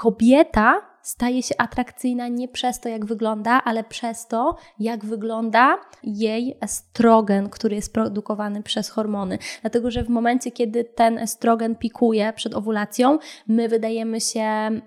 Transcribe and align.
kobieta 0.00 0.89
staje 1.02 1.42
się 1.42 1.54
atrakcyjna 1.58 2.28
nie 2.28 2.48
przez 2.48 2.80
to, 2.80 2.88
jak 2.88 3.04
wygląda, 3.06 3.62
ale 3.64 3.84
przez 3.84 4.26
to, 4.26 4.56
jak 4.78 5.04
wygląda 5.04 5.78
jej 6.02 6.56
estrogen, 6.60 7.48
który 7.48 7.76
jest 7.76 7.92
produkowany 7.92 8.62
przez 8.62 8.88
hormony. 8.88 9.38
Dlatego, 9.60 9.90
że 9.90 10.04
w 10.04 10.08
momencie, 10.08 10.50
kiedy 10.50 10.84
ten 10.84 11.18
estrogen 11.18 11.76
pikuje 11.76 12.32
przed 12.32 12.54
owulacją, 12.54 13.18
my 13.48 13.68
wydajemy 13.68 14.20
się 14.20 14.40
mm, 14.40 14.80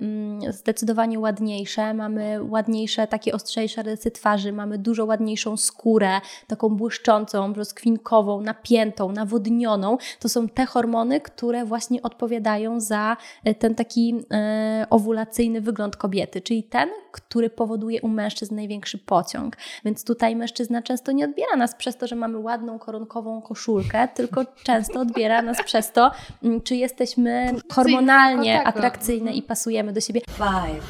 zdecydowanie 0.50 1.20
ładniejsze, 1.20 1.94
mamy 1.94 2.44
ładniejsze, 2.44 3.08
takie 3.08 3.34
ostrzejsze 3.34 3.84
rysy 3.84 4.12
twarzy, 4.12 4.54
mamy 4.54 4.78
dużo 4.78 5.06
ładniejszą 5.06 5.58
skórę, 5.58 6.22
taką 6.48 6.70
błyszczącą, 6.70 7.54
rozkwinkową, 7.54 8.42
napiętą, 8.42 9.12
nawodnioną. 9.12 9.98
To 10.20 10.30
są 10.30 10.50
te 10.50 10.66
hormony, 10.66 11.22
które 11.22 11.66
właśnie 11.66 12.02
odpowiadają 12.02 12.80
za 12.80 13.18
e, 13.44 13.56
ten 13.56 13.76
taki 13.76 14.16
e, 14.32 14.86
owulacyjny 14.90 15.62
wygląd 15.62 15.98
kobiety, 16.04 16.42
czyli 16.42 16.64
ten, 16.64 16.90
który 17.12 17.50
powoduje 17.50 18.02
u 18.02 18.08
mężczyzn 18.08 18.56
największy 18.56 18.98
pociąg. 18.98 19.58
Więc 19.86 20.04
tutaj 20.06 20.36
mężczyzna 20.36 20.82
często 20.82 21.12
nie 21.12 21.26
odbiera 21.26 21.56
nas 21.56 21.76
przez 21.76 21.98
to, 21.98 22.08
że 22.08 22.16
mamy 22.16 22.40
ładną 22.40 22.80
koronkową 22.80 23.42
koszulkę, 23.42 24.08
tylko 24.08 24.46
często 24.68 25.00
odbiera 25.00 25.42
nas 25.42 25.58
przez 25.66 25.92
to, 25.92 26.12
mm, 26.44 26.62
czy 26.62 26.76
jesteśmy 26.76 27.54
hormonalnie 27.72 28.64
atrakcyjne 28.64 29.34
i 29.34 29.42
pasujemy 29.42 29.94
do 29.94 30.02
siebie. 30.02 30.22
Five, 30.30 30.84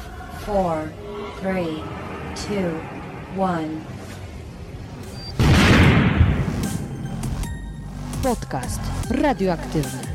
four, 0.46 0.76
three, 1.40 1.82
two, 2.34 3.42
one. 3.42 3.68
Podcast 8.22 8.80
radioaktywny. 9.10 10.13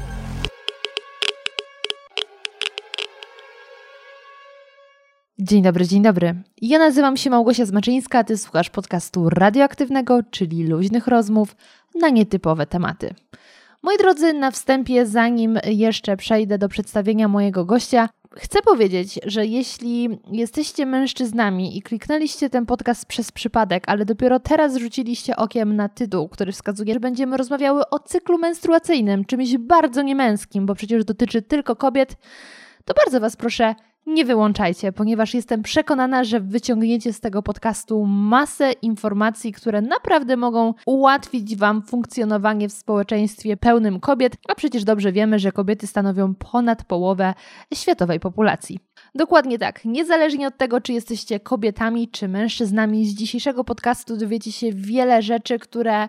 Dzień 5.41 5.61
dobry, 5.63 5.87
dzień 5.87 6.01
dobry. 6.01 6.35
Ja 6.61 6.79
nazywam 6.79 7.17
się 7.17 7.29
Małgosia 7.29 7.65
Zmaczyńska, 7.65 8.19
a 8.19 8.23
ty 8.23 8.37
słuchasz 8.37 8.69
podcastu 8.69 9.29
radioaktywnego, 9.29 10.19
czyli 10.31 10.67
luźnych 10.67 11.07
rozmów 11.07 11.55
na 12.01 12.09
nietypowe 12.09 12.65
tematy. 12.65 13.13
Moi 13.83 13.97
drodzy, 13.97 14.33
na 14.33 14.51
wstępie, 14.51 15.05
zanim 15.05 15.59
jeszcze 15.65 16.17
przejdę 16.17 16.57
do 16.57 16.69
przedstawienia 16.69 17.27
mojego 17.27 17.65
gościa, 17.65 18.09
chcę 18.35 18.61
powiedzieć, 18.61 19.19
że 19.25 19.45
jeśli 19.45 20.19
jesteście 20.31 20.85
mężczyznami 20.85 21.77
i 21.77 21.81
kliknęliście 21.81 22.49
ten 22.49 22.65
podcast 22.65 23.05
przez 23.05 23.31
przypadek, 23.31 23.83
ale 23.87 24.05
dopiero 24.05 24.39
teraz 24.39 24.75
rzuciliście 24.75 25.35
okiem 25.35 25.75
na 25.75 25.89
tytuł, 25.89 26.29
który 26.29 26.51
wskazuje, 26.51 26.93
że 26.93 26.99
będziemy 26.99 27.37
rozmawiały 27.37 27.89
o 27.89 27.99
cyklu 27.99 28.37
menstruacyjnym, 28.37 29.25
czymś 29.25 29.57
bardzo 29.57 30.01
niemęskim, 30.01 30.65
bo 30.65 30.75
przecież 30.75 31.05
dotyczy 31.05 31.41
tylko 31.41 31.75
kobiet, 31.75 32.15
to 32.85 32.93
bardzo 32.93 33.19
Was 33.19 33.35
proszę, 33.35 33.75
nie 34.05 34.25
wyłączajcie, 34.25 34.91
ponieważ 34.91 35.33
jestem 35.33 35.63
przekonana, 35.63 36.23
że 36.23 36.39
wyciągniecie 36.39 37.13
z 37.13 37.19
tego 37.19 37.43
podcastu 37.43 38.05
masę 38.05 38.71
informacji, 38.71 39.53
które 39.53 39.81
naprawdę 39.81 40.37
mogą 40.37 40.73
ułatwić 40.85 41.55
Wam 41.55 41.81
funkcjonowanie 41.81 42.69
w 42.69 42.73
społeczeństwie 42.73 43.57
pełnym 43.57 43.99
kobiet, 43.99 44.37
a 44.47 44.55
przecież 44.55 44.83
dobrze 44.83 45.11
wiemy, 45.11 45.39
że 45.39 45.51
kobiety 45.51 45.87
stanowią 45.87 46.35
ponad 46.35 46.83
połowę 46.83 47.33
światowej 47.73 48.19
populacji. 48.19 48.79
Dokładnie 49.15 49.59
tak. 49.59 49.85
Niezależnie 49.85 50.47
od 50.47 50.57
tego, 50.57 50.81
czy 50.81 50.93
jesteście 50.93 51.39
kobietami, 51.39 52.07
czy 52.07 52.27
mężczyznami, 52.27 53.05
z 53.05 53.13
dzisiejszego 53.13 53.63
podcastu 53.63 54.17
dowiecie 54.17 54.51
się 54.51 54.67
wiele 54.73 55.21
rzeczy, 55.21 55.59
które 55.59 56.07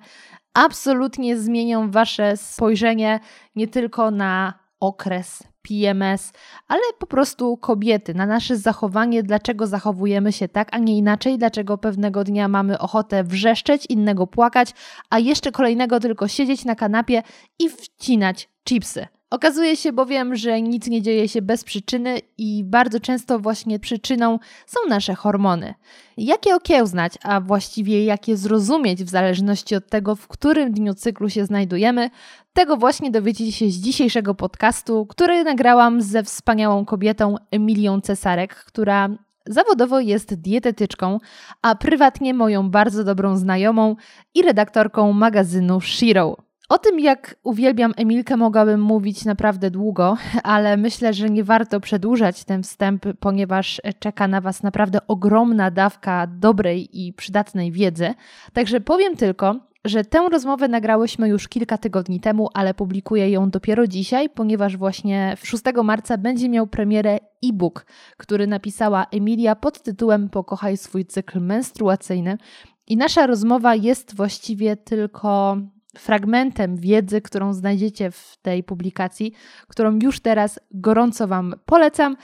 absolutnie 0.54 1.38
zmienią 1.38 1.90
Wasze 1.90 2.36
spojrzenie 2.36 3.20
nie 3.56 3.68
tylko 3.68 4.10
na 4.10 4.54
okres 4.80 5.49
PMS, 5.62 6.32
ale 6.68 6.80
po 6.98 7.06
prostu 7.06 7.56
kobiety, 7.56 8.14
na 8.14 8.26
nasze 8.26 8.56
zachowanie, 8.56 9.22
dlaczego 9.22 9.66
zachowujemy 9.66 10.32
się 10.32 10.48
tak, 10.48 10.68
a 10.72 10.78
nie 10.78 10.98
inaczej, 10.98 11.38
dlaczego 11.38 11.78
pewnego 11.78 12.24
dnia 12.24 12.48
mamy 12.48 12.78
ochotę 12.78 13.24
wrzeszczeć, 13.24 13.86
innego 13.88 14.26
płakać, 14.26 14.74
a 15.10 15.18
jeszcze 15.18 15.52
kolejnego 15.52 16.00
tylko 16.00 16.28
siedzieć 16.28 16.64
na 16.64 16.74
kanapie 16.74 17.22
i 17.58 17.68
wcinać 17.68 18.48
chipsy. 18.64 19.06
Okazuje 19.30 19.76
się 19.76 19.92
bowiem, 19.92 20.36
że 20.36 20.62
nic 20.62 20.86
nie 20.86 21.02
dzieje 21.02 21.28
się 21.28 21.42
bez 21.42 21.64
przyczyny 21.64 22.20
i 22.38 22.64
bardzo 22.64 23.00
często 23.00 23.38
właśnie 23.38 23.78
przyczyną 23.78 24.38
są 24.66 24.80
nasze 24.88 25.14
hormony. 25.14 25.74
Jak 26.16 26.46
je 26.46 26.54
okiełznać, 26.54 27.12
a 27.22 27.40
właściwie 27.40 28.04
jak 28.04 28.28
je 28.28 28.36
zrozumieć 28.36 29.04
w 29.04 29.08
zależności 29.08 29.74
od 29.76 29.88
tego, 29.88 30.16
w 30.16 30.28
którym 30.28 30.72
dniu 30.72 30.94
cyklu 30.94 31.30
się 31.30 31.44
znajdujemy, 31.44 32.10
tego 32.52 32.76
właśnie 32.76 33.10
dowiecie 33.10 33.52
się 33.52 33.70
z 33.70 33.74
dzisiejszego 33.74 34.34
podcastu, 34.34 35.06
który 35.06 35.44
nagrałam 35.44 36.02
ze 36.02 36.22
wspaniałą 36.22 36.84
kobietą 36.84 37.36
Emilią 37.50 38.00
Cesarek, 38.00 38.54
która 38.54 39.08
Zawodowo 39.46 40.00
jest 40.00 40.34
dietetyczką, 40.34 41.18
a 41.62 41.74
prywatnie 41.74 42.34
moją 42.34 42.70
bardzo 42.70 43.04
dobrą 43.04 43.36
znajomą 43.36 43.96
i 44.34 44.42
redaktorką 44.42 45.12
magazynu 45.12 45.80
Shiro. 45.80 46.36
O 46.68 46.78
tym, 46.78 47.00
jak 47.00 47.36
uwielbiam 47.42 47.92
Emilkę, 47.96 48.36
mogłabym 48.36 48.82
mówić 48.82 49.24
naprawdę 49.24 49.70
długo, 49.70 50.16
ale 50.42 50.76
myślę, 50.76 51.14
że 51.14 51.30
nie 51.30 51.44
warto 51.44 51.80
przedłużać 51.80 52.44
ten 52.44 52.62
wstęp, 52.62 53.06
ponieważ 53.20 53.80
czeka 53.98 54.28
na 54.28 54.40
Was 54.40 54.62
naprawdę 54.62 54.98
ogromna 55.06 55.70
dawka 55.70 56.26
dobrej 56.26 57.06
i 57.06 57.12
przydatnej 57.12 57.72
wiedzy. 57.72 58.14
Także 58.52 58.80
powiem 58.80 59.16
tylko, 59.16 59.56
że 59.84 60.04
tę 60.04 60.28
rozmowę 60.30 60.68
nagrałyśmy 60.68 61.28
już 61.28 61.48
kilka 61.48 61.78
tygodni 61.78 62.20
temu, 62.20 62.48
ale 62.54 62.74
publikuję 62.74 63.30
ją 63.30 63.50
dopiero 63.50 63.86
dzisiaj, 63.86 64.30
ponieważ 64.30 64.76
właśnie 64.76 65.36
6 65.42 65.64
marca 65.84 66.18
będzie 66.18 66.48
miał 66.48 66.66
premierę 66.66 67.18
e-book, 67.44 67.86
który 68.16 68.46
napisała 68.46 69.06
Emilia 69.12 69.56
pod 69.56 69.82
tytułem 69.82 70.28
Pokochaj 70.28 70.76
swój 70.76 71.06
cykl 71.06 71.40
menstruacyjny. 71.40 72.38
I 72.86 72.96
nasza 72.96 73.26
rozmowa 73.26 73.74
jest 73.74 74.16
właściwie 74.16 74.76
tylko 74.76 75.56
fragmentem 75.96 76.76
wiedzy, 76.76 77.20
którą 77.20 77.52
znajdziecie 77.52 78.10
w 78.10 78.36
tej 78.42 78.62
publikacji, 78.64 79.32
którą 79.68 79.98
już 80.02 80.20
teraz 80.20 80.60
gorąco 80.70 81.28
Wam 81.28 81.54
polecam 81.66 82.16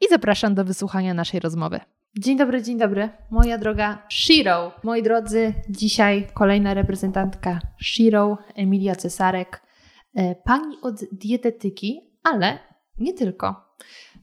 i 0.00 0.08
zapraszam 0.10 0.54
do 0.54 0.64
wysłuchania 0.64 1.14
naszej 1.14 1.40
rozmowy. 1.40 1.80
Dzień 2.18 2.36
dobry, 2.36 2.62
dzień 2.62 2.78
dobry, 2.78 3.08
moja 3.30 3.58
droga 3.58 4.06
Shiro. 4.12 4.72
Moi 4.82 5.02
drodzy, 5.02 5.54
dzisiaj 5.68 6.26
kolejna 6.34 6.74
reprezentantka 6.74 7.58
Shiro, 7.82 8.38
Emilia 8.54 8.96
Cesarek, 8.96 9.62
e, 10.14 10.34
pani 10.34 10.76
od 10.82 10.94
dietetyki, 11.12 12.00
ale 12.22 12.58
nie 12.98 13.14
tylko. 13.14 13.74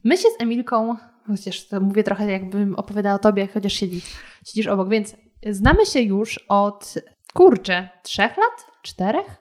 My 0.04 0.16
się 0.16 0.28
z 0.38 0.42
Emilką, 0.42 0.96
chociaż 1.26 1.68
to 1.68 1.80
mówię 1.80 2.04
trochę 2.04 2.32
jakbym 2.32 2.74
opowiadała 2.74 3.14
o 3.14 3.18
tobie, 3.18 3.48
chociaż 3.54 3.72
siedzisz, 3.72 4.04
siedzisz 4.46 4.66
obok, 4.66 4.88
więc 4.88 5.16
znamy 5.50 5.86
się 5.86 6.00
już 6.00 6.38
od, 6.48 6.94
kurczę, 7.34 7.88
trzech 8.02 8.36
lat? 8.36 8.66
czterech? 8.82 9.36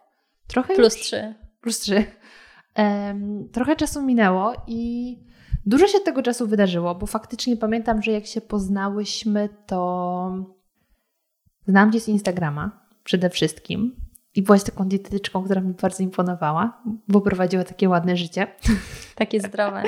Trochę 0.47 0.75
Plus 0.75 0.97
już? 0.97 1.03
trzy. 1.03 1.35
Plus 1.61 1.79
trzy. 1.79 2.03
Um, 2.77 3.49
trochę 3.53 3.75
czasu 3.75 4.01
minęło 4.01 4.53
i 4.67 5.17
dużo 5.67 5.87
się 5.87 5.99
tego 5.99 6.23
czasu 6.23 6.47
wydarzyło, 6.47 6.95
bo 6.95 7.05
faktycznie 7.05 7.57
pamiętam, 7.57 8.01
że 8.01 8.11
jak 8.11 8.25
się 8.25 8.41
poznałyśmy, 8.41 9.49
to 9.65 10.45
znam 11.67 11.91
cię 11.91 11.99
z 11.99 12.07
Instagrama 12.07 12.87
przede 13.03 13.29
wszystkim. 13.29 13.95
I 14.35 14.41
byłaś 14.41 14.63
taką 14.63 14.87
dietetyczką, 14.87 15.43
która 15.43 15.61
mi 15.61 15.73
bardzo 15.73 16.03
imponowała, 16.03 16.83
bo 17.07 17.21
prowadziła 17.21 17.63
takie 17.63 17.89
ładne 17.89 18.17
życie. 18.17 18.47
Takie 19.15 19.39
zdrowe. 19.39 19.83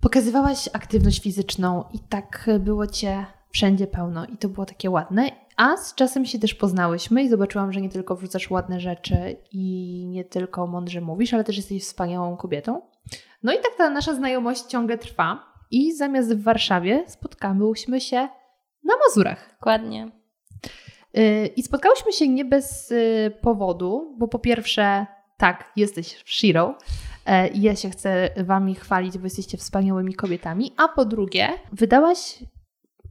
Pokazywałaś 0.00 0.68
aktywność 0.72 1.22
fizyczną 1.22 1.84
i 1.92 1.98
tak 1.98 2.50
było 2.60 2.86
cię 2.86 3.26
wszędzie 3.52 3.86
pełno 3.86 4.26
i 4.26 4.36
to 4.36 4.48
było 4.48 4.66
takie 4.66 4.90
ładne. 4.90 5.30
A 5.56 5.76
z 5.76 5.94
czasem 5.94 6.26
się 6.26 6.38
też 6.38 6.54
poznałyśmy 6.54 7.22
i 7.22 7.28
zobaczyłam, 7.28 7.72
że 7.72 7.80
nie 7.80 7.88
tylko 7.88 8.16
wrzucasz 8.16 8.50
ładne 8.50 8.80
rzeczy 8.80 9.36
i 9.52 10.06
nie 10.06 10.24
tylko 10.24 10.66
mądrze 10.66 11.00
mówisz, 11.00 11.34
ale 11.34 11.44
też 11.44 11.56
jesteś 11.56 11.82
wspaniałą 11.82 12.36
kobietą. 12.36 12.80
No 13.42 13.52
i 13.52 13.56
tak 13.56 13.74
ta 13.78 13.90
nasza 13.90 14.14
znajomość 14.14 14.62
ciągle 14.62 14.98
trwa 14.98 15.52
i 15.70 15.92
zamiast 15.92 16.34
w 16.34 16.42
Warszawie 16.42 17.04
spotkałyśmy 17.06 18.00
się 18.00 18.28
na 18.84 18.94
Mazurach. 19.06 19.50
Dokładnie. 19.58 20.10
Y, 21.18 21.46
I 21.56 21.62
spotkałyśmy 21.62 22.12
się 22.12 22.28
nie 22.28 22.44
bez 22.44 22.90
y, 22.90 23.32
powodu, 23.40 24.14
bo 24.18 24.28
po 24.28 24.38
pierwsze, 24.38 25.06
tak, 25.38 25.72
jesteś 25.76 26.22
Shiro. 26.26 26.78
E, 27.26 27.48
i 27.48 27.62
Ja 27.62 27.76
się 27.76 27.90
chcę 27.90 28.28
Wami 28.36 28.74
chwalić, 28.74 29.18
bo 29.18 29.24
jesteście 29.24 29.58
wspaniałymi 29.58 30.14
kobietami. 30.14 30.74
A 30.76 30.88
po 30.88 31.04
drugie, 31.04 31.48
wydałaś 31.72 32.38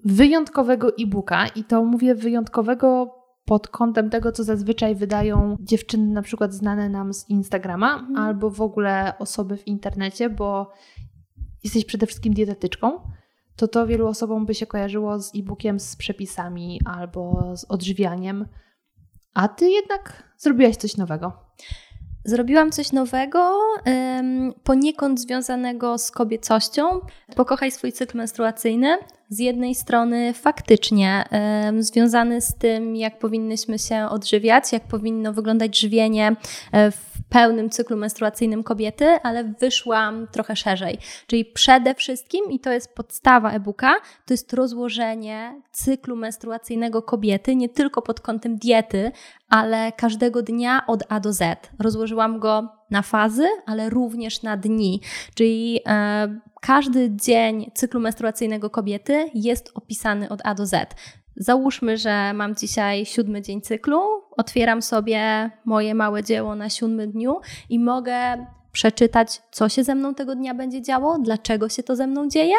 wyjątkowego 0.05 0.87
e-booka 0.99 1.47
i 1.47 1.63
to 1.63 1.83
mówię 1.83 2.15
wyjątkowego 2.15 3.15
pod 3.51 3.67
kątem 3.67 4.09
tego, 4.09 4.31
co 4.31 4.43
zazwyczaj 4.43 4.95
wydają 4.95 5.57
dziewczyny, 5.59 6.13
na 6.13 6.21
przykład 6.21 6.53
znane 6.53 6.89
nam 6.89 7.13
z 7.13 7.29
Instagrama, 7.29 7.93
mhm. 7.93 8.17
albo 8.17 8.49
w 8.49 8.61
ogóle 8.61 9.13
osoby 9.19 9.57
w 9.57 9.67
internecie, 9.67 10.29
bo 10.29 10.71
jesteś 11.63 11.85
przede 11.85 12.05
wszystkim 12.05 12.33
dietetyczką, 12.33 12.99
to 13.55 13.67
to 13.67 13.87
wielu 13.87 14.07
osobom 14.07 14.45
by 14.45 14.55
się 14.55 14.65
kojarzyło 14.65 15.19
z 15.19 15.35
e-bookiem 15.35 15.79
z 15.79 15.95
przepisami 15.95 16.81
albo 16.85 17.53
z 17.57 17.65
odżywianiem, 17.69 18.45
a 19.33 19.47
ty 19.47 19.69
jednak 19.69 20.33
zrobiłaś 20.37 20.75
coś 20.75 20.97
nowego. 20.97 21.33
Zrobiłam 22.25 22.71
coś 22.71 22.91
nowego, 22.91 23.59
poniekąd 24.63 25.19
związanego 25.19 25.97
z 25.97 26.11
kobiecością. 26.11 26.99
Pokochaj 27.35 27.71
swój 27.71 27.91
cykl 27.91 28.17
menstruacyjny. 28.17 28.97
Z 29.31 29.39
jednej 29.39 29.75
strony 29.75 30.33
faktycznie 30.33 31.25
związany 31.79 32.41
z 32.41 32.55
tym, 32.55 32.95
jak 32.95 33.19
powinnyśmy 33.19 33.79
się 33.79 34.07
odżywiać, 34.09 34.71
jak 34.71 34.83
powinno 34.83 35.33
wyglądać 35.33 35.79
żywienie 35.79 36.35
e, 36.71 36.91
w 36.91 37.11
pełnym 37.29 37.69
cyklu 37.69 37.97
menstruacyjnym 37.97 38.63
kobiety, 38.63 39.05
ale 39.05 39.43
wyszłam 39.43 40.27
trochę 40.31 40.55
szerzej. 40.55 40.97
Czyli 41.27 41.45
przede 41.45 41.95
wszystkim, 41.95 42.51
i 42.51 42.59
to 42.59 42.71
jest 42.71 42.95
podstawa 42.95 43.51
e-booka, 43.51 43.93
to 44.25 44.33
jest 44.33 44.53
rozłożenie 44.53 45.61
cyklu 45.71 46.15
menstruacyjnego 46.15 47.01
kobiety, 47.01 47.55
nie 47.55 47.69
tylko 47.69 48.01
pod 48.01 48.19
kątem 48.19 48.57
diety, 48.57 49.11
ale 49.49 49.91
każdego 49.91 50.41
dnia 50.41 50.87
od 50.87 51.03
A 51.09 51.19
do 51.19 51.33
Z. 51.33 51.69
Rozłożyłam 51.79 52.39
go 52.39 52.69
na 52.89 53.01
fazy, 53.01 53.47
ale 53.65 53.89
również 53.89 54.43
na 54.43 54.57
dni. 54.57 55.01
Czyli 55.35 55.79
e, 55.87 56.39
każdy 56.61 57.11
dzień 57.11 57.71
cyklu 57.73 57.99
menstruacyjnego 57.99 58.69
kobiety 58.69 59.29
jest 59.33 59.71
opisany 59.73 60.29
od 60.29 60.41
A 60.43 60.55
do 60.55 60.65
Z. 60.65 60.95
Załóżmy, 61.35 61.97
że 61.97 62.33
mam 62.33 62.55
dzisiaj 62.55 63.05
siódmy 63.05 63.41
dzień 63.41 63.61
cyklu, 63.61 64.01
otwieram 64.37 64.81
sobie 64.81 65.51
moje 65.65 65.95
małe 65.95 66.23
dzieło 66.23 66.55
na 66.55 66.69
siódmym 66.69 67.11
dniu 67.11 67.39
i 67.69 67.79
mogę 67.79 68.45
przeczytać, 68.71 69.41
co 69.51 69.69
się 69.69 69.83
ze 69.83 69.95
mną 69.95 70.15
tego 70.15 70.35
dnia 70.35 70.53
będzie 70.53 70.81
działo, 70.81 71.19
dlaczego 71.19 71.69
się 71.69 71.83
to 71.83 71.95
ze 71.95 72.07
mną 72.07 72.29
dzieje. 72.29 72.55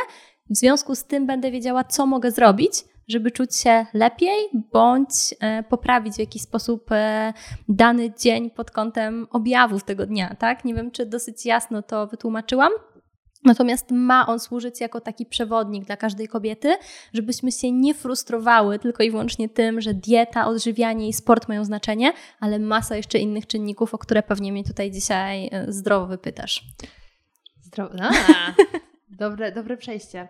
W 0.50 0.56
związku 0.56 0.94
z 0.94 1.04
tym 1.04 1.26
będę 1.26 1.50
wiedziała, 1.50 1.84
co 1.84 2.06
mogę 2.06 2.31
zrobić, 2.31 2.72
żeby 3.08 3.31
czuć 3.31 3.56
się 3.56 3.87
lepiej, 3.94 4.49
bądź 4.72 5.34
e, 5.40 5.62
poprawić 5.62 6.14
w 6.14 6.19
jakiś 6.19 6.43
sposób 6.43 6.93
e, 6.93 7.32
dany 7.69 8.12
dzień 8.14 8.50
pod 8.50 8.70
kątem 8.70 9.26
objawów 9.31 9.84
tego 9.84 10.06
dnia. 10.06 10.37
Tak? 10.38 10.64
Nie 10.64 10.75
wiem, 10.75 10.90
czy 10.90 11.06
dosyć 11.06 11.46
jasno 11.46 11.82
to 11.82 12.06
wytłumaczyłam. 12.06 12.72
Natomiast 13.44 13.90
ma 13.90 14.26
on 14.26 14.40
służyć 14.40 14.80
jako 14.80 15.00
taki 15.00 15.26
przewodnik 15.26 15.84
dla 15.84 15.96
każdej 15.96 16.28
kobiety, 16.28 16.76
żebyśmy 17.14 17.52
się 17.52 17.72
nie 17.72 17.94
frustrowały 17.94 18.78
tylko 18.78 19.02
i 19.02 19.10
wyłącznie 19.10 19.48
tym, 19.48 19.80
że 19.80 19.94
dieta, 19.94 20.46
odżywianie 20.46 21.08
i 21.08 21.12
sport 21.12 21.48
mają 21.48 21.64
znaczenie, 21.64 22.12
ale 22.40 22.58
masa 22.58 22.96
jeszcze 22.96 23.18
innych 23.18 23.46
czynników, 23.46 23.94
o 23.94 23.98
które 23.98 24.22
pewnie 24.22 24.52
mnie 24.52 24.64
tutaj 24.64 24.90
dzisiaj 24.90 25.48
e, 25.52 25.72
zdrowo 25.72 26.06
wypytasz. 26.06 26.64
Zdrowo. 27.62 27.94
dobre, 29.20 29.52
dobre 29.52 29.76
przejście. 29.76 30.28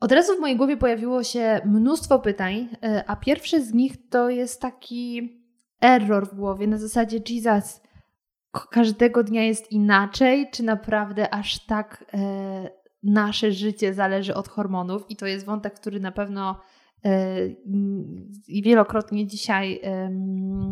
Od 0.00 0.12
razu 0.12 0.36
w 0.36 0.40
mojej 0.40 0.56
głowie 0.56 0.76
pojawiło 0.76 1.24
się 1.24 1.60
mnóstwo 1.64 2.18
pytań, 2.18 2.68
e, 2.82 3.04
a 3.06 3.16
pierwszy 3.16 3.64
z 3.64 3.72
nich 3.72 4.08
to 4.08 4.30
jest 4.30 4.60
taki 4.60 5.32
error 5.80 6.28
w 6.28 6.34
głowie 6.34 6.66
na 6.66 6.78
zasadzie 6.78 7.20
Jesus, 7.28 7.80
każdego 8.70 9.22
dnia 9.22 9.44
jest 9.44 9.72
inaczej, 9.72 10.50
czy 10.52 10.62
naprawdę 10.62 11.34
aż 11.34 11.66
tak 11.66 12.04
e, 12.14 12.70
nasze 13.02 13.52
życie 13.52 13.94
zależy 13.94 14.34
od 14.34 14.48
hormonów? 14.48 15.04
I 15.08 15.16
to 15.16 15.26
jest 15.26 15.46
wątek, 15.46 15.74
który 15.74 16.00
na 16.00 16.12
pewno 16.12 16.60
e, 17.04 17.46
i 18.48 18.62
wielokrotnie 18.62 19.26
dzisiaj 19.26 19.80
e, 19.82 20.10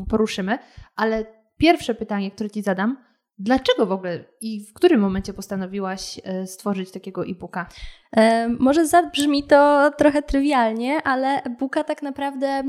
poruszymy, 0.08 0.58
ale 0.96 1.26
pierwsze 1.56 1.94
pytanie, 1.94 2.30
które 2.30 2.50
Ci 2.50 2.62
zadam, 2.62 2.96
dlaczego 3.38 3.86
w 3.86 3.92
ogóle 3.92 4.24
i 4.40 4.60
w 4.60 4.72
którym 4.72 5.00
momencie 5.00 5.32
postanowiłaś 5.32 6.20
e, 6.24 6.46
stworzyć 6.46 6.90
takiego 6.90 7.26
e-booka? 7.26 7.66
Może 8.58 8.86
zabrzmi 8.86 9.44
to 9.44 9.90
trochę 9.98 10.22
trywialnie, 10.22 11.02
ale 11.02 11.42
e-booka 11.42 11.84
tak 11.84 12.02
naprawdę 12.02 12.62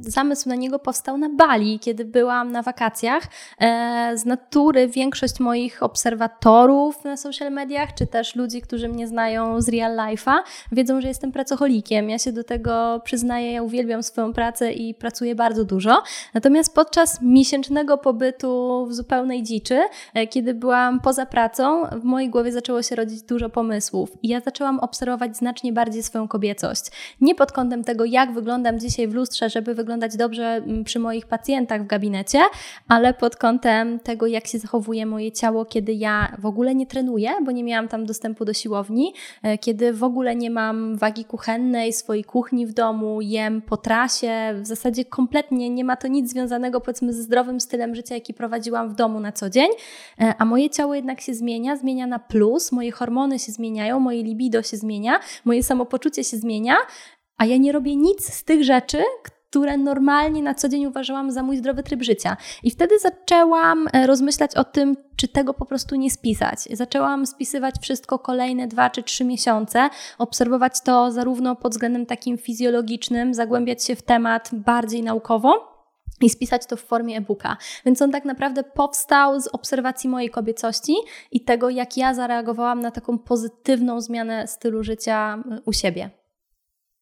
zamysł 0.00 0.48
na 0.48 0.54
niego 0.54 0.78
powstał 0.78 1.18
na 1.18 1.28
Bali, 1.28 1.78
kiedy 1.78 2.04
byłam 2.04 2.52
na 2.52 2.62
wakacjach. 2.62 3.22
E, 3.60 4.12
z 4.16 4.24
natury 4.24 4.88
większość 4.88 5.40
moich 5.40 5.82
obserwatorów 5.82 7.04
na 7.04 7.16
social 7.16 7.52
mediach, 7.52 7.94
czy 7.94 8.06
też 8.06 8.36
ludzi, 8.36 8.62
którzy 8.62 8.88
mnie 8.88 9.08
znają 9.08 9.60
z 9.60 9.68
real 9.68 9.96
life'a, 9.96 10.34
wiedzą, 10.72 11.00
że 11.00 11.08
jestem 11.08 11.32
pracocholikiem. 11.32 12.10
Ja 12.10 12.18
się 12.18 12.32
do 12.32 12.44
tego 12.44 13.00
przyznaję, 13.04 13.52
ja 13.52 13.62
uwielbiam 13.62 14.02
swoją 14.02 14.32
pracę 14.32 14.72
i 14.72 14.94
pracuję 14.94 15.34
bardzo 15.34 15.64
dużo. 15.64 16.02
Natomiast 16.34 16.74
podczas 16.74 17.22
miesięcznego 17.22 17.98
pobytu 17.98 18.86
w 18.86 18.94
zupełnej 18.94 19.42
dziczy, 19.42 19.77
e, 20.14 20.26
kiedy 20.26 20.54
byłam 20.54 21.00
poza 21.00 21.26
pracą, 21.26 21.86
w 21.86 22.04
mojej 22.04 22.30
głowie 22.30 22.52
zaczęło 22.52 22.82
się 22.82 22.96
rodzić 22.96 23.22
dużo 23.22 23.48
pomysłów. 23.48 24.10
I 24.22 24.28
ja 24.28 24.40
zaczęłam 24.40 24.80
obserwować 24.80 25.36
znacznie 25.36 25.72
bardziej 25.72 26.02
swoją 26.02 26.28
kobiecość. 26.28 26.84
Nie 27.20 27.34
pod 27.34 27.52
kątem 27.52 27.84
tego, 27.84 28.04
jak 28.04 28.32
wyglądam 28.32 28.80
dzisiaj 28.80 29.08
w 29.08 29.14
lustrze, 29.14 29.50
żeby 29.50 29.74
wyglądać 29.74 30.16
dobrze 30.16 30.44
mm, 30.44 30.84
przy 30.84 30.98
moich 30.98 31.26
pacjentach 31.26 31.82
w 31.82 31.86
gabinecie, 31.86 32.40
ale 32.88 33.14
pod 33.14 33.36
kątem 33.36 34.00
tego, 34.00 34.26
jak 34.26 34.46
się 34.46 34.58
zachowuje 34.58 35.06
moje 35.06 35.32
ciało, 35.32 35.64
kiedy 35.64 35.92
ja 35.92 36.36
w 36.38 36.46
ogóle 36.46 36.74
nie 36.74 36.86
trenuję, 36.86 37.30
bo 37.44 37.50
nie 37.50 37.64
miałam 37.64 37.88
tam 37.88 38.06
dostępu 38.06 38.44
do 38.44 38.52
siłowni, 38.52 39.14
e, 39.42 39.58
kiedy 39.58 39.92
w 39.92 40.04
ogóle 40.04 40.36
nie 40.36 40.50
mam 40.50 40.96
wagi 40.96 41.24
kuchennej, 41.24 41.92
swojej 41.92 42.24
kuchni 42.24 42.66
w 42.66 42.72
domu, 42.72 43.20
jem 43.20 43.62
po 43.62 43.76
trasie, 43.76 44.54
w 44.62 44.66
zasadzie 44.66 45.04
kompletnie 45.04 45.70
nie 45.70 45.84
ma 45.84 45.96
to 45.96 46.08
nic 46.08 46.30
związanego 46.30 46.80
powiedzmy 46.80 47.12
ze 47.12 47.22
zdrowym 47.22 47.60
stylem 47.60 47.94
życia, 47.94 48.14
jaki 48.14 48.34
prowadziłam 48.34 48.88
w 48.88 48.94
domu 48.94 49.20
na 49.20 49.32
co 49.32 49.50
dzień, 49.50 49.67
e, 50.20 50.34
a 50.38 50.44
moje 50.44 50.70
ciało 50.70 50.94
jednak 50.94 51.20
się 51.20 51.34
zmienia, 51.34 51.76
zmienia 51.76 52.06
na 52.06 52.18
plus, 52.18 52.72
moje 52.72 52.92
hormony 52.92 53.38
się 53.38 53.52
zmieniają, 53.52 54.00
moje 54.00 54.22
libido 54.22 54.38
libido 54.48 54.62
się 54.62 54.76
zmienia, 54.76 55.20
moje 55.44 55.62
samopoczucie 55.62 56.24
się 56.24 56.36
zmienia, 56.36 56.76
a 57.36 57.46
ja 57.46 57.56
nie 57.56 57.72
robię 57.72 57.96
nic 57.96 58.34
z 58.34 58.44
tych 58.44 58.64
rzeczy, 58.64 59.02
które 59.50 59.76
normalnie 59.76 60.42
na 60.42 60.54
co 60.54 60.68
dzień 60.68 60.86
uważałam 60.86 61.30
za 61.30 61.42
mój 61.42 61.56
zdrowy 61.56 61.82
tryb 61.82 62.02
życia. 62.02 62.36
I 62.62 62.70
wtedy 62.70 62.98
zaczęłam 62.98 63.88
e, 63.92 64.06
rozmyślać 64.06 64.54
o 64.54 64.64
tym, 64.64 64.96
czy 65.16 65.28
tego 65.28 65.54
po 65.54 65.66
prostu 65.66 65.96
nie 65.96 66.10
spisać. 66.10 66.58
Zaczęłam 66.72 67.26
spisywać 67.26 67.74
wszystko 67.82 68.18
kolejne 68.18 68.66
dwa 68.66 68.90
czy 68.90 69.02
trzy 69.02 69.24
miesiące, 69.24 69.90
obserwować 70.18 70.80
to 70.80 71.12
zarówno 71.12 71.56
pod 71.56 71.72
względem 71.72 72.06
takim 72.06 72.38
fizjologicznym, 72.38 73.34
zagłębiać 73.34 73.84
się 73.84 73.96
w 73.96 74.02
temat 74.02 74.50
bardziej 74.52 75.02
naukowo 75.02 75.77
i 76.20 76.30
spisać 76.30 76.66
to 76.66 76.76
w 76.76 76.80
formie 76.80 77.16
e-booka. 77.16 77.56
Więc 77.84 78.02
on 78.02 78.10
tak 78.10 78.24
naprawdę 78.24 78.64
powstał 78.64 79.40
z 79.40 79.48
obserwacji 79.48 80.10
mojej 80.10 80.30
kobiecości 80.30 80.96
i 81.32 81.44
tego, 81.44 81.70
jak 81.70 81.96
ja 81.96 82.14
zareagowałam 82.14 82.80
na 82.80 82.90
taką 82.90 83.18
pozytywną 83.18 84.00
zmianę 84.00 84.46
stylu 84.46 84.82
życia 84.82 85.42
y, 85.52 85.60
u 85.64 85.72
siebie. 85.72 86.10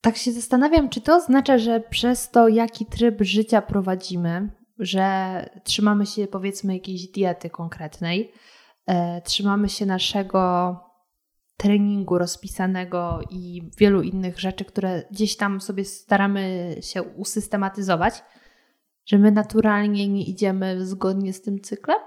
Tak 0.01 0.17
się 0.17 0.31
zastanawiam, 0.31 0.89
czy 0.89 1.01
to 1.01 1.15
oznacza, 1.15 1.57
że 1.57 1.79
przez 1.79 2.31
to, 2.31 2.47
jaki 2.47 2.85
tryb 2.85 3.21
życia 3.21 3.61
prowadzimy, 3.61 4.49
że 4.79 5.49
trzymamy 5.63 6.05
się 6.05 6.27
powiedzmy 6.27 6.73
jakiejś 6.73 7.07
diety 7.07 7.49
konkretnej, 7.49 8.31
e, 8.85 9.21
trzymamy 9.21 9.69
się 9.69 9.85
naszego 9.85 10.75
treningu 11.57 12.17
rozpisanego 12.17 13.19
i 13.29 13.71
wielu 13.77 14.01
innych 14.01 14.39
rzeczy, 14.39 14.65
które 14.65 15.03
gdzieś 15.11 15.37
tam 15.37 15.61
sobie 15.61 15.85
staramy 15.85 16.75
się 16.81 17.03
usystematyzować, 17.03 18.23
że 19.07 19.17
my 19.17 19.31
naturalnie 19.31 20.07
nie 20.07 20.23
idziemy 20.23 20.85
zgodnie 20.85 21.33
z 21.33 21.41
tym 21.41 21.61
cyklem? 21.61 21.97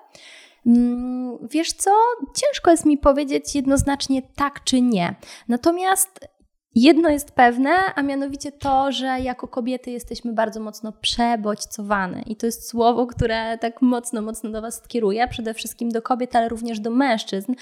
Mm, 0.67 1.49
wiesz 1.51 1.73
co? 1.73 1.91
Ciężko 2.35 2.71
jest 2.71 2.87
mi 2.87 2.99
powiedzieć 2.99 3.55
jednoznacznie 3.55 4.23
tak 4.37 4.65
czy 4.65 4.81
nie. 4.81 5.15
Natomiast 5.49 6.29
Jedno 6.75 7.09
jest 7.09 7.31
pewne, 7.31 7.71
a 7.95 8.03
mianowicie 8.03 8.53
to, 8.53 8.93
że 8.93 9.07
jako 9.07 9.49
kobiety 9.49 9.91
jesteśmy 9.91 10.33
bardzo 10.33 10.61
mocno 10.61 10.93
przebodźcowane. 10.93 12.23
I 12.27 12.37
to 12.37 12.47
jest 12.47 12.69
słowo, 12.69 13.07
które 13.07 13.59
tak 13.59 13.83
mocno, 13.83 14.23
mocno 14.23 14.51
do 14.51 14.63
Was 14.63 14.89
kieruje, 14.89 15.29
przede 15.29 15.55
wszystkim 15.55 15.91
do 15.91 16.03
kobiet, 16.03 16.37
ale 16.37 16.49
również 16.49 16.81
do 16.81 16.91
mężczyzn. 16.91 17.55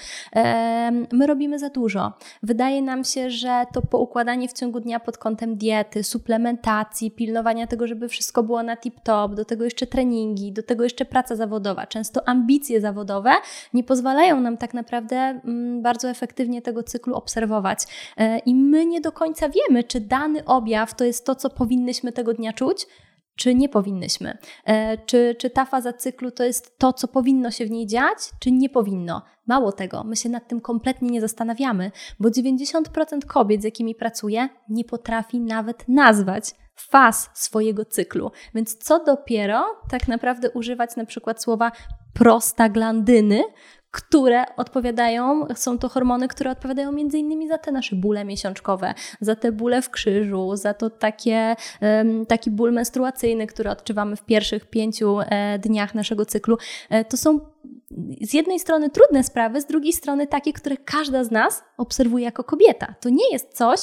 My 1.11 1.27
robimy 1.27 1.59
za 1.59 1.69
dużo. 1.69 2.13
Wydaje 2.43 2.81
nam 2.81 3.03
się, 3.03 3.29
że 3.29 3.65
to 3.73 3.81
poukładanie 3.81 4.47
w 4.47 4.53
ciągu 4.53 4.79
dnia 4.79 4.99
pod 4.99 5.17
kątem 5.17 5.57
diety, 5.57 6.03
suplementacji, 6.03 7.11
pilnowania 7.11 7.67
tego, 7.67 7.87
żeby 7.87 8.09
wszystko 8.09 8.43
było 8.43 8.63
na 8.63 8.75
tip-top, 8.75 9.35
do 9.35 9.45
tego 9.45 9.63
jeszcze 9.63 9.87
treningi, 9.87 10.51
do 10.51 10.63
tego 10.63 10.83
jeszcze 10.83 11.05
praca 11.05 11.35
zawodowa, 11.35 11.87
często 11.87 12.27
ambicje 12.27 12.81
zawodowe 12.81 13.31
nie 13.73 13.83
pozwalają 13.83 14.41
nam 14.41 14.57
tak 14.57 14.73
naprawdę 14.73 15.15
mm, 15.17 15.81
bardzo 15.81 16.09
efektywnie 16.09 16.61
tego 16.61 16.83
cyklu 16.83 17.15
obserwować. 17.15 17.79
E, 18.17 18.39
I 18.39 18.55
my 18.55 18.85
nie 18.85 18.98
nie 18.99 19.03
do 19.03 19.11
końca 19.11 19.49
wiemy, 19.49 19.83
czy 19.83 19.99
dany 19.99 20.45
objaw 20.45 20.95
to 20.95 21.05
jest 21.05 21.25
to, 21.25 21.35
co 21.35 21.49
powinnyśmy 21.49 22.11
tego 22.11 22.33
dnia 22.33 22.53
czuć, 22.53 22.87
czy 23.35 23.55
nie 23.55 23.69
powinnyśmy. 23.69 24.37
E, 24.65 24.97
czy, 24.97 25.35
czy 25.39 25.49
ta 25.49 25.65
faza 25.65 25.93
cyklu 25.93 26.31
to 26.31 26.43
jest 26.43 26.77
to, 26.77 26.93
co 26.93 27.07
powinno 27.07 27.51
się 27.51 27.65
w 27.65 27.71
niej 27.71 27.87
dziać, 27.87 28.17
czy 28.39 28.51
nie 28.51 28.69
powinno. 28.69 29.21
Mało 29.47 29.71
tego, 29.71 30.03
my 30.03 30.15
się 30.15 30.29
nad 30.29 30.47
tym 30.47 30.61
kompletnie 30.61 31.09
nie 31.09 31.21
zastanawiamy, 31.21 31.91
bo 32.19 32.29
90% 32.29 33.25
kobiet, 33.27 33.61
z 33.61 33.63
jakimi 33.63 33.95
pracuję, 33.95 34.49
nie 34.69 34.83
potrafi 34.83 35.39
nawet 35.39 35.87
nazwać 35.87 36.43
faz 36.75 37.29
swojego 37.33 37.85
cyklu. 37.85 38.31
Więc 38.55 38.77
co 38.77 39.03
dopiero 39.03 39.65
tak 39.89 40.07
naprawdę 40.07 40.51
używać 40.51 40.95
na 40.95 41.05
przykład 41.05 41.43
słowa 41.43 41.71
prostaglandyny, 42.13 43.43
które 43.91 44.43
odpowiadają, 44.57 45.47
są 45.55 45.77
to 45.77 45.89
hormony, 45.89 46.27
które 46.27 46.51
odpowiadają 46.51 46.91
między 46.91 47.17
innymi 47.17 47.47
za 47.47 47.57
te 47.57 47.71
nasze 47.71 47.95
bóle 47.95 48.25
miesiączkowe, 48.25 48.93
za 49.21 49.35
te 49.35 49.51
bóle 49.51 49.81
w 49.81 49.89
krzyżu, 49.89 50.55
za 50.55 50.73
to 50.73 50.89
takie, 50.89 51.55
taki 52.27 52.51
ból 52.51 52.73
menstruacyjny, 52.73 53.47
który 53.47 53.69
odczuwamy 53.69 54.15
w 54.15 54.25
pierwszych 54.25 54.69
pięciu 54.69 55.19
e, 55.19 55.59
dniach 55.59 55.95
naszego 55.95 56.25
cyklu. 56.25 56.57
E, 56.89 57.05
to 57.05 57.17
są 57.17 57.39
z 58.21 58.33
jednej 58.33 58.59
strony 58.59 58.89
trudne 58.89 59.23
sprawy, 59.23 59.61
z 59.61 59.65
drugiej 59.65 59.93
strony 59.93 60.27
takie, 60.27 60.53
które 60.53 60.77
każda 60.77 61.23
z 61.23 61.31
nas 61.31 61.63
obserwuje 61.77 62.25
jako 62.25 62.43
kobieta. 62.43 62.95
To 63.01 63.09
nie 63.09 63.31
jest 63.31 63.53
coś, 63.53 63.79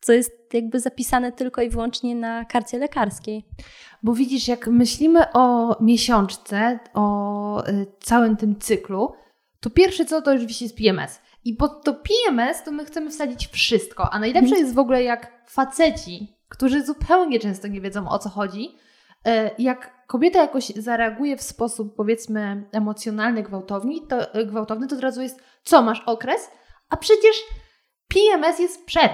co 0.00 0.12
jest 0.12 0.32
jakby 0.52 0.80
zapisane 0.80 1.32
tylko 1.32 1.62
i 1.62 1.70
wyłącznie 1.70 2.14
na 2.14 2.44
karcie 2.44 2.78
lekarskiej. 2.78 3.48
Bo 4.02 4.14
widzisz, 4.14 4.48
jak 4.48 4.66
myślimy 4.66 5.32
o 5.32 5.76
miesiączce, 5.80 6.78
o 6.94 7.68
y, 7.68 7.86
całym 8.00 8.36
tym 8.36 8.58
cyklu, 8.58 9.12
to 9.66 9.70
pierwsze 9.70 10.04
co 10.04 10.22
to 10.22 10.30
oczywiście 10.30 10.64
jest 10.64 10.76
PMS. 10.76 11.20
I 11.44 11.54
pod 11.54 11.84
to 11.84 11.94
PMS 11.94 12.62
to 12.62 12.72
my 12.72 12.84
chcemy 12.84 13.10
wsadzić 13.10 13.48
wszystko. 13.48 14.10
A 14.12 14.18
najlepsze 14.18 14.48
mhm. 14.48 14.62
jest 14.62 14.74
w 14.74 14.78
ogóle 14.78 15.02
jak 15.02 15.42
faceci, 15.46 16.36
którzy 16.48 16.84
zupełnie 16.84 17.40
często 17.40 17.68
nie 17.68 17.80
wiedzą 17.80 18.08
o 18.08 18.18
co 18.18 18.28
chodzi, 18.28 18.76
y, 19.28 19.30
jak 19.58 20.06
kobieta 20.06 20.40
jakoś 20.40 20.66
zareaguje 20.66 21.36
w 21.36 21.42
sposób 21.42 21.96
powiedzmy 21.96 22.68
emocjonalny, 22.72 23.42
gwałtowny, 23.42 23.94
to, 24.08 24.34
y, 24.40 24.46
gwałtowny, 24.46 24.88
to 24.88 24.96
od 24.96 25.02
razu 25.02 25.22
jest 25.22 25.42
co, 25.62 25.82
masz 25.82 26.02
okres? 26.06 26.50
A 26.88 26.96
przecież 26.96 27.36
PMS 28.08 28.58
jest 28.58 28.84
przed. 28.84 29.12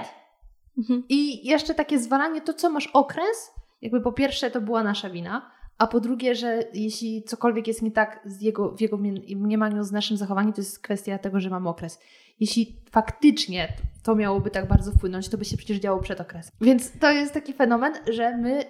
Mhm. 0.77 1.03
I 1.09 1.47
jeszcze 1.47 1.73
takie 1.73 1.99
zwalanie, 1.99 2.41
to 2.41 2.53
co 2.53 2.69
masz 2.69 2.87
okres, 2.87 3.51
jakby 3.81 4.01
po 4.01 4.11
pierwsze 4.11 4.51
to 4.51 4.61
była 4.61 4.83
nasza 4.83 5.09
wina, 5.09 5.51
a 5.77 5.87
po 5.87 5.99
drugie, 5.99 6.35
że 6.35 6.63
jeśli 6.73 7.23
cokolwiek 7.23 7.67
jest 7.67 7.81
nie 7.81 7.91
tak 7.91 8.19
z 8.25 8.41
jego, 8.41 8.75
w 8.75 8.81
jego 8.81 8.97
mniemaniu, 9.35 9.83
z 9.83 9.91
naszym 9.91 10.17
zachowaniem, 10.17 10.53
to 10.53 10.61
jest 10.61 10.79
kwestia 10.79 11.17
tego, 11.17 11.39
że 11.39 11.49
mamy 11.49 11.69
okres. 11.69 11.99
Jeśli 12.39 12.81
faktycznie 12.91 13.73
to 14.03 14.15
miałoby 14.15 14.49
tak 14.49 14.67
bardzo 14.67 14.91
wpłynąć, 14.91 15.29
to 15.29 15.37
by 15.37 15.45
się 15.45 15.57
przecież 15.57 15.77
działo 15.77 15.99
przed 15.99 16.21
okresem. 16.21 16.51
Więc 16.61 16.99
to 16.99 17.11
jest 17.11 17.33
taki 17.33 17.53
fenomen, 17.53 17.93
że 18.11 18.37
my 18.37 18.65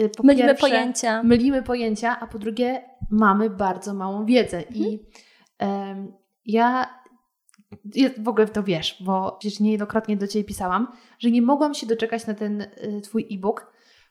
y, 0.00 0.08
po 0.08 0.22
mylimy 0.22 0.48
pierwsze, 0.48 0.68
pojęcia. 0.68 1.22
Mylimy 1.22 1.62
pojęcia, 1.62 2.20
a 2.20 2.26
po 2.26 2.38
drugie 2.38 2.82
mamy 3.10 3.50
bardzo 3.50 3.94
małą 3.94 4.26
wiedzę. 4.26 4.58
Mhm. 4.58 4.76
I 4.76 5.00
um, 5.60 6.12
ja 6.44 7.00
w 8.18 8.28
ogóle 8.28 8.46
w 8.46 8.50
to 8.50 8.62
wiesz, 8.62 9.02
bo 9.02 9.36
przecież 9.40 9.60
niejednokrotnie 9.60 10.16
do 10.16 10.26
Ciebie 10.26 10.44
pisałam, 10.44 10.92
że 11.18 11.30
nie 11.30 11.42
mogłam 11.42 11.74
się 11.74 11.86
doczekać 11.86 12.26
na 12.26 12.34
ten 12.34 12.60
y, 12.60 13.00
Twój 13.02 13.26
e-book, 13.30 13.69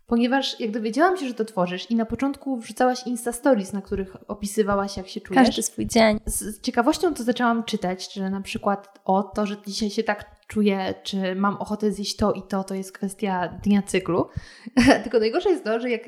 ponieważ 0.10 0.60
jak 0.60 0.72
dowiedziałam 0.72 1.18
się, 1.18 1.28
że 1.28 1.34
to 1.34 1.46
tworzysz 1.46 1.92
i 1.92 1.96
na 1.96 2.06
początku 2.06 2.58
wrzucałaś 2.58 3.08
Insta 3.08 3.32
Stories, 3.32 3.74
na 3.74 3.82
których 3.82 4.16
opisywałaś, 4.28 4.98
jak 4.98 5.08
się 5.08 5.22
czujesz. 5.22 5.46
Każdy 5.46 5.64
swój 5.64 5.88
dzień. 5.88 6.20
Z 6.26 6.62
ciekawością 6.62 7.14
to 7.14 7.24
zaczęłam 7.24 7.64
czytać, 7.64 8.14
że 8.14 8.30
na 8.30 8.42
przykład 8.42 9.00
o 9.06 9.24
to, 9.24 9.46
że 9.46 9.56
dzisiaj 9.68 9.90
się 9.90 10.04
tak 10.04 10.26
czuję, 10.48 10.94
czy 11.04 11.36
mam 11.36 11.58
ochotę 11.58 11.92
zjeść 11.92 12.16
to 12.16 12.34
i 12.34 12.42
to, 12.42 12.64
to 12.64 12.76
jest 12.76 12.92
kwestia 12.92 13.48
dnia 13.64 13.82
cyklu. 13.82 14.28
Tylko 15.04 15.20
najgorsze 15.20 15.50
jest 15.50 15.64
to, 15.64 15.80
że 15.80 15.90
jak 15.90 16.02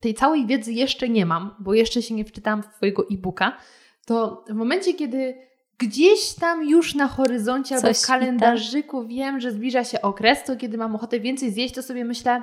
tej 0.00 0.14
całej 0.14 0.46
wiedzy 0.46 0.72
jeszcze 0.72 1.08
nie 1.08 1.26
mam, 1.26 1.54
bo 1.58 1.74
jeszcze 1.74 2.02
się 2.02 2.14
nie 2.14 2.24
wczytałam 2.24 2.62
w 2.62 2.68
Twojego 2.76 3.06
e-booka, 3.12 3.56
to 4.06 4.44
w 4.48 4.54
momencie, 4.54 4.94
kiedy 4.94 5.48
gdzieś 5.78 6.34
tam 6.34 6.68
już 6.68 6.94
na 6.94 7.08
horyzoncie 7.08 7.76
Coś 7.76 7.84
albo 7.84 7.98
w 7.98 8.06
kalendarzyku 8.06 9.06
wiem, 9.06 9.40
że 9.40 9.52
zbliża 9.52 9.84
się 9.84 10.02
okres, 10.02 10.44
to 10.44 10.56
kiedy 10.56 10.78
mam 10.78 10.94
ochotę 10.94 11.20
więcej 11.20 11.50
zjeść, 11.50 11.74
to 11.74 11.82
sobie 11.82 12.04
myślę, 12.04 12.42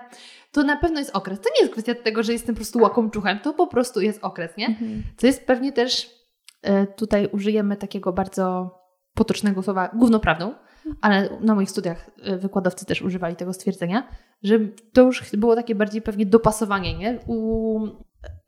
to 0.55 0.63
na 0.63 0.77
pewno 0.77 0.99
jest 0.99 1.15
okres. 1.15 1.39
To 1.39 1.49
nie 1.49 1.61
jest 1.61 1.71
kwestia 1.71 1.95
tego, 1.95 2.23
że 2.23 2.33
jestem 2.33 2.55
po 2.55 2.59
prostu 2.59 2.79
łakomczuchem, 2.79 3.39
to 3.39 3.53
po 3.53 3.67
prostu 3.67 4.01
jest 4.01 4.23
okres, 4.23 4.57
nie? 4.57 4.67
Mhm. 4.67 5.03
Co 5.17 5.27
jest 5.27 5.45
pewnie 5.47 5.71
też, 5.71 6.09
e, 6.61 6.87
tutaj 6.87 7.29
użyjemy 7.31 7.75
takiego 7.75 8.13
bardzo 8.13 8.71
potocznego 9.13 9.63
słowa, 9.63 9.89
głównoprawdą, 9.93 10.53
ale 11.01 11.29
na 11.41 11.55
moich 11.55 11.69
studiach 11.69 12.11
e, 12.23 12.37
wykładowcy 12.37 12.85
też 12.85 13.01
używali 13.01 13.35
tego 13.35 13.53
stwierdzenia, 13.53 14.09
że 14.43 14.59
to 14.93 15.01
już 15.01 15.35
było 15.35 15.55
takie 15.55 15.75
bardziej 15.75 16.01
pewnie 16.01 16.25
dopasowanie, 16.25 16.97
nie? 16.97 17.19
U 17.27 17.79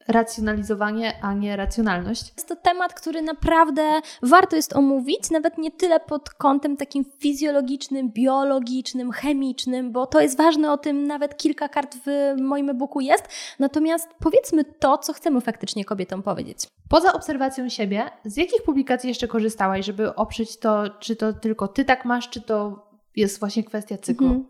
racjonalizowanie, 0.07 1.13
a 1.21 1.33
nie 1.33 1.55
racjonalność. 1.55 2.33
Jest 2.35 2.47
to 2.47 2.55
temat, 2.55 2.93
który 2.93 3.21
naprawdę 3.21 4.01
warto 4.21 4.55
jest 4.55 4.75
omówić, 4.75 5.31
nawet 5.31 5.57
nie 5.57 5.71
tyle 5.71 5.99
pod 5.99 6.29
kątem 6.29 6.77
takim 6.77 7.05
fizjologicznym, 7.19 8.09
biologicznym, 8.11 9.11
chemicznym, 9.11 9.91
bo 9.91 10.05
to 10.05 10.21
jest 10.21 10.37
ważne, 10.37 10.71
o 10.71 10.77
tym 10.77 11.07
nawet 11.07 11.37
kilka 11.37 11.69
kart 11.69 11.95
w 12.05 12.35
moim 12.41 12.69
e-booku 12.69 13.01
jest. 13.01 13.23
Natomiast 13.59 14.09
powiedzmy 14.19 14.63
to, 14.63 14.97
co 14.97 15.13
chcemy 15.13 15.41
faktycznie 15.41 15.85
kobietom 15.85 16.23
powiedzieć. 16.23 16.67
Poza 16.89 17.13
obserwacją 17.13 17.69
siebie, 17.69 18.11
z 18.25 18.37
jakich 18.37 18.63
publikacji 18.63 19.07
jeszcze 19.07 19.27
korzystałaś, 19.27 19.85
żeby 19.85 20.15
oprzeć 20.15 20.57
to, 20.57 20.83
czy 20.99 21.15
to 21.15 21.33
tylko 21.33 21.67
ty 21.67 21.85
tak 21.85 22.05
masz, 22.05 22.29
czy 22.29 22.41
to 22.41 22.86
jest 23.17 23.39
właśnie 23.39 23.63
kwestia 23.63 23.97
cyklu? 23.97 24.27
Mhm. 24.27 24.45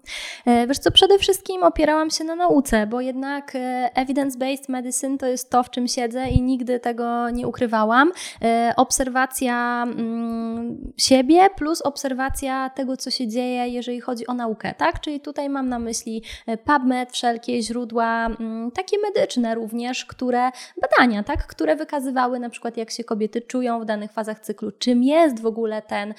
E, 0.46 0.68
wiesz 0.68 0.80
co, 0.80 0.92
przede 0.92 1.20
wszystkim 1.20 1.64
opierałam 1.64 2.10
się 2.10 2.24
na 2.24 2.36
nauce, 2.36 2.88
bo 2.88 3.02
jednak 3.02 3.56
e, 3.56 3.90
evidence-based 3.96 4.70
medicine 4.70 5.18
to 5.18 5.28
jest 5.28 5.50
to, 5.50 5.64
w 5.64 5.70
czym 5.70 5.88
siedzę 5.88 6.28
i 6.28 6.42
nigdy 6.42 6.80
tego 6.80 7.30
nie 7.30 7.48
ukrywałam. 7.48 8.12
E, 8.42 8.74
obserwacja 8.78 9.84
mm, 9.84 10.94
siebie 10.98 11.50
plus 11.56 11.82
obserwacja 11.82 12.70
tego, 12.70 12.98
co 12.98 13.12
się 13.12 13.28
dzieje, 13.28 13.68
jeżeli 13.68 14.02
chodzi 14.02 14.28
o 14.28 14.34
naukę, 14.34 14.74
tak? 14.78 15.00
Czyli 15.00 15.20
tutaj 15.20 15.50
mam 15.50 15.70
na 15.70 15.80
myśli 15.80 16.24
PubMed, 16.66 17.12
wszelkie 17.12 17.62
źródła, 17.62 18.26
mm, 18.26 18.72
takie 18.72 18.98
medyczne 19.00 19.56
również, 19.56 20.06
które, 20.06 20.52
badania, 20.82 21.24
tak? 21.24 21.48
Które 21.48 21.76
wykazywały 21.76 22.40
na 22.40 22.50
przykład, 22.50 22.78
jak 22.78 22.92
się 22.92 23.04
kobiety 23.04 23.42
czują 23.42 23.80
w 23.80 23.86
danych 23.86 24.12
fazach 24.12 24.40
cyklu, 24.40 24.72
czym 24.72 25.04
jest 25.04 25.42
w 25.42 25.46
ogóle 25.46 25.82
ten 25.82 26.14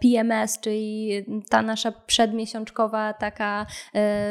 PMS, 0.00 0.60
czyli 0.60 1.10
ta 1.48 1.55
ta 1.56 1.62
nasza 1.62 1.92
przedmiesiączkowa 2.06 3.12
taka 3.12 3.66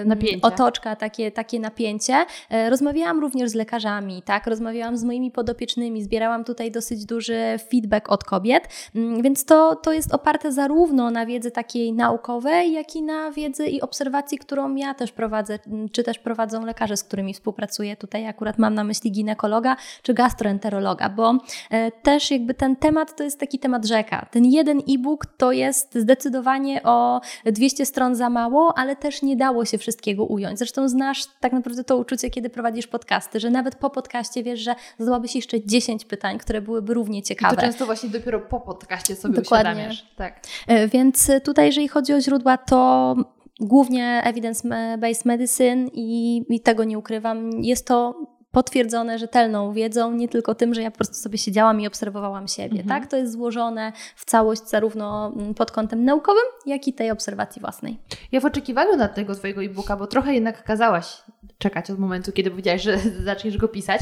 napięcie. 0.05 0.47
otoczka, 0.47 0.95
takie, 0.95 1.31
takie 1.31 1.59
napięcie. 1.59 2.25
E, 2.49 2.69
rozmawiałam 2.69 3.19
również 3.19 3.49
z 3.49 3.53
lekarzami, 3.53 4.21
tak? 4.21 4.47
Rozmawiałam 4.47 4.97
z 4.97 5.03
moimi 5.03 5.31
podopiecznymi, 5.31 6.03
zbierałam 6.03 6.43
tutaj 6.43 6.71
dosyć 6.71 7.05
duży 7.05 7.59
feedback 7.71 8.09
od 8.09 8.23
kobiet, 8.23 8.67
mm, 8.95 9.21
więc 9.21 9.45
to, 9.45 9.75
to 9.75 9.93
jest 9.93 10.13
oparte 10.13 10.51
zarówno 10.51 11.11
na 11.11 11.25
wiedzy 11.25 11.51
takiej 11.51 11.93
naukowej, 11.93 12.71
jak 12.71 12.95
i 12.95 13.01
na 13.01 13.31
wiedzy 13.31 13.67
i 13.67 13.81
obserwacji, 13.81 14.37
którą 14.37 14.75
ja 14.75 14.93
też 14.93 15.11
prowadzę, 15.11 15.59
mm, 15.67 15.89
czy 15.89 16.03
też 16.03 16.19
prowadzą 16.19 16.65
lekarze, 16.65 16.97
z 16.97 17.03
którymi 17.03 17.33
współpracuję. 17.33 17.95
Tutaj 17.97 18.27
akurat 18.27 18.57
mam 18.57 18.73
na 18.73 18.83
myśli 18.83 19.11
ginekologa 19.11 19.75
czy 20.01 20.13
gastroenterologa, 20.13 21.09
bo 21.09 21.33
e, 21.69 21.91
też 21.91 22.31
jakby 22.31 22.53
ten 22.53 22.75
temat 22.75 23.15
to 23.15 23.23
jest 23.23 23.39
taki 23.39 23.59
temat 23.59 23.85
rzeka. 23.85 24.25
Ten 24.31 24.45
jeden 24.45 24.79
e-book 24.79 25.25
to 25.25 25.51
jest 25.51 25.95
zdecydowanie 25.95 26.83
o 26.83 27.04
200 27.45 27.85
stron 27.85 28.15
za 28.15 28.29
mało, 28.29 28.77
ale 28.77 28.95
też 28.95 29.21
nie 29.21 29.35
dało 29.35 29.65
się 29.65 29.77
wszystkiego 29.77 30.25
ująć. 30.25 30.59
Zresztą 30.59 30.89
znasz 30.89 31.25
tak 31.39 31.53
naprawdę 31.53 31.83
to 31.83 31.97
uczucie, 31.97 32.29
kiedy 32.29 32.49
prowadzisz 32.49 32.87
podcasty, 32.87 33.39
że 33.39 33.49
nawet 33.49 33.75
po 33.75 33.89
podcaście 33.89 34.43
wiesz, 34.43 34.59
że 34.59 34.75
zadałabyś 34.97 35.35
jeszcze 35.35 35.65
10 35.65 36.05
pytań, 36.05 36.37
które 36.37 36.61
byłyby 36.61 36.93
równie 36.93 37.23
ciekawe. 37.23 37.53
I 37.53 37.55
to 37.55 37.61
często 37.61 37.85
właśnie 37.85 38.09
dopiero 38.09 38.39
po 38.39 38.59
podcaście 38.59 39.15
sobie 39.15 39.35
Dokładnie. 39.35 39.71
uświadamiasz. 39.71 40.05
Tak. 40.15 40.39
E, 40.67 40.87
więc 40.87 41.31
tutaj, 41.43 41.65
jeżeli 41.65 41.87
chodzi 41.87 42.13
o 42.13 42.21
źródła, 42.21 42.57
to 42.57 43.15
głównie 43.59 44.23
evidence-based 44.25 45.25
medicine 45.25 45.87
i, 45.93 46.41
i 46.49 46.59
tego 46.59 46.83
nie 46.83 46.97
ukrywam. 46.97 47.49
Jest 47.63 47.87
to 47.87 48.15
potwierdzone 48.55 49.19
rzetelną 49.19 49.73
wiedzą, 49.73 50.11
nie 50.11 50.27
tylko 50.27 50.55
tym, 50.55 50.73
że 50.73 50.81
ja 50.81 50.91
po 50.91 50.97
prostu 50.97 51.15
sobie 51.15 51.37
siedziałam 51.37 51.81
i 51.81 51.87
obserwowałam 51.87 52.47
siebie. 52.47 52.81
Mhm. 52.81 52.87
Tak? 52.87 53.09
To 53.11 53.17
jest 53.17 53.31
złożone 53.31 53.91
w 54.15 54.25
całość 54.25 54.69
zarówno 54.69 55.33
mm, 55.35 55.53
pod 55.53 55.71
kątem 55.71 56.05
naukowym, 56.05 56.43
jak 56.65 56.87
i 56.87 56.93
tej 56.93 57.11
obserwacji 57.11 57.59
własnej. 57.61 57.97
Ja 58.31 58.39
w 58.39 58.45
oczekiwaniu 58.45 58.97
na 58.97 59.07
tego 59.07 59.35
Twojego 59.35 59.63
e-booka, 59.63 59.97
bo 59.97 60.07
trochę 60.07 60.33
jednak 60.33 60.63
kazałaś 60.63 61.23
czekać 61.57 61.91
od 61.91 61.99
momentu, 61.99 62.31
kiedy 62.31 62.49
powiedziałaś, 62.49 62.81
że 62.81 62.97
zaczniesz 63.29 63.57
go 63.57 63.67
pisać, 63.67 64.01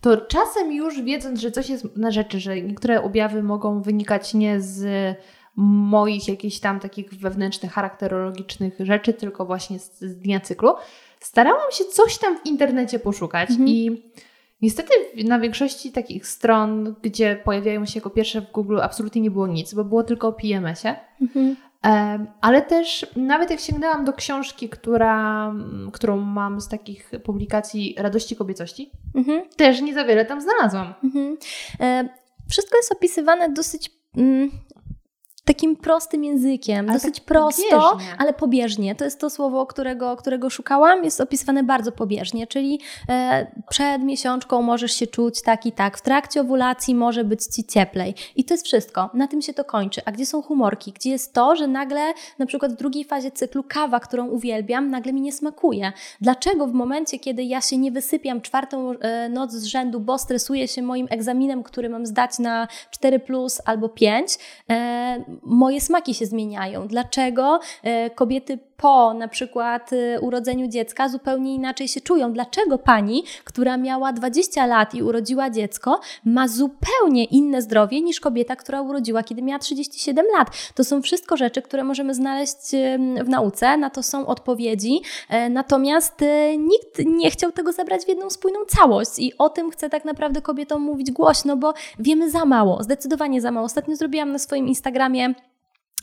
to 0.00 0.16
czasem 0.16 0.72
już 0.72 1.02
wiedząc, 1.02 1.40
że 1.40 1.50
coś 1.50 1.68
jest 1.68 1.96
na 1.96 2.10
rzeczy, 2.10 2.40
że 2.40 2.62
niektóre 2.62 3.02
objawy 3.02 3.42
mogą 3.42 3.82
wynikać 3.82 4.34
nie 4.34 4.60
z 4.60 5.16
moich 5.56 6.28
jakichś 6.28 6.58
tam 6.58 6.80
takich 6.80 7.14
wewnętrznych, 7.14 7.72
charakterologicznych 7.72 8.74
rzeczy, 8.78 9.12
tylko 9.12 9.46
właśnie 9.46 9.78
z, 9.78 10.00
z 10.00 10.18
dnia 10.18 10.40
cyklu, 10.40 10.74
starałam 11.20 11.72
się 11.72 11.84
coś 11.84 12.18
tam 12.18 12.38
w 12.38 12.46
internecie 12.46 12.98
poszukać 12.98 13.50
mhm. 13.50 13.68
i 13.68 14.02
niestety 14.62 14.92
na 15.24 15.38
większości 15.38 15.92
takich 15.92 16.26
stron, 16.26 16.94
gdzie 17.02 17.40
pojawiają 17.44 17.86
się 17.86 17.98
jako 17.98 18.10
pierwsze 18.10 18.40
w 18.40 18.52
Google, 18.52 18.80
absolutnie 18.82 19.22
nie 19.22 19.30
było 19.30 19.46
nic, 19.46 19.74
bo 19.74 19.84
było 19.84 20.02
tylko 20.02 20.28
o 20.28 20.32
PMS-ie. 20.32 20.96
Mhm. 21.20 21.56
Ale 22.40 22.62
też 22.62 23.06
nawet 23.16 23.50
jak 23.50 23.60
sięgnęłam 23.60 24.04
do 24.04 24.12
książki, 24.12 24.68
która, 24.68 25.54
którą 25.92 26.16
mam 26.16 26.60
z 26.60 26.68
takich 26.68 27.10
publikacji 27.24 27.94
Radości 27.98 28.36
Kobiecości, 28.36 28.90
mhm. 29.14 29.42
też 29.56 29.80
nie 29.80 29.94
za 29.94 30.04
wiele 30.04 30.24
tam 30.24 30.40
znalazłam. 30.40 30.94
Mhm. 31.04 31.36
E, 31.80 32.08
wszystko 32.50 32.76
jest 32.76 32.92
opisywane 32.92 33.52
dosyć 33.52 33.90
mm, 34.16 34.50
takim 35.54 35.76
prostym 35.76 36.24
językiem, 36.24 36.90
ale 36.90 36.98
dosyć 36.98 37.14
tak 37.14 37.24
prosto, 37.24 37.62
pobieżnie. 37.90 38.14
ale 38.18 38.32
pobieżnie. 38.32 38.94
To 38.94 39.04
jest 39.04 39.20
to 39.20 39.30
słowo, 39.30 39.66
którego, 39.66 40.16
którego 40.16 40.50
szukałam, 40.50 41.04
jest 41.04 41.20
opisywane 41.20 41.62
bardzo 41.62 41.92
pobieżnie, 41.92 42.46
czyli 42.46 42.80
e, 43.08 43.46
przed 43.68 44.02
miesiączką 44.02 44.62
możesz 44.62 44.92
się 44.92 45.06
czuć 45.06 45.42
tak 45.42 45.66
i 45.66 45.72
tak, 45.72 45.98
w 45.98 46.02
trakcie 46.02 46.40
owulacji 46.40 46.94
może 46.94 47.24
być 47.24 47.44
ci 47.44 47.64
cieplej 47.64 48.14
i 48.36 48.44
to 48.44 48.54
jest 48.54 48.66
wszystko. 48.66 49.10
Na 49.14 49.28
tym 49.28 49.42
się 49.42 49.54
to 49.54 49.64
kończy. 49.64 50.00
A 50.04 50.12
gdzie 50.12 50.26
są 50.26 50.42
humorki? 50.42 50.92
Gdzie 50.92 51.10
jest 51.10 51.32
to, 51.32 51.56
że 51.56 51.66
nagle 51.66 52.12
na 52.38 52.46
przykład 52.46 52.72
w 52.72 52.76
drugiej 52.76 53.04
fazie 53.04 53.30
cyklu 53.30 53.64
kawa, 53.68 54.00
którą 54.00 54.28
uwielbiam, 54.28 54.90
nagle 54.90 55.12
mi 55.12 55.20
nie 55.20 55.32
smakuje. 55.32 55.92
Dlaczego 56.20 56.66
w 56.66 56.72
momencie, 56.72 57.18
kiedy 57.18 57.42
ja 57.42 57.60
się 57.60 57.78
nie 57.78 57.92
wysypiam 57.92 58.40
czwartą 58.40 58.90
e, 58.90 59.28
noc 59.28 59.52
z 59.52 59.64
rzędu, 59.64 60.00
bo 60.00 60.18
stresuję 60.18 60.68
się 60.68 60.82
moim 60.82 61.06
egzaminem, 61.10 61.62
który 61.62 61.88
mam 61.88 62.06
zdać 62.06 62.38
na 62.38 62.68
4 62.90 63.18
plus 63.18 63.60
albo 63.64 63.88
5, 63.88 64.38
e, 64.70 65.39
moje 65.42 65.80
smaki 65.80 66.14
się 66.14 66.26
zmieniają. 66.26 66.88
Dlaczego 66.88 67.60
e, 67.82 68.10
kobiety 68.10 68.58
po 68.80 69.14
na 69.14 69.28
przykład 69.28 69.92
y, 69.92 70.18
urodzeniu 70.20 70.68
dziecka 70.68 71.08
zupełnie 71.08 71.54
inaczej 71.54 71.88
się 71.88 72.00
czują. 72.00 72.32
Dlaczego 72.32 72.78
pani, 72.78 73.24
która 73.44 73.76
miała 73.76 74.12
20 74.12 74.66
lat 74.66 74.94
i 74.94 75.02
urodziła 75.02 75.50
dziecko, 75.50 76.00
ma 76.24 76.48
zupełnie 76.48 77.24
inne 77.24 77.62
zdrowie 77.62 78.00
niż 78.00 78.20
kobieta, 78.20 78.56
która 78.56 78.82
urodziła, 78.82 79.22
kiedy 79.22 79.42
miała 79.42 79.58
37 79.58 80.26
lat? 80.36 80.48
To 80.74 80.84
są 80.84 81.02
wszystko 81.02 81.36
rzeczy, 81.36 81.62
które 81.62 81.84
możemy 81.84 82.14
znaleźć 82.14 82.56
w 83.24 83.28
nauce, 83.28 83.76
na 83.76 83.90
to 83.90 84.02
są 84.02 84.26
odpowiedzi, 84.26 85.00
e, 85.28 85.50
natomiast 85.50 86.22
e, 86.22 86.56
nikt 86.56 86.98
nie 87.06 87.30
chciał 87.30 87.52
tego 87.52 87.72
zebrać 87.72 88.04
w 88.04 88.08
jedną 88.08 88.30
spójną 88.30 88.60
całość 88.68 89.18
i 89.18 89.38
o 89.38 89.48
tym 89.48 89.70
chcę 89.70 89.90
tak 89.90 90.04
naprawdę 90.04 90.42
kobietom 90.42 90.82
mówić 90.82 91.10
głośno, 91.10 91.56
bo 91.56 91.74
wiemy 91.98 92.30
za 92.30 92.44
mało, 92.44 92.82
zdecydowanie 92.82 93.40
za 93.40 93.50
mało. 93.50 93.66
Ostatnio 93.66 93.96
zrobiłam 93.96 94.32
na 94.32 94.38
swoim 94.38 94.68
Instagramie 94.68 95.29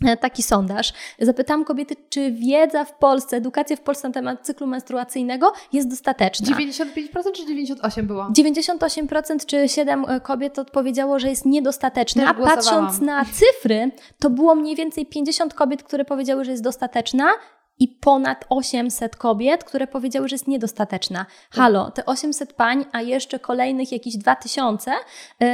E, 0.06 0.18
taki 0.18 0.44
sondaż. 0.44 0.94
Zapytałam 1.20 1.66
kobiety, 1.66 1.96
czy 2.10 2.32
wiedza 2.32 2.86
w 2.86 2.98
Polsce, 2.98 3.38
edukacja 3.38 3.76
w 3.76 3.82
Polsce 3.82 4.08
na 4.08 4.14
temat 4.14 4.46
cyklu 4.46 4.68
menstruacyjnego 4.68 5.54
jest 5.74 5.90
dostateczna. 5.90 6.58
95% 6.58 7.32
czy 7.34 7.46
98% 7.46 8.04
było? 8.04 8.24
98% 8.24 9.46
czy 9.46 9.70
7 9.70 10.06
e, 10.08 10.20
kobiet 10.22 10.60
odpowiedziało, 10.60 11.20
że 11.20 11.30
jest 11.30 11.46
niedostateczna. 11.46 12.30
A 12.30 12.34
patrząc 12.34 13.02
na 13.02 13.26
cyfry, 13.26 13.92
to 14.20 14.30
było 14.30 14.56
mniej 14.56 14.76
więcej 14.76 15.06
50 15.06 15.54
kobiet, 15.54 15.84
które 15.84 16.06
powiedziały, 16.06 16.46
że 16.46 16.52
jest 16.52 16.64
dostateczna 16.64 17.34
i 17.80 17.88
ponad 17.88 18.46
800 18.50 19.16
kobiet, 19.16 19.64
które 19.64 19.88
powiedziały, 19.88 20.28
że 20.28 20.34
jest 20.34 20.48
niedostateczna. 20.48 21.26
Halo, 21.52 21.92
te 21.92 22.06
800 22.06 22.54
pań, 22.54 22.86
a 22.92 23.02
jeszcze 23.02 23.40
kolejnych 23.40 23.92
jakieś 23.92 24.18
2000 24.18 24.92
yy, 25.40 25.48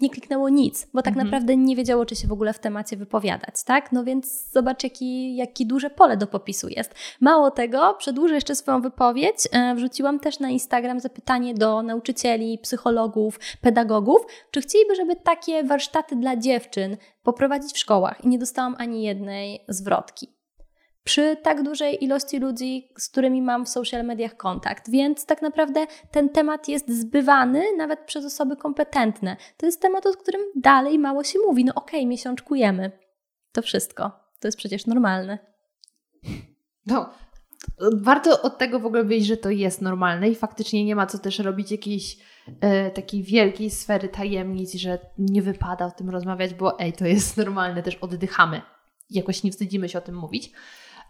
nie 0.00 0.10
kliknęło 0.10 0.48
nic, 0.48 0.86
bo 0.94 1.02
tak 1.02 1.12
mhm. 1.12 1.26
naprawdę 1.26 1.56
nie 1.56 1.76
wiedziało, 1.76 2.06
czy 2.06 2.16
się 2.16 2.28
w 2.28 2.32
ogóle 2.32 2.52
w 2.52 2.58
temacie 2.58 2.96
wypowiadać, 2.96 3.54
tak? 3.64 3.92
No 3.92 4.04
więc 4.04 4.50
zobacz, 4.52 4.84
jaki, 4.84 5.36
jaki 5.36 5.66
duże 5.66 5.90
pole 5.90 6.16
do 6.16 6.26
popisu 6.26 6.68
jest. 6.68 6.94
Mało 7.20 7.50
tego, 7.50 7.94
przedłużę 7.98 8.34
jeszcze 8.34 8.54
swoją 8.54 8.80
wypowiedź, 8.80 9.48
yy, 9.52 9.74
wrzuciłam 9.74 10.20
też 10.20 10.40
na 10.40 10.48
Instagram 10.48 11.00
zapytanie 11.00 11.54
do 11.54 11.82
nauczycieli, 11.82 12.58
psychologów, 12.58 13.40
pedagogów, 13.60 14.26
czy 14.50 14.60
chcieliby, 14.60 14.94
żeby 14.94 15.16
takie 15.16 15.64
warsztaty 15.64 16.16
dla 16.16 16.36
dziewczyn 16.36 16.96
poprowadzić 17.22 17.72
w 17.72 17.78
szkołach 17.78 18.24
i 18.24 18.28
nie 18.28 18.38
dostałam 18.38 18.76
ani 18.78 19.02
jednej 19.02 19.64
zwrotki 19.68 20.34
przy 21.04 21.36
tak 21.42 21.62
dużej 21.62 22.04
ilości 22.04 22.38
ludzi, 22.38 22.88
z 22.98 23.08
którymi 23.08 23.42
mam 23.42 23.64
w 23.64 23.68
social 23.68 24.04
mediach 24.04 24.36
kontakt. 24.36 24.90
Więc 24.90 25.26
tak 25.26 25.42
naprawdę 25.42 25.86
ten 26.10 26.28
temat 26.28 26.68
jest 26.68 27.00
zbywany 27.00 27.64
nawet 27.76 28.00
przez 28.00 28.24
osoby 28.24 28.56
kompetentne. 28.56 29.36
To 29.56 29.66
jest 29.66 29.82
temat, 29.82 30.06
o 30.06 30.12
którym 30.12 30.40
dalej 30.56 30.98
mało 30.98 31.24
się 31.24 31.38
mówi. 31.46 31.64
No 31.64 31.74
okej, 31.74 32.00
okay, 32.00 32.08
miesiączkujemy. 32.08 32.92
To 33.52 33.62
wszystko. 33.62 34.10
To 34.40 34.48
jest 34.48 34.58
przecież 34.58 34.86
normalne. 34.86 35.38
No, 36.86 37.10
warto 37.92 38.42
od 38.42 38.58
tego 38.58 38.80
w 38.80 38.86
ogóle 38.86 39.04
wyjść, 39.04 39.26
że 39.26 39.36
to 39.36 39.50
jest 39.50 39.82
normalne 39.82 40.28
i 40.28 40.34
faktycznie 40.34 40.84
nie 40.84 40.96
ma 40.96 41.06
co 41.06 41.18
też 41.18 41.38
robić 41.38 41.70
jakiejś 41.70 42.18
e, 42.60 42.90
takiej 42.90 43.22
wielkiej 43.22 43.70
sfery 43.70 44.08
tajemnic, 44.08 44.74
że 44.74 44.98
nie 45.18 45.42
wypada 45.42 45.86
o 45.86 45.90
tym 45.90 46.10
rozmawiać, 46.10 46.54
bo 46.54 46.78
ej, 46.78 46.92
to 46.92 47.06
jest 47.06 47.36
normalne, 47.36 47.82
też 47.82 47.94
oddychamy. 47.94 48.62
Jakoś 49.10 49.42
nie 49.42 49.52
wstydzimy 49.52 49.88
się 49.88 49.98
o 49.98 50.02
tym 50.02 50.14
mówić. 50.14 50.52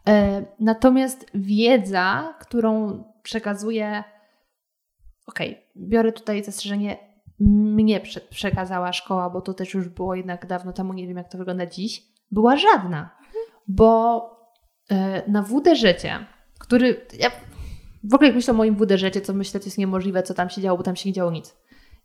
E, 0.08 0.44
natomiast 0.60 1.26
wiedza, 1.34 2.34
którą 2.40 3.04
przekazuje, 3.22 4.04
okej, 5.26 5.50
okay, 5.50 5.88
biorę 5.88 6.12
tutaj 6.12 6.44
zastrzeżenie, 6.44 6.96
mnie 7.40 8.00
przekazała 8.30 8.92
szkoła, 8.92 9.30
bo 9.30 9.40
to 9.40 9.54
też 9.54 9.74
już 9.74 9.88
było 9.88 10.14
jednak 10.14 10.46
dawno 10.46 10.72
temu, 10.72 10.92
nie 10.92 11.06
wiem 11.06 11.16
jak 11.16 11.28
to 11.28 11.38
wygląda 11.38 11.66
dziś, 11.66 12.02
była 12.30 12.56
żadna. 12.56 13.10
Bo 13.68 14.30
e, 14.90 15.30
na 15.30 15.42
WD 15.42 15.76
życie, 15.76 16.26
który. 16.58 17.06
Ja 17.18 17.30
w 18.04 18.14
ogóle 18.14 18.28
jak 18.28 18.36
myślę 18.36 18.54
o 18.54 18.56
moim 18.56 18.76
WD 18.76 18.98
życie, 18.98 19.20
to 19.20 19.34
myślę, 19.34 19.60
to 19.60 19.66
jest 19.66 19.78
niemożliwe, 19.78 20.22
co 20.22 20.34
tam 20.34 20.50
się 20.50 20.60
działo, 20.60 20.78
bo 20.78 20.84
tam 20.84 20.96
się 20.96 21.08
nie 21.08 21.12
działo 21.12 21.30
nic. 21.30 21.56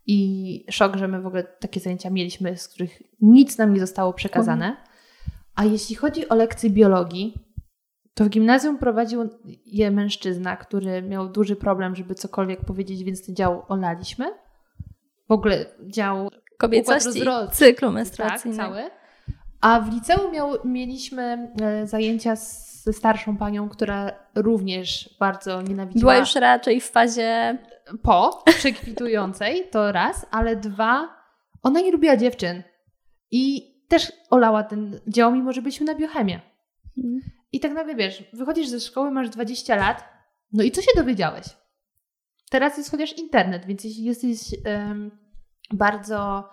I 0.06 0.66
szok, 0.72 0.96
że 0.96 1.08
my 1.08 1.22
w 1.22 1.28
ogóle 1.28 1.44
takie 1.44 1.80
zajęcia 1.80 2.10
mieliśmy, 2.10 2.58
z 2.58 2.68
których 2.68 3.02
nic 3.22 3.58
nam 3.58 3.74
nie 3.74 3.80
zostało 3.80 4.14
przekazane. 4.14 4.78
A 5.56 5.66
jeśli 5.66 5.96
chodzi 5.96 6.30
o 6.30 6.36
lekcje 6.36 6.70
biologii, 6.70 7.34
to 8.20 8.26
w 8.26 8.30
gimnazjum 8.30 8.78
prowadził 8.78 9.30
je 9.66 9.92
mężczyzna, 9.92 10.58
który 10.58 11.02
miał 11.02 11.30
duży 11.30 11.56
problem, 11.56 11.96
żeby 11.96 12.16
cokolwiek 12.16 12.66
powiedzieć, 12.66 13.04
więc 13.04 13.26
ten 13.26 13.36
dział 13.36 13.66
olaliśmy. 13.68 14.26
W 15.30 15.32
ogóle 15.32 15.66
dział 15.88 16.32
kobiecości, 16.58 17.22
cyklu 17.52 17.92
menstruacyjnego. 17.92 18.64
Tak, 18.64 18.72
cały. 18.72 18.90
A 19.62 19.80
w 19.80 19.94
liceum 19.94 20.32
miał, 20.32 20.52
mieliśmy 20.66 21.52
e, 21.62 21.88
zajęcia 21.88 22.36
ze 22.36 22.94
starszą 22.94 23.38
panią, 23.38 23.70
która 23.70 24.12
również 24.36 25.16
bardzo 25.20 25.62
nienawidziła. 25.62 26.02
Była 26.02 26.18
już 26.18 26.36
raczej 26.36 26.82
w 26.82 26.90
fazie 26.90 27.58
po, 28.02 28.44
przekwitującej, 28.46 29.68
to 29.72 29.92
raz, 29.92 30.26
ale 30.32 30.56
dwa, 30.56 31.10
ona 31.64 31.82
nie 31.82 31.92
lubiła 31.92 32.18
dziewczyn. 32.18 32.64
I 33.32 33.74
też 33.88 34.12
olała 34.30 34.64
ten 34.64 35.00
dział, 35.08 35.32
mimo 35.32 35.54
że 35.54 35.62
byliśmy 35.62 35.86
na 35.86 35.96
biochemię. 35.96 36.42
I 37.52 37.60
tak 37.60 37.72
nagle 37.72 37.96
wiesz, 37.96 38.24
wychodzisz 38.34 38.68
ze 38.68 38.80
szkoły, 38.80 39.12
masz 39.12 39.30
20 39.30 39.76
lat, 39.76 40.04
no 40.54 40.64
i 40.64 40.72
co 40.72 40.82
się 40.82 40.92
dowiedziałeś? 40.96 41.46
Teraz 42.50 42.78
jest 42.78 42.92
chociaż 42.92 43.18
internet, 43.18 43.66
więc 43.66 43.84
jeśli 43.84 44.04
jesteś 44.04 44.40
um, 44.66 45.12
bardzo 45.72 46.50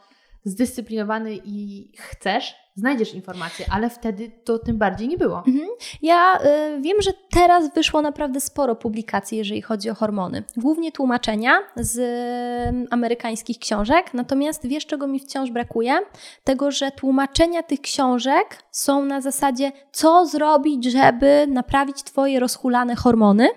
zdyscyplinowany 0.46 1.38
i 1.44 1.88
chcesz, 1.98 2.54
znajdziesz 2.74 3.14
informacje, 3.14 3.66
ale 3.70 3.90
wtedy 3.90 4.30
to 4.44 4.58
tym 4.58 4.78
bardziej 4.78 5.08
nie 5.08 5.18
było. 5.18 5.38
Mhm. 5.46 5.68
Ja 6.02 6.38
y, 6.38 6.80
wiem, 6.80 7.02
że 7.02 7.10
teraz 7.30 7.74
wyszło 7.74 8.02
naprawdę 8.02 8.40
sporo 8.40 8.76
publikacji, 8.76 9.38
jeżeli 9.38 9.62
chodzi 9.62 9.90
o 9.90 9.94
hormony. 9.94 10.44
Głównie 10.56 10.92
tłumaczenia 10.92 11.58
z 11.76 11.98
y, 11.98 12.86
amerykańskich 12.90 13.58
książek, 13.58 14.14
natomiast 14.14 14.66
wiesz, 14.66 14.86
czego 14.86 15.06
mi 15.06 15.20
wciąż 15.20 15.50
brakuje? 15.50 15.98
Tego, 16.44 16.70
że 16.70 16.90
tłumaczenia 16.90 17.62
tych 17.62 17.80
książek 17.80 18.62
są 18.70 19.04
na 19.04 19.20
zasadzie, 19.20 19.72
co 19.92 20.26
zrobić, 20.26 20.84
żeby 20.84 21.46
naprawić 21.48 22.02
Twoje 22.02 22.40
rozhulane 22.40 22.96
hormony 22.96 23.48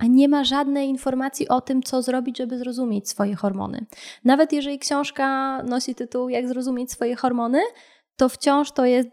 a 0.00 0.06
nie 0.06 0.28
ma 0.28 0.44
żadnej 0.44 0.88
informacji 0.88 1.48
o 1.48 1.60
tym, 1.60 1.82
co 1.82 2.02
zrobić, 2.02 2.38
żeby 2.38 2.58
zrozumieć 2.58 3.08
swoje 3.08 3.34
hormony. 3.34 3.86
Nawet 4.24 4.52
jeżeli 4.52 4.78
książka 4.78 5.62
nosi 5.62 5.94
tytuł 5.94 6.28
Jak 6.28 6.48
zrozumieć 6.48 6.92
swoje 6.92 7.16
hormony, 7.16 7.60
to 8.16 8.28
wciąż 8.28 8.72
to 8.72 8.84
jest 8.84 9.08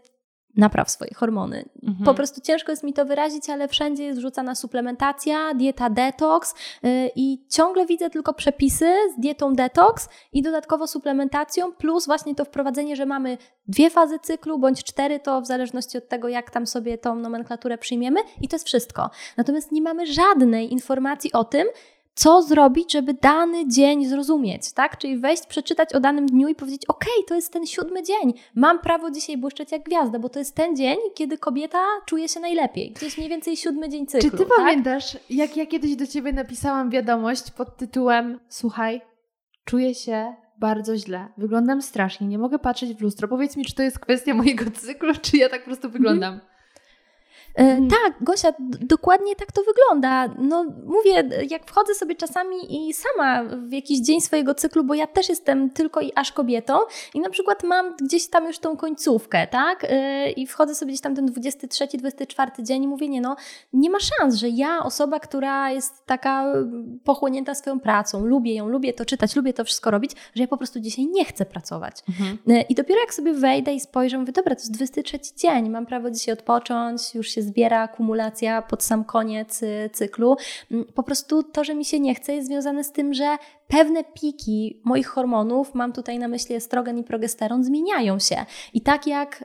napraw 0.56 0.90
swoje 0.90 1.14
hormony. 1.14 1.64
Mhm. 1.82 2.04
Po 2.04 2.14
prostu 2.14 2.40
ciężko 2.40 2.72
jest 2.72 2.82
mi 2.82 2.92
to 2.92 3.04
wyrazić, 3.04 3.50
ale 3.50 3.68
wszędzie 3.68 4.04
jest 4.04 4.20
rzucana 4.20 4.54
suplementacja, 4.54 5.54
dieta 5.54 5.90
detox 5.90 6.54
yy, 6.82 7.10
i 7.16 7.46
ciągle 7.48 7.86
widzę 7.86 8.10
tylko 8.10 8.34
przepisy 8.34 8.94
z 9.16 9.20
dietą 9.20 9.54
detox 9.54 10.08
i 10.32 10.42
dodatkowo 10.42 10.86
suplementacją, 10.86 11.72
plus 11.72 12.06
właśnie 12.06 12.34
to 12.34 12.44
wprowadzenie, 12.44 12.96
że 12.96 13.06
mamy 13.06 13.38
dwie 13.68 13.90
fazy 13.90 14.18
cyklu 14.18 14.58
bądź 14.58 14.84
cztery, 14.84 15.20
to 15.20 15.40
w 15.40 15.46
zależności 15.46 15.98
od 15.98 16.08
tego, 16.08 16.28
jak 16.28 16.50
tam 16.50 16.66
sobie 16.66 16.98
tą 16.98 17.14
nomenklaturę 17.14 17.78
przyjmiemy 17.78 18.20
i 18.40 18.48
to 18.48 18.56
jest 18.56 18.66
wszystko. 18.66 19.10
Natomiast 19.36 19.72
nie 19.72 19.82
mamy 19.82 20.06
żadnej 20.06 20.72
informacji 20.72 21.32
o 21.32 21.44
tym, 21.44 21.68
co 22.18 22.42
zrobić, 22.42 22.92
żeby 22.92 23.14
dany 23.14 23.68
dzień 23.68 24.06
zrozumieć, 24.06 24.72
tak? 24.72 24.98
Czyli 24.98 25.18
wejść, 25.18 25.46
przeczytać 25.46 25.92
o 25.92 26.00
danym 26.00 26.26
dniu 26.26 26.48
i 26.48 26.54
powiedzieć: 26.54 26.82
OK, 26.88 27.04
to 27.26 27.34
jest 27.34 27.52
ten 27.52 27.66
siódmy 27.66 28.02
dzień. 28.02 28.34
Mam 28.54 28.78
prawo 28.78 29.10
dzisiaj 29.10 29.36
błyszczeć 29.36 29.72
jak 29.72 29.82
gwiazda, 29.82 30.18
bo 30.18 30.28
to 30.28 30.38
jest 30.38 30.54
ten 30.54 30.76
dzień, 30.76 30.96
kiedy 31.14 31.38
kobieta 31.38 31.84
czuje 32.06 32.28
się 32.28 32.40
najlepiej. 32.40 32.94
Jest 33.02 33.18
mniej 33.18 33.30
więcej 33.30 33.56
siódmy 33.56 33.88
dzień 33.88 34.06
cyklu. 34.06 34.30
Czy 34.30 34.36
ty 34.36 34.44
tak? 34.44 34.56
pamiętasz, 34.56 35.18
jak 35.30 35.56
ja 35.56 35.66
kiedyś 35.66 35.96
do 35.96 36.06
ciebie 36.06 36.32
napisałam 36.32 36.90
wiadomość 36.90 37.50
pod 37.50 37.76
tytułem: 37.76 38.40
Słuchaj, 38.48 39.00
czuję 39.64 39.94
się 39.94 40.34
bardzo 40.60 40.96
źle. 40.96 41.28
Wyglądam 41.36 41.82
strasznie, 41.82 42.26
nie 42.26 42.38
mogę 42.38 42.58
patrzeć 42.58 42.94
w 42.94 43.00
lustro. 43.00 43.28
Powiedz 43.28 43.56
mi, 43.56 43.64
czy 43.64 43.74
to 43.74 43.82
jest 43.82 43.98
kwestia 43.98 44.34
mojego 44.34 44.70
cyklu, 44.70 45.12
czy 45.22 45.36
ja 45.36 45.48
tak 45.48 45.60
po 45.60 45.66
prostu 45.66 45.90
wyglądam. 45.90 46.34
Mhm. 46.34 46.57
Tak, 47.90 48.14
Gosia, 48.20 48.52
dokładnie 48.80 49.36
tak 49.36 49.52
to 49.52 49.62
wygląda. 49.62 50.34
No 50.38 50.64
mówię, 50.84 51.28
jak 51.50 51.66
wchodzę 51.66 51.94
sobie 51.94 52.14
czasami 52.14 52.88
i 52.88 52.94
sama 52.94 53.44
w 53.44 53.72
jakiś 53.72 54.00
dzień 54.00 54.20
swojego 54.20 54.54
cyklu, 54.54 54.84
bo 54.84 54.94
ja 54.94 55.06
też 55.06 55.28
jestem 55.28 55.70
tylko 55.70 56.00
i 56.00 56.12
aż 56.14 56.32
kobietą 56.32 56.78
i 57.14 57.20
na 57.20 57.30
przykład 57.30 57.64
mam 57.64 57.96
gdzieś 57.96 58.28
tam 58.28 58.46
już 58.46 58.58
tą 58.58 58.76
końcówkę, 58.76 59.46
tak? 59.46 59.84
Y, 59.84 60.30
I 60.30 60.46
wchodzę 60.46 60.74
sobie 60.74 60.88
gdzieś 60.92 61.00
tam 61.00 61.14
ten 61.14 61.26
23, 61.26 61.88
24 61.98 62.50
dzień 62.62 62.82
i 62.82 62.88
mówię, 62.88 63.08
nie 63.08 63.20
no, 63.20 63.36
nie 63.72 63.90
ma 63.90 63.98
szans, 64.00 64.34
że 64.34 64.48
ja, 64.48 64.78
osoba, 64.82 65.20
która 65.20 65.70
jest 65.70 66.06
taka 66.06 66.52
pochłonięta 67.04 67.54
swoją 67.54 67.80
pracą, 67.80 68.26
lubię 68.26 68.54
ją, 68.54 68.68
lubię 68.68 68.92
to 68.92 69.04
czytać, 69.04 69.36
lubię 69.36 69.52
to 69.52 69.64
wszystko 69.64 69.90
robić, 69.90 70.12
że 70.34 70.42
ja 70.42 70.48
po 70.48 70.56
prostu 70.56 70.80
dzisiaj 70.80 71.06
nie 71.06 71.24
chcę 71.24 71.46
pracować. 71.46 72.02
Mhm. 72.08 72.38
Y, 72.48 72.64
I 72.68 72.74
dopiero 72.74 73.00
jak 73.00 73.14
sobie 73.14 73.32
wejdę 73.32 73.74
i 73.74 73.80
spojrzę, 73.80 74.18
mówię, 74.18 74.32
dobra, 74.32 74.54
to 74.54 74.60
jest 74.60 74.72
23 74.72 75.18
dzień, 75.36 75.70
mam 75.70 75.86
prawo 75.86 76.10
dzisiaj 76.10 76.32
odpocząć, 76.32 77.14
już 77.14 77.28
się 77.28 77.47
zbiera 77.48 77.82
akumulacja 77.82 78.62
pod 78.62 78.82
sam 78.82 79.04
koniec 79.04 79.62
y, 79.62 79.90
cyklu. 79.92 80.36
Mm, 80.70 80.84
po 80.94 81.02
prostu 81.02 81.42
to, 81.42 81.64
że 81.64 81.74
mi 81.74 81.84
się 81.84 82.00
nie 82.00 82.14
chce, 82.14 82.34
jest 82.34 82.48
związane 82.48 82.84
z 82.84 82.92
tym, 82.92 83.14
że 83.14 83.36
pewne 83.68 84.04
piki 84.04 84.80
moich 84.84 85.08
hormonów, 85.08 85.74
mam 85.74 85.92
tutaj 85.92 86.18
na 86.18 86.28
myśli 86.28 86.54
estrogen 86.54 86.98
i 86.98 87.04
progesteron, 87.04 87.64
zmieniają 87.64 88.18
się. 88.18 88.46
I 88.74 88.80
tak 88.80 89.06
jak 89.06 89.44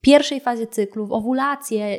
pierwszej 0.00 0.40
fazie 0.40 0.66
cyklu, 0.66 1.06
w 1.06 1.12
owulację, 1.12 1.98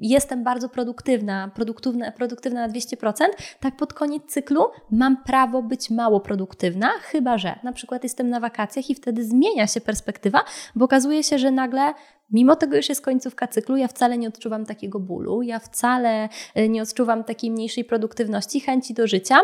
jestem 0.00 0.44
bardzo 0.44 0.68
produktywna, 0.68 1.50
produktywna, 1.54 2.12
produktywna 2.12 2.66
na 2.66 2.72
200%, 2.72 3.14
tak 3.60 3.76
pod 3.76 3.94
koniec 3.94 4.22
cyklu 4.26 4.64
mam 4.90 5.22
prawo 5.24 5.62
być 5.62 5.90
mało 5.90 6.20
produktywna, 6.20 6.90
chyba 7.02 7.38
że 7.38 7.58
na 7.62 7.72
przykład 7.72 8.02
jestem 8.02 8.30
na 8.30 8.40
wakacjach 8.40 8.90
i 8.90 8.94
wtedy 8.94 9.24
zmienia 9.24 9.66
się 9.66 9.80
perspektywa, 9.80 10.44
bo 10.74 10.84
okazuje 10.84 11.22
się, 11.22 11.38
że 11.38 11.50
nagle 11.50 11.94
Mimo 12.30 12.56
tego 12.56 12.76
już 12.76 12.88
jest 12.88 13.00
końcówka 13.00 13.48
cyklu, 13.48 13.76
ja 13.76 13.88
wcale 13.88 14.18
nie 14.18 14.28
odczuwam 14.28 14.66
takiego 14.66 15.00
bólu, 15.00 15.42
ja 15.42 15.58
wcale 15.58 16.28
e, 16.54 16.68
nie 16.68 16.82
odczuwam 16.82 17.24
takiej 17.24 17.50
mniejszej 17.50 17.84
produktywności, 17.84 18.60
chęci 18.60 18.94
do 18.94 19.06
życia. 19.06 19.40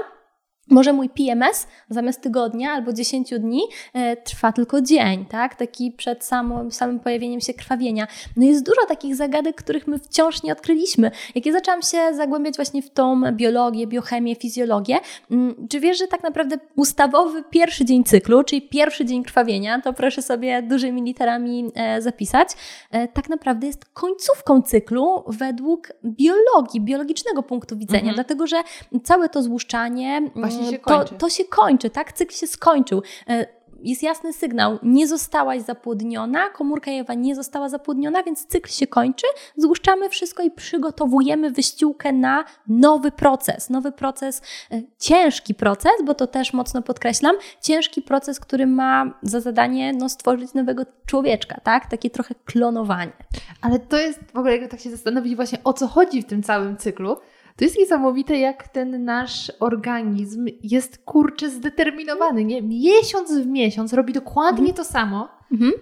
Może 0.70 0.92
mój 0.92 1.08
PMS 1.08 1.66
zamiast 1.90 2.20
tygodnia 2.20 2.70
albo 2.70 2.92
10 2.92 3.30
dni 3.40 3.62
e, 3.94 4.16
trwa 4.16 4.52
tylko 4.52 4.80
dzień, 4.80 5.24
tak? 5.24 5.54
Taki 5.54 5.92
przed 5.92 6.24
samym, 6.24 6.72
samym 6.72 7.00
pojawieniem 7.00 7.40
się 7.40 7.54
krwawienia. 7.54 8.06
No 8.36 8.46
jest 8.46 8.66
dużo 8.66 8.86
takich 8.88 9.16
zagadek, 9.16 9.56
których 9.56 9.86
my 9.86 9.98
wciąż 9.98 10.42
nie 10.42 10.52
odkryliśmy. 10.52 11.10
Jak 11.34 11.46
ja 11.46 11.52
zaczęłam 11.52 11.82
się 11.82 11.98
zagłębiać 12.14 12.56
właśnie 12.56 12.82
w 12.82 12.90
tą 12.90 13.32
biologię, 13.32 13.86
biochemię, 13.86 14.34
fizjologię, 14.34 14.98
mm, 15.30 15.68
czy 15.68 15.80
wiesz, 15.80 15.98
że 15.98 16.08
tak 16.08 16.22
naprawdę 16.22 16.56
ustawowy 16.76 17.44
pierwszy 17.50 17.84
dzień 17.84 18.04
cyklu, 18.04 18.44
czyli 18.44 18.62
pierwszy 18.62 19.04
dzień 19.04 19.24
krwawienia, 19.24 19.80
to 19.80 19.92
proszę 19.92 20.22
sobie 20.22 20.62
dużymi 20.62 21.02
literami 21.02 21.70
e, 21.74 22.02
zapisać, 22.02 22.48
e, 22.90 23.08
tak 23.08 23.28
naprawdę 23.28 23.66
jest 23.66 23.84
końcówką 23.84 24.62
cyklu 24.62 25.24
według 25.26 25.88
biologii, 26.04 26.80
biologicznego 26.80 27.42
punktu 27.42 27.76
widzenia, 27.76 27.98
mhm. 27.98 28.14
dlatego 28.14 28.46
że 28.46 28.56
całe 29.04 29.28
to 29.28 29.42
złuszczanie 29.42 30.22
Właśnie 30.34 30.53
się 30.70 30.78
kończy. 30.78 31.14
To, 31.14 31.18
to 31.18 31.30
się 31.30 31.44
kończy, 31.44 31.90
tak? 31.90 32.12
Cykl 32.12 32.34
się 32.34 32.46
skończył 32.46 33.02
e, 33.28 33.46
jest 33.84 34.02
jasny 34.02 34.32
sygnał, 34.32 34.78
nie 34.82 35.08
zostałaś 35.08 35.62
zapłodniona, 35.62 36.50
komórka 36.50 36.90
Ewa 36.90 37.14
nie 37.14 37.34
została 37.34 37.68
zapłodniona, 37.68 38.22
więc 38.22 38.46
cykl 38.46 38.70
się 38.70 38.86
kończy, 38.86 39.26
złuszczamy 39.56 40.08
wszystko 40.08 40.42
i 40.42 40.50
przygotowujemy 40.50 41.50
wyściółkę 41.50 42.12
na 42.12 42.44
nowy 42.68 43.10
proces. 43.10 43.70
Nowy 43.70 43.92
proces, 43.92 44.42
e, 44.72 44.82
ciężki 44.98 45.54
proces, 45.54 45.92
bo 46.04 46.14
to 46.14 46.26
też 46.26 46.52
mocno 46.52 46.82
podkreślam, 46.82 47.36
ciężki 47.62 48.02
proces, 48.02 48.40
który 48.40 48.66
ma 48.66 49.18
za 49.22 49.40
zadanie 49.40 49.92
no, 49.92 50.08
stworzyć 50.08 50.54
nowego 50.54 50.82
człowieczka, 51.06 51.60
tak? 51.60 51.90
Takie 51.90 52.10
trochę 52.10 52.34
klonowanie. 52.44 53.12
Ale 53.60 53.78
to 53.78 53.98
jest 53.98 54.20
w 54.34 54.38
ogóle, 54.38 54.56
jak 54.56 54.70
tak 54.70 54.80
się 54.80 54.90
zastanowić 54.90 55.36
właśnie 55.36 55.58
o 55.64 55.72
co 55.72 55.86
chodzi 55.86 56.22
w 56.22 56.26
tym 56.26 56.42
całym 56.42 56.76
cyklu, 56.76 57.16
to 57.56 57.64
jest 57.64 57.78
niesamowite, 57.78 58.38
jak 58.38 58.68
ten 58.68 59.04
nasz 59.04 59.52
organizm 59.60 60.46
jest 60.62 60.98
kurczę 60.98 61.50
zdeterminowany. 61.50 62.44
Nie? 62.44 62.62
Miesiąc 62.62 63.32
w 63.32 63.46
miesiąc 63.46 63.92
robi 63.92 64.12
dokładnie 64.12 64.70
mhm. 64.70 64.76
to 64.76 64.84
samo. 64.84 65.28
Mhm. 65.52 65.72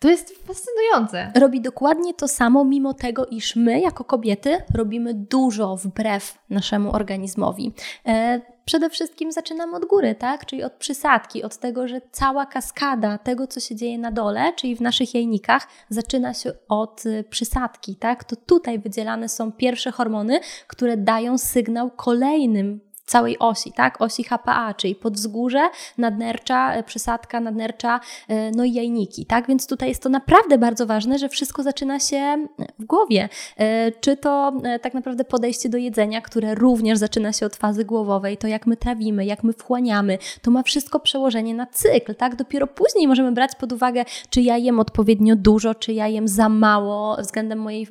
To 0.00 0.10
jest 0.10 0.46
fascynujące. 0.46 1.32
Robi 1.40 1.60
dokładnie 1.60 2.14
to 2.14 2.28
samo, 2.28 2.64
mimo 2.64 2.94
tego, 2.94 3.26
iż 3.26 3.56
my, 3.56 3.80
jako 3.80 4.04
kobiety, 4.04 4.62
robimy 4.74 5.14
dużo 5.14 5.76
wbrew 5.76 6.38
naszemu 6.50 6.92
organizmowi. 6.92 7.72
E, 8.06 8.40
przede 8.64 8.90
wszystkim 8.90 9.32
zaczynamy 9.32 9.76
od 9.76 9.84
góry, 9.84 10.14
tak? 10.14 10.46
Czyli 10.46 10.62
od 10.62 10.72
przysadki, 10.72 11.42
od 11.42 11.56
tego, 11.56 11.88
że 11.88 12.00
cała 12.12 12.46
kaskada 12.46 13.18
tego, 13.18 13.46
co 13.46 13.60
się 13.60 13.76
dzieje 13.76 13.98
na 13.98 14.12
dole, 14.12 14.52
czyli 14.56 14.76
w 14.76 14.80
naszych 14.80 15.14
jajnikach, 15.14 15.68
zaczyna 15.88 16.34
się 16.34 16.52
od 16.68 17.06
y, 17.06 17.24
przysadki, 17.30 17.96
tak? 17.96 18.24
To 18.24 18.36
tutaj 18.36 18.78
wydzielane 18.78 19.28
są 19.28 19.52
pierwsze 19.52 19.90
hormony, 19.90 20.40
które 20.66 20.96
dają 20.96 21.38
sygnał 21.38 21.90
kolejnym 21.90 22.89
całej 23.10 23.38
osi, 23.38 23.72
tak? 23.72 24.00
Osi 24.00 24.24
HPA, 24.24 24.74
czyli 24.74 24.94
podzgórze, 24.94 25.70
nadnercza, 25.98 26.74
e, 26.74 26.82
przysadka, 26.82 27.40
nadnercza, 27.40 28.00
e, 28.28 28.50
no 28.50 28.64
i 28.64 28.72
jajniki, 28.72 29.26
tak? 29.26 29.46
Więc 29.46 29.66
tutaj 29.66 29.88
jest 29.88 30.02
to 30.02 30.08
naprawdę 30.08 30.58
bardzo 30.58 30.86
ważne, 30.86 31.18
że 31.18 31.28
wszystko 31.28 31.62
zaczyna 31.62 32.00
się 32.00 32.46
w 32.78 32.84
głowie. 32.84 33.28
E, 33.56 33.92
czy 33.92 34.16
to 34.16 34.52
tak 34.82 34.94
naprawdę 34.94 35.24
podejście 35.24 35.68
do 35.68 35.78
jedzenia, 35.78 36.20
które 36.20 36.54
również 36.54 36.98
zaczyna 36.98 37.32
się 37.32 37.46
od 37.46 37.56
fazy 37.56 37.84
głowowej, 37.84 38.36
to 38.36 38.46
jak 38.46 38.66
my 38.66 38.76
trawimy, 38.76 39.24
jak 39.24 39.44
my 39.44 39.52
wchłaniamy, 39.52 40.18
to 40.42 40.50
ma 40.50 40.62
wszystko 40.62 41.00
przełożenie 41.00 41.54
na 41.54 41.66
cykl, 41.66 42.14
tak? 42.14 42.36
Dopiero 42.36 42.66
później 42.66 43.08
możemy 43.08 43.32
brać 43.32 43.50
pod 43.60 43.72
uwagę, 43.72 44.04
czy 44.30 44.40
ja 44.40 44.56
jem 44.56 44.80
odpowiednio 44.80 45.36
dużo, 45.36 45.74
czy 45.74 45.92
ja 45.92 46.08
jem 46.08 46.28
za 46.28 46.48
mało 46.48 47.16
względem 47.16 47.58
mojej, 47.58 47.86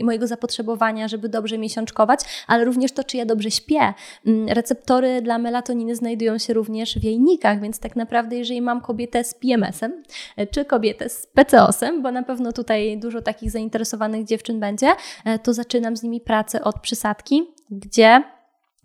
mojego 0.00 0.26
zapotrzebowania, 0.26 1.08
żeby 1.08 1.28
dobrze 1.28 1.58
miesiączkować, 1.58 2.20
ale 2.46 2.64
również 2.64 2.92
to, 2.92 3.04
czy 3.04 3.16
ja 3.16 3.26
dobrze 3.26 3.50
śpię 3.50 3.94
mm, 4.26 4.43
receptory 4.48 5.22
dla 5.22 5.38
melatoniny 5.38 5.96
znajdują 5.96 6.38
się 6.38 6.54
również 6.54 6.98
w 6.98 7.04
jajnikach, 7.04 7.60
więc 7.60 7.78
tak 7.78 7.96
naprawdę 7.96 8.36
jeżeli 8.36 8.62
mam 8.62 8.80
kobietę 8.80 9.24
z 9.24 9.34
PMS-em, 9.34 10.02
e, 10.36 10.46
czy 10.46 10.64
kobietę 10.64 11.08
z 11.08 11.26
PCOS-em, 11.26 12.02
bo 12.02 12.10
na 12.10 12.22
pewno 12.22 12.52
tutaj 12.52 12.98
dużo 12.98 13.22
takich 13.22 13.50
zainteresowanych 13.50 14.24
dziewczyn 14.24 14.60
będzie, 14.60 14.92
e, 15.24 15.38
to 15.38 15.52
zaczynam 15.52 15.96
z 15.96 16.02
nimi 16.02 16.20
pracę 16.20 16.64
od 16.64 16.80
przysadki, 16.80 17.42
gdzie 17.70 18.22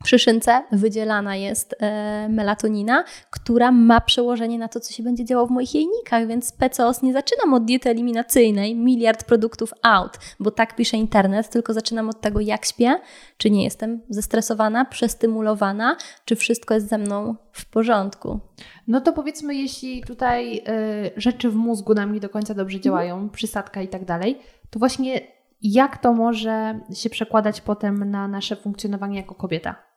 przy 0.03 0.19
szynce 0.19 0.63
wydzielana 0.71 1.35
jest 1.35 1.75
e, 1.79 2.29
melatonina, 2.29 3.03
która 3.29 3.71
ma 3.71 4.01
przełożenie 4.01 4.59
na 4.59 4.67
to, 4.67 4.79
co 4.79 4.93
się 4.93 5.03
będzie 5.03 5.25
działo 5.25 5.47
w 5.47 5.51
moich 5.51 5.75
jajnikach, 5.75 6.27
więc 6.27 6.51
PCOS 6.51 7.01
nie 7.01 7.13
zaczynam 7.13 7.53
od 7.53 7.65
diety 7.65 7.89
eliminacyjnej, 7.89 8.75
miliard 8.75 9.23
produktów 9.23 9.73
out, 9.81 10.17
bo 10.39 10.51
tak 10.51 10.75
pisze 10.75 10.97
internet, 10.97 11.49
tylko 11.49 11.73
zaczynam 11.73 12.09
od 12.09 12.21
tego, 12.21 12.39
jak 12.39 12.65
śpię, 12.65 12.99
czy 13.37 13.49
nie 13.49 13.63
jestem 13.63 14.01
zestresowana, 14.09 14.85
przestymulowana, 14.85 15.97
czy 16.25 16.35
wszystko 16.35 16.73
jest 16.73 16.89
ze 16.89 16.97
mną 16.97 17.35
w 17.51 17.65
porządku. 17.65 18.39
No 18.87 19.01
to 19.01 19.13
powiedzmy, 19.13 19.55
jeśli 19.55 20.03
tutaj 20.03 20.57
y, 20.57 20.61
rzeczy 21.17 21.49
w 21.49 21.55
mózgu 21.55 21.93
nam 21.93 22.13
nie 22.13 22.19
do 22.19 22.29
końca 22.29 22.53
dobrze 22.53 22.77
mhm. 22.77 22.83
działają, 22.83 23.13
mhm. 23.13 23.29
przysadka 23.29 23.81
i 23.81 23.87
tak 23.87 24.05
dalej, 24.05 24.39
to 24.69 24.79
właśnie 24.79 25.21
jak 25.61 25.97
to 25.97 26.13
może 26.13 26.79
się 26.93 27.09
przekładać 27.09 27.61
potem 27.61 28.11
na 28.11 28.27
nasze 28.27 28.55
funkcjonowanie 28.55 29.17
jako 29.17 29.35
kobieta? 29.35 29.88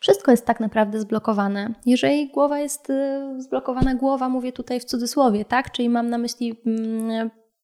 Wszystko 0.00 0.30
jest 0.30 0.46
tak 0.46 0.60
naprawdę 0.60 1.00
zblokowane. 1.00 1.74
Jeżeli 1.86 2.28
głowa 2.28 2.58
jest 2.58 2.90
y, 2.90 3.42
zblokowana, 3.42 3.94
głowa 3.94 4.28
mówię 4.28 4.52
tutaj 4.52 4.80
w 4.80 4.84
cudzysłowie, 4.84 5.44
tak? 5.44 5.72
Czyli 5.72 5.88
mam 5.88 6.10
na 6.10 6.18
myśli 6.18 6.56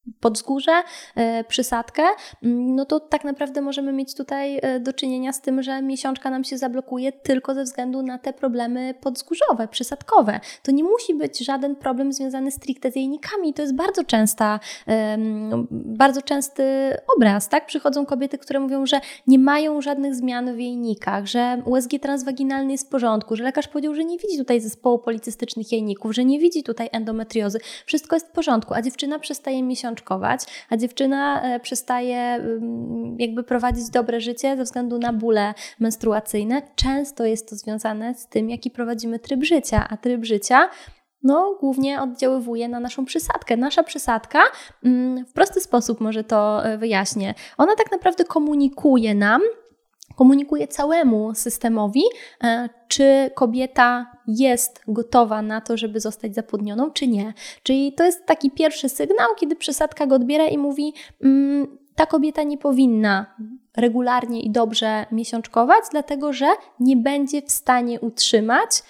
mm, 0.09 0.19
podzgórze, 0.19 0.71
e, 1.15 1.43
przysadkę, 1.43 2.03
mm, 2.43 2.75
no 2.75 2.85
to 2.85 2.99
tak 2.99 3.23
naprawdę 3.23 3.61
możemy 3.61 3.93
mieć 3.93 4.15
tutaj 4.15 4.59
e, 4.61 4.79
do 4.79 4.93
czynienia 4.93 5.33
z 5.33 5.41
tym, 5.41 5.63
że 5.63 5.81
miesiączka 5.81 6.29
nam 6.29 6.43
się 6.43 6.57
zablokuje 6.57 7.11
tylko 7.11 7.53
ze 7.53 7.63
względu 7.63 8.01
na 8.01 8.17
te 8.17 8.33
problemy 8.33 8.93
podzgórzowe, 9.01 9.67
przysadkowe. 9.67 10.39
To 10.63 10.71
nie 10.71 10.83
musi 10.83 11.15
być 11.15 11.39
żaden 11.39 11.75
problem 11.75 12.13
związany 12.13 12.51
stricte 12.51 12.91
z 12.91 12.95
jajnikami. 12.95 13.53
To 13.53 13.61
jest 13.61 13.75
bardzo 13.75 14.03
częsta, 14.03 14.59
bardzo 15.71 16.21
częsty 16.21 16.63
obraz, 17.17 17.49
tak? 17.49 17.65
Przychodzą 17.65 18.05
kobiety, 18.05 18.37
które 18.37 18.59
mówią, 18.59 18.85
że 18.85 19.01
nie 19.27 19.39
mają 19.39 19.81
żadnych 19.81 20.15
zmian 20.15 20.55
w 20.55 20.59
jajnikach, 20.59 21.25
że 21.25 21.61
USG 21.65 21.91
transwaginalny 22.01 22.71
jest 22.71 22.87
w 22.87 22.89
porządku, 22.89 23.35
że 23.35 23.43
lekarz 23.43 23.67
powiedział, 23.67 23.95
że 23.95 24.05
nie 24.05 24.17
widzi 24.17 24.37
tutaj 24.37 24.61
zespołu 24.61 24.99
policystycznych 24.99 25.71
jajników, 25.71 26.15
że 26.15 26.25
nie 26.25 26.39
widzi 26.39 26.63
tutaj 26.63 26.89
endometriozy. 26.91 27.59
Wszystko 27.85 28.15
jest 28.15 28.27
w 28.27 28.31
porządku, 28.31 28.73
a 28.73 28.81
dziewczyna 28.81 29.19
przestaje 29.19 29.63
miesiączkę 29.63 29.98
a 30.69 30.77
dziewczyna 30.77 31.41
e, 31.41 31.59
przestaje 31.59 32.17
mm, 32.17 33.15
jakby 33.19 33.43
prowadzić 33.43 33.89
dobre 33.89 34.21
życie 34.21 34.57
ze 34.57 34.63
względu 34.63 34.99
na 34.99 35.13
bóle 35.13 35.53
menstruacyjne. 35.79 36.61
Często 36.75 37.25
jest 37.25 37.49
to 37.49 37.55
związane 37.55 38.15
z 38.15 38.27
tym, 38.27 38.49
jaki 38.49 38.71
prowadzimy 38.71 39.19
tryb 39.19 39.43
życia, 39.43 39.87
a 39.89 39.97
tryb 39.97 40.25
życia 40.25 40.69
no, 41.23 41.57
głównie 41.59 42.01
oddziaływuje 42.01 42.67
na 42.67 42.79
naszą 42.79 43.05
przysadkę. 43.05 43.57
Nasza 43.57 43.83
przysadka, 43.83 44.39
mm, 44.83 45.25
w 45.25 45.33
prosty 45.33 45.61
sposób 45.61 46.01
może 46.01 46.23
to 46.23 46.65
e, 46.65 46.77
wyjaśnię, 46.77 47.33
ona 47.57 47.75
tak 47.75 47.91
naprawdę 47.91 48.23
komunikuje 48.23 49.15
nam, 49.15 49.41
komunikuje 50.19 50.67
całemu 50.67 51.35
systemowi, 51.35 52.03
e, 52.43 52.69
czy 52.87 53.31
kobieta 53.35 54.11
jest 54.27 54.81
gotowa 54.87 55.41
na 55.41 55.61
to, 55.61 55.77
żeby 55.77 55.99
zostać 55.99 56.35
zapłodnioną, 56.35 56.91
czy 56.91 57.07
nie. 57.07 57.33
Czyli 57.63 57.93
to 57.93 58.03
jest 58.03 58.25
taki 58.25 58.51
pierwszy 58.51 58.89
sygnał, 58.89 59.27
kiedy 59.35 59.55
przesadka 59.55 60.07
go 60.07 60.15
odbiera 60.15 60.47
i 60.47 60.57
mówi: 60.57 60.93
mm, 61.23 61.77
ta 61.95 62.05
kobieta 62.05 62.43
nie 62.43 62.57
powinna 62.57 63.35
regularnie 63.77 64.41
i 64.41 64.51
dobrze 64.51 65.05
miesiączkować, 65.11 65.83
dlatego 65.91 66.33
że 66.33 66.47
nie 66.79 66.97
będzie 66.97 67.41
w 67.41 67.51
stanie 67.51 67.99
utrzymać 67.99 68.83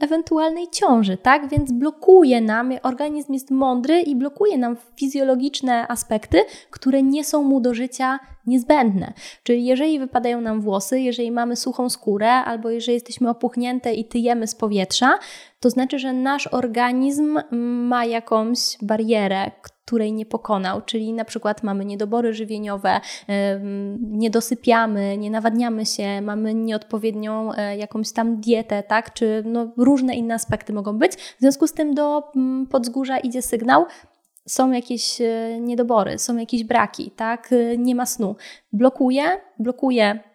ewentualnej 0.00 0.66
ciąży, 0.72 1.16
tak? 1.16 1.48
Więc 1.48 1.72
blokuje 1.72 2.40
nam, 2.40 2.72
organizm 2.82 3.32
jest 3.32 3.50
mądry 3.50 4.00
i 4.00 4.16
blokuje 4.16 4.58
nam 4.58 4.76
fizjologiczne 4.96 5.88
aspekty, 5.88 6.44
które 6.70 7.02
nie 7.02 7.24
są 7.24 7.42
mu 7.42 7.60
do 7.60 7.74
życia 7.74 8.18
niezbędne. 8.46 9.12
Czyli 9.42 9.64
jeżeli 9.64 9.98
wypadają 9.98 10.40
nam 10.40 10.60
włosy, 10.60 11.00
jeżeli 11.00 11.30
mamy 11.30 11.56
suchą 11.56 11.90
skórę, 11.90 12.30
albo 12.32 12.70
jeżeli 12.70 12.94
jesteśmy 12.94 13.30
opuchnięte 13.30 13.94
i 13.94 14.04
tyjemy 14.04 14.46
z 14.46 14.54
powietrza, 14.54 15.18
to 15.64 15.70
znaczy, 15.70 15.98
że 15.98 16.12
nasz 16.12 16.46
organizm 16.46 17.38
ma 17.88 18.04
jakąś 18.04 18.58
barierę, 18.82 19.50
której 19.62 20.12
nie 20.12 20.26
pokonał, 20.26 20.82
czyli 20.82 21.12
na 21.12 21.24
przykład 21.24 21.62
mamy 21.62 21.84
niedobory 21.84 22.34
żywieniowe, 22.34 23.00
nie 24.00 24.30
dosypiamy, 24.30 25.18
nie 25.18 25.30
nawadniamy 25.30 25.86
się, 25.86 26.20
mamy 26.20 26.54
nieodpowiednią 26.54 27.52
e, 27.52 27.76
jakąś 27.76 28.12
tam 28.12 28.40
dietę, 28.40 28.82
tak, 28.82 29.12
czy 29.12 29.42
no, 29.46 29.72
różne 29.76 30.14
inne 30.14 30.34
aspekty 30.34 30.72
mogą 30.72 30.98
być. 30.98 31.16
W 31.16 31.40
związku 31.40 31.66
z 31.66 31.72
tym 31.72 31.94
do 31.94 32.22
podzgórza 32.70 33.18
idzie 33.18 33.42
sygnał, 33.42 33.86
są 34.46 34.70
jakieś 34.70 35.20
e, 35.20 35.60
niedobory, 35.60 36.18
są 36.18 36.36
jakieś 36.36 36.64
braki, 36.64 37.10
tak, 37.10 37.52
e, 37.52 37.78
nie 37.78 37.94
ma 37.94 38.06
snu. 38.06 38.36
Blokuje, 38.72 39.24
blokuje 39.58 40.33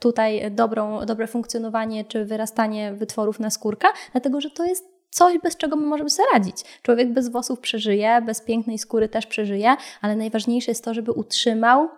tutaj 0.00 0.50
dobrą, 0.50 1.06
dobre 1.06 1.26
funkcjonowanie 1.26 2.04
czy 2.04 2.24
wyrastanie 2.24 2.92
wytworów 2.92 3.40
na 3.40 3.50
skórka, 3.50 3.88
dlatego 4.12 4.40
że 4.40 4.50
to 4.50 4.64
jest 4.64 4.84
coś, 5.10 5.38
bez 5.38 5.56
czego 5.56 5.76
my 5.76 5.86
możemy 5.86 6.10
sobie 6.10 6.28
radzić. 6.32 6.56
Człowiek 6.82 7.12
bez 7.12 7.28
włosów 7.28 7.60
przeżyje, 7.60 8.22
bez 8.26 8.40
pięknej 8.40 8.78
skóry 8.78 9.08
też 9.08 9.26
przeżyje, 9.26 9.76
ale 10.00 10.16
najważniejsze 10.16 10.70
jest 10.70 10.84
to, 10.84 10.94
żeby 10.94 11.12
utrzymał 11.12 11.88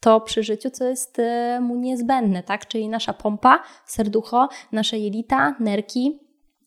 to 0.00 0.20
przy 0.20 0.42
życiu, 0.42 0.70
co 0.70 0.84
jest 0.84 1.18
e, 1.18 1.60
mu 1.60 1.76
niezbędne, 1.76 2.42
tak? 2.42 2.66
Czyli 2.66 2.88
nasza 2.88 3.12
pompa, 3.12 3.62
serducho, 3.86 4.48
nasze 4.72 4.98
jelita, 4.98 5.56
nerki, 5.60 6.18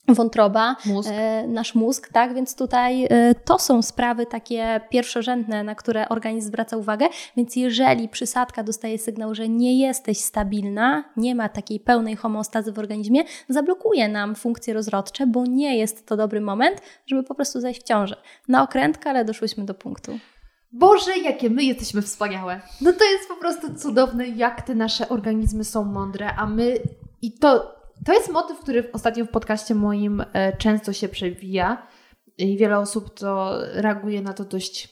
wątroba, 0.07 0.75
mózg. 0.85 1.09
E, 1.11 1.47
nasz 1.47 1.75
mózg, 1.75 2.09
tak? 2.13 2.33
Więc 2.33 2.55
tutaj 2.55 3.05
e, 3.05 3.35
to 3.45 3.59
są 3.59 3.81
sprawy 3.81 4.25
takie 4.25 4.81
pierwszorzędne, 4.89 5.63
na 5.63 5.75
które 5.75 6.09
organizm 6.09 6.47
zwraca 6.47 6.77
uwagę. 6.77 7.07
Więc 7.37 7.55
jeżeli 7.55 8.09
przysadka 8.09 8.63
dostaje 8.63 8.97
sygnał, 8.97 9.35
że 9.35 9.49
nie 9.49 9.79
jesteś 9.79 10.17
stabilna, 10.17 11.03
nie 11.17 11.35
ma 11.35 11.49
takiej 11.49 11.79
pełnej 11.79 12.15
homeostazy 12.15 12.71
w 12.71 12.79
organizmie, 12.79 13.23
zablokuje 13.49 14.07
nam 14.07 14.35
funkcje 14.35 14.73
rozrodcze, 14.73 15.27
bo 15.27 15.45
nie 15.45 15.77
jest 15.77 16.05
to 16.05 16.17
dobry 16.17 16.41
moment, 16.41 16.81
żeby 17.05 17.23
po 17.23 17.35
prostu 17.35 17.59
zajść 17.61 17.81
w 17.81 17.83
ciążę. 17.83 18.17
Na 18.47 18.63
okrętkę, 18.63 19.09
ale 19.09 19.25
doszłyśmy 19.25 19.65
do 19.65 19.73
punktu. 19.73 20.19
Boże, 20.71 21.17
jakie 21.17 21.49
my 21.49 21.63
jesteśmy 21.63 22.01
wspaniałe. 22.01 22.61
No 22.81 22.93
to 22.93 23.03
jest 23.03 23.27
po 23.27 23.35
prostu 23.35 23.75
cudowne, 23.75 24.27
jak 24.27 24.61
te 24.61 24.75
nasze 24.75 25.09
organizmy 25.09 25.63
są 25.63 25.83
mądre, 25.83 26.35
a 26.35 26.45
my 26.45 26.77
i 27.21 27.31
to 27.31 27.75
to 28.05 28.13
jest 28.13 28.31
motyw, 28.31 28.59
który 28.59 28.91
ostatnio 28.91 29.25
w 29.25 29.29
podcaście 29.29 29.75
moim 29.75 30.23
e, 30.33 30.57
często 30.57 30.93
się 30.93 31.09
przewija 31.09 31.87
i 32.37 32.57
wiele 32.57 32.79
osób 32.79 33.19
to 33.19 33.57
reaguje 33.73 34.21
na 34.21 34.33
to 34.33 34.45
dość 34.45 34.89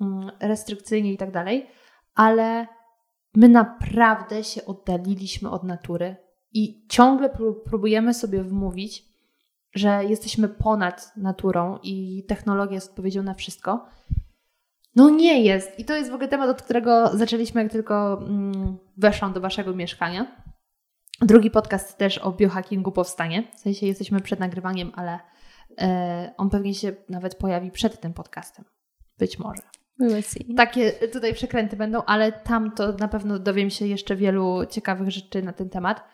mm, 0.00 0.30
restrykcyjnie 0.40 1.12
i 1.12 1.16
tak 1.16 1.30
dalej, 1.30 1.66
ale 2.14 2.66
my 3.34 3.48
naprawdę 3.48 4.44
się 4.44 4.64
oddaliliśmy 4.64 5.50
od 5.50 5.64
natury 5.64 6.16
i 6.52 6.86
ciągle 6.88 7.30
próbujemy 7.64 8.14
sobie 8.14 8.42
wmówić, 8.42 9.04
że 9.74 10.04
jesteśmy 10.04 10.48
ponad 10.48 11.12
naturą 11.16 11.78
i 11.82 12.24
technologia 12.28 12.74
jest 12.74 12.90
odpowiedzią 12.90 13.22
na 13.22 13.34
wszystko. 13.34 13.86
No 14.94 15.10
nie 15.10 15.42
jest. 15.42 15.78
I 15.78 15.84
to 15.84 15.94
jest 15.94 16.10
w 16.10 16.14
ogóle 16.14 16.28
temat, 16.28 16.50
od 16.50 16.62
którego 16.62 17.16
zaczęliśmy, 17.16 17.62
jak 17.62 17.72
tylko 17.72 18.22
mm, 18.22 18.78
weszłam 18.96 19.32
do 19.32 19.40
waszego 19.40 19.74
mieszkania. 19.74 20.45
Drugi 21.22 21.50
podcast 21.50 21.98
też 21.98 22.18
o 22.18 22.32
biohackingu 22.32 22.92
powstanie. 22.92 23.42
W 23.56 23.60
sensie 23.60 23.86
jesteśmy 23.86 24.20
przed 24.20 24.40
nagrywaniem, 24.40 24.92
ale 24.94 25.18
e, 25.78 26.34
on 26.36 26.50
pewnie 26.50 26.74
się 26.74 26.92
nawet 27.08 27.34
pojawi 27.34 27.70
przed 27.70 28.00
tym 28.00 28.12
podcastem. 28.12 28.64
Być 29.18 29.38
może. 29.38 29.62
Takie 30.56 30.92
tutaj 30.92 31.34
przekręty 31.34 31.76
będą, 31.76 32.02
ale 32.02 32.32
tam 32.32 32.72
to 32.72 32.92
na 32.92 33.08
pewno 33.08 33.38
dowiem 33.38 33.70
się 33.70 33.86
jeszcze 33.86 34.16
wielu 34.16 34.66
ciekawych 34.70 35.10
rzeczy 35.10 35.42
na 35.42 35.52
ten 35.52 35.70
temat. 35.70 36.04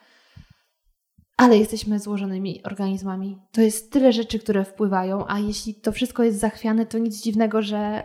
Ale 1.36 1.58
jesteśmy 1.58 1.98
złożonymi 1.98 2.62
organizmami. 2.62 3.38
To 3.52 3.60
jest 3.60 3.92
tyle 3.92 4.12
rzeczy, 4.12 4.38
które 4.38 4.64
wpływają, 4.64 5.24
a 5.28 5.38
jeśli 5.38 5.74
to 5.74 5.92
wszystko 5.92 6.22
jest 6.22 6.38
zachwiane, 6.38 6.86
to 6.86 6.98
nic 6.98 7.22
dziwnego, 7.22 7.62
że 7.62 8.02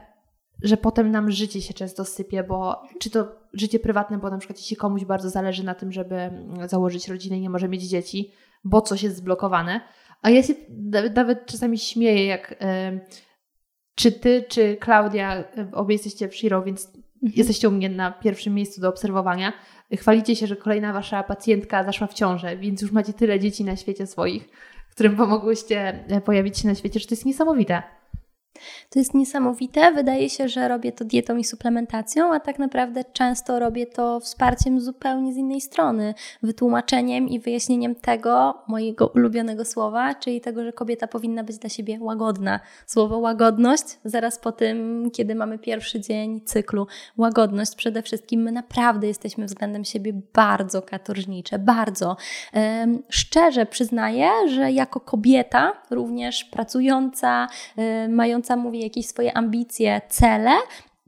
że 0.64 0.78
potem 0.78 1.12
nam 1.12 1.32
życie 1.32 1.62
się 1.62 1.74
często 1.74 2.06
sypie, 2.06 2.44
bo 2.44 2.82
czy 3.00 3.10
to 3.10 3.37
życie 3.60 3.80
prywatne, 3.80 4.17
bo 4.17 4.30
na 4.30 4.38
przykład 4.38 4.60
jeśli 4.60 4.78
komuś 4.78 5.06
bardzo 5.06 5.30
zależy 5.30 5.63
na 5.63 5.76
tym, 5.76 5.91
żeby 5.91 6.30
założyć 6.65 7.08
rodzinę 7.08 7.38
i 7.38 7.41
nie 7.41 7.50
może 7.50 7.70
mieć 7.70 7.84
dzieci, 7.84 8.32
bo 8.63 8.82
coś 8.82 9.04
jest 9.04 9.15
zblokowane, 9.15 9.82
a 10.22 10.30
ja 10.30 10.43
się 10.43 10.54
nawet 11.15 11.46
czasami 11.46 11.80
śmieję, 11.80 12.26
jak 12.26 12.52
y, 12.52 12.56
czy 13.96 14.12
ty, 14.12 14.46
czy 14.50 14.78
Klaudia, 14.78 15.43
obie 15.74 15.96
jesteście 15.96 16.30
w 16.30 16.36
Shiro, 16.36 16.63
więc 16.63 16.86
mhm. 16.86 17.34
jesteście 17.36 17.70
u 17.70 17.72
mnie 17.72 17.89
na 17.89 18.12
pierwszym 18.12 18.54
miejscu 18.54 18.82
do 18.82 18.89
obserwowania. 18.89 19.54
Chwalicie 19.96 20.36
się, 20.36 20.48
że 20.48 20.56
kolejna 20.56 20.93
wasza 20.93 21.24
pacjentka 21.24 21.84
zaszła 21.84 22.08
w 22.08 22.13
ciążę, 22.13 22.58
więc 22.58 22.82
już 22.82 22.91
macie 22.91 23.13
tyle 23.13 23.39
dzieci 23.39 23.63
na 23.63 23.76
świecie 23.76 24.08
swoich, 24.08 24.50
którym 24.91 25.15
pomogłyście 25.15 26.06
e, 26.08 26.22
pojawić 26.22 26.58
się 26.58 26.67
na 26.67 26.76
świecie, 26.76 27.00
że 27.00 27.08
to 27.08 27.15
jest 27.15 27.26
niesamowite. 27.26 27.84
To 28.89 29.00
jest 29.00 29.13
niesamowite. 29.13 29.91
Wydaje 29.91 30.30
się, 30.30 30.50
że 30.50 30.67
robię 30.67 30.91
to 30.91 31.06
dietą 31.06 31.38
i 31.38 31.43
suplementacją, 31.43 32.34
a 32.34 32.39
tak 32.39 32.60
naprawdę 32.60 33.04
często 33.13 33.60
robię 33.60 33.86
to 33.86 34.20
wsparciem 34.20 34.82
zupełnie 34.82 35.34
z 35.34 35.38
innej 35.38 35.62
strony, 35.62 36.13
wytłumaczeniem 36.43 37.30
i 37.30 37.39
wyjaśnieniem 37.39 37.96
tego 37.96 38.63
mojego 38.67 39.08
ulubionego 39.08 39.65
słowa, 39.65 40.15
czyli 40.15 40.41
tego, 40.41 40.63
że 40.63 40.74
kobieta 40.74 41.08
powinna 41.08 41.43
być 41.43 41.58
dla 41.58 41.70
siebie 41.70 41.98
łagodna. 42.02 42.60
Słowo 42.86 43.17
łagodność 43.17 43.84
zaraz 44.06 44.39
po 44.39 44.52
tym, 44.52 45.10
kiedy 45.13 45.36
mamy 45.36 45.60
pierwszy 45.60 46.00
dzień 46.00 46.41
cyklu. 46.41 46.88
Łagodność 47.17 47.76
przede 47.76 48.02
wszystkim. 48.02 48.41
My 48.41 48.52
naprawdę 48.52 49.08
jesteśmy 49.08 49.46
względem 49.46 49.86
siebie 49.86 50.13
bardzo 50.34 50.82
katorżnicze, 50.82 51.60
bardzo. 51.60 52.17
Szczerze 53.10 53.65
przyznaję, 53.65 54.30
że 54.50 54.72
jako 54.72 55.00
kobieta, 55.00 55.74
również 55.89 56.43
pracująca, 56.43 57.48
mająca 58.10 58.47
mówiąca 58.56 58.68
mówi 58.68 58.80
jakieś 58.80 59.08
swoje 59.08 59.38
ambicje, 59.38 60.02
cele, 60.10 60.52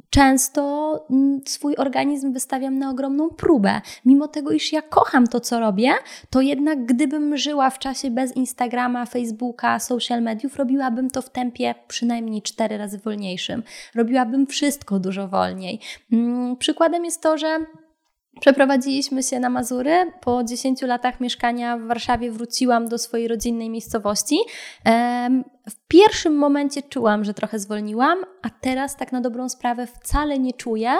często 0.09 1.05
mm, 1.09 1.41
swój 1.45 1.75
organizm 1.75 2.33
wystawiam 2.33 2.79
na 2.79 2.89
ogromną 2.89 3.29
próbę. 3.29 3.81
Mimo 4.05 4.27
tego, 4.27 4.51
iż 4.51 4.73
ja 4.73 4.81
kocham 4.81 5.27
to, 5.27 5.39
co 5.39 5.59
robię, 5.59 5.93
to 6.29 6.41
jednak 6.41 6.85
gdybym 6.85 7.37
żyła 7.37 7.69
w 7.69 7.79
czasie 7.79 8.11
bez 8.11 8.35
Instagrama, 8.35 9.05
Facebooka, 9.05 9.79
social 9.79 10.21
mediów, 10.21 10.55
robiłabym 10.55 11.09
to 11.09 11.21
w 11.21 11.29
tempie 11.29 11.75
przynajmniej 11.87 12.41
cztery 12.41 12.77
razy 12.77 12.97
wolniejszym. 12.97 13.63
Robiłabym 13.95 14.47
wszystko 14.47 14.99
dużo 14.99 15.27
wolniej. 15.27 15.79
Mm, 16.11 16.57
przykładem 16.57 17.05
jest 17.05 17.21
to, 17.21 17.37
że 17.37 17.65
Przeprowadziliśmy 18.39 19.23
się 19.23 19.39
na 19.39 19.49
Mazury. 19.49 20.11
Po 20.21 20.43
10 20.43 20.81
latach 20.81 21.19
mieszkania 21.19 21.77
w 21.77 21.81
Warszawie 21.81 22.31
wróciłam 22.31 22.87
do 22.87 22.97
swojej 22.97 23.27
rodzinnej 23.27 23.69
miejscowości. 23.69 24.39
W 25.69 25.87
pierwszym 25.87 26.37
momencie 26.37 26.81
czułam, 26.81 27.23
że 27.23 27.33
trochę 27.33 27.59
zwolniłam, 27.59 28.19
a 28.41 28.49
teraz 28.49 28.97
tak 28.97 29.11
na 29.11 29.21
dobrą 29.21 29.49
sprawę 29.49 29.87
wcale 29.87 30.39
nie 30.39 30.53
czuję, 30.53 30.91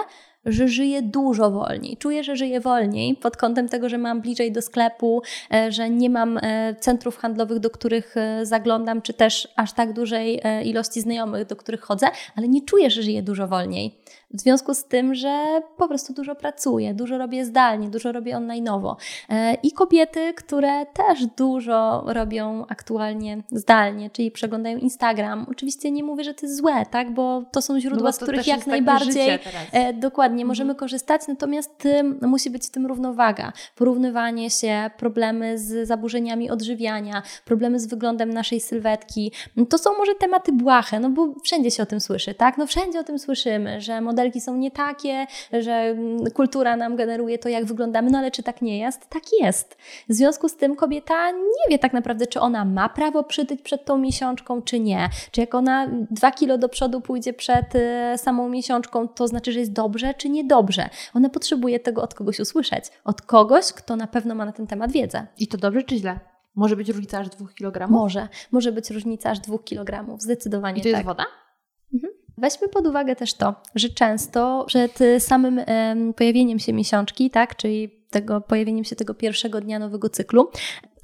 że 0.44 0.68
żyję 0.68 1.02
dużo 1.02 1.50
wolniej. 1.50 1.96
Czuję, 1.96 2.24
że 2.24 2.36
żyję 2.36 2.60
wolniej 2.60 3.16
pod 3.16 3.36
kątem 3.36 3.68
tego, 3.68 3.88
że 3.88 3.98
mam 3.98 4.20
bliżej 4.20 4.52
do 4.52 4.62
sklepu, 4.62 5.22
e, 5.54 5.72
że 5.72 5.90
nie 5.90 6.10
mam 6.10 6.38
e, 6.42 6.74
centrów 6.80 7.16
handlowych, 7.16 7.58
do 7.58 7.70
których 7.70 8.16
e, 8.16 8.46
zaglądam, 8.46 9.02
czy 9.02 9.14
też 9.14 9.48
aż 9.56 9.72
tak 9.72 9.92
dużej 9.92 10.40
ilości 10.64 11.00
znajomych, 11.00 11.46
do 11.46 11.56
których 11.56 11.80
chodzę, 11.80 12.06
ale 12.36 12.48
nie 12.48 12.62
czuję, 12.62 12.90
że 12.90 13.02
żyję 13.02 13.22
dużo 13.22 13.48
wolniej. 13.48 13.98
W 14.34 14.40
związku 14.40 14.74
z 14.74 14.84
tym, 14.84 15.14
że 15.14 15.62
po 15.76 15.88
prostu 15.88 16.12
dużo 16.12 16.34
pracuję, 16.34 16.94
dużo 16.94 17.18
robię 17.18 17.44
zdalnie, 17.44 17.88
dużo 17.88 18.12
robię 18.12 18.36
online'owo. 18.36 18.96
I 19.62 19.72
kobiety, 19.72 20.34
które 20.34 20.86
też 20.86 21.26
dużo 21.26 22.04
robią 22.06 22.66
aktualnie 22.68 23.42
zdalnie, 23.52 24.10
czyli 24.10 24.30
przeglądają 24.30 24.78
Instagram. 24.78 25.46
Oczywiście 25.50 25.90
nie 25.90 26.04
mówię, 26.04 26.24
że 26.24 26.34
to 26.34 26.46
jest 26.46 26.56
złe, 26.56 26.86
tak? 26.90 27.14
bo 27.14 27.42
to 27.52 27.62
są 27.62 27.80
źródła, 27.80 28.08
no 28.08 28.12
z 28.12 28.18
których 28.18 28.46
jak 28.46 28.66
najbardziej 28.66 29.38
dokładnie 29.94 30.20
dokładnie, 30.20 30.44
możemy 30.44 30.70
mhm. 30.70 30.78
korzystać, 30.78 31.22
natomiast 31.28 31.88
musi 32.22 32.50
być 32.50 32.66
w 32.66 32.70
tym 32.70 32.86
równowaga. 32.86 33.52
Porównywanie 33.76 34.50
się, 34.50 34.90
problemy 34.96 35.58
z 35.58 35.88
zaburzeniami 35.88 36.50
odżywiania, 36.50 37.22
problemy 37.44 37.80
z 37.80 37.86
wyglądem 37.86 38.32
naszej 38.32 38.60
sylwetki. 38.60 39.32
To 39.68 39.78
są 39.78 39.90
może 39.98 40.14
tematy 40.14 40.52
błahe, 40.52 41.00
no 41.00 41.10
bo 41.10 41.34
wszędzie 41.44 41.70
się 41.70 41.82
o 41.82 41.86
tym 41.86 42.00
słyszy, 42.00 42.34
tak? 42.34 42.58
No 42.58 42.66
wszędzie 42.66 43.00
o 43.00 43.04
tym 43.04 43.18
słyszymy, 43.18 43.80
że 43.80 44.00
model 44.00 44.19
modelki 44.20 44.40
są 44.40 44.56
nie 44.56 44.70
takie, 44.70 45.26
że 45.52 45.72
mm, 45.72 46.30
kultura 46.30 46.76
nam 46.76 46.96
generuje 46.96 47.38
to, 47.38 47.48
jak 47.48 47.64
wyglądamy, 47.64 48.10
no 48.10 48.18
ale 48.18 48.30
czy 48.30 48.42
tak 48.42 48.62
nie 48.62 48.78
jest? 48.78 49.08
Tak 49.08 49.22
jest. 49.40 49.76
W 50.08 50.12
związku 50.12 50.48
z 50.48 50.56
tym 50.56 50.76
kobieta 50.76 51.30
nie 51.30 51.70
wie 51.70 51.78
tak 51.78 51.92
naprawdę, 51.92 52.26
czy 52.26 52.40
ona 52.40 52.64
ma 52.64 52.88
prawo 52.88 53.24
przytyć 53.24 53.62
przed 53.62 53.84
tą 53.84 53.98
miesiączką, 53.98 54.62
czy 54.62 54.80
nie. 54.80 55.08
Czy 55.30 55.40
jak 55.40 55.54
ona 55.54 55.88
dwa 56.10 56.32
kilo 56.32 56.58
do 56.58 56.68
przodu 56.68 57.00
pójdzie 57.00 57.32
przed 57.32 57.74
y, 57.74 57.78
samą 58.16 58.48
miesiączką, 58.48 59.08
to 59.08 59.28
znaczy, 59.28 59.52
że 59.52 59.60
jest 59.60 59.72
dobrze, 59.72 60.14
czy 60.14 60.28
niedobrze. 60.28 60.88
Ona 61.14 61.28
potrzebuje 61.28 61.80
tego 61.80 62.02
od 62.02 62.14
kogoś 62.14 62.40
usłyszeć. 62.40 62.84
Od 63.04 63.22
kogoś, 63.22 63.72
kto 63.72 63.96
na 63.96 64.06
pewno 64.06 64.34
ma 64.34 64.44
na 64.44 64.52
ten 64.52 64.66
temat 64.66 64.92
wiedzę. 64.92 65.26
I 65.38 65.46
to 65.46 65.58
dobrze 65.58 65.82
czy 65.82 65.96
źle? 65.96 66.20
Może 66.54 66.76
być 66.76 66.88
różnica 66.88 67.18
aż 67.18 67.28
dwóch 67.28 67.54
kilogramów? 67.54 68.00
Może. 68.00 68.28
Może 68.50 68.72
być 68.72 68.90
różnica 68.90 69.30
aż 69.30 69.40
dwóch 69.40 69.64
kilogramów. 69.64 70.22
Zdecydowanie 70.22 70.78
I 70.78 70.82
to 70.82 70.88
jest 70.88 70.98
tak. 70.98 71.06
woda? 71.06 71.26
Weźmy 72.40 72.68
pod 72.68 72.86
uwagę 72.86 73.16
też 73.16 73.34
to, 73.34 73.54
że 73.74 73.88
często 73.88 74.64
przed 74.66 74.98
samym 75.18 75.60
em, 75.66 76.14
pojawieniem 76.14 76.58
się 76.58 76.72
miesiączki, 76.72 77.30
tak, 77.30 77.56
czyli 77.56 78.00
tego 78.10 78.40
pojawieniem 78.40 78.84
się 78.84 78.96
tego 78.96 79.14
pierwszego 79.14 79.60
dnia 79.60 79.78
nowego 79.78 80.08
cyklu, 80.08 80.50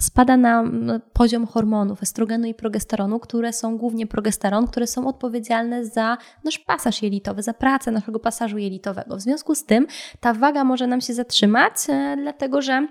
spada 0.01 0.37
nam 0.37 0.93
poziom 1.13 1.47
hormonów 1.47 2.03
estrogenu 2.03 2.47
i 2.47 2.55
progesteronu, 2.55 3.21
które 3.21 3.53
są 3.53 3.79
głównie 3.79 4.07
progesteron, 4.07 4.67
które 4.67 4.87
są 4.87 5.09
odpowiedzialne 5.09 5.87
za 5.87 6.19
nasz 6.45 6.59
pasaż 6.59 7.03
jelitowy, 7.03 7.43
za 7.43 7.55
pracę 7.55 7.91
naszego 7.91 8.19
pasażu 8.19 8.59
jelitowego. 8.59 9.17
W 9.17 9.21
związku 9.21 9.55
z 9.55 9.65
tym 9.65 9.87
ta 10.21 10.35
waga 10.35 10.65
może 10.65 10.87
nam 10.87 11.01
się 11.01 11.15
zatrzymać, 11.15 11.73
e, 11.89 12.17
dlatego 12.23 12.63
że 12.63 12.87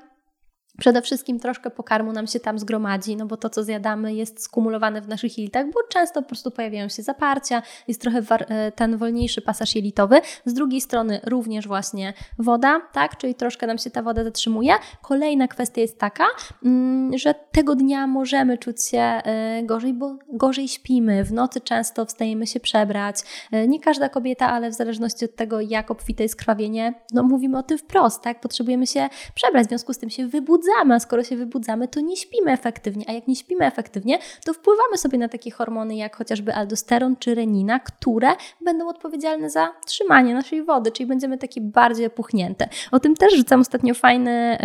Przede 0.80 1.02
wszystkim 1.02 1.40
troszkę 1.40 1.70
pokarmu 1.70 2.12
nam 2.12 2.28
się 2.28 2.40
tam 2.40 2.60
zgromadzi, 2.60 3.16
no 3.16 3.26
bo 3.26 3.38
to, 3.38 3.50
co 3.50 3.64
zjadamy, 3.64 4.14
jest 4.14 4.44
skumulowane 4.44 5.02
w 5.02 5.08
naszych 5.08 5.38
jelitach, 5.38 5.66
bo 5.66 5.80
często 5.90 6.22
po 6.22 6.28
prostu 6.28 6.52
pojawiają 6.52 6.90
się 6.90 7.04
zaparcia, 7.04 7.62
jest 7.88 8.02
trochę 8.02 8.22
e, 8.30 8.72
ten 8.72 8.98
wolniejszy 8.98 9.42
pasaż 9.42 9.76
jelitowy. 9.76 10.22
Z 10.46 10.54
drugiej 10.54 10.82
strony 10.82 11.20
również 11.24 11.68
właśnie 11.68 12.14
woda, 12.40 12.82
tak, 12.94 13.18
czyli 13.18 13.36
troszkę 13.36 13.68
nam 13.68 13.78
się 13.78 13.90
ta 13.90 14.02
woda 14.02 14.24
zatrzymuje. 14.24 14.74
Kolejna 15.02 15.48
kwestia 15.48 15.82
jest 15.82 16.00
taka, 16.00 16.26
mm, 16.66 17.18
że 17.18 17.36
tego 17.52 17.76
dnia 17.76 18.08
możemy 18.08 18.58
czuć 18.58 18.84
się 18.84 19.00
e, 19.00 19.64
gorzej, 19.64 19.94
bo 19.94 20.16
gorzej 20.30 20.68
śpimy. 20.68 21.24
W 21.24 21.34
nocy 21.34 21.62
często 21.62 22.06
wstajemy 22.06 22.48
się 22.48 22.60
przebrać. 22.60 23.16
E, 23.52 23.68
nie 23.68 23.80
każda 23.80 24.10
kobieta, 24.10 24.50
ale 24.50 24.70
w 24.70 24.74
zależności 24.74 25.26
od 25.26 25.36
tego, 25.36 25.62
jak 25.62 25.92
obfite 25.92 26.24
jest 26.24 26.36
krwawienie, 26.36 26.94
no 27.14 27.24
mówimy 27.24 27.58
o 27.58 27.64
tym 27.64 27.78
wprost, 27.78 28.22
tak, 28.22 28.42
potrzebujemy 28.42 28.88
się 28.88 29.10
przebrać, 29.36 29.66
w 29.66 29.70
związku 29.70 29.94
z 29.94 29.98
tym 29.98 30.10
się 30.10 30.28
wybudzamy 30.28 30.65
wybudzamy, 30.66 30.96
a 30.96 31.00
skoro 31.00 31.24
się 31.24 31.38
wybudzamy, 31.38 31.88
to 31.88 32.00
nie 32.00 32.18
śpimy 32.18 32.52
efektywnie, 32.52 33.06
a 33.08 33.12
jak 33.12 33.28
nie 33.28 33.36
śpimy 33.36 33.66
efektywnie, 33.66 34.20
to 34.46 34.54
wpływamy 34.54 34.98
sobie 34.98 35.18
na 35.18 35.30
takie 35.30 35.52
hormony 35.52 35.96
jak 35.96 36.16
chociażby 36.16 36.54
aldosteron 36.54 37.16
czy 37.16 37.36
renina, 37.36 37.80
które 37.80 38.30
będą 38.62 38.88
odpowiedzialne 38.88 39.50
za 39.50 39.74
trzymanie 39.86 40.34
naszej 40.34 40.64
wody, 40.64 40.92
czyli 40.92 41.08
będziemy 41.08 41.38
takie 41.38 41.62
bardziej 41.62 42.06
opuchnięte. 42.06 42.68
O 42.92 43.00
tym 43.00 43.16
też 43.16 43.34
rzucam 43.34 43.62
ostatnio 43.62 43.94
fajny, 43.94 44.58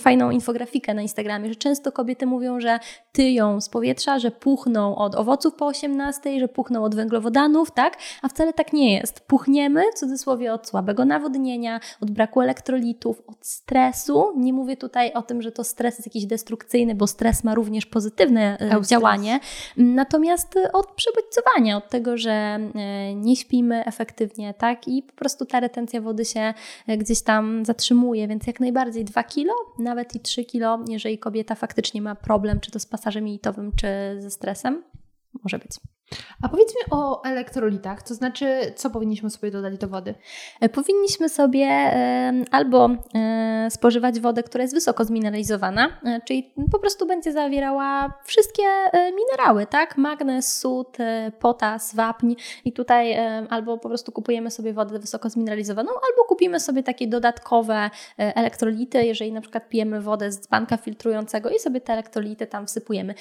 fajną 0.00 0.30
infografikę 0.30 0.94
na 0.94 1.02
Instagramie, 1.02 1.48
że 1.48 1.56
często 1.56 1.92
kobiety 1.92 2.26
mówią, 2.26 2.60
że 2.60 2.78
tyją 3.12 3.60
z 3.60 3.68
powietrza, 3.68 4.18
że 4.18 4.30
puchną 4.30 4.96
od 4.96 5.14
owoców 5.14 5.54
po 5.54 5.66
18, 5.66 6.40
że 6.40 6.48
puchną 6.48 6.84
od 6.84 6.94
węglowodanów, 6.94 7.70
tak? 7.70 7.96
A 8.22 8.28
wcale 8.28 8.52
tak 8.52 8.72
nie 8.72 8.94
jest. 8.94 9.20
Puchniemy, 9.20 9.82
w 9.94 9.98
cudzysłowie, 9.98 10.52
od 10.52 10.68
słabego 10.68 11.04
nawodnienia, 11.04 11.80
od 12.02 12.10
braku 12.10 12.40
elektrolitów, 12.40 13.22
od 13.26 13.46
stresu. 13.46 14.32
Nie 14.36 14.52
mówię 14.52 14.76
tutaj 14.76 15.12
o 15.16 15.22
tym, 15.22 15.42
że 15.42 15.52
to 15.52 15.64
stres 15.64 15.98
jest 15.98 16.06
jakiś 16.06 16.26
destrukcyjny, 16.26 16.94
bo 16.94 17.06
stres 17.06 17.44
ma 17.44 17.54
również 17.54 17.86
pozytywne 17.86 18.58
e, 18.60 18.86
działanie. 18.86 19.40
Natomiast 19.76 20.56
e, 20.56 20.72
od 20.72 20.86
przebodźcowania, 20.86 21.76
od 21.76 21.88
tego, 21.88 22.16
że 22.16 22.30
e, 22.30 23.14
nie 23.14 23.36
śpimy 23.36 23.84
efektywnie, 23.84 24.54
tak? 24.54 24.88
I 24.88 25.02
po 25.02 25.12
prostu 25.12 25.46
ta 25.46 25.60
retencja 25.60 26.00
wody 26.00 26.24
się 26.24 26.54
gdzieś 26.88 27.22
tam 27.22 27.64
zatrzymuje, 27.64 28.28
więc 28.28 28.46
jak 28.46 28.60
najbardziej 28.60 29.04
2 29.04 29.24
kilo, 29.24 29.54
nawet 29.78 30.14
i 30.14 30.20
3 30.20 30.44
kilo, 30.44 30.78
jeżeli 30.88 31.18
kobieta 31.18 31.54
faktycznie 31.54 32.02
ma 32.02 32.14
problem, 32.14 32.60
czy 32.60 32.70
to 32.70 32.78
z 32.78 32.86
pasażem 32.86 33.26
jelitowym, 33.26 33.72
czy 33.80 33.86
ze 34.18 34.30
stresem, 34.30 34.82
może 35.42 35.58
być. 35.58 35.70
A 36.42 36.48
powiedz 36.48 36.68
mi 36.68 36.90
o 36.90 37.24
elektrolitach, 37.24 38.02
to 38.02 38.14
znaczy, 38.14 38.72
co 38.76 38.90
powinniśmy 38.90 39.30
sobie 39.30 39.50
dodać 39.50 39.78
do 39.78 39.88
wody? 39.88 40.14
E, 40.60 40.68
powinniśmy 40.68 41.28
sobie 41.28 41.68
albo 42.50 42.90
e, 43.14 43.68
spożywać 43.70 44.20
wodę, 44.20 44.42
która 44.42 44.62
jest 44.62 44.74
wysoko 44.74 45.04
zmineralizowana, 45.04 45.88
e, 46.04 46.20
czyli 46.24 46.52
po 46.72 46.78
prostu 46.78 47.06
będzie 47.06 47.32
zawierała 47.32 48.12
wszystkie 48.24 48.62
minerały, 48.92 49.66
tak? 49.66 49.96
Magnez, 49.98 50.58
sód, 50.58 50.96
potas, 51.38 51.94
wapń 51.94 52.34
i 52.64 52.72
tutaj 52.72 53.16
albo 53.50 53.78
po 53.78 53.88
prostu 53.88 54.12
kupujemy 54.12 54.50
sobie 54.50 54.72
wodę 54.72 54.98
wysoko 54.98 55.30
zmineralizowaną, 55.30 55.90
albo 55.90 56.24
kupimy 56.28 56.60
sobie 56.60 56.82
takie 56.82 57.06
dodatkowe 57.06 57.90
elektrolity, 58.16 59.04
jeżeli 59.04 59.32
na 59.32 59.40
przykład 59.40 59.68
pijemy 59.68 60.00
wodę 60.00 60.32
z 60.32 60.46
banka 60.46 60.76
filtrującego 60.76 61.50
i 61.50 61.58
sobie 61.58 61.80
te 61.80 61.92
elektrolity 61.92 62.46
tam 62.46 62.66
wsypujemy. 62.66 63.14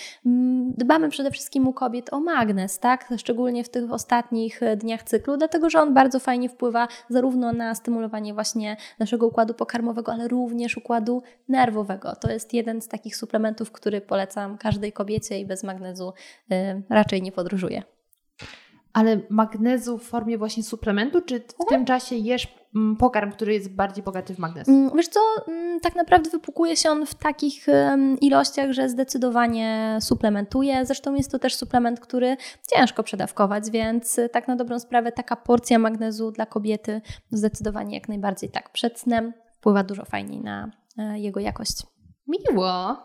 Dbamy 0.78 1.10
przede 1.10 1.32
wszystkim 1.32 1.68
u 1.68 1.74
kobiet 1.74 2.14
o 2.14 2.20
magnez, 2.20 2.75
tak? 2.80 3.14
Szczególnie 3.18 3.64
w 3.64 3.70
tych 3.70 3.92
ostatnich 3.92 4.64
e, 4.64 4.78
dniach 4.78 5.04
cyklu, 5.04 5.38
dlatego 5.38 5.70
że 5.70 5.82
on 5.82 5.94
bardzo 5.94 6.20
fajnie 6.20 6.50
wpływa 6.50 6.88
zarówno 7.10 7.54
na 7.54 7.76
stymulowanie 7.76 8.34
właśnie 8.34 8.78
naszego 9.00 9.28
układu 9.28 9.54
pokarmowego, 9.54 10.14
ale 10.14 10.28
również 10.28 10.78
układu 10.78 11.24
nerwowego. 11.48 12.16
To 12.16 12.32
jest 12.32 12.54
jeden 12.54 12.82
z 12.82 12.88
takich 12.88 13.16
suplementów, 13.16 13.72
który 13.72 14.02
polecam 14.02 14.58
każdej 14.58 14.92
kobiecie 14.92 15.40
i 15.40 15.46
bez 15.46 15.64
magnezu 15.64 16.14
y, 16.52 16.84
raczej 16.90 17.22
nie 17.22 17.32
podróżuje. 17.32 17.84
Ale 18.94 19.22
magnezu 19.30 19.98
w 19.98 20.04
formie 20.04 20.38
właśnie 20.38 20.64
suplementu, 20.64 21.22
czy 21.22 21.40
w 21.40 21.44
mhm. 21.44 21.70
tym 21.70 21.86
czasie 21.86 22.16
jesz 22.16 22.48
pokarm, 23.00 23.32
który 23.32 23.54
jest 23.54 23.76
bardziej 23.76 24.04
bogaty 24.04 24.36
w 24.36 24.40
magnez? 24.40 24.70
Mm, 24.70 24.92
wiesz 24.96 25.08
co, 25.08 25.20
mm, 25.48 25.80
tak 25.80 25.96
naprawdę 25.96 26.30
wypukuje 26.30 26.78
się 26.78 26.90
on 26.90 27.06
w 27.06 27.16
takich 27.16 27.68
ilościach, 28.22 28.72
że 28.72 28.90
zdecydowanie 28.90 29.98
suplementuje. 30.02 30.86
Zresztą 30.86 31.16
jest 31.16 31.32
to 31.32 31.40
też 31.40 31.56
suplement, 31.56 32.00
który 32.00 32.38
ciężko 32.74 33.04
przedawkować, 33.04 33.72
więc 33.72 34.18
y, 34.18 34.30
tak 34.30 34.48
na 34.48 34.56
dobrą 34.56 34.80
sprawę 34.80 35.12
taka 35.12 35.36
porcja 35.36 35.80
magnezu 35.80 36.32
dla 36.32 36.46
kobiety 36.46 37.02
zdecydowanie 37.32 37.96
jak 37.96 38.10
najbardziej 38.10 38.50
tak 38.50 38.70
przed 38.70 39.00
snem 39.00 39.34
wpływa 39.54 39.84
dużo 39.84 40.06
fajniej 40.06 40.42
na 40.42 40.72
e, 40.98 41.20
jego 41.20 41.40
jakość. 41.40 41.84
Miło. 42.28 42.98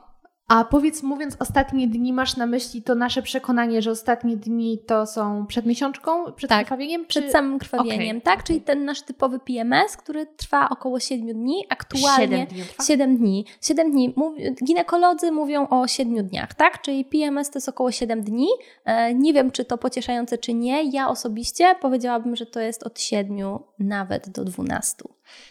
A 0.51 0.65
powiedz, 0.65 1.03
mówiąc 1.03 1.37
ostatnie 1.39 1.89
dni, 1.89 2.13
masz 2.13 2.37
na 2.37 2.47
myśli 2.47 2.83
to 2.83 2.95
nasze 2.95 3.23
przekonanie, 3.23 3.83
że 3.83 3.91
ostatnie 3.91 4.37
dni 4.37 4.79
to 4.87 5.07
są 5.07 5.47
przed 5.47 5.67
miesiączką, 5.67 6.33
przed 6.33 6.51
tak, 6.51 6.67
krwawieniem? 6.67 7.07
Czy... 7.07 7.21
Przed 7.21 7.33
samym 7.33 7.59
krwawieniem, 7.59 8.17
okay. 8.17 8.21
tak? 8.21 8.45
Czyli 8.45 8.61
ten 8.61 8.85
nasz 8.85 9.03
typowy 9.03 9.39
PMS, 9.39 9.97
który 9.97 10.27
trwa 10.27 10.69
około 10.69 11.01
7 11.01 11.33
dni, 11.33 11.65
aktualnie 11.69 12.27
7 12.27 12.47
dni. 12.47 12.65
7 12.87 13.17
dni. 13.17 13.45
7 13.63 13.91
dni. 13.91 14.13
Mów... 14.17 14.35
Ginekolodzy 14.65 15.33
mówią 15.33 15.69
o 15.69 15.89
7 15.89 16.27
dniach, 16.27 16.55
tak? 16.55 16.83
Czyli 16.83 17.05
PMS 17.05 17.51
to 17.51 17.57
jest 17.57 17.69
około 17.69 17.93
7 17.93 18.23
dni. 18.23 18.49
E, 18.85 19.15
nie 19.15 19.33
wiem, 19.33 19.51
czy 19.51 19.65
to 19.65 19.79
pocieszające, 19.79 20.39
czy 20.39 20.55
nie. 20.55 20.83
Ja 20.83 21.09
osobiście 21.09 21.75
powiedziałabym, 21.81 22.37
że 22.37 22.47
to 22.47 22.61
jest 22.61 22.83
od 22.83 23.01
7 23.01 23.59
nawet 23.79 24.29
do 24.29 24.45
12. 24.45 25.05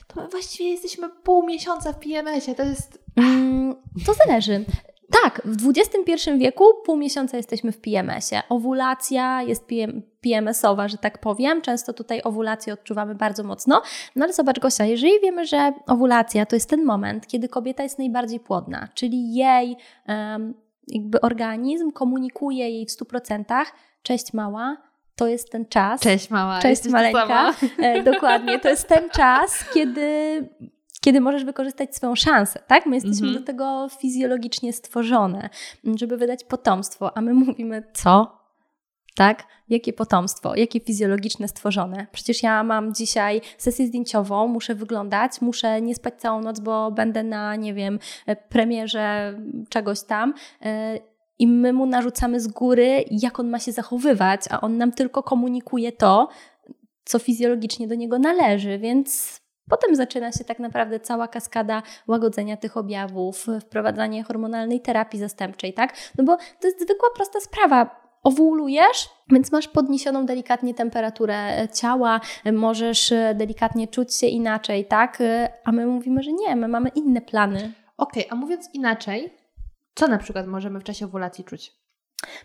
To 0.07 0.21
my 0.21 0.27
właściwie 0.27 0.69
jesteśmy 0.69 1.09
pół 1.09 1.45
miesiąca 1.45 1.93
w 1.93 1.99
PMS-ie. 1.99 2.55
To 2.55 2.63
jest. 2.63 2.99
Mm, 3.19 3.75
to 4.05 4.13
zależy. 4.13 4.65
Tak, 5.23 5.41
w 5.45 5.69
XXI 5.69 6.38
wieku 6.38 6.65
pół 6.86 6.97
miesiąca 6.97 7.38
jesteśmy 7.38 7.71
w 7.71 7.77
PMS-ie. 7.77 8.41
Owulacja 8.49 9.41
jest 9.41 9.67
PM, 9.67 10.01
PMS-owa, 10.21 10.88
że 10.88 10.97
tak 10.97 11.17
powiem. 11.17 11.62
Często 11.62 11.93
tutaj 11.93 12.21
owulację 12.23 12.73
odczuwamy 12.73 13.15
bardzo 13.15 13.43
mocno. 13.43 13.82
No 14.15 14.25
ale 14.25 14.34
zobacz 14.34 14.60
Gosia, 14.60 14.86
jeżeli 14.86 15.12
wiemy, 15.21 15.45
że 15.45 15.73
owulacja 15.88 16.45
to 16.45 16.55
jest 16.55 16.69
ten 16.69 16.86
moment, 16.86 17.27
kiedy 17.27 17.49
kobieta 17.49 17.84
jest 17.84 17.99
najbardziej 17.99 18.39
płodna, 18.39 18.88
czyli 18.93 19.34
jej 19.34 19.75
um, 20.08 20.53
jakby 20.88 21.21
organizm 21.21 21.91
komunikuje 21.91 22.69
jej 22.69 22.86
w 22.86 22.89
100%, 22.89 23.65
cześć 24.03 24.34
mała, 24.34 24.77
to 25.15 25.27
jest 25.27 25.51
ten 25.51 25.65
czas. 25.65 26.01
Cześć 26.01 26.29
mała. 26.29 26.60
Cześć 26.60 26.86
maleńka. 26.86 27.53
E, 27.79 28.03
dokładnie, 28.03 28.60
to 28.60 28.69
jest 28.69 28.88
ten 28.88 29.10
czas, 29.10 29.65
kiedy 29.73 30.49
kiedy 31.01 31.21
możesz 31.21 31.45
wykorzystać 31.45 31.95
swoją 31.95 32.15
szansę, 32.15 32.63
tak? 32.67 32.85
My 32.85 32.95
jesteśmy 32.95 33.27
mm 33.27 33.35
-hmm. 33.35 33.39
do 33.39 33.45
tego 33.45 33.88
fizjologicznie 33.99 34.73
stworzone, 34.73 35.49
żeby 35.95 36.17
wydać 36.17 36.43
potomstwo, 36.43 37.17
a 37.17 37.21
my 37.21 37.33
mówimy 37.33 37.83
co? 37.93 38.39
Tak? 39.15 39.43
Jakie 39.69 39.93
potomstwo, 39.93 40.55
jakie 40.55 40.79
fizjologiczne 40.79 41.47
stworzone? 41.47 42.07
Przecież 42.12 42.43
ja 42.43 42.63
mam 42.63 42.93
dzisiaj 42.93 43.41
sesję 43.57 43.88
zdjęciową, 43.88 44.47
muszę 44.47 44.75
wyglądać, 44.75 45.41
muszę 45.41 45.81
nie 45.81 45.95
spać 45.95 46.21
całą 46.21 46.41
noc, 46.41 46.59
bo 46.59 46.91
będę 46.91 47.23
na, 47.23 47.55
nie 47.55 47.73
wiem, 47.73 47.99
premierze 48.49 49.33
czegoś 49.69 50.01
tam. 50.01 50.33
E, 50.62 50.99
I 51.39 51.47
my 51.47 51.73
mu 51.73 51.85
narzucamy 51.85 52.39
z 52.39 52.47
góry, 52.47 53.03
jak 53.12 53.39
on 53.39 53.49
ma 53.49 53.59
się 53.59 53.71
zachowywać, 53.71 54.41
a 54.49 54.62
on 54.62 54.77
nam 54.77 54.91
tylko 54.91 55.23
komunikuje 55.23 55.91
to, 55.91 56.29
co 57.05 57.19
fizjologicznie 57.19 57.88
do 57.88 57.95
niego 57.95 58.19
należy, 58.19 58.79
więc 58.79 59.38
Potem 59.69 59.95
zaczyna 59.95 60.32
się 60.32 60.43
tak 60.43 60.60
naprawdę 60.60 60.99
cała 60.99 61.27
kaskada 61.27 61.84
łagodzenia 62.08 62.58
tych 62.58 62.77
objawów, 62.77 63.47
wprowadzanie 63.62 64.23
hormonalnej 64.23 64.82
terapii 64.82 65.19
zastępczej, 65.19 65.73
tak? 65.73 65.93
No 66.17 66.23
bo 66.23 66.38
to 66.38 66.67
jest 66.67 66.82
zwykła, 66.82 67.10
prosta 67.15 67.39
sprawa. 67.39 68.10
owulujesz, 68.23 69.10
więc 69.32 69.51
masz 69.51 69.67
podniesioną 69.67 70.25
delikatnie 70.25 70.73
temperaturę 70.73 71.67
ciała, 71.73 72.21
możesz 72.53 73.13
delikatnie 73.36 73.88
czuć 73.88 74.15
się 74.15 74.27
inaczej, 74.27 74.86
tak? 74.86 75.23
A 75.63 75.71
my 75.71 75.88
mówimy, 75.88 76.23
że 76.23 76.32
nie, 76.34 76.55
my 76.55 76.67
mamy 76.67 76.89
inne 76.89 77.21
plany. 77.21 77.73
Okej, 77.97 78.27
okay, 78.27 78.38
a 78.38 78.41
mówiąc 78.41 78.69
inaczej, 78.73 79.34
co 79.95 80.08
na 80.08 80.17
przykład 80.17 80.47
możemy 80.47 80.79
w 80.79 80.84
czasie 80.84 81.05
owulacji 81.05 81.43
czuć? 81.43 81.79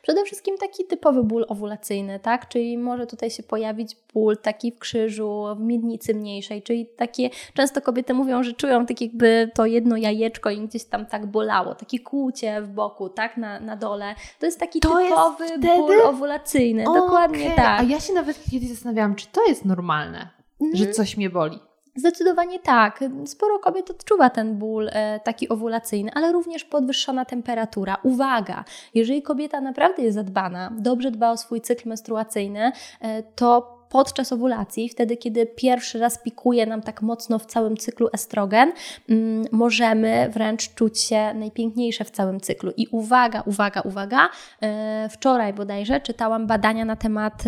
Przede 0.03 0.25
wszystkim 0.25 0.59
taki 0.59 0.85
typowy 0.85 1.25
ból 1.25 1.47
owulacyjny, 1.49 2.21
tak? 2.21 2.49
Czyli 2.49 2.79
może 2.79 3.07
tutaj 3.07 3.31
się 3.31 3.43
pojawić 3.43 3.97
ból 4.15 4.37
taki 4.37 4.73
w 4.73 4.79
krzyżu, 4.79 5.45
w 5.57 5.61
miednicy 5.61 6.15
mniejszej, 6.15 6.63
czyli 6.63 6.87
takie, 6.87 7.31
często 7.55 7.81
kobiety 7.81 8.15
mówią, 8.15 8.43
że 8.43 8.53
czują 8.53 8.87
tak 8.87 9.01
jakby 9.01 9.51
to 9.55 9.67
jedno 9.67 9.97
jajeczko 9.97 10.51
im 10.51 10.67
gdzieś 10.67 10.85
tam 10.85 11.07
tak 11.07 11.27
bolało, 11.27 11.75
takie 11.75 11.99
kłucie 11.99 12.63
w 12.63 12.69
boku, 12.69 13.09
tak? 13.09 13.37
Na, 13.37 13.61
na 13.61 13.77
dole. 13.77 14.15
To 14.41 14.47
jest 14.47 14.61
taki 14.61 14.81
to 14.81 14.89
typowy 14.89 15.45
jest 15.45 15.61
ból 15.61 16.01
owulacyjny, 16.03 16.85
okay. 16.89 17.01
dokładnie 17.01 17.51
tak. 17.51 17.81
A 17.81 17.83
ja 17.83 18.01
się 18.01 18.13
nawet 18.13 18.45
kiedyś 18.51 18.69
zastanawiałam, 18.69 19.15
czy 19.15 19.27
to 19.27 19.47
jest 19.49 19.65
normalne, 19.65 20.31
mm. 20.61 20.77
że 20.77 20.91
coś 20.91 21.17
mnie 21.17 21.31
boli. 21.31 21.59
Zdecydowanie 21.97 22.59
tak. 22.59 23.05
Sporo 23.27 23.59
kobiet 23.59 23.91
odczuwa 23.91 24.31
ten 24.31 24.59
ból 24.59 24.89
e, 24.93 25.21
taki 25.21 25.49
owulacyjny, 25.49 26.11
ale 26.15 26.33
również 26.33 26.65
podwyższona 26.65 27.25
temperatura. 27.25 27.97
Uwaga, 28.03 28.65
jeżeli 28.95 29.23
kobieta 29.23 29.61
naprawdę 29.61 30.03
jest 30.03 30.15
zadbana, 30.15 30.73
dobrze 30.79 31.11
dba 31.11 31.31
o 31.31 31.37
swój 31.37 31.61
cykl 31.61 31.89
menstruacyjny, 31.89 32.73
e, 33.01 33.23
to 33.23 33.74
podczas 33.89 34.33
owulacji, 34.33 34.89
wtedy 34.89 35.17
kiedy 35.17 35.47
pierwszy 35.47 35.99
raz 35.99 36.23
pikuje 36.23 36.67
nam 36.67 36.83
tak 36.83 37.03
mocno 37.03 37.39
w 37.39 37.47
całym 37.47 37.77
cyklu 37.77 38.09
estrogen, 38.13 38.73
mm, 39.09 39.45
możemy 39.53 40.29
wręcz 40.33 40.75
czuć 40.75 41.01
się 41.01 41.35
najpiękniejsze 41.35 42.05
w 42.05 42.11
całym 42.11 42.41
cyklu. 42.41 42.73
I 42.77 42.87
uwaga, 42.91 43.43
uwaga, 43.47 43.81
uwaga, 43.81 44.29
e, 44.63 45.09
wczoraj 45.09 45.53
bodajże 45.53 46.01
czytałam 46.01 46.47
badania 46.47 46.85
na 46.85 46.97
temat, 46.97 47.45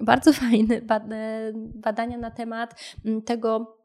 bardzo 0.00 0.32
fajne 0.42 0.80
badania 1.74 2.18
na 2.18 2.30
temat 2.30 2.74
tego, 3.24 3.76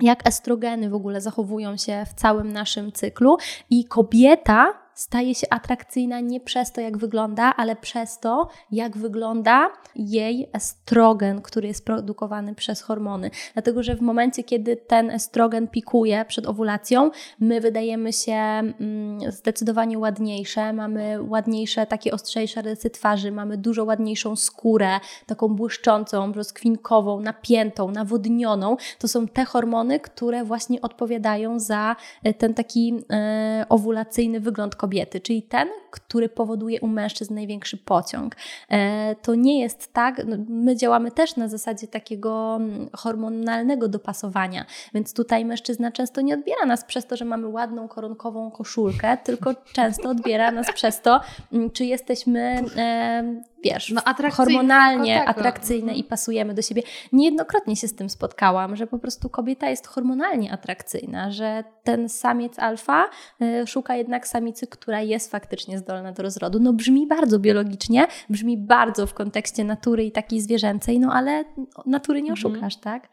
jak 0.00 0.28
estrogeny 0.28 0.90
w 0.90 0.94
ogóle 0.94 1.20
zachowują 1.20 1.76
się 1.76 2.04
w 2.06 2.14
całym 2.14 2.52
naszym 2.52 2.92
cyklu 2.92 3.36
i 3.70 3.84
kobieta 3.84 4.87
staje 4.98 5.34
się 5.34 5.46
atrakcyjna 5.50 6.20
nie 6.20 6.40
przez 6.40 6.72
to, 6.72 6.80
jak 6.80 6.98
wygląda, 6.98 7.54
ale 7.56 7.76
przez 7.76 8.18
to, 8.18 8.48
jak 8.70 8.96
wygląda 8.96 9.70
jej 9.96 10.50
estrogen, 10.52 11.42
który 11.42 11.68
jest 11.68 11.84
produkowany 11.84 12.54
przez 12.54 12.82
hormony. 12.82 13.30
Dlatego, 13.52 13.82
że 13.82 13.96
w 13.96 14.00
momencie, 14.00 14.44
kiedy 14.44 14.76
ten 14.76 15.10
estrogen 15.10 15.68
pikuje 15.68 16.24
przed 16.28 16.46
owulacją, 16.46 17.10
my 17.40 17.60
wydajemy 17.60 18.12
się 18.12 18.32
mm, 18.32 19.32
zdecydowanie 19.32 19.98
ładniejsze, 19.98 20.72
mamy 20.72 21.22
ładniejsze, 21.22 21.86
takie 21.86 22.12
ostrzejsze 22.12 22.62
rysy 22.62 22.90
twarzy, 22.90 23.32
mamy 23.32 23.56
dużo 23.56 23.84
ładniejszą 23.84 24.36
skórę, 24.36 25.00
taką 25.26 25.48
błyszczącą, 25.48 26.32
rozkwinkową, 26.32 27.20
napiętą, 27.20 27.90
nawodnioną. 27.90 28.76
To 28.98 29.08
są 29.08 29.28
te 29.28 29.44
hormony, 29.44 30.00
które 30.00 30.44
właśnie 30.44 30.80
odpowiadają 30.80 31.58
za 31.58 31.96
e, 32.22 32.34
ten 32.34 32.54
taki 32.54 32.94
e, 33.12 33.66
owulacyjny 33.68 34.40
wygląd 34.40 34.76
kobiety 34.76 34.87
kobiety, 34.88 35.20
czyli 35.20 35.42
ten, 35.42 35.68
który 35.90 36.28
powoduje 36.28 36.80
u 36.80 36.86
mężczyzn 36.86 37.34
największy 37.34 37.76
pociąg. 37.76 38.36
E, 38.70 39.16
to 39.22 39.34
nie 39.34 39.60
jest 39.60 39.92
tak, 39.92 40.22
no, 40.26 40.36
my 40.48 40.76
działamy 40.76 41.10
też 41.10 41.36
na 41.36 41.48
zasadzie 41.48 41.86
takiego 41.86 42.56
mm, 42.56 42.88
hormonalnego 42.92 43.88
dopasowania, 43.88 44.66
więc 44.94 45.14
tutaj 45.14 45.44
mężczyzna 45.44 45.92
często 45.92 46.20
nie 46.20 46.34
odbiera 46.34 46.66
nas 46.66 46.84
przez 46.84 47.06
to, 47.06 47.16
że 47.16 47.24
mamy 47.24 47.48
ładną 47.48 47.88
koronkową 47.88 48.50
koszulkę, 48.50 49.16
tylko 49.24 49.54
często 49.72 50.08
odbiera 50.08 50.50
nas 50.50 50.72
przez 50.74 51.02
to, 51.02 51.20
mm, 51.52 51.70
czy 51.70 51.84
jesteśmy 51.84 52.60
e, 52.76 53.42
wiesz, 53.64 53.90
no, 53.90 54.02
hormonalnie 54.32 55.24
atrakcyjne 55.24 55.92
mhm. 55.92 55.98
i 55.98 56.04
pasujemy 56.04 56.54
do 56.54 56.62
siebie. 56.62 56.82
Niejednokrotnie 57.12 57.76
się 57.76 57.88
z 57.88 57.94
tym 57.94 58.10
spotkałam, 58.10 58.76
że 58.76 58.86
po 58.86 58.98
prostu 58.98 59.28
kobieta 59.28 59.70
jest 59.70 59.86
hormonalnie 59.86 60.52
atrakcyjna, 60.52 61.30
że 61.30 61.64
ten 61.84 62.08
samiec 62.08 62.58
alfa 62.58 63.10
y, 63.42 63.66
szuka 63.66 63.96
jednak 63.96 64.28
samicy, 64.28 64.66
która 64.66 65.00
jest 65.00 65.30
faktycznie 65.30 65.78
zdolna 65.78 66.12
do 66.12 66.22
rozrodu. 66.22 66.60
No 66.60 66.72
brzmi 66.72 67.06
bardzo 67.06 67.38
biologicznie, 67.38 68.06
brzmi 68.30 68.56
bardzo 68.58 69.06
w 69.06 69.14
kontekście 69.14 69.64
natury 69.64 70.04
i 70.04 70.12
takiej 70.12 70.40
zwierzęcej, 70.40 71.00
no 71.00 71.12
ale 71.12 71.44
natury 71.86 72.22
nie 72.22 72.30
mhm. 72.30 72.32
oszukasz, 72.32 72.76
mhm. 72.76 73.00
tak? 73.00 73.10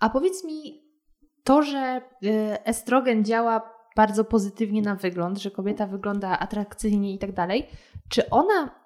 A 0.00 0.10
powiedz 0.10 0.44
mi, 0.44 0.82
to, 1.44 1.62
że 1.62 2.00
y, 2.24 2.64
estrogen 2.64 3.24
działa 3.24 3.78
bardzo 3.96 4.24
pozytywnie 4.24 4.82
na 4.82 4.94
wygląd, 4.94 5.38
że 5.38 5.50
kobieta 5.50 5.86
wygląda 5.86 6.38
atrakcyjnie 6.38 7.14
i 7.14 7.18
tak 7.18 7.32
dalej, 7.32 7.66
czy 8.08 8.30
ona 8.30 8.77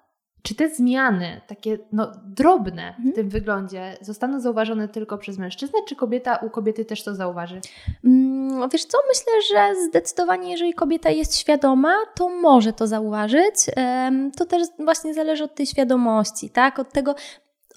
czy 0.43 0.55
te 0.55 0.69
zmiany, 0.69 1.41
takie 1.47 1.77
no, 1.91 2.11
drobne 2.25 2.93
w 2.93 2.97
mhm. 2.97 3.15
tym 3.15 3.29
wyglądzie, 3.29 3.97
zostaną 4.01 4.39
zauważone 4.39 4.87
tylko 4.87 5.17
przez 5.17 5.37
mężczyznę, 5.37 5.79
czy 5.87 5.95
kobieta 5.95 6.35
u 6.35 6.49
kobiety 6.49 6.85
też 6.85 7.03
to 7.03 7.15
zauważy? 7.15 7.61
Mm, 8.03 8.69
wiesz 8.69 8.85
co, 8.85 8.97
myślę, 9.07 9.33
że 9.51 9.81
zdecydowanie, 9.89 10.51
jeżeli 10.51 10.73
kobieta 10.73 11.09
jest 11.09 11.37
świadoma, 11.37 11.93
to 12.15 12.29
może 12.29 12.73
to 12.73 12.87
zauważyć. 12.87 13.55
To 14.37 14.45
też 14.45 14.63
właśnie 14.79 15.13
zależy 15.13 15.43
od 15.43 15.55
tej 15.55 15.65
świadomości, 15.65 16.49
tak? 16.49 16.79
Od 16.79 16.91
tego, 16.93 17.15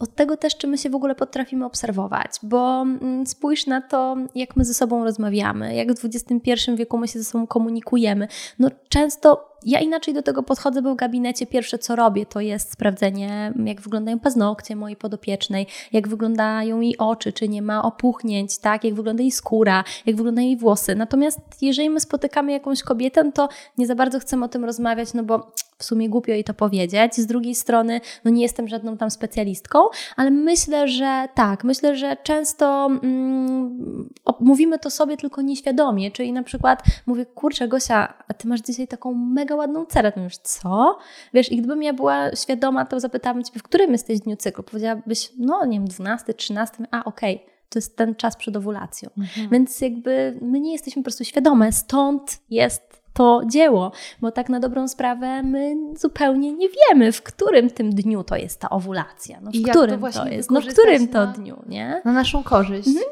od 0.00 0.14
tego 0.14 0.36
też, 0.36 0.56
czy 0.56 0.66
my 0.66 0.78
się 0.78 0.90
w 0.90 0.94
ogóle 0.94 1.14
potrafimy 1.14 1.64
obserwować, 1.64 2.30
bo 2.42 2.82
mm, 2.82 3.26
spójrz 3.26 3.66
na 3.66 3.80
to, 3.80 4.16
jak 4.34 4.56
my 4.56 4.64
ze 4.64 4.74
sobą 4.74 5.04
rozmawiamy, 5.04 5.74
jak 5.74 5.92
w 5.92 6.04
XXI 6.04 6.52
wieku 6.74 6.98
my 6.98 7.08
się 7.08 7.18
ze 7.18 7.24
sobą 7.24 7.46
komunikujemy. 7.46 8.28
No 8.58 8.68
często 8.88 9.56
ja 9.64 9.80
inaczej 9.80 10.14
do 10.14 10.22
tego 10.22 10.42
podchodzę, 10.42 10.82
bo 10.82 10.92
w 10.94 10.96
gabinecie 10.96 11.46
pierwsze 11.46 11.78
co 11.78 11.96
robię, 11.96 12.26
to 12.26 12.40
jest 12.40 12.72
sprawdzenie, 12.72 13.52
jak 13.64 13.80
wyglądają 13.80 14.18
paznokcie 14.18 14.76
mojej 14.76 14.96
podopiecznej, 14.96 15.66
jak 15.92 16.08
wyglądają 16.08 16.80
jej 16.80 16.98
oczy, 16.98 17.32
czy 17.32 17.48
nie 17.48 17.62
ma 17.62 17.82
opuchnięć, 17.82 18.58
tak, 18.58 18.84
jak 18.84 18.94
wygląda 18.94 19.22
jej 19.22 19.32
skóra, 19.32 19.84
jak 20.06 20.16
wyglądają 20.16 20.46
jej 20.46 20.56
włosy. 20.56 20.94
Natomiast 20.94 21.40
jeżeli 21.62 21.90
my 21.90 22.00
spotykamy 22.00 22.52
jakąś 22.52 22.82
kobietę, 22.82 23.32
to 23.32 23.48
nie 23.78 23.86
za 23.86 23.94
bardzo 23.94 24.18
chcemy 24.18 24.44
o 24.44 24.48
tym 24.48 24.64
rozmawiać, 24.64 25.14
no 25.14 25.22
bo 25.22 25.52
w 25.78 25.84
sumie 25.84 26.08
głupio 26.08 26.32
jej 26.32 26.44
to 26.44 26.54
powiedzieć. 26.54 27.14
Z 27.14 27.26
drugiej 27.26 27.54
strony, 27.54 28.00
no 28.24 28.30
nie 28.30 28.42
jestem 28.42 28.68
żadną 28.68 28.96
tam 28.96 29.10
specjalistką, 29.10 29.78
ale 30.16 30.30
myślę, 30.30 30.88
że 30.88 31.28
tak, 31.34 31.64
myślę, 31.64 31.96
że 31.96 32.16
często 32.22 32.86
mm, 33.02 34.08
mówimy 34.40 34.78
to 34.78 34.90
sobie 34.90 35.16
tylko 35.16 35.42
nieświadomie, 35.42 36.10
czyli 36.10 36.32
na 36.32 36.42
przykład 36.42 36.82
mówię, 37.06 37.26
kurczę 37.26 37.68
Gosia, 37.68 38.14
a 38.28 38.34
ty 38.34 38.48
masz 38.48 38.60
dzisiaj 38.60 38.88
taką 38.88 39.14
mega 39.14 39.54
ładną 39.54 39.86
cerę. 39.86 40.12
To 40.12 40.20
mówisz, 40.20 40.38
co? 40.38 40.98
Wiesz, 41.34 41.52
i 41.52 41.56
gdybym 41.56 41.82
ja 41.82 41.92
była 41.92 42.36
świadoma, 42.36 42.84
to 42.84 43.00
zapytałabym 43.00 43.44
ciebie, 43.44 43.60
w 43.60 43.62
którym 43.62 43.92
jesteś 43.92 44.20
dniu 44.20 44.36
cyklu? 44.36 44.64
Powiedziałabyś, 44.64 45.32
no 45.38 45.66
nie 45.66 45.78
wiem, 45.78 45.88
12, 45.88 46.34
13, 46.34 46.86
a 46.90 47.04
okej. 47.04 47.36
Okay 47.36 47.56
to 47.68 47.78
jest 47.78 47.96
ten 47.96 48.14
czas 48.14 48.36
przed 48.36 48.56
owulacją. 48.56 49.10
Mhm. 49.18 49.48
Więc 49.50 49.80
jakby 49.80 50.38
my 50.42 50.60
nie 50.60 50.72
jesteśmy 50.72 51.02
po 51.02 51.04
prostu 51.04 51.24
świadome, 51.24 51.72
stąd 51.72 52.38
jest 52.50 53.02
to 53.16 53.42
dzieło, 53.46 53.92
bo 54.20 54.32
tak 54.32 54.48
na 54.48 54.60
dobrą 54.60 54.88
sprawę 54.88 55.42
my 55.42 55.76
zupełnie 55.96 56.52
nie 56.52 56.68
wiemy, 56.68 57.12
w 57.12 57.22
którym 57.22 57.70
tym 57.70 57.90
dniu 57.90 58.24
to 58.24 58.36
jest 58.36 58.60
ta 58.60 58.70
owulacja. 58.70 59.38
No, 59.42 59.50
w 59.50 59.54
I 59.54 59.62
którym 59.62 60.00
to, 60.00 60.12
to 60.12 60.28
jest, 60.28 60.50
no 60.50 60.60
w 60.60 60.66
którym 60.66 61.08
to 61.08 61.26
dniu, 61.26 61.62
nie? 61.68 62.02
Na 62.04 62.12
naszą 62.12 62.42
korzyść. 62.42 62.88
Mhm. 62.88 63.06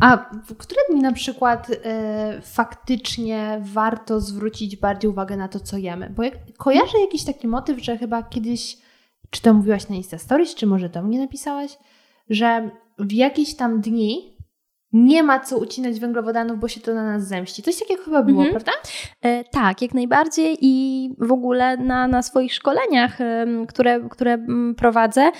A 0.00 0.16
w 0.46 0.56
które 0.56 0.80
dni 0.90 1.02
na 1.02 1.12
przykład 1.12 1.70
y, 1.70 1.76
faktycznie 2.42 3.60
warto 3.60 4.20
zwrócić 4.20 4.76
bardziej 4.76 5.10
uwagę 5.10 5.36
na 5.36 5.48
to, 5.48 5.60
co 5.60 5.76
jemy? 5.76 6.10
Bo 6.10 6.22
jak, 6.22 6.34
kojarzę 6.58 7.00
jakiś 7.00 7.24
taki 7.24 7.48
motyw, 7.48 7.84
że 7.84 7.98
chyba 7.98 8.22
kiedyś, 8.22 8.78
czy 9.30 9.42
to 9.42 9.54
mówiłaś 9.54 9.88
na 9.88 9.96
Insta 9.96 10.18
Stories, 10.18 10.54
czy 10.54 10.66
może 10.66 10.90
to 10.90 11.02
mnie 11.02 11.18
napisałaś, 11.18 11.78
że 12.30 12.70
w 12.98 13.12
jakieś 13.12 13.56
tam 13.56 13.80
dni 13.80 14.31
nie 14.92 15.22
ma 15.22 15.40
co 15.40 15.58
ucinać 15.58 16.00
węglowodanów, 16.00 16.58
bo 16.58 16.68
się 16.68 16.80
to 16.80 16.94
na 16.94 17.04
nas 17.04 17.28
zemści. 17.28 17.62
Coś 17.62 17.78
takiego 17.78 18.02
chyba 18.02 18.22
było, 18.22 18.42
mhm. 18.42 18.50
prawda? 18.50 18.72
E, 19.22 19.44
tak, 19.44 19.82
jak 19.82 19.94
najbardziej 19.94 20.58
i 20.60 21.10
w 21.18 21.32
ogóle 21.32 21.76
na, 21.76 22.08
na 22.08 22.22
swoich 22.22 22.54
szkoleniach, 22.54 23.20
e, 23.20 23.46
które, 23.68 24.00
które 24.10 24.38
prowadzę, 24.76 25.30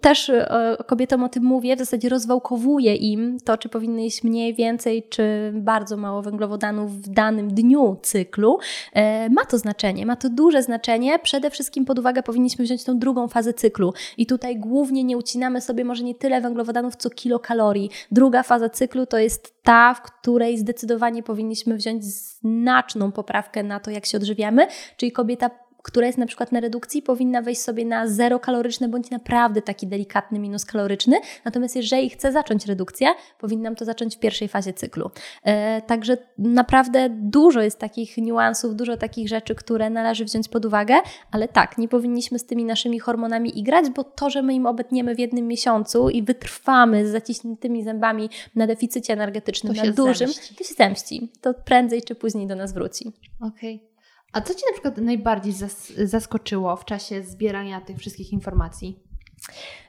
też 0.00 0.30
e, 0.30 0.76
kobietom 0.86 1.24
o 1.24 1.28
tym 1.28 1.44
mówię, 1.44 1.76
w 1.76 1.78
zasadzie 1.78 2.08
rozwałkowuję 2.08 2.94
im 2.94 3.38
to, 3.44 3.58
czy 3.58 3.68
powinny 3.68 4.02
jeść 4.02 4.24
mniej, 4.24 4.54
więcej, 4.54 5.02
czy 5.08 5.52
bardzo 5.54 5.96
mało 5.96 6.22
węglowodanów 6.22 7.02
w 7.02 7.08
danym 7.08 7.54
dniu 7.54 7.96
cyklu. 8.02 8.58
E, 8.92 9.30
ma 9.30 9.44
to 9.44 9.58
znaczenie, 9.58 10.06
ma 10.06 10.16
to 10.16 10.30
duże 10.30 10.62
znaczenie. 10.62 11.18
Przede 11.18 11.50
wszystkim 11.50 11.84
pod 11.84 11.98
uwagę 11.98 12.22
powinniśmy 12.22 12.64
wziąć 12.64 12.84
tą 12.84 12.98
drugą 12.98 13.28
fazę 13.28 13.54
cyklu 13.54 13.92
i 14.16 14.26
tutaj 14.26 14.56
głównie 14.56 15.04
nie 15.04 15.16
ucinamy 15.16 15.60
sobie 15.60 15.84
może 15.84 16.04
nie 16.04 16.14
tyle 16.14 16.40
węglowodanów, 16.40 16.96
co 16.96 17.10
kilokalorii. 17.10 17.90
Druga 18.10 18.42
faza 18.42 18.68
cyklu 18.68 18.91
cyklu 18.92 19.06
to 19.06 19.18
jest 19.18 19.62
ta, 19.62 19.94
w 19.94 20.02
której 20.02 20.58
zdecydowanie 20.58 21.22
powinniśmy 21.22 21.76
wziąć 21.76 22.04
znaczną 22.04 23.12
poprawkę 23.12 23.62
na 23.62 23.80
to, 23.80 23.90
jak 23.90 24.06
się 24.06 24.18
odżywiamy, 24.18 24.66
czyli 24.96 25.12
kobieta 25.12 25.50
która 25.82 26.06
jest 26.06 26.18
na 26.18 26.26
przykład 26.26 26.52
na 26.52 26.60
redukcji, 26.60 27.02
powinna 27.02 27.42
wejść 27.42 27.60
sobie 27.60 27.84
na 27.84 28.08
zero 28.08 28.40
kaloryczne 28.40 28.88
bądź 28.88 29.10
naprawdę 29.10 29.62
taki 29.62 29.86
delikatny 29.86 30.38
minus 30.38 30.64
kaloryczny. 30.64 31.20
Natomiast 31.44 31.76
jeżeli 31.76 32.10
chce 32.10 32.32
zacząć 32.32 32.66
redukcję, 32.66 33.08
powinnam 33.38 33.76
to 33.76 33.84
zacząć 33.84 34.16
w 34.16 34.18
pierwszej 34.18 34.48
fazie 34.48 34.72
cyklu. 34.72 35.10
E, 35.44 35.82
także 35.82 36.16
naprawdę 36.38 37.08
dużo 37.10 37.60
jest 37.60 37.78
takich 37.78 38.16
niuansów, 38.16 38.76
dużo 38.76 38.96
takich 38.96 39.28
rzeczy, 39.28 39.54
które 39.54 39.90
należy 39.90 40.24
wziąć 40.24 40.48
pod 40.48 40.64
uwagę, 40.64 40.94
ale 41.30 41.48
tak, 41.48 41.78
nie 41.78 41.88
powinniśmy 41.88 42.38
z 42.38 42.46
tymi 42.46 42.64
naszymi 42.64 42.98
hormonami 42.98 43.58
igrać, 43.58 43.90
bo 43.90 44.04
to, 44.04 44.30
że 44.30 44.42
my 44.42 44.54
im 44.54 44.66
obetniemy 44.66 45.14
w 45.14 45.18
jednym 45.18 45.46
miesiącu 45.46 46.08
i 46.08 46.22
wytrwamy 46.22 47.06
z 47.06 47.10
zaciśniętymi 47.10 47.84
zębami 47.84 48.30
na 48.54 48.66
deficycie 48.66 49.12
energetycznym, 49.12 49.74
na 49.76 49.92
dużym, 49.92 50.28
zemści. 50.28 50.54
to 50.54 50.64
się 50.64 50.74
zemści. 50.74 51.28
To 51.40 51.54
prędzej 51.54 52.02
czy 52.02 52.14
później 52.14 52.46
do 52.46 52.56
nas 52.56 52.72
wróci. 52.72 53.12
Okej. 53.40 53.91
A 54.32 54.40
co 54.40 54.54
Cię 54.54 54.66
na 54.66 54.72
przykład 54.72 54.96
najbardziej 54.96 55.52
zas- 55.52 55.92
zaskoczyło 56.04 56.76
w 56.76 56.84
czasie 56.84 57.22
zbierania 57.22 57.80
tych 57.80 57.98
wszystkich 57.98 58.32
informacji? 58.32 58.98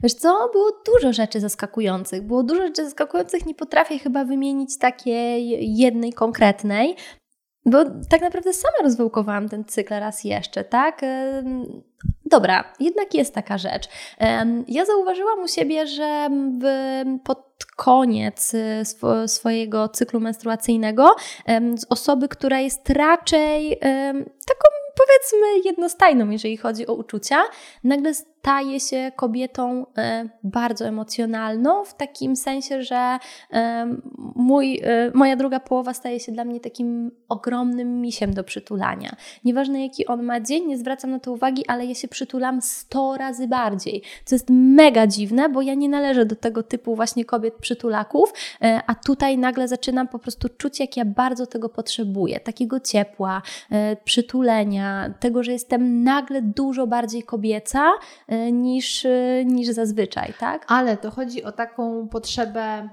Wiesz 0.03 0.13
co, 0.13 0.49
było 0.53 0.71
dużo 0.85 1.13
rzeczy 1.13 1.39
zaskakujących. 1.39 2.21
Było 2.21 2.43
dużo 2.43 2.61
rzeczy 2.61 2.85
zaskakujących, 2.85 3.45
nie 3.45 3.55
potrafię 3.55 3.99
chyba 3.99 4.25
wymienić 4.25 4.77
takiej 4.77 5.75
jednej 5.77 6.13
konkretnej, 6.13 6.95
bo 7.65 7.85
tak 8.09 8.21
naprawdę 8.21 8.53
sama 8.53 8.77
rozwałkowałam 8.83 9.49
ten 9.49 9.65
cykl 9.65 9.93
raz 9.93 10.23
jeszcze, 10.23 10.63
tak? 10.63 11.01
Dobra, 12.25 12.73
jednak 12.79 13.13
jest 13.13 13.33
taka 13.33 13.57
rzecz. 13.57 13.89
Ja 14.67 14.85
zauważyłam 14.85 15.43
u 15.43 15.47
siebie, 15.47 15.87
że 15.87 16.29
w, 16.61 16.65
pod 17.23 17.52
koniec 17.65 18.53
y, 18.53 18.85
swo, 18.85 19.27
swojego 19.27 19.89
cyklu 19.89 20.19
menstruacyjnego 20.19 21.15
z 21.77 21.85
osoby, 21.89 22.27
która 22.27 22.59
jest 22.59 22.89
raczej 22.89 23.79
taką 24.47 24.67
powiedzmy 24.95 25.59
jednostajną, 25.65 26.29
jeżeli 26.29 26.57
chodzi 26.57 26.87
o 26.87 26.93
uczucia, 26.93 27.43
nagle 27.83 28.13
staje 28.43 28.79
się 28.79 29.11
kobietą 29.15 29.85
e, 29.97 30.29
bardzo 30.43 30.85
emocjonalną, 30.85 31.85
w 31.85 31.93
takim 31.93 32.35
sensie, 32.35 32.83
że 32.83 33.17
e, 33.53 33.95
mój, 34.35 34.79
e, 34.83 35.11
moja 35.13 35.35
druga 35.35 35.59
połowa 35.59 35.93
staje 35.93 36.19
się 36.19 36.31
dla 36.31 36.45
mnie 36.45 36.59
takim 36.59 37.11
ogromnym 37.29 38.01
misiem 38.01 38.33
do 38.33 38.43
przytulania. 38.43 39.15
Nieważne 39.45 39.83
jaki 39.83 40.05
on 40.07 40.23
ma 40.23 40.39
dzień, 40.39 40.65
nie 40.65 40.77
zwracam 40.77 41.11
na 41.11 41.19
to 41.19 41.31
uwagi, 41.31 41.67
ale 41.67 41.85
ja 41.85 41.95
się 41.95 42.07
przytulam 42.07 42.61
100 42.61 43.17
razy 43.17 43.47
bardziej. 43.47 44.01
Co 44.25 44.35
jest 44.35 44.47
mega 44.49 45.07
dziwne, 45.07 45.49
bo 45.49 45.61
ja 45.61 45.73
nie 45.73 45.89
należę 45.89 46.25
do 46.25 46.35
tego 46.35 46.63
typu 46.63 46.95
właśnie 46.95 47.25
kobiet 47.25 47.53
przytulaków, 47.55 48.33
a 48.87 48.95
tutaj 48.95 49.37
nagle 49.37 49.67
zaczynam 49.67 50.07
po 50.07 50.19
prostu 50.19 50.49
czuć, 50.57 50.79
jak 50.79 50.97
ja 50.97 51.05
bardzo 51.05 51.47
tego 51.47 51.69
potrzebuję. 51.69 52.39
Takiego 52.39 52.79
ciepła, 52.79 53.41
przytulenia, 54.03 55.13
tego, 55.19 55.43
że 55.43 55.51
jestem 55.51 56.03
nagle 56.03 56.41
dużo 56.41 56.87
bardziej 56.87 57.23
kobieca 57.23 57.91
niż, 58.51 59.07
niż 59.45 59.67
zazwyczaj, 59.67 60.33
tak? 60.39 60.65
Ale 60.67 60.97
to 60.97 61.11
chodzi 61.11 61.43
o 61.43 61.51
taką 61.51 62.07
potrzebę 62.07 62.89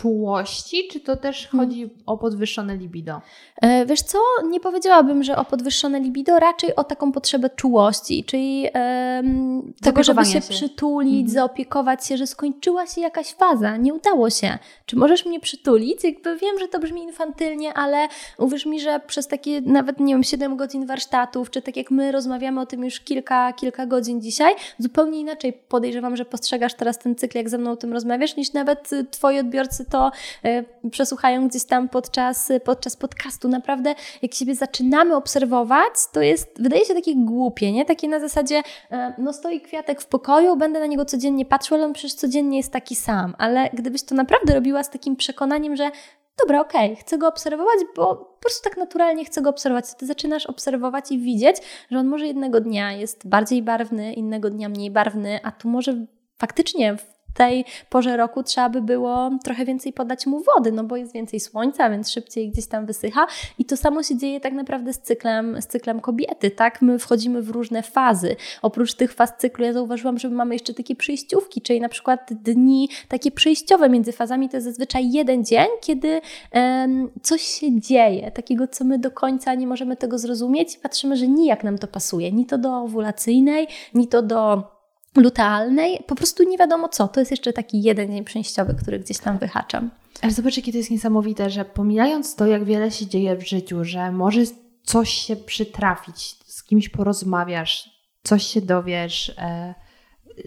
czułości, 0.00 0.88
czy 0.92 1.00
to 1.00 1.16
też 1.16 1.48
Hmm. 1.48 1.68
chodzi 1.68 1.90
o 2.06 2.18
podwyższone 2.18 2.76
libido? 2.76 3.20
E, 3.62 3.86
Wiesz 3.86 4.00
co, 4.02 4.18
nie 4.48 4.60
powiedziałabym, 4.60 5.22
że 5.22 5.36
o 5.36 5.44
podwyższone 5.44 6.00
libido, 6.00 6.38
raczej 6.38 6.76
o 6.76 6.84
taką 6.84 7.12
potrzebę 7.12 7.50
czułości, 7.50 8.24
czyli 8.24 8.66
em, 8.72 9.72
tego, 9.82 10.02
żeby 10.02 10.24
się, 10.24 10.32
się. 10.32 10.40
przytulić, 10.40 11.14
Mhm. 11.20 11.28
zaopiekować 11.34 12.06
się, 12.06 12.16
że 12.16 12.26
skończyła 12.26 12.86
się 12.86 13.00
jakaś 13.00 13.26
faza, 13.34 13.76
nie 13.76 13.94
udało 13.94 14.30
się. 14.30 14.58
Czy 14.86 14.96
możesz 14.96 15.26
mnie 15.26 15.40
przytulić? 15.40 16.04
Jakby 16.04 16.36
wiem, 16.36 16.58
że 16.58 16.68
to 16.68 16.78
brzmi 16.78 17.02
infantylnie, 17.02 17.74
ale 17.74 18.08
uwierz 18.38 18.66
mi, 18.66 18.80
że 18.80 19.00
przez 19.06 19.26
takie 19.26 19.60
nawet, 19.60 20.00
nie 20.00 20.14
wiem, 20.14 20.22
7 20.24 20.56
godzin 20.56 20.86
warsztatów, 20.86 21.50
czy 21.50 21.62
tak 21.62 21.76
jak 21.76 21.90
my 21.90 22.12
rozmawiamy 22.12 22.60
o 22.60 22.66
tym 22.66 22.84
już 22.84 23.00
kilka, 23.00 23.52
kilka 23.52 23.86
godzin 23.86 24.20
dzisiaj, 24.20 24.54
zupełnie 24.78 25.20
inaczej 25.20 25.52
podejrzewam, 25.68 26.16
że 26.16 26.24
postrzegasz 26.24 26.74
teraz 26.74 26.98
ten 26.98 27.14
cykl, 27.14 27.38
jak 27.38 27.48
ze 27.48 27.58
mną 27.58 27.70
o 27.70 27.76
tym 27.76 27.92
rozmawiasz, 27.92 28.36
niż 28.36 28.52
nawet 28.52 28.92
y, 28.92 29.04
twoi 29.04 29.38
odbiorcy 29.38 29.84
to 29.90 30.10
y, 30.44 30.90
przesłuchają 30.90 31.48
gdzieś 31.48 31.64
tam 31.64 31.88
podczas, 31.88 32.52
podczas 32.64 32.96
podcastu. 32.96 33.48
Naprawdę, 33.48 33.94
jak 34.22 34.34
siebie 34.34 34.54
zaczynamy 34.54 35.16
obserwować, 35.16 35.92
to 36.12 36.20
jest, 36.20 36.62
wydaje 36.62 36.84
się 36.84 36.94
takie 36.94 37.14
głupie, 37.16 37.72
nie? 37.72 37.84
Takie 37.84 38.08
na 38.08 38.20
zasadzie, 38.20 38.62
e, 38.90 39.14
no 39.18 39.32
stoi 39.32 39.60
kwiatek 39.60 40.00
w 40.00 40.06
pokoju, 40.06 40.56
będę 40.56 40.80
na 40.80 40.86
niego 40.86 41.04
codziennie 41.04 41.44
patrzył, 41.44 41.76
ale 41.76 41.86
on 41.86 41.92
przecież 41.92 42.14
codziennie 42.14 42.56
jest 42.56 42.72
taki 42.72 42.96
sam. 42.96 43.34
Ale 43.38 43.70
gdybyś 43.72 44.02
to 44.02 44.14
naprawdę 44.14 44.54
robiła 44.54 44.82
z 44.82 44.90
takim 44.90 45.16
przekonaniem, 45.16 45.76
że 45.76 45.90
dobra, 46.40 46.60
okej, 46.60 46.96
chcę 46.96 47.18
go 47.18 47.28
obserwować, 47.28 47.78
bo 47.96 48.16
po 48.16 48.40
prostu 48.40 48.64
tak 48.64 48.76
naturalnie 48.76 49.24
chcę 49.24 49.42
go 49.42 49.50
obserwować. 49.50 49.94
Ty 49.94 50.06
zaczynasz 50.06 50.46
obserwować 50.46 51.12
i 51.12 51.18
widzieć, 51.18 51.56
że 51.90 51.98
on 51.98 52.06
może 52.06 52.26
jednego 52.26 52.60
dnia 52.60 52.92
jest 52.92 53.28
bardziej 53.28 53.62
barwny, 53.62 54.12
innego 54.12 54.50
dnia 54.50 54.68
mniej 54.68 54.90
barwny, 54.90 55.40
a 55.42 55.52
tu 55.52 55.68
może 55.68 56.06
faktycznie 56.38 56.96
w 56.96 57.15
tej 57.36 57.64
porze 57.90 58.16
roku 58.16 58.42
trzeba 58.42 58.68
by 58.68 58.82
było 58.82 59.30
trochę 59.44 59.64
więcej 59.64 59.92
podać 59.92 60.26
mu 60.26 60.42
wody, 60.42 60.72
no 60.72 60.84
bo 60.84 60.96
jest 60.96 61.12
więcej 61.12 61.40
słońca, 61.40 61.90
więc 61.90 62.10
szybciej 62.10 62.50
gdzieś 62.50 62.66
tam 62.66 62.86
wysycha. 62.86 63.26
I 63.58 63.64
to 63.64 63.76
samo 63.76 64.02
się 64.02 64.16
dzieje 64.16 64.40
tak 64.40 64.52
naprawdę 64.52 64.92
z 64.92 64.98
cyklem, 64.98 65.62
z 65.62 65.66
cyklem 65.66 66.00
kobiety, 66.00 66.50
tak? 66.50 66.82
My 66.82 66.98
wchodzimy 66.98 67.42
w 67.42 67.50
różne 67.50 67.82
fazy. 67.82 68.36
Oprócz 68.62 68.94
tych 68.94 69.12
faz 69.12 69.32
cyklu 69.38 69.64
ja 69.64 69.72
zauważyłam, 69.72 70.18
że 70.18 70.28
my 70.28 70.34
mamy 70.34 70.54
jeszcze 70.54 70.74
takie 70.74 70.96
przejściówki, 70.96 71.60
czyli 71.60 71.80
na 71.80 71.88
przykład 71.88 72.32
dni 72.32 72.88
takie 73.08 73.30
przejściowe 73.30 73.88
między 73.88 74.12
fazami, 74.12 74.48
to 74.48 74.56
jest 74.56 74.66
zazwyczaj 74.66 75.12
jeden 75.12 75.44
dzień, 75.44 75.66
kiedy 75.80 76.20
em, 76.50 77.10
coś 77.22 77.42
się 77.42 77.80
dzieje, 77.80 78.30
takiego, 78.30 78.68
co 78.68 78.84
my 78.84 78.98
do 78.98 79.10
końca 79.10 79.54
nie 79.54 79.66
możemy 79.66 79.96
tego 79.96 80.18
zrozumieć 80.18 80.74
i 80.74 80.78
patrzymy, 80.78 81.16
że 81.16 81.28
nijak 81.28 81.64
nam 81.64 81.78
to 81.78 81.86
pasuje, 81.86 82.32
ni 82.32 82.46
to 82.46 82.58
do 82.58 82.76
owulacyjnej, 82.76 83.66
ni 83.94 84.08
to 84.08 84.22
do 84.22 84.75
lutealnej, 85.16 85.98
po 86.06 86.14
prostu 86.14 86.42
nie 86.42 86.58
wiadomo 86.58 86.88
co. 86.88 87.08
To 87.08 87.20
jest 87.20 87.30
jeszcze 87.30 87.52
taki 87.52 87.82
jeden 87.82 88.12
dzień 88.12 88.24
przejściowy, 88.24 88.74
który 88.74 88.98
gdzieś 88.98 89.18
tam 89.18 89.38
wyhaczam. 89.38 89.90
Ale 90.22 90.32
zobacz, 90.32 90.56
jakie 90.56 90.72
to 90.72 90.78
jest 90.78 90.90
niesamowite, 90.90 91.50
że 91.50 91.64
pomijając 91.64 92.34
to, 92.34 92.46
jak 92.46 92.64
wiele 92.64 92.90
się 92.90 93.06
dzieje 93.06 93.36
w 93.36 93.48
życiu, 93.48 93.84
że 93.84 94.12
może 94.12 94.40
coś 94.82 95.10
się 95.10 95.36
przytrafić, 95.36 96.36
z 96.46 96.64
kimś 96.64 96.88
porozmawiasz, 96.88 97.90
coś 98.22 98.46
się 98.46 98.60
dowiesz, 98.60 99.32
e, 99.38 99.74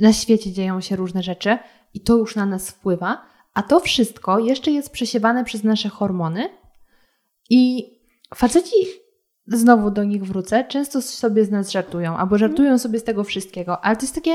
na 0.02 0.14
świecie 0.14 0.52
dzieją 0.52 0.82
się 0.82 0.96
różne 0.96 1.24
rzeczy 1.24 1.58
i 1.94 2.02
to 2.02 2.18
już 2.18 2.36
na 2.36 2.46
nas 2.46 2.70
wpływa, 2.70 3.26
a 3.54 3.64
to 3.64 3.80
wszystko 3.80 4.40
jeszcze 4.40 4.72
jest 4.72 4.90
przesiewane 4.90 5.44
przez 5.46 5.64
nasze 5.64 5.90
hormony 5.90 6.50
i 7.50 7.92
faceci, 8.36 8.76
znowu 9.54 9.92
do 9.92 10.04
nich 10.04 10.24
wrócę, 10.26 10.64
często 10.64 11.02
sobie 11.02 11.46
z 11.46 11.52
nas 11.52 11.72
żartują, 11.72 12.18
albo 12.18 12.38
żartują 12.38 12.78
sobie 12.78 13.00
z 13.00 13.04
tego 13.04 13.24
wszystkiego, 13.24 13.86
ale 13.86 13.96
to 13.96 14.02
jest 14.02 14.16
takie, 14.16 14.32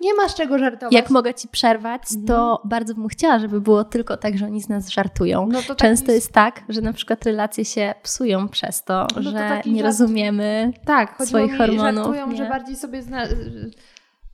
nie 0.00 0.14
ma 0.14 0.28
z 0.28 0.34
czego 0.34 0.58
żartować. 0.58 0.92
Jak 0.92 1.10
mogę 1.10 1.34
Ci 1.34 1.48
przerwać, 1.48 2.02
to 2.26 2.50
Mhm. 2.52 2.58
bardzo 2.64 2.94
bym 2.94 3.08
chciała, 3.08 3.38
żeby 3.38 3.60
było 3.60 3.84
tylko 3.84 4.16
tak, 4.16 4.38
że 4.38 4.46
oni 4.46 4.62
z 4.62 4.68
nas 4.68 4.88
żartują. 4.88 5.48
No 5.52 5.74
Często 5.76 6.12
jest 6.12 6.32
tak, 6.32 6.62
że 6.68 6.80
na 6.80 6.92
przykład 6.92 7.24
relacje 7.24 7.64
się 7.64 7.94
psują 8.02 8.48
przez 8.48 8.84
to, 8.84 9.06
No 9.16 9.22
że 9.22 9.32
nie 9.66 9.82
żart. 9.82 9.82
rozumiemy. 9.82 10.72
Tak, 10.84 11.16
swoich 11.26 11.52
mi, 11.52 11.58
hormonów, 11.58 11.94
żartują, 12.04 12.26
nie? 12.26 12.36
że 12.36 12.48
bardziej 12.48 12.76
sobie 12.76 13.02
zna... 13.02 13.22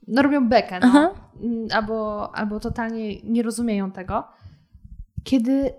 no, 0.07 0.21
robią 0.21 0.49
bekę, 0.49 0.79
no. 0.79 1.13
Mm, 1.43 1.67
Albo, 1.73 2.29
albo 2.35 2.59
totalnie 2.59 3.21
nie 3.21 3.43
rozumieją 3.43 3.91
tego. 3.91 4.23
Kiedy 5.23 5.73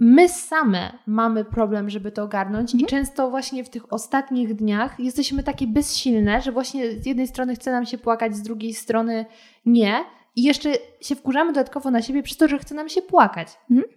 my 0.00 0.28
same 0.28 0.98
mamy 1.06 1.44
problem, 1.44 1.90
żeby 1.90 2.12
to 2.12 2.22
ogarnąć 2.22 2.74
Mhm. 2.74 2.80
i 2.80 2.90
często 2.90 3.30
właśnie 3.30 3.64
w 3.64 3.68
tych 3.70 3.92
ostatnich 3.92 4.54
dniach 4.54 5.00
jesteśmy 5.00 5.42
takie 5.42 5.66
bezsilne, 5.66 6.42
że 6.42 6.52
właśnie 6.52 6.92
z 6.92 7.06
jednej 7.06 7.26
strony 7.26 7.54
chce 7.54 7.72
nam 7.72 7.86
się 7.86 7.98
płakać, 7.98 8.36
z 8.36 8.42
drugiej 8.42 8.74
strony 8.74 9.26
nie 9.66 10.04
i 10.36 10.42
jeszcze 10.42 10.72
się 11.00 11.14
wkurzamy 11.14 11.52
dodatkowo 11.52 11.90
na 11.90 12.02
siebie 12.02 12.22
przez 12.22 12.36
to, 12.36 12.48
że 12.48 12.58
chce 12.58 12.74
nam 12.74 12.88
się 12.88 13.02
płakać. 13.02 13.48
Mhm. 13.70 13.88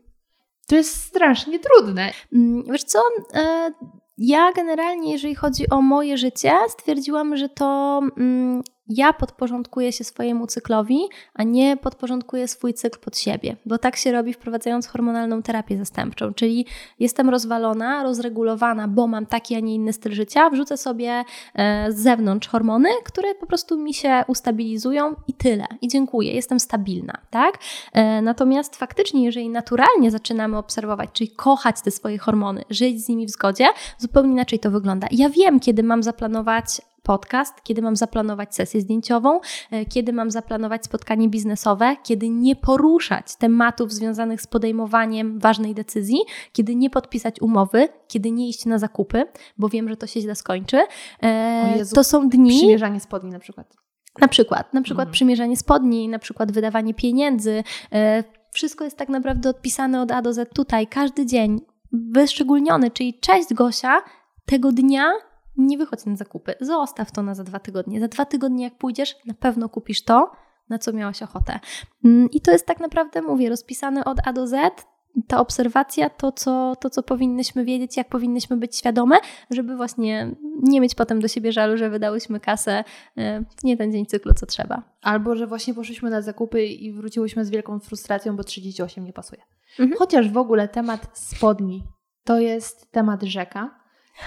To 0.68 0.76
jest 0.76 1.04
strasznie 1.04 1.60
trudne. 1.60 2.12
Mm, 2.34 2.64
Wiesz 2.72 2.84
co, 2.84 3.00
e, 3.34 3.72
ja 4.18 4.52
generalnie, 4.56 5.12
jeżeli 5.12 5.36
chodzi 5.36 5.70
o 5.70 5.82
moje 5.82 6.18
życie, 6.18 6.52
stwierdziłam, 6.70 7.38
że 7.38 7.50
to 7.50 8.02
mm, 8.18 8.62
ja 8.98 9.14
podporządkuję 9.14 9.92
się 9.92 10.04
swojemu 10.04 10.48
cyklowi, 10.48 11.00
a 11.34 11.44
nie 11.44 11.78
podporządkuję 11.78 12.48
swój 12.48 12.74
cykl 12.74 13.00
pod 13.00 13.18
siebie, 13.18 13.56
bo 13.66 13.78
tak 13.78 13.96
się 13.96 14.12
robi 14.12 14.34
wprowadzając 14.34 14.88
hormonalną 14.88 15.42
terapię 15.42 15.78
zastępczą, 15.78 16.34
czyli 16.34 16.66
jestem 17.00 17.30
rozwalona, 17.30 18.04
rozregulowana, 18.04 18.88
bo 18.88 19.08
mam 19.08 19.26
taki, 19.26 19.56
a 19.56 19.60
nie 19.60 19.76
inny 19.76 19.94
styl 19.94 20.14
życia, 20.14 20.50
wrzucę 20.50 20.78
sobie 20.78 21.24
e, 21.56 21.92
z 21.92 21.96
zewnątrz 21.96 22.48
hormony, 22.48 22.90
które 23.06 23.36
po 23.36 23.46
prostu 23.46 23.78
mi 23.78 23.94
się 23.94 24.24
ustabilizują 24.28 25.16
i 25.28 25.34
tyle. 25.34 25.66
I 25.82 25.88
dziękuję, 25.88 26.34
jestem 26.34 26.60
stabilna, 26.60 27.18
tak? 27.30 27.58
E, 27.94 28.22
Natomiast 28.22 28.76
faktycznie, 28.76 29.26
jeżeli 29.26 29.50
naturalnie 29.50 30.12
zaczynamy 30.12 30.58
obserwować, 30.58 31.10
czyli 31.14 31.30
kochać 31.30 31.82
te 31.82 31.92
swoje 31.92 32.18
hormony, 32.18 32.64
żyć 32.70 33.06
z 33.06 33.10
nimi 33.10 33.26
w 33.26 33.30
zgodzie, 33.30 33.68
zupełnie 33.98 34.32
inaczej 34.32 34.60
to 34.60 34.72
wygląda. 34.72 35.08
Ja 35.12 35.30
wiem, 35.30 35.60
kiedy 35.60 35.84
mam 35.84 36.04
zaplanować 36.04 36.82
podcast, 37.04 37.64
kiedy 37.64 37.82
mam 37.82 37.96
zaplanować 37.96 38.56
sesję 38.56 38.82
zdjęciową, 38.82 39.40
e, 39.72 39.86
kiedy 39.86 40.14
mam 40.14 40.32
zaplanować 40.32 40.86
spotkanie 40.86 41.30
biznesowe, 41.30 41.96
kiedy 42.04 42.30
nie 42.30 42.56
poruszać 42.56 43.36
tematów 43.36 43.94
związanych 43.94 44.42
z 44.42 44.48
podejmowaniem 44.48 45.40
ważnej 45.40 45.76
decyzji, 45.76 46.18
kiedy 46.52 46.76
nie 46.76 46.90
podpisać 46.90 47.42
umowy, 47.42 47.88
kiedy 48.08 48.32
nie 48.32 48.50
iść 48.50 48.66
na 48.66 48.80
zakupy, 48.80 49.24
bo 49.58 49.70
wiem, 49.70 49.90
że 49.90 49.98
to 49.98 50.08
się 50.08 50.22
źle 50.22 50.36
skończy. 50.36 50.78
E, 51.24 51.78
Jezu, 51.78 51.96
to 51.96 52.04
są 52.04 52.30
dni. 52.30 52.58
Przymierzanie 52.58 53.00
spodni 53.00 53.32
na 53.32 53.40
przykład. 53.40 53.76
Na 54.20 54.28
przykład, 54.28 54.74
na 54.74 54.82
przykład 54.82 55.06
mhm. 55.06 55.14
przymierzanie 55.14 55.58
spodni, 55.58 56.08
na 56.08 56.20
przykład 56.20 56.52
wydawanie 56.52 56.94
pieniędzy. 56.94 57.64
E, 57.94 58.24
wszystko 58.54 58.84
jest 58.84 58.98
tak 58.98 59.10
naprawdę 59.10 59.50
odpisane 59.50 60.02
od 60.02 60.12
A 60.12 60.22
do 60.22 60.34
Z 60.34 60.54
tutaj, 60.54 60.88
każdy 60.88 61.26
dzień, 61.26 61.62
wyszczególniony, 61.92 62.92
czyli 62.92 63.20
cześć 63.20 63.54
Gosia, 63.54 64.02
tego 64.46 64.72
dnia 64.72 65.12
nie 65.58 65.78
wychodź 65.78 66.06
na 66.06 66.16
zakupy, 66.16 66.56
zostaw 66.62 67.12
to 67.12 67.24
na 67.24 67.36
za 67.36 67.44
dwa 67.44 67.60
tygodnie. 67.60 68.00
Za 68.00 68.08
dwa 68.08 68.26
tygodnie, 68.26 68.64
jak 68.64 68.78
pójdziesz, 68.78 69.16
na 69.26 69.34
pewno 69.34 69.70
kupisz 69.70 70.04
to, 70.04 70.32
na 70.70 70.80
co 70.80 70.94
miałaś 70.94 71.24
ochotę. 71.24 71.60
Mm, 72.06 72.30
I 72.32 72.42
to 72.42 72.52
jest 72.52 72.66
tak 72.66 72.80
naprawdę, 72.80 73.22
mówię, 73.22 73.50
rozpisane 73.50 74.06
od 74.06 74.18
A 74.28 74.34
do 74.34 74.48
Z. 74.48 74.86
Ta 75.28 75.40
obserwacja, 75.40 76.10
to 76.10 76.32
co, 76.32 76.76
to 76.76 76.90
co 76.90 77.04
powinnyśmy 77.04 77.66
wiedzieć, 77.66 77.98
jak 77.98 78.10
powinnyśmy 78.10 78.58
być 78.58 78.78
świadome, 78.78 79.16
żeby 79.50 79.76
właśnie 79.76 80.36
nie 80.64 80.82
mieć 80.82 80.96
potem 80.96 81.22
do 81.22 81.28
siebie 81.28 81.52
żalu, 81.52 81.78
że 81.78 81.90
wydałyśmy 81.90 82.40
kasę 82.40 82.84
e, 83.18 83.44
nie 83.64 83.78
ten 83.78 83.92
dzień 83.92 84.06
cyklu, 84.06 84.34
co 84.34 84.46
trzeba. 84.46 84.84
Albo, 85.02 85.36
że 85.36 85.48
właśnie 85.48 85.74
poszliśmy 85.74 86.10
na 86.10 86.22
zakupy 86.22 86.66
i 86.66 86.94
wróciłyśmy 86.94 87.46
z 87.46 87.50
wielką 87.50 87.80
frustracją, 87.80 88.36
bo 88.36 88.44
38 88.44 89.06
nie 89.06 89.14
pasuje. 89.14 89.42
Mhm. 89.80 89.98
Chociaż 89.98 90.30
w 90.30 90.38
ogóle 90.38 90.68
temat 90.68 91.10
spodni 91.14 91.84
to 92.24 92.40
jest 92.40 92.92
temat 92.92 93.24
rzeka 93.24 93.81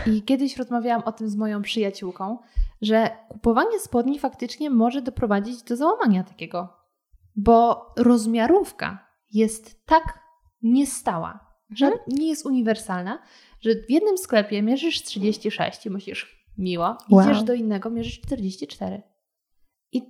i 0.07 0.23
kiedyś 0.23 0.57
rozmawiałam 0.57 1.03
o 1.05 1.13
tym 1.13 1.29
z 1.29 1.37
moją 1.37 1.63
przyjaciółką, 1.63 2.39
że 2.83 3.11
kupowanie 3.29 3.81
spodni 3.81 4.19
faktycznie 4.19 4.71
może 4.71 5.03
doprowadzić 5.03 5.63
do 5.63 5.77
załamania 5.77 6.25
takiego, 6.25 6.69
bo 7.37 7.87
rozmiarówka 7.97 9.09
jest 9.33 9.87
tak 9.87 10.19
niestała, 10.63 11.55
że 11.71 11.87
mhm. 11.87 12.05
nie 12.09 12.29
jest 12.29 12.47
uniwersalna, 12.47 13.19
że 13.61 13.75
w 13.75 13.91
jednym 13.91 14.19
sklepie 14.19 14.63
mierzysz 14.63 15.03
36 15.03 15.87
i 15.87 15.91
myślisz, 15.91 16.47
miło, 16.59 16.97
wow. 17.11 17.23
idziesz 17.25 17.43
do 17.43 17.55
innego, 17.55 17.91
mierzysz 17.91 18.21
44. 18.21 19.03
I, 19.93 20.03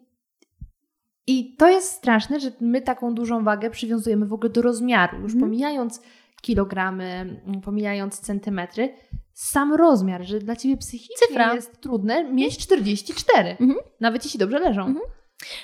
I 1.27 1.57
to 1.57 1.68
jest 1.68 1.91
straszne, 1.91 2.41
że 2.41 2.51
my 2.61 2.83
taką 2.83 3.14
dużą 3.14 3.45
wagę 3.45 3.70
przywiązujemy 3.70 4.27
w 4.27 4.33
ogóle 4.33 4.51
do 4.51 4.62
rozmiaru, 4.62 5.16
już 5.16 5.33
mhm. 5.33 5.41
pomijając 5.41 6.03
kilogramy, 6.43 7.41
pomijając 7.64 8.20
centymetry, 8.20 8.95
sam 9.35 9.74
rozmiar, 9.74 10.24
że 10.24 10.39
dla 10.39 10.57
ciebie 10.57 10.76
psychicznie 10.76 11.26
Cyfra. 11.28 11.55
jest 11.55 11.80
trudne 11.80 12.24
mieć 12.24 12.59
44, 12.59 13.51
mhm. 13.51 13.74
nawet 14.01 14.24
jeśli 14.24 14.39
dobrze 14.39 14.59
leżą. 14.59 14.87
Mhm. 14.87 15.07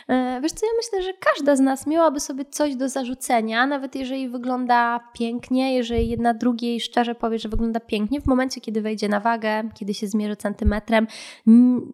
E, 0.08 0.40
wiesz 0.42 0.52
co, 0.52 0.66
ja 0.66 0.72
myślę, 0.76 1.02
że 1.02 1.18
każda 1.20 1.56
z 1.56 1.60
nas 1.60 1.86
miałaby 1.86 2.20
sobie 2.20 2.44
coś 2.44 2.76
do 2.76 2.88
zarzucenia, 2.88 3.66
nawet 3.66 3.94
jeżeli 3.94 4.28
wygląda 4.28 5.00
pięknie, 5.14 5.74
jeżeli 5.74 6.08
jedna 6.08 6.34
drugiej 6.34 6.80
szczerze 6.80 7.14
powie, 7.14 7.38
że 7.38 7.48
wygląda 7.48 7.80
pięknie, 7.80 8.20
w 8.20 8.26
momencie, 8.26 8.60
kiedy 8.60 8.82
wejdzie 8.82 9.08
na 9.08 9.20
wagę, 9.20 9.62
kiedy 9.74 9.94
się 9.94 10.06
zmierzy 10.06 10.36
centymetrem, 10.36 11.06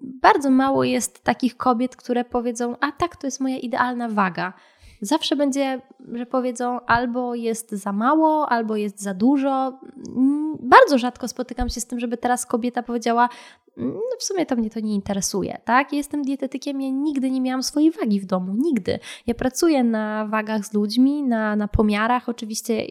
bardzo 0.03 0.51
mało 0.51 0.85
jest 0.85 1.25
takich 1.25 1.57
kobiet, 1.57 1.97
które 1.97 2.25
powiedzą, 2.25 2.77
a 2.81 2.93
tak, 2.93 3.17
to 3.17 3.27
jest 3.27 3.41
moja 3.41 3.57
idealna 3.57 4.09
waga 4.09 4.53
zawsze 5.07 5.37
będzie, 5.37 5.81
że 6.13 6.27
powiedzą 6.27 6.81
albo 6.81 7.35
jest 7.35 7.71
za 7.71 7.93
mało, 7.93 8.49
albo 8.49 8.77
jest 8.77 9.03
za 9.03 9.15
dużo. 9.15 9.81
Mm, 10.17 10.57
bardzo 10.61 10.99
rzadko 10.99 11.29
spotykam 11.29 11.69
się 11.69 11.81
z 11.81 11.87
tym, 11.87 12.01
żeby 12.01 12.17
teraz 12.17 12.47
kobieta 12.47 12.83
powiedziała, 12.83 13.29
mm, 13.79 13.95
no 13.95 14.17
w 14.19 14.25
sumie 14.25 14.47
to 14.47 14.57
mnie 14.57 14.71
to 14.71 14.81
nie 14.81 14.95
interesuje, 14.95 15.59
tak? 15.65 15.93
Jestem 15.93 16.23
dietetykiem, 16.23 16.81
ja 16.81 16.91
nigdy 16.91 17.31
nie 17.31 17.41
miałam 17.41 17.63
swojej 17.63 17.91
wagi 17.91 18.21
w 18.21 18.27
domu, 18.27 18.55
nigdy. 18.57 18.99
Ja 19.27 19.35
pracuję 19.35 19.85
na 19.85 20.27
wagach 20.27 20.67
z 20.67 20.75
ludźmi, 20.75 21.23
na, 21.23 21.57
na 21.57 21.69
pomiarach, 21.69 22.29
oczywiście 22.29 22.87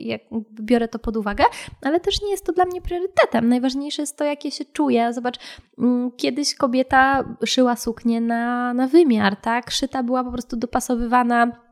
biorę 0.62 0.88
to 0.88 1.00
pod 1.00 1.18
uwagę, 1.18 1.44
ale 1.82 2.00
też 2.00 2.22
nie 2.22 2.32
jest 2.32 2.46
to 2.46 2.54
dla 2.54 2.66
mnie 2.66 2.82
priorytetem. 2.82 3.50
Najważniejsze 3.50 4.02
jest 4.02 4.18
to, 4.18 4.24
jak 4.24 4.46
ja 4.46 4.52
się 4.52 4.66
czuję. 4.66 5.14
Zobacz, 5.14 5.40
mm, 5.80 6.12
kiedyś 6.12 6.56
kobieta 6.56 7.24
szyła 7.46 7.76
suknię 7.76 8.22
na, 8.22 8.74
na 8.74 8.88
wymiar, 8.88 9.36
tak? 9.36 9.72
Szyta 9.72 10.04
była 10.04 10.24
po 10.24 10.32
prostu 10.32 10.58
dopasowywana 10.58 11.65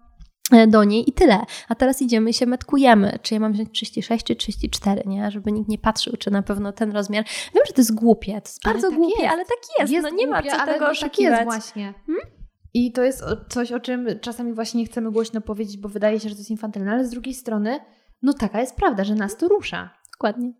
do 0.68 0.84
niej 0.84 1.10
i 1.10 1.14
tyle. 1.14 1.40
A 1.70 1.76
teraz 1.76 2.02
idziemy 2.02 2.30
i 2.30 2.34
się 2.34 2.46
metkujemy, 2.46 3.20
czy 3.22 3.34
ja 3.34 3.40
mam 3.40 3.54
wziąć 3.54 3.72
36 3.72 4.26
czy 4.26 4.36
34, 4.36 5.04
nie? 5.06 5.32
Żeby 5.32 5.52
nikt 5.52 5.70
nie 5.70 5.78
patrzył, 5.78 6.14
czy 6.18 6.32
na 6.32 6.42
pewno 6.42 6.72
ten 6.72 6.92
rozmiar. 6.92 7.26
Wiem, 7.56 7.64
że 7.68 7.74
to 7.74 7.82
jest 7.82 7.96
głupie, 7.96 8.32
to 8.32 8.48
jest 8.48 8.60
ale 8.64 8.74
bardzo 8.74 8.90
tak 8.90 9.00
głupie, 9.00 9.22
jest. 9.22 9.34
ale 9.34 9.46
tak 9.46 9.58
jest. 9.80 9.92
jest 9.92 10.04
no 10.04 10.10
nie 10.10 10.28
głupie, 10.28 10.50
ma 10.50 10.58
co 10.60 10.66
tego 10.66 10.90
oszukiwać. 10.90 11.40
Tak 11.40 11.46
jest 11.46 11.64
właśnie. 11.64 11.94
Hmm? 12.06 12.24
I 12.74 12.92
to 12.92 13.04
jest 13.04 13.24
coś, 13.50 13.72
o 13.72 13.80
czym 13.80 14.08
czasami 14.22 14.54
właśnie 14.54 14.80
nie 14.80 14.86
chcemy 14.88 15.12
głośno 15.12 15.42
powiedzieć, 15.42 15.78
bo 15.78 15.90
wydaje 15.90 16.20
się, 16.20 16.30
że 16.30 16.36
to 16.36 16.40
jest 16.40 16.52
infantylne, 16.52 16.92
ale 16.92 17.06
z 17.06 17.10
drugiej 17.10 17.34
strony, 17.34 17.80
no 18.22 18.34
taka 18.34 18.62
jest 18.62 18.76
prawda, 18.76 19.04
że 19.04 19.16
nas 19.16 19.38
to 19.38 19.48
rusza. 19.48 19.90
Dokładnie. 20.14 20.54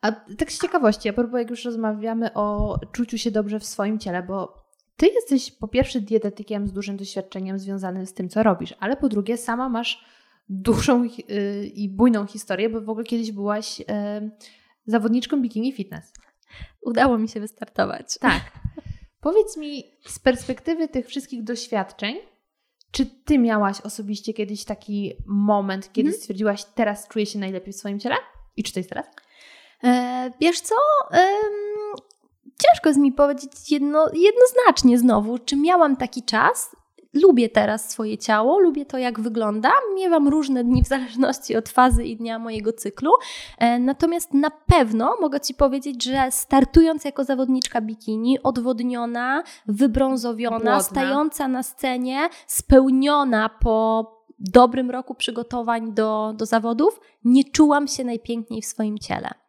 A 0.00 0.12
tak 0.12 0.52
z 0.52 0.60
ciekawości, 0.60 1.08
a 1.08 1.12
propos 1.12 1.38
jak 1.38 1.50
już 1.50 1.64
rozmawiamy 1.64 2.34
o 2.34 2.78
czuciu 2.92 3.18
się 3.18 3.30
dobrze 3.30 3.60
w 3.60 3.64
swoim 3.64 3.98
ciele, 3.98 4.22
bo 4.22 4.61
ty 5.02 5.08
jesteś 5.08 5.50
po 5.50 5.68
pierwsze 5.68 6.00
dietetykiem 6.00 6.66
z 6.66 6.72
dużym 6.72 6.96
doświadczeniem 6.96 7.58
związanym 7.58 8.06
z 8.06 8.14
tym, 8.14 8.28
co 8.28 8.42
robisz, 8.42 8.74
ale 8.80 8.96
po 8.96 9.08
drugie 9.08 9.36
sama 9.36 9.68
masz 9.68 10.04
dużą 10.48 11.04
y, 11.04 11.66
i 11.74 11.88
bujną 11.88 12.26
historię, 12.26 12.68
bo 12.68 12.80
w 12.80 12.88
ogóle 12.88 13.04
kiedyś 13.04 13.32
byłaś 13.32 13.80
y, 13.80 13.84
zawodniczką 14.86 15.42
bikini 15.42 15.72
fitness. 15.72 16.12
Udało 16.82 17.18
mi 17.18 17.28
się 17.28 17.40
wystartować. 17.40 18.18
Tak. 18.18 18.42
Powiedz 19.20 19.56
mi 19.56 19.84
z 20.06 20.18
perspektywy 20.18 20.88
tych 20.88 21.06
wszystkich 21.06 21.44
doświadczeń, 21.44 22.16
czy 22.90 23.06
ty 23.06 23.38
miałaś 23.38 23.80
osobiście 23.80 24.34
kiedyś 24.34 24.64
taki 24.64 25.12
moment, 25.26 25.92
kiedy 25.92 26.08
hmm. 26.08 26.20
stwierdziłaś, 26.20 26.64
teraz 26.64 27.08
czuję 27.08 27.26
się 27.26 27.38
najlepiej 27.38 27.72
w 27.72 27.76
swoim 27.76 28.00
ciele? 28.00 28.16
I 28.56 28.62
czy 28.62 28.72
to 28.72 28.80
jest 28.80 28.88
teraz? 28.88 29.06
E, 29.84 30.30
wiesz 30.40 30.60
co? 30.60 30.74
Ciężko 32.58 32.88
jest 32.88 33.00
mi 33.00 33.12
powiedzieć 33.12 33.70
jedno, 33.70 34.06
jednoznacznie 34.14 34.98
znowu, 34.98 35.38
czy 35.38 35.56
miałam 35.56 35.96
taki 35.96 36.22
czas. 36.22 36.76
Lubię 37.14 37.48
teraz 37.48 37.90
swoje 37.90 38.18
ciało, 38.18 38.58
lubię 38.58 38.86
to, 38.86 38.98
jak 38.98 39.20
wygląda. 39.20 39.70
Miewam 39.94 40.28
różne 40.28 40.64
dni 40.64 40.84
w 40.84 40.88
zależności 40.88 41.56
od 41.56 41.68
fazy 41.68 42.04
i 42.04 42.16
dnia 42.16 42.38
mojego 42.38 42.72
cyklu. 42.72 43.10
E, 43.58 43.78
natomiast 43.78 44.34
na 44.34 44.50
pewno 44.50 45.16
mogę 45.20 45.40
Ci 45.40 45.54
powiedzieć, 45.54 46.04
że 46.04 46.30
startując 46.30 47.04
jako 47.04 47.24
zawodniczka 47.24 47.80
bikini, 47.80 48.42
odwodniona, 48.42 49.42
wybrązowiona, 49.66 50.58
Głodna. 50.58 50.82
stająca 50.82 51.48
na 51.48 51.62
scenie, 51.62 52.28
spełniona 52.46 53.48
po 53.48 54.06
dobrym 54.38 54.90
roku 54.90 55.14
przygotowań 55.14 55.92
do, 55.94 56.32
do 56.36 56.46
zawodów, 56.46 57.00
nie 57.24 57.44
czułam 57.44 57.88
się 57.88 58.04
najpiękniej 58.04 58.62
w 58.62 58.66
swoim 58.66 58.98
ciele 58.98 59.41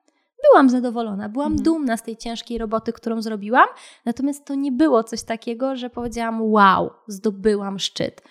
byłam 0.52 0.70
zadowolona, 0.70 1.30
byłam 1.30 1.52
mhm. 1.52 1.64
dumna 1.64 1.98
z 1.98 2.04
tej 2.04 2.18
ciężkiej 2.18 2.58
roboty, 2.58 2.94
którą 2.94 3.22
zrobiłam, 3.22 3.68
natomiast 4.06 4.46
to 4.46 4.56
nie 4.56 4.72
było 4.72 5.04
coś 5.04 5.24
takiego, 5.24 5.76
że 5.76 5.90
powiedziałam: 5.90 6.42
Wow, 6.42 6.90
zdobyłam 7.08 7.80
szczyt. 7.80 8.22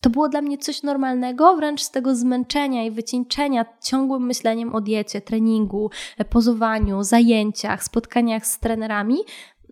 To 0.00 0.10
było 0.10 0.28
dla 0.28 0.42
mnie 0.42 0.58
coś 0.58 0.82
normalnego, 0.82 1.56
wręcz 1.56 1.82
z 1.82 1.90
tego 1.90 2.14
zmęczenia 2.14 2.84
i 2.84 2.90
wycieńczenia 2.90 3.64
ciągłym 3.82 4.26
myśleniem 4.26 4.74
o 4.74 4.80
diecie, 4.80 5.20
treningu, 5.20 5.90
pozowaniu, 6.30 7.02
zajęciach, 7.02 7.84
spotkaniach 7.84 8.46
z 8.46 8.58
trenerami. 8.58 9.16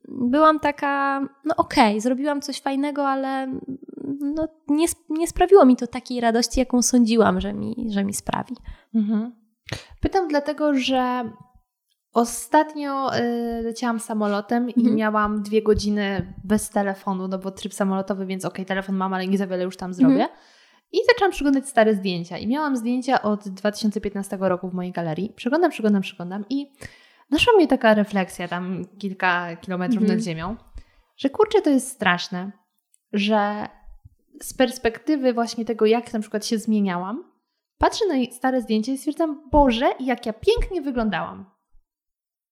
Byłam 0.09 0.61
taka, 0.61 1.21
no 1.45 1.57
okej, 1.57 1.91
okay, 1.91 2.01
zrobiłam 2.01 2.41
coś 2.41 2.61
fajnego, 2.61 3.09
ale 3.09 3.47
no, 4.21 4.49
nie, 4.69 4.87
nie 5.09 5.29
sprawiło 5.29 5.65
mi 5.65 5.77
to 5.77 5.87
takiej 5.87 6.21
radości, 6.21 6.61
jaką 6.61 6.83
sądziłam, 6.83 7.41
że 7.41 7.53
mi, 7.53 7.87
że 7.89 8.05
mi 8.05 8.15
sprawi. 8.15 8.57
Mhm. 8.95 9.33
Pytam 10.01 10.29
dlatego, 10.29 10.75
że 10.75 11.31
Ostatnio 12.17 13.17
y, 13.17 13.63
leciałam 13.63 14.01
samolotem 14.01 14.71
i 14.71 14.81
mhm. 14.81 14.97
miałam 14.97 15.43
dwie 15.43 15.63
godziny 15.63 16.35
bez 16.45 16.71
telefonu, 16.71 17.29
no 17.29 17.39
bo 17.39 17.51
tryb 17.51 17.75
samolotowy, 17.75 18.27
więc 18.27 18.45
okej, 18.45 18.55
okay, 18.55 18.65
telefon 18.65 18.97
mam, 18.97 19.15
ale 19.15 19.27
nie 19.27 19.39
za 19.39 19.47
wiele 19.47 19.65
już 19.65 19.77
tam 19.77 19.95
zrobię. 19.95 20.15
Mhm. 20.15 20.31
I 20.93 20.99
zaczęłam 21.13 21.33
przeglądać 21.33 21.69
stare 21.69 21.95
zdjęcia. 21.95 22.39
I 22.39 22.47
miałam 22.47 22.77
zdjęcia 22.77 23.23
od 23.23 23.49
2015 23.49 24.39
roku 24.41 24.69
w 24.69 24.75
mojej 24.75 24.93
galerii. 24.93 25.33
Przeglądam, 25.37 25.71
przeglądam, 25.71 26.03
przeglądam 26.03 26.45
i 26.51 26.73
naszła 27.31 27.53
mnie 27.53 27.67
taka 27.67 27.95
refleksja 27.95 28.49
tam 28.49 28.85
kilka 28.99 29.57
kilometrów 29.57 30.03
mhm. 30.03 30.19
nad 30.19 30.25
ziemią, 30.27 30.57
że 31.17 31.31
kurczę, 31.31 31.63
to 31.63 31.71
jest 31.71 31.89
straszne, 31.89 32.53
że 33.13 33.69
z 34.43 34.55
perspektywy 34.55 35.33
właśnie 35.33 35.65
tego, 35.65 35.87
jak 35.87 36.13
na 36.13 36.21
przykład 36.21 36.47
się 36.47 36.59
zmieniałam, 36.59 37.25
patrzę 37.79 38.05
na 38.07 38.15
stare 38.33 38.63
zdjęcia 38.63 38.93
i 38.93 38.99
stwierdzam, 38.99 39.49
Boże, 39.51 39.87
jak 40.01 40.27
ja 40.27 40.33
pięknie 40.33 40.83
wyglądałam. 40.83 41.56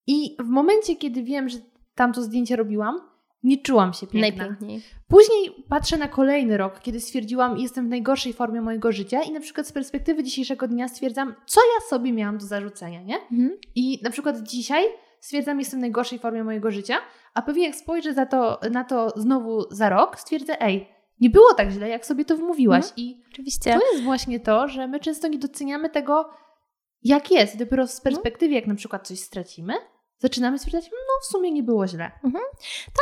I 0.07 0.37
w 0.39 0.47
momencie, 0.47 0.95
kiedy 0.95 1.23
wiem, 1.23 1.49
że 1.49 1.57
tamto 1.95 2.21
zdjęcie 2.21 2.55
robiłam, 2.55 3.01
nie 3.43 3.57
czułam 3.57 3.93
się 3.93 4.07
piękna. 4.07 4.45
Najpiękniej. 4.45 4.81
Później 5.07 5.65
patrzę 5.69 5.97
na 5.97 6.07
kolejny 6.07 6.57
rok, 6.57 6.79
kiedy 6.79 6.99
stwierdziłam, 6.99 7.57
jestem 7.57 7.85
w 7.85 7.89
najgorszej 7.89 8.33
formie 8.33 8.61
mojego 8.61 8.91
życia 8.91 9.21
i 9.21 9.31
na 9.31 9.39
przykład 9.39 9.67
z 9.67 9.71
perspektywy 9.71 10.23
dzisiejszego 10.23 10.67
dnia 10.67 10.87
stwierdzam, 10.87 11.35
co 11.45 11.61
ja 11.61 11.89
sobie 11.89 12.13
miałam 12.13 12.37
do 12.37 12.45
zarzucenia, 12.45 13.01
nie? 13.01 13.15
Mhm. 13.31 13.57
I 13.75 13.99
na 14.03 14.09
przykład 14.09 14.43
dzisiaj 14.43 14.85
stwierdzam, 15.19 15.59
jestem 15.59 15.79
w 15.79 15.81
najgorszej 15.81 16.19
formie 16.19 16.43
mojego 16.43 16.71
życia, 16.71 16.97
a 17.33 17.41
pewnie 17.41 17.65
jak 17.65 17.75
spojrzę 17.75 18.13
za 18.13 18.25
to, 18.25 18.59
na 18.71 18.83
to 18.83 19.13
znowu 19.15 19.65
za 19.71 19.89
rok, 19.89 20.19
stwierdzę, 20.19 20.61
ej, 20.61 20.87
nie 21.19 21.29
było 21.29 21.53
tak 21.53 21.71
źle, 21.71 21.89
jak 21.89 22.05
sobie 22.05 22.25
to 22.25 22.37
wmówiłaś. 22.37 22.85
Mhm. 22.85 22.97
I 22.97 23.23
Oczywiście. 23.31 23.73
to 23.73 23.91
jest 23.93 24.03
właśnie 24.03 24.39
to, 24.39 24.67
że 24.67 24.87
my 24.87 24.99
często 24.99 25.27
nie 25.27 25.37
doceniamy 25.37 25.89
tego, 25.89 26.29
jak 27.03 27.31
jest. 27.31 27.57
Dopiero 27.57 27.87
z 27.87 28.01
perspektywy, 28.01 28.53
jak 28.53 28.67
na 28.67 28.75
przykład 28.75 29.07
coś 29.07 29.19
stracimy, 29.19 29.73
zaczynamy 30.19 30.59
stwierdzać, 30.59 30.91
no 30.91 31.21
w 31.21 31.25
sumie 31.25 31.51
nie 31.51 31.63
było 31.63 31.87
źle. 31.87 32.11
Mhm. 32.23 32.43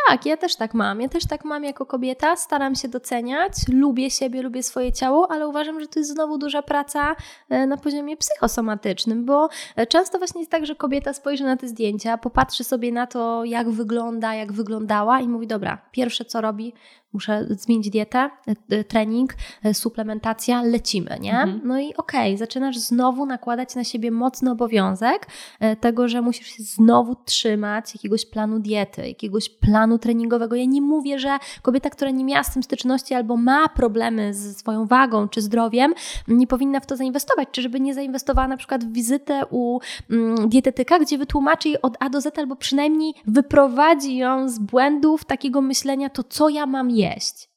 Tak, 0.07 0.25
ja 0.25 0.37
też 0.37 0.55
tak 0.55 0.73
mam. 0.73 1.01
Ja 1.01 1.09
też 1.09 1.27
tak 1.27 1.45
mam 1.45 1.63
jako 1.63 1.85
kobieta. 1.85 2.35
Staram 2.35 2.75
się 2.75 2.87
doceniać, 2.87 3.53
lubię 3.71 4.11
siebie, 4.11 4.41
lubię 4.41 4.63
swoje 4.63 4.91
ciało, 4.91 5.31
ale 5.31 5.47
uważam, 5.47 5.79
że 5.79 5.87
to 5.87 5.99
jest 5.99 6.11
znowu 6.11 6.37
duża 6.37 6.61
praca 6.61 7.15
e, 7.49 7.67
na 7.67 7.77
poziomie 7.77 8.17
psychosomatycznym, 8.17 9.25
bo 9.25 9.49
e, 9.75 9.87
często 9.87 10.17
właśnie 10.17 10.41
jest 10.41 10.51
tak, 10.51 10.65
że 10.65 10.75
kobieta 10.75 11.13
spojrzy 11.13 11.43
na 11.43 11.57
te 11.57 11.67
zdjęcia, 11.67 12.17
popatrzy 12.17 12.63
sobie 12.63 12.91
na 12.91 13.07
to, 13.07 13.45
jak 13.45 13.69
wygląda, 13.69 14.35
jak 14.35 14.53
wyglądała 14.53 15.19
i 15.19 15.27
mówi, 15.27 15.47
dobra, 15.47 15.81
pierwsze 15.91 16.25
co 16.25 16.41
robi, 16.41 16.73
muszę 17.13 17.45
zmienić 17.49 17.89
dietę, 17.89 18.29
e, 18.69 18.83
trening, 18.83 19.33
suplementacja, 19.73 20.63
lecimy, 20.63 21.17
nie? 21.21 21.41
Mhm. 21.41 21.61
No 21.63 21.79
i 21.79 21.93
okej, 21.95 22.31
okay, 22.33 22.37
zaczynasz 22.37 22.77
znowu 22.77 23.25
nakładać 23.25 23.75
na 23.75 23.83
siebie 23.83 24.11
mocny 24.11 24.51
obowiązek 24.51 25.27
tego, 25.79 26.07
że 26.07 26.21
musisz 26.21 26.47
się 26.47 26.63
znowu 26.63 27.15
trzymać 27.25 27.95
jakiegoś 27.95 28.25
planu 28.25 28.59
diety, 28.59 29.07
jakiegoś 29.07 29.49
planu 29.49 29.97
treningowego. 29.97 30.55
Ja 30.55 30.65
nie 30.65 30.81
mówię, 30.81 31.19
że 31.19 31.37
kobieta, 31.61 31.89
która 31.89 32.11
nie 32.11 32.23
miała 32.23 32.43
z 32.43 32.53
tym 32.53 32.63
styczności 32.63 33.13
albo 33.13 33.37
ma 33.37 33.69
problemy 33.69 34.33
ze 34.33 34.53
swoją 34.53 34.85
wagą 34.85 35.27
czy 35.27 35.41
zdrowiem, 35.41 35.93
nie 36.27 36.47
powinna 36.47 36.79
w 36.79 36.85
to 36.85 36.97
zainwestować, 36.97 37.47
czy 37.51 37.61
żeby 37.61 37.79
nie 37.79 37.93
zainwestowała 37.93 38.47
na 38.47 38.57
przykład 38.57 38.85
w 38.85 38.93
wizytę 38.93 39.41
u 39.49 39.79
mm, 40.09 40.49
dietetyka, 40.49 40.99
gdzie 40.99 41.17
wytłumaczy 41.17 41.69
jej 41.69 41.81
od 41.81 41.97
A 41.99 42.09
do 42.09 42.21
Z 42.21 42.39
albo 42.39 42.55
przynajmniej 42.55 43.13
wyprowadzi 43.27 44.17
ją 44.17 44.49
z 44.49 44.59
błędów 44.59 45.25
takiego 45.25 45.61
myślenia, 45.61 46.09
to 46.09 46.23
co 46.23 46.49
ja 46.49 46.65
mam 46.65 46.89
jeść 46.89 47.02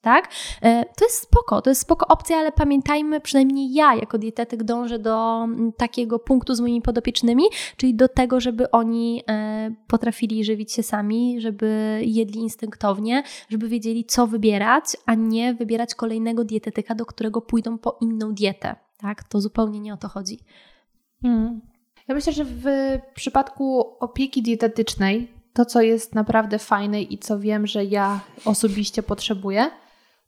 tak? 0.01 0.29
E, 0.63 0.85
to 0.85 1.05
jest 1.05 1.23
spoko, 1.23 1.63
to 1.63 1.71
jest 1.71 1.81
spoko 1.81 2.09
opcja, 2.09 2.37
ale 2.37 2.53
pamiętajmy, 2.53 3.21
przynajmniej 3.21 3.75
ja 3.75 3.95
jako 3.95 4.19
dietetyk 4.19 4.63
dążę 4.63 4.99
do 4.99 5.45
mm, 5.45 5.73
takiego 5.73 6.19
punktu 6.19 6.55
z 6.55 6.61
moimi 6.61 6.83
podopiecznymi, 6.83 7.45
czyli 7.77 7.95
do 7.95 8.09
tego, 8.09 8.41
żeby 8.41 8.71
oni 8.71 9.23
e, 9.29 9.71
potrafili 9.87 10.45
żywić 10.45 10.73
się 10.73 10.83
sami, 10.83 11.41
żeby 11.41 12.01
jedli 12.05 12.41
instynktownie, 12.41 13.23
żeby 13.49 13.69
wiedzieli, 13.69 14.05
co 14.05 14.27
wybierać, 14.27 14.85
a 15.07 15.15
nie 15.15 15.55
wybierać 15.55 15.95
kolejnego 15.95 16.45
dietetyka, 16.45 16.95
do 16.95 17.07
którego 17.07 17.41
pójdą 17.41 17.79
po 17.79 17.99
inną 18.01 18.35
dietę, 18.35 18.77
tak? 18.99 19.25
To 19.25 19.41
zupełnie 19.41 19.81
nie 19.81 19.95
o 19.95 19.97
to 19.97 20.09
chodzi. 20.09 20.39
Hmm. 21.23 21.61
Ja 22.09 22.15
myślę, 22.15 22.33
że 22.33 22.45
w 22.45 22.65
przypadku 23.15 23.97
opieki 24.01 24.43
dietetycznej, 24.43 25.36
to 25.57 25.65
co 25.65 25.83
jest 25.83 26.15
naprawdę 26.15 26.59
fajne 26.59 27.03
i 27.03 27.19
co 27.19 27.39
wiem, 27.39 27.67
że 27.67 27.85
ja 27.85 28.21
osobiście 28.45 29.03
potrzebuję, 29.03 29.71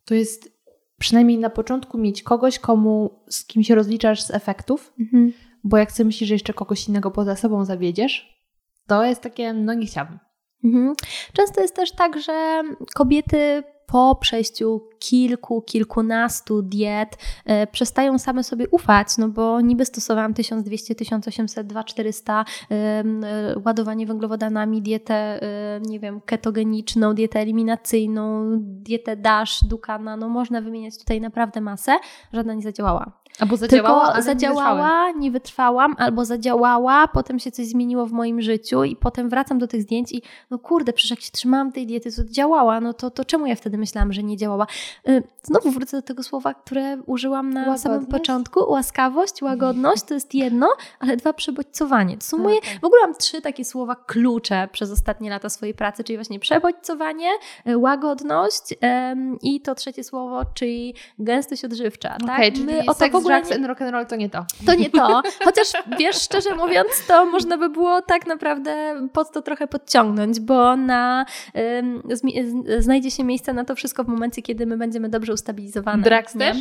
to 0.05 0.13
jest 0.13 0.59
przynajmniej 0.99 1.37
na 1.37 1.49
początku 1.49 1.97
mieć 1.97 2.23
kogoś, 2.23 2.59
komu, 2.59 3.23
z 3.29 3.45
kim 3.45 3.63
się 3.63 3.75
rozliczasz 3.75 4.21
z 4.21 4.31
efektów, 4.31 4.93
mhm. 4.99 5.33
bo 5.63 5.77
jak 5.77 5.91
sobie 5.91 6.05
myślisz, 6.05 6.27
że 6.27 6.35
jeszcze 6.35 6.53
kogoś 6.53 6.87
innego 6.87 7.11
poza 7.11 7.35
sobą 7.35 7.65
zawiedziesz, 7.65 8.43
to 8.87 9.05
jest 9.05 9.21
takie, 9.21 9.53
no 9.53 9.73
nie 9.73 9.85
chciałabym. 9.85 10.19
Mhm. 10.63 10.95
Często 11.33 11.61
jest 11.61 11.75
też 11.75 11.91
tak, 11.91 12.21
że 12.21 12.63
kobiety 12.95 13.63
po 13.91 14.15
przejściu 14.15 14.81
kilku, 14.99 15.61
kilkunastu 15.61 16.61
diet 16.61 17.17
e, 17.45 17.67
przestają 17.67 18.19
same 18.19 18.43
sobie 18.43 18.69
ufać, 18.69 19.17
no 19.17 19.29
bo 19.29 19.61
niby 19.61 19.85
stosowałam 19.85 20.33
1200, 20.33 20.95
1800, 20.95 21.67
2400, 21.67 22.45
e, 22.71 23.03
ładowanie 23.65 24.05
węglowodanami, 24.05 24.81
dietę, 24.81 25.15
e, 25.15 25.81
nie 25.81 25.99
wiem, 25.99 26.21
ketogeniczną, 26.21 27.13
dietę 27.13 27.39
eliminacyjną, 27.39 28.49
dietę 28.61 29.17
DASH, 29.17 29.63
Dukana, 29.63 30.17
no 30.17 30.29
można 30.29 30.61
wymieniać 30.61 30.97
tutaj 30.97 31.21
naprawdę 31.21 31.61
masę, 31.61 31.91
żadna 32.33 32.53
nie 32.53 32.61
zadziałała. 32.61 33.18
Albo 33.39 33.57
zadziałała, 33.57 34.05
Tylko 34.05 34.21
zadziałała, 34.21 35.11
nie, 35.11 35.19
nie 35.19 35.31
wytrwałam, 35.31 35.95
albo 35.97 36.25
zadziałała, 36.25 37.07
potem 37.07 37.39
się 37.39 37.51
coś 37.51 37.65
zmieniło 37.65 38.05
w 38.05 38.11
moim 38.11 38.41
życiu 38.41 38.83
i 38.83 38.95
potem 38.95 39.29
wracam 39.29 39.59
do 39.59 39.67
tych 39.67 39.81
zdjęć 39.81 40.11
i 40.11 40.21
no 40.51 40.59
kurde, 40.59 40.93
przecież 40.93 41.11
jak 41.11 41.21
się 41.21 41.31
trzymałam 41.31 41.71
tej 41.71 41.87
diety, 41.87 42.15
to 42.15 42.23
działała, 42.23 42.81
no 42.81 42.93
to, 42.93 43.11
to 43.11 43.25
czemu 43.25 43.45
ja 43.45 43.55
wtedy 43.55 43.77
myślałam, 43.77 44.13
że 44.13 44.23
nie 44.23 44.37
działała? 44.37 44.67
Y, 45.09 45.23
znowu 45.43 45.71
wrócę 45.71 45.97
do 45.97 46.01
tego 46.01 46.23
słowa, 46.23 46.53
które 46.53 46.97
użyłam 47.05 47.49
na 47.49 47.59
łagodność? 47.59 47.83
samym 47.83 48.05
początku. 48.05 48.71
Łaskawość, 48.71 49.41
łagodność 49.41 50.03
to 50.03 50.13
jest 50.13 50.33
jedno, 50.33 50.67
ale 50.99 51.17
dwa 51.17 51.33
przebodźcowanie. 51.33 52.17
To 52.17 52.23
są 52.23 52.37
moje, 52.37 52.59
w 52.81 52.85
ogóle 52.85 53.01
mam 53.01 53.15
trzy 53.15 53.41
takie 53.41 53.65
słowa 53.65 53.95
klucze 53.95 54.67
przez 54.71 54.91
ostatnie 54.91 55.29
lata 55.29 55.49
swojej 55.49 55.73
pracy, 55.73 56.03
czyli 56.03 56.17
właśnie 56.17 56.39
przebodźcowanie, 56.39 57.29
y, 57.67 57.77
łagodność 57.77 58.63
i 59.41 59.61
to 59.61 59.75
trzecie 59.75 60.03
słowo, 60.03 60.41
czyli 60.53 60.95
gęstość 61.19 61.65
odżywcza. 61.65 62.17
Okay, 62.23 62.51
tak? 62.51 62.59
My 62.65 62.83
o 62.87 62.93
w 62.93 63.15
ogóle 63.15 63.28
drugs 63.29 63.51
and 63.51 63.65
rock 63.65 63.81
and 63.81 63.91
roll 63.91 64.05
to 64.05 64.15
nie 64.15 64.29
to. 64.29 64.45
To 64.65 64.73
nie 64.73 64.89
to. 64.89 65.21
Chociaż 65.45 65.67
wiesz, 65.99 66.15
szczerze 66.15 66.55
mówiąc, 66.55 66.89
to 67.07 67.25
można 67.25 67.57
by 67.57 67.69
było 67.69 68.01
tak 68.01 68.27
naprawdę 68.27 68.95
pod 69.13 69.31
to 69.31 69.41
trochę 69.41 69.67
podciągnąć, 69.67 70.39
bo 70.39 70.75
na, 70.75 71.25
znajdzie 72.79 73.11
się 73.11 73.23
miejsce 73.23 73.53
na 73.53 73.65
to 73.65 73.75
wszystko 73.75 74.03
w 74.03 74.07
momencie, 74.07 74.41
kiedy 74.41 74.65
my 74.65 74.77
będziemy 74.77 75.09
dobrze 75.09 75.33
ustabilizowane. 75.33 76.03
Drugs 76.03 76.33
też? 76.33 76.57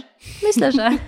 Myślę, 0.47 0.73
że. 0.73 0.91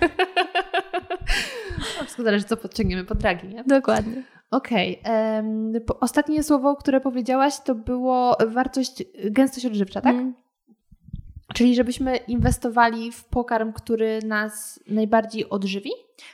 Wszystko 2.03 2.23
zależy, 2.23 2.45
co 2.45 2.57
podciągniemy 2.57 3.03
pod 3.03 3.17
dragi, 3.17 3.47
nie? 3.47 3.63
Dokładnie. 3.63 4.23
Okej. 4.51 4.99
Okay. 5.01 5.35
Um, 5.35 5.73
ostatnie 5.99 6.43
słowo, 6.43 6.75
które 6.75 7.01
powiedziałaś, 7.01 7.53
to 7.65 7.75
było 7.75 8.37
wartość, 8.47 9.03
gęstość 9.25 9.65
odżywcza, 9.65 10.01
tak? 10.01 10.13
Mm. 10.13 10.33
Czyli 11.53 11.75
żebyśmy 11.75 12.17
inwestowali 12.17 13.11
w 13.11 13.23
pokarm, 13.25 13.73
który 13.73 14.19
nas 14.25 14.79
najbardziej 14.87 15.49
odżywi? 15.49 15.91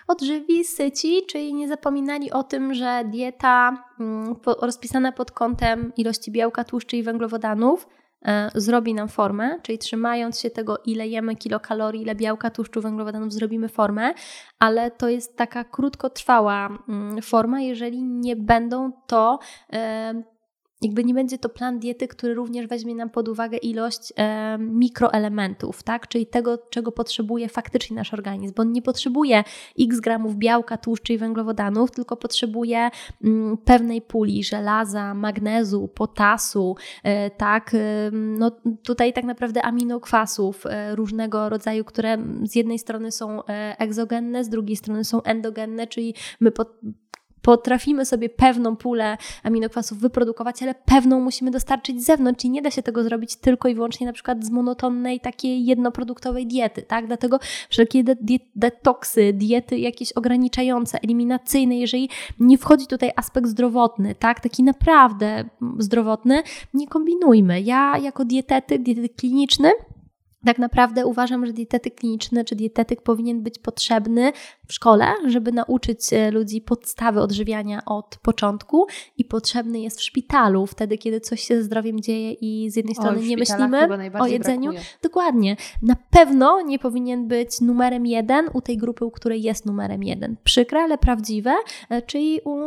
Odżywi, 0.08 0.64
syci, 0.64 1.22
czyli 1.28 1.54
nie 1.54 1.68
zapominali 1.68 2.32
o 2.32 2.44
tym, 2.44 2.74
że 2.74 3.04
dieta 3.06 3.84
mm, 4.00 4.36
rozpisana 4.62 5.12
pod 5.12 5.32
kątem 5.32 5.92
ilości 5.98 6.32
białka, 6.32 6.64
tłuszczy 6.64 6.98
i 6.98 7.04
węglowodanów 7.04 7.88
e, 8.26 8.50
zrobi 8.56 8.94
nam 8.94 9.08
formę, 9.08 9.60
czyli 9.62 9.78
trzymając 9.78 10.40
się 10.40 10.50
tego, 10.50 10.78
ile 10.86 11.08
jemy 11.08 11.36
kilokalorii, 11.36 12.02
ile 12.02 12.16
białka, 12.16 12.50
tłuszczu, 12.50 12.82
węglowodanów, 12.82 13.34
zrobimy 13.34 13.70
formę, 13.70 14.14
ale 14.60 14.92
to 14.92 15.10
jest 15.10 15.38
taka 15.38 15.64
krótkotrwała 15.64 16.70
mm, 16.90 17.22
forma, 17.22 17.62
jeżeli 17.62 18.04
nie 18.04 18.36
będą 18.36 18.92
to 19.08 19.40
e, 19.74 20.24
jakby 20.82 21.04
nie 21.04 21.14
będzie 21.14 21.38
to 21.38 21.50
plan 21.50 21.80
diety, 21.80 22.08
który 22.08 22.34
również 22.34 22.68
weźmie 22.68 22.96
nam 22.96 23.10
pod 23.10 23.28
uwagę 23.28 23.58
ilość 23.58 24.14
e, 24.18 24.58
mikroelementów, 24.58 25.84
tak? 25.84 26.08
czyli 26.08 26.28
tego, 26.28 26.58
czego 26.70 26.92
potrzebuje 26.92 27.50
faktycznie 27.50 27.96
nasz 27.96 28.14
organizm, 28.14 28.54
bo 28.56 28.62
on 28.62 28.72
nie 28.72 28.82
potrzebuje 28.82 29.44
x 29.80 30.00
gramów 30.00 30.36
białka, 30.36 30.78
tłuszczy 30.78 31.14
i 31.14 31.18
węglowodanów, 31.18 31.92
tylko 31.92 32.18
potrzebuje 32.18 32.78
m, 32.78 32.92
mm, 33.24 33.58
pewnej 33.58 34.02
puli 34.02 34.44
żelaza, 34.44 35.14
magnezu, 35.14 35.88
potasu, 35.88 36.76
e, 37.04 37.30
tak? 37.30 37.72
E, 37.74 38.12
no, 38.12 38.52
tutaj 38.84 39.14
tak 39.14 39.24
naprawdę 39.24 39.62
aminokwasów 39.62 40.66
e, 40.66 40.96
różnego 40.96 41.50
rodzaju, 41.50 41.84
które 41.86 42.18
z 42.44 42.56
jednej 42.56 42.80
strony 42.80 43.12
są 43.12 43.46
e, 43.46 43.76
egzogenne, 43.80 44.44
z 44.44 44.50
drugiej 44.50 44.76
strony 44.76 45.04
są 45.04 45.24
endogenne, 45.24 45.88
czyli 45.88 46.14
my 46.40 46.52
po, 46.52 46.66
potrafimy 47.48 48.06
sobie 48.06 48.30
pewną 48.30 48.76
pulę 48.76 49.18
aminokwasów 49.44 50.00
wyprodukować, 50.00 50.64
ale 50.64 50.76
pewną 50.76 51.20
musimy 51.20 51.52
dostarczyć 51.52 52.02
z 52.02 52.06
zewnątrz 52.06 52.46
i 52.46 52.50
nie 52.50 52.62
da 52.62 52.72
się 52.72 52.84
tego 52.84 53.04
zrobić 53.04 53.36
tylko 53.36 53.68
i 53.68 53.76
wyłącznie 53.76 54.08
na 54.08 54.14
przykład 54.14 54.46
z 54.46 54.50
monotonnej, 54.50 55.20
takiej 55.20 55.66
jednoproduktowej 55.66 56.48
diety, 56.48 56.82
tak? 56.82 57.08
Dlatego 57.08 57.40
wszelkie 57.70 58.04
detoksy, 58.56 59.34
diety 59.34 59.80
jakieś 59.80 60.12
ograniczające, 60.12 61.00
eliminacyjne, 61.02 61.78
jeżeli 61.78 62.10
nie 62.40 62.58
wchodzi 62.58 62.88
tutaj 62.88 63.12
aspekt 63.16 63.48
zdrowotny, 63.48 64.16
tak? 64.16 64.40
Taki 64.40 64.64
naprawdę 64.64 65.44
zdrowotny, 65.80 66.44
nie 66.74 66.88
kombinujmy. 66.88 67.62
Ja 67.62 67.98
jako 67.98 68.26
dietetyk, 68.26 68.84
dietetyk 68.84 69.16
kliniczny, 69.16 69.72
tak 70.46 70.60
naprawdę 70.60 71.06
uważam, 71.06 71.46
że 71.46 71.54
dietetyk 71.54 71.96
kliniczny 71.96 72.46
czy 72.46 72.56
dietetyk 72.56 73.02
powinien 73.02 73.44
być 73.44 73.60
potrzebny 73.60 74.32
w 74.68 74.74
szkole, 74.74 75.06
żeby 75.28 75.52
nauczyć 75.52 76.14
e, 76.14 76.32
ludzi 76.32 76.62
podstawy 76.62 77.22
odżywiania 77.22 77.82
od 77.86 78.18
początku 78.22 78.86
i 79.18 79.26
potrzebny 79.26 79.80
jest 79.80 80.00
w 80.00 80.04
szpitalu, 80.04 80.66
wtedy 80.66 80.98
kiedy 80.98 81.22
coś 81.22 81.42
się 81.42 81.56
ze 81.56 81.64
zdrowiem 81.64 82.00
dzieje 82.00 82.32
i 82.32 82.72
z 82.72 82.76
jednej 82.76 82.96
strony 82.96 83.22
nie 83.22 83.38
myślimy 83.38 83.88
o 84.20 84.28
jedzeniu. 84.28 84.72
Brakuje. 84.72 84.86
Dokładnie. 85.04 85.56
Na 85.82 85.96
pewno 86.10 86.62
nie 86.62 86.80
powinien 86.80 87.28
być 87.28 87.62
numerem 87.62 88.06
jeden 88.06 88.50
u 88.54 88.62
tej 88.62 88.78
grupy, 88.78 89.06
u 89.06 89.12
której 89.12 89.42
jest 89.42 89.66
numerem 89.66 90.04
jeden. 90.04 90.36
Przykre, 90.44 90.80
ale 90.82 90.98
prawdziwe, 90.98 91.56
e, 91.90 92.02
czyli 92.02 92.40
u 92.46 92.58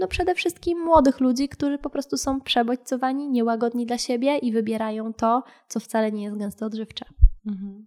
no 0.00 0.08
przede 0.08 0.34
wszystkim 0.34 0.78
młodych 0.84 1.20
ludzi, 1.20 1.48
którzy 1.48 1.78
po 1.78 1.90
prostu 1.90 2.16
są 2.16 2.40
przebodźcowani, 2.40 3.28
niełagodni 3.28 3.86
dla 3.86 3.98
siebie 3.98 4.38
i 4.38 4.52
wybierają 4.52 5.14
to, 5.14 5.42
co 5.68 5.80
wcale 5.80 6.12
nie 6.12 6.24
jest 6.24 6.36
gęsto 6.36 6.66
odżywcze. 6.66 7.04
Mhm. 7.46 7.86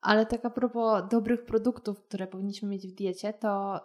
Ale 0.00 0.26
tak 0.26 0.44
a 0.44 0.50
propos 0.50 1.02
dobrych 1.10 1.44
produktów, 1.44 2.04
które 2.04 2.26
powinniśmy 2.26 2.68
mieć 2.68 2.86
w 2.86 2.94
diecie, 2.94 3.32
to 3.32 3.80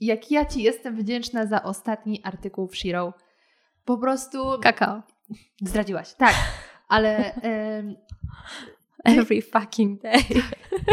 jak 0.00 0.30
ja 0.30 0.44
Ci 0.44 0.62
jestem 0.62 0.96
wdzięczna 0.96 1.46
za 1.46 1.62
ostatni 1.62 2.20
artykuł 2.24 2.68
w 2.68 2.76
Shiro. 2.76 3.12
po 3.84 3.98
prostu... 3.98 4.38
Kakao. 4.62 5.02
Zdradziłaś, 5.62 6.14
tak. 6.14 6.34
Ale... 6.88 7.34
Ym, 7.78 7.96
Every 9.04 9.42
fucking 9.42 10.02
day. 10.02 10.20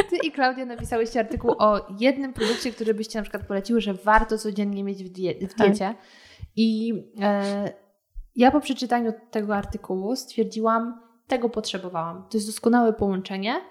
Ty 0.10 0.18
i 0.24 0.32
Klaudia 0.32 0.66
napisałyście 0.66 1.20
artykuł 1.20 1.52
o 1.60 1.88
jednym 2.00 2.34
produkcie, 2.34 2.72
który 2.72 2.94
byście 2.94 3.20
na 3.20 3.24
przykład 3.24 3.48
poleciły, 3.48 3.82
że 3.82 3.94
warto 3.94 4.38
codziennie 4.38 4.84
mieć 4.84 5.04
w, 5.04 5.10
die 5.10 5.34
w 5.34 5.56
diecie. 5.56 5.86
Tak. 5.86 5.98
I 6.56 6.94
e, 7.22 7.74
ja 8.36 8.52
po 8.52 8.60
przeczytaniu 8.60 9.14
tego 9.32 9.56
artykułu 9.56 10.16
stwierdziłam, 10.16 11.02
tego 11.28 11.50
potrzebowałam. 11.50 12.26
To 12.30 12.38
jest 12.38 12.48
doskonałe 12.48 12.94
połączenie. 12.94 13.62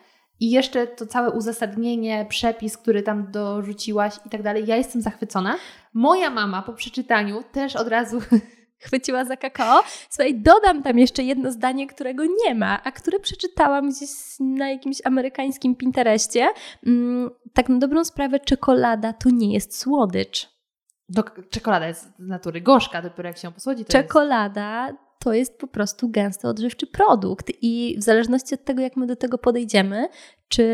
I 0.41 0.51
jeszcze 0.51 0.87
to 0.87 1.07
całe 1.07 1.31
uzasadnienie, 1.31 2.27
przepis, 2.29 2.79
który 2.79 3.03
tam 3.03 3.31
dorzuciłaś 3.31 4.15
i 4.27 4.31
tak 4.31 4.43
dalej. 4.43 4.67
Ja 4.67 4.77
jestem 4.77 5.03
zachwycona. 5.03 5.57
Moja 5.95 6.31
mama 6.31 6.63
po 6.63 6.73
przeczytaniu 6.73 7.43
też 7.53 7.77
od 7.77 7.89
razu 7.89 8.19
chwyciła 8.81 9.25
za 9.25 9.37
kakao. 9.37 9.83
Słuchaj, 10.11 10.35
dodam 10.35 10.83
tam 10.83 10.99
jeszcze 10.99 11.23
jedno 11.23 11.53
zdanie, 11.53 11.87
którego 11.87 12.25
nie 12.45 12.55
ma, 12.55 12.83
a 12.85 12.93
które 12.93 13.21
przeczytałam 13.21 13.91
gdzieś 13.91 14.11
na 14.41 14.71
jakimś 14.71 14.99
amerykańskim 15.05 15.77
Pinterestie. 15.77 16.49
Mm, 16.87 17.31
tak 17.55 17.69
na 17.69 17.79
dobrą 17.79 18.05
sprawę, 18.05 18.41
czekolada 18.41 19.13
to 19.13 19.31
nie 19.33 19.55
jest 19.55 19.79
słodycz. 19.79 20.49
Czekolada 21.51 21.87
jest 21.87 22.03
z 22.03 22.19
natury 22.19 22.61
gorzka, 22.61 23.03
dopiero 23.03 23.29
jak 23.29 23.39
się 23.39 23.49
ją 23.49 23.53
posłodzi. 23.53 23.85
czekolada 23.85 24.87
jest... 24.87 25.10
to 25.25 25.33
jest 25.33 25.59
po 25.59 25.67
prostu 25.67 26.09
gęsty, 26.09 26.49
odżywczy 26.49 26.87
produkt 26.87 27.53
i 27.63 27.97
w 27.99 28.03
zależności 28.03 28.55
od 28.55 28.65
tego, 28.65 28.83
jak 28.83 28.97
my 28.97 29.07
do 29.07 29.17
tego 29.17 29.39
podejdziemy, 29.39 30.09
czy 30.49 30.67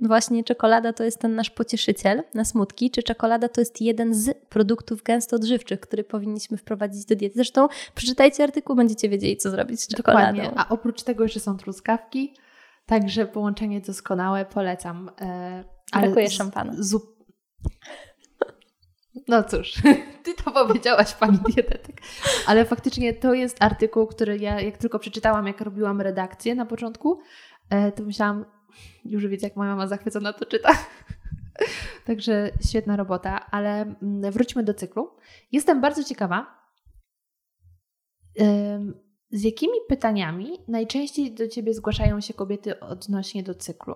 właśnie 0.00 0.44
czekolada 0.44 0.92
to 0.92 1.04
jest 1.04 1.20
ten 1.20 1.34
nasz 1.34 1.50
pocieszyciel 1.50 2.22
na 2.34 2.44
smutki, 2.44 2.90
czy 2.90 3.02
czekolada 3.02 3.48
to 3.48 3.60
jest 3.60 3.80
jeden 3.80 4.14
z 4.14 4.38
produktów 4.48 5.02
gęsto 5.02 5.36
odżywczych, 5.36 5.80
który 5.80 6.04
powinniśmy 6.04 6.56
wprowadzić 6.56 7.04
do 7.04 7.16
diety. 7.16 7.34
Zresztą 7.34 7.68
przeczytajcie 7.94 8.44
artykuł, 8.44 8.76
będziecie 8.76 9.08
wiedzieli, 9.08 9.36
co 9.36 9.50
zrobić 9.50 9.80
z 9.80 9.88
czekoladą. 9.88 10.36
Dokładnie. 10.36 10.58
A 10.58 10.68
oprócz 10.68 11.02
tego 11.02 11.22
jeszcze 11.22 11.40
są 11.40 11.56
truskawki, 11.56 12.34
także 12.86 13.26
połączenie 13.26 13.80
doskonałe, 13.80 14.44
polecam. 14.44 15.10
E, 15.20 15.64
ale 15.92 16.06
Brakuje 16.06 16.30
szampana. 16.30 16.72
Zup 16.78 17.16
no 19.28 19.44
cóż, 19.44 19.74
ty 20.24 20.34
to 20.44 20.50
powiedziałaś, 20.50 21.14
pani 21.14 21.38
dietetyk. 21.38 22.00
Ale 22.46 22.64
faktycznie 22.64 23.14
to 23.14 23.34
jest 23.34 23.56
artykuł, 23.62 24.06
który 24.06 24.38
ja 24.38 24.60
jak 24.60 24.78
tylko 24.78 24.98
przeczytałam, 24.98 25.46
jak 25.46 25.60
robiłam 25.60 26.00
redakcję 26.00 26.54
na 26.54 26.66
początku, 26.66 27.20
e, 27.70 27.92
to 27.92 28.02
myślałam, 28.02 28.44
już 29.04 29.26
wiecie, 29.26 29.46
jak 29.46 29.56
moja 29.56 29.70
mama 29.70 29.86
zachwycona 29.86 30.32
to 30.32 30.46
czyta. 30.46 30.70
Także 32.06 32.50
świetna 32.68 32.96
robota, 32.96 33.46
ale 33.50 33.80
mm, 33.82 34.32
wróćmy 34.32 34.62
do 34.62 34.74
cyklu. 34.74 35.10
Jestem 35.52 35.80
bardzo 35.80 36.04
ciekawa, 36.04 36.56
z 39.30 39.42
jakimi 39.42 39.78
pytaniami 39.88 40.58
najczęściej 40.68 41.34
do 41.34 41.48
ciebie 41.48 41.74
zgłaszają 41.74 42.20
się 42.20 42.34
kobiety 42.34 42.80
odnośnie 42.80 43.42
do 43.42 43.54
cyklu? 43.54 43.94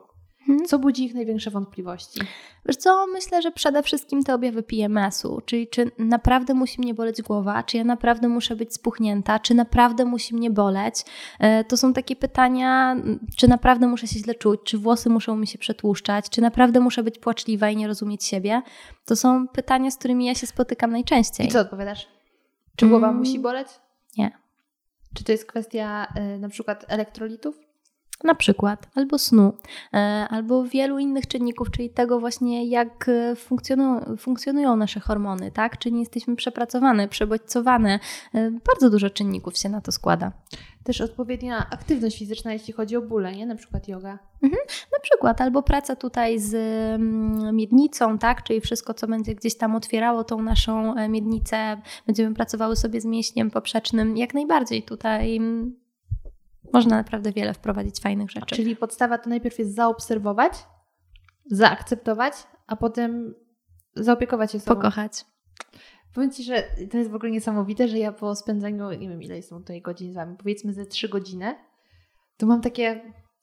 Mhm. 0.48 0.68
Co 0.68 0.78
budzi 0.78 1.04
ich 1.04 1.14
największe 1.14 1.50
wątpliwości? 1.50 2.20
Wiesz 2.66 2.76
co, 2.76 3.06
myślę, 3.06 3.42
że 3.42 3.52
przede 3.52 3.82
wszystkim 3.82 4.22
te 4.24 4.34
objawy 4.34 4.62
PMS-u, 4.62 5.40
czyli 5.44 5.68
czy 5.68 5.90
naprawdę 5.98 6.54
musi 6.54 6.80
mnie 6.80 6.94
boleć 6.94 7.22
głowa, 7.22 7.62
czy 7.62 7.76
ja 7.76 7.84
naprawdę 7.84 8.28
muszę 8.28 8.56
być 8.56 8.74
spuchnięta, 8.74 9.38
czy 9.38 9.54
naprawdę 9.54 10.04
musi 10.04 10.34
mnie 10.34 10.50
boleć. 10.50 11.04
E, 11.38 11.64
to 11.64 11.76
są 11.76 11.92
takie 11.92 12.16
pytania, 12.16 12.96
czy 13.36 13.48
naprawdę 13.48 13.86
muszę 13.86 14.06
się 14.06 14.18
źle 14.18 14.34
czuć, 14.34 14.60
czy 14.64 14.78
włosy 14.78 15.10
muszą 15.10 15.36
mi 15.36 15.46
się 15.46 15.58
przetłuszczać, 15.58 16.30
czy 16.30 16.40
naprawdę 16.40 16.80
muszę 16.80 17.02
być 17.02 17.18
płaczliwa 17.18 17.70
i 17.70 17.76
nie 17.76 17.86
rozumieć 17.86 18.24
siebie. 18.24 18.62
To 19.04 19.16
są 19.16 19.48
pytania, 19.48 19.90
z 19.90 19.96
którymi 19.96 20.26
ja 20.26 20.34
się 20.34 20.46
spotykam 20.46 20.90
najczęściej. 20.90 21.46
I 21.46 21.50
co 21.50 21.60
odpowiadasz? 21.60 22.08
Czy 22.76 22.86
głowa 22.86 23.08
mm, 23.08 23.18
musi 23.18 23.38
boleć? 23.38 23.68
Nie. 24.16 24.38
Czy 25.14 25.24
to 25.24 25.32
jest 25.32 25.46
kwestia 25.46 26.06
y, 26.34 26.38
na 26.38 26.48
przykład 26.48 26.84
elektrolitów? 26.88 27.69
Na 28.24 28.34
przykład, 28.34 28.88
albo 28.94 29.18
snu, 29.18 29.52
e, 29.94 29.96
albo 30.30 30.64
wielu 30.64 30.98
innych 30.98 31.26
czynników, 31.26 31.70
czyli 31.70 31.90
tego 31.90 32.20
właśnie, 32.20 32.66
jak 32.66 33.08
e, 33.08 33.36
funkcjonują, 33.36 34.16
funkcjonują 34.16 34.76
nasze 34.76 35.00
hormony, 35.00 35.50
tak? 35.50 35.78
Czy 35.78 35.92
nie 35.92 36.00
jesteśmy 36.00 36.36
przepracowane, 36.36 37.08
przebodźcowane. 37.08 38.00
E, 38.34 38.50
bardzo 38.50 38.90
dużo 38.90 39.10
czynników 39.10 39.58
się 39.58 39.68
na 39.68 39.80
to 39.80 39.92
składa. 39.92 40.32
Też 40.84 41.00
odpowiednia 41.00 41.66
aktywność 41.70 42.18
fizyczna, 42.18 42.52
jeśli 42.52 42.72
chodzi 42.72 42.96
o 42.96 43.02
bóle, 43.02 43.36
nie? 43.36 43.46
Na 43.46 43.54
przykład 43.54 43.88
yoga. 43.88 44.18
Mhm, 44.42 44.62
na 44.92 44.98
przykład, 45.02 45.40
albo 45.40 45.62
praca 45.62 45.96
tutaj 45.96 46.38
z 46.38 46.54
mm, 46.54 47.56
miednicą, 47.56 48.18
tak? 48.18 48.42
Czyli 48.42 48.60
wszystko, 48.60 48.94
co 48.94 49.06
będzie 49.08 49.34
gdzieś 49.34 49.56
tam 49.56 49.74
otwierało 49.74 50.24
tą 50.24 50.42
naszą 50.42 50.94
miednicę, 51.08 51.76
będziemy 52.06 52.34
pracowały 52.34 52.76
sobie 52.76 53.00
z 53.00 53.04
mięśniem 53.04 53.50
poprzecznym, 53.50 54.16
jak 54.16 54.34
najbardziej 54.34 54.82
tutaj 54.82 55.36
mm, 55.36 55.80
można 56.72 56.96
naprawdę 56.96 57.32
wiele 57.32 57.54
wprowadzić 57.54 58.00
fajnych 58.00 58.30
rzeczy. 58.30 58.56
Czyli 58.56 58.76
podstawa 58.76 59.18
to 59.18 59.30
najpierw 59.30 59.58
jest 59.58 59.74
zaobserwować, 59.74 60.52
zaakceptować, 61.46 62.34
a 62.66 62.76
potem 62.76 63.34
zaopiekować 63.96 64.52
się 64.52 64.60
sobą. 64.60 64.80
Pokochać. 64.80 65.24
Powiem 66.14 66.30
Ci, 66.30 66.44
że 66.44 66.62
to 66.90 66.98
jest 66.98 67.10
w 67.10 67.14
ogóle 67.14 67.30
niesamowite, 67.32 67.88
że 67.88 67.98
ja 67.98 68.12
po 68.12 68.34
spędzeniu, 68.34 68.90
nie 68.90 69.08
wiem 69.08 69.22
ile 69.22 69.42
są 69.42 69.58
tutaj 69.58 69.82
godzin 69.82 70.12
z 70.12 70.14
Wami, 70.14 70.36
powiedzmy 70.36 70.72
ze 70.72 70.86
trzy 70.86 71.08
godziny, 71.08 71.56
to 72.36 72.46
mam 72.46 72.60
takie, 72.60 72.82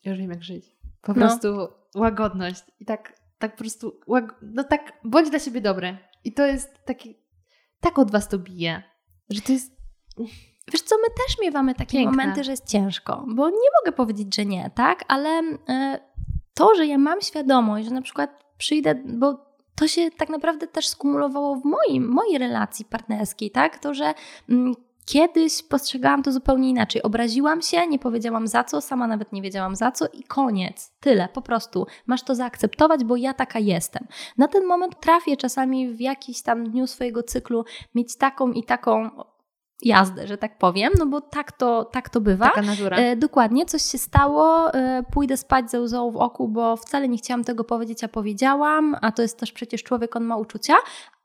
ja 0.04 0.12
już 0.12 0.18
wiem 0.20 0.30
jak 0.30 0.44
żyć, 0.44 0.66
po 1.02 1.14
no. 1.14 1.20
prostu 1.20 1.68
łagodność 1.96 2.64
i 2.80 2.86
tak, 2.86 3.20
tak 3.38 3.52
po 3.52 3.58
prostu, 3.58 4.00
no 4.42 4.64
tak, 4.64 5.00
bądź 5.04 5.30
dla 5.30 5.40
siebie 5.40 5.62
dobry. 5.62 5.98
I 6.24 6.34
to 6.34 6.46
jest 6.46 6.84
taki, 6.86 7.16
tak 7.80 8.00
od 8.00 8.12
Was 8.12 8.28
to 8.28 8.40
bije, 8.40 8.84
że 9.30 9.42
to 9.42 9.52
jest 9.52 9.72
Wiesz 10.72 10.82
co, 10.82 10.96
my 10.98 11.08
też 11.08 11.42
miewamy 11.42 11.76
takie 11.76 11.98
Piękne. 11.98 12.18
momenty, 12.18 12.44
że 12.44 12.52
jest 12.52 12.66
ciężko, 12.66 13.26
bo 13.28 13.50
nie 13.50 13.70
mogę 13.82 13.92
powiedzieć, 13.98 14.36
że 14.36 14.46
nie, 14.46 14.72
tak? 14.76 15.04
Ale 15.08 15.40
y, 15.40 15.54
to, 16.54 16.76
że 16.76 16.86
ja 16.88 16.98
mam 16.98 17.22
świadomość, 17.22 17.88
że 17.88 17.94
na 17.94 18.02
przykład 18.02 18.44
przyjdę, 18.58 18.96
bo 19.06 19.48
to 19.76 19.88
się 19.88 20.12
tak 20.12 20.30
naprawdę 20.30 20.68
też 20.68 20.88
skumulowało 20.88 21.56
w 21.56 21.66
moim, 21.66 22.08
mojej 22.08 22.38
relacji 22.38 22.86
partnerskiej, 22.86 23.52
tak? 23.52 23.80
To, 23.80 23.94
że 23.94 24.14
mm, 24.50 24.74
kiedyś 25.06 25.64
postrzegałam 25.64 26.24
to 26.24 26.32
zupełnie 26.32 26.70
inaczej. 26.70 27.02
Obraziłam 27.02 27.62
się, 27.62 27.88
nie 27.88 28.00
powiedziałam 28.00 28.48
za 28.48 28.64
co, 28.64 28.82
sama 28.82 29.08
nawet 29.08 29.34
nie 29.34 29.42
wiedziałam 29.42 29.76
za 29.76 29.92
co 29.92 30.06
i 30.14 30.24
koniec. 30.24 30.92
Tyle, 31.00 31.28
po 31.34 31.42
prostu. 31.42 31.86
Masz 32.08 32.24
to 32.24 32.36
zaakceptować, 32.36 33.04
bo 33.04 33.16
ja 33.16 33.34
taka 33.34 33.60
jestem. 33.60 34.08
Na 34.38 34.48
ten 34.48 34.66
moment 34.66 35.00
trafię 35.00 35.38
czasami 35.38 35.90
w 35.94 36.00
jakiś 36.00 36.42
tam 36.42 36.70
dniu 36.70 36.88
swojego 36.88 37.24
cyklu 37.24 37.66
mieć 37.96 38.18
taką 38.18 38.52
i 38.52 38.64
taką 38.64 39.10
jazdę, 39.82 40.28
że 40.28 40.38
tak 40.38 40.58
powiem, 40.58 40.94
no 41.00 41.06
bo 41.06 41.22
tak 41.22 41.52
to, 41.52 41.86
tak 41.86 42.10
to 42.10 42.22
bywa. 42.22 42.46
Taka 42.46 42.62
natura. 42.62 42.98
E, 42.98 43.16
dokładnie, 43.16 43.66
coś 43.66 43.82
się 43.82 43.98
stało, 43.98 44.74
e, 44.74 45.04
pójdę 45.12 45.38
spać 45.38 45.72
ze 45.72 45.82
łzą 45.82 46.12
w 46.12 46.18
oku, 46.18 46.48
bo 46.48 46.78
wcale 46.78 47.08
nie 47.08 47.18
chciałam 47.18 47.44
tego 47.44 47.64
powiedzieć, 47.64 48.04
a 48.04 48.08
powiedziałam, 48.08 48.96
a 49.02 49.12
to 49.12 49.22
jest 49.22 49.40
też 49.40 49.52
przecież 49.52 49.84
człowiek, 49.84 50.16
on 50.16 50.24
ma 50.24 50.38
uczucia, 50.38 50.74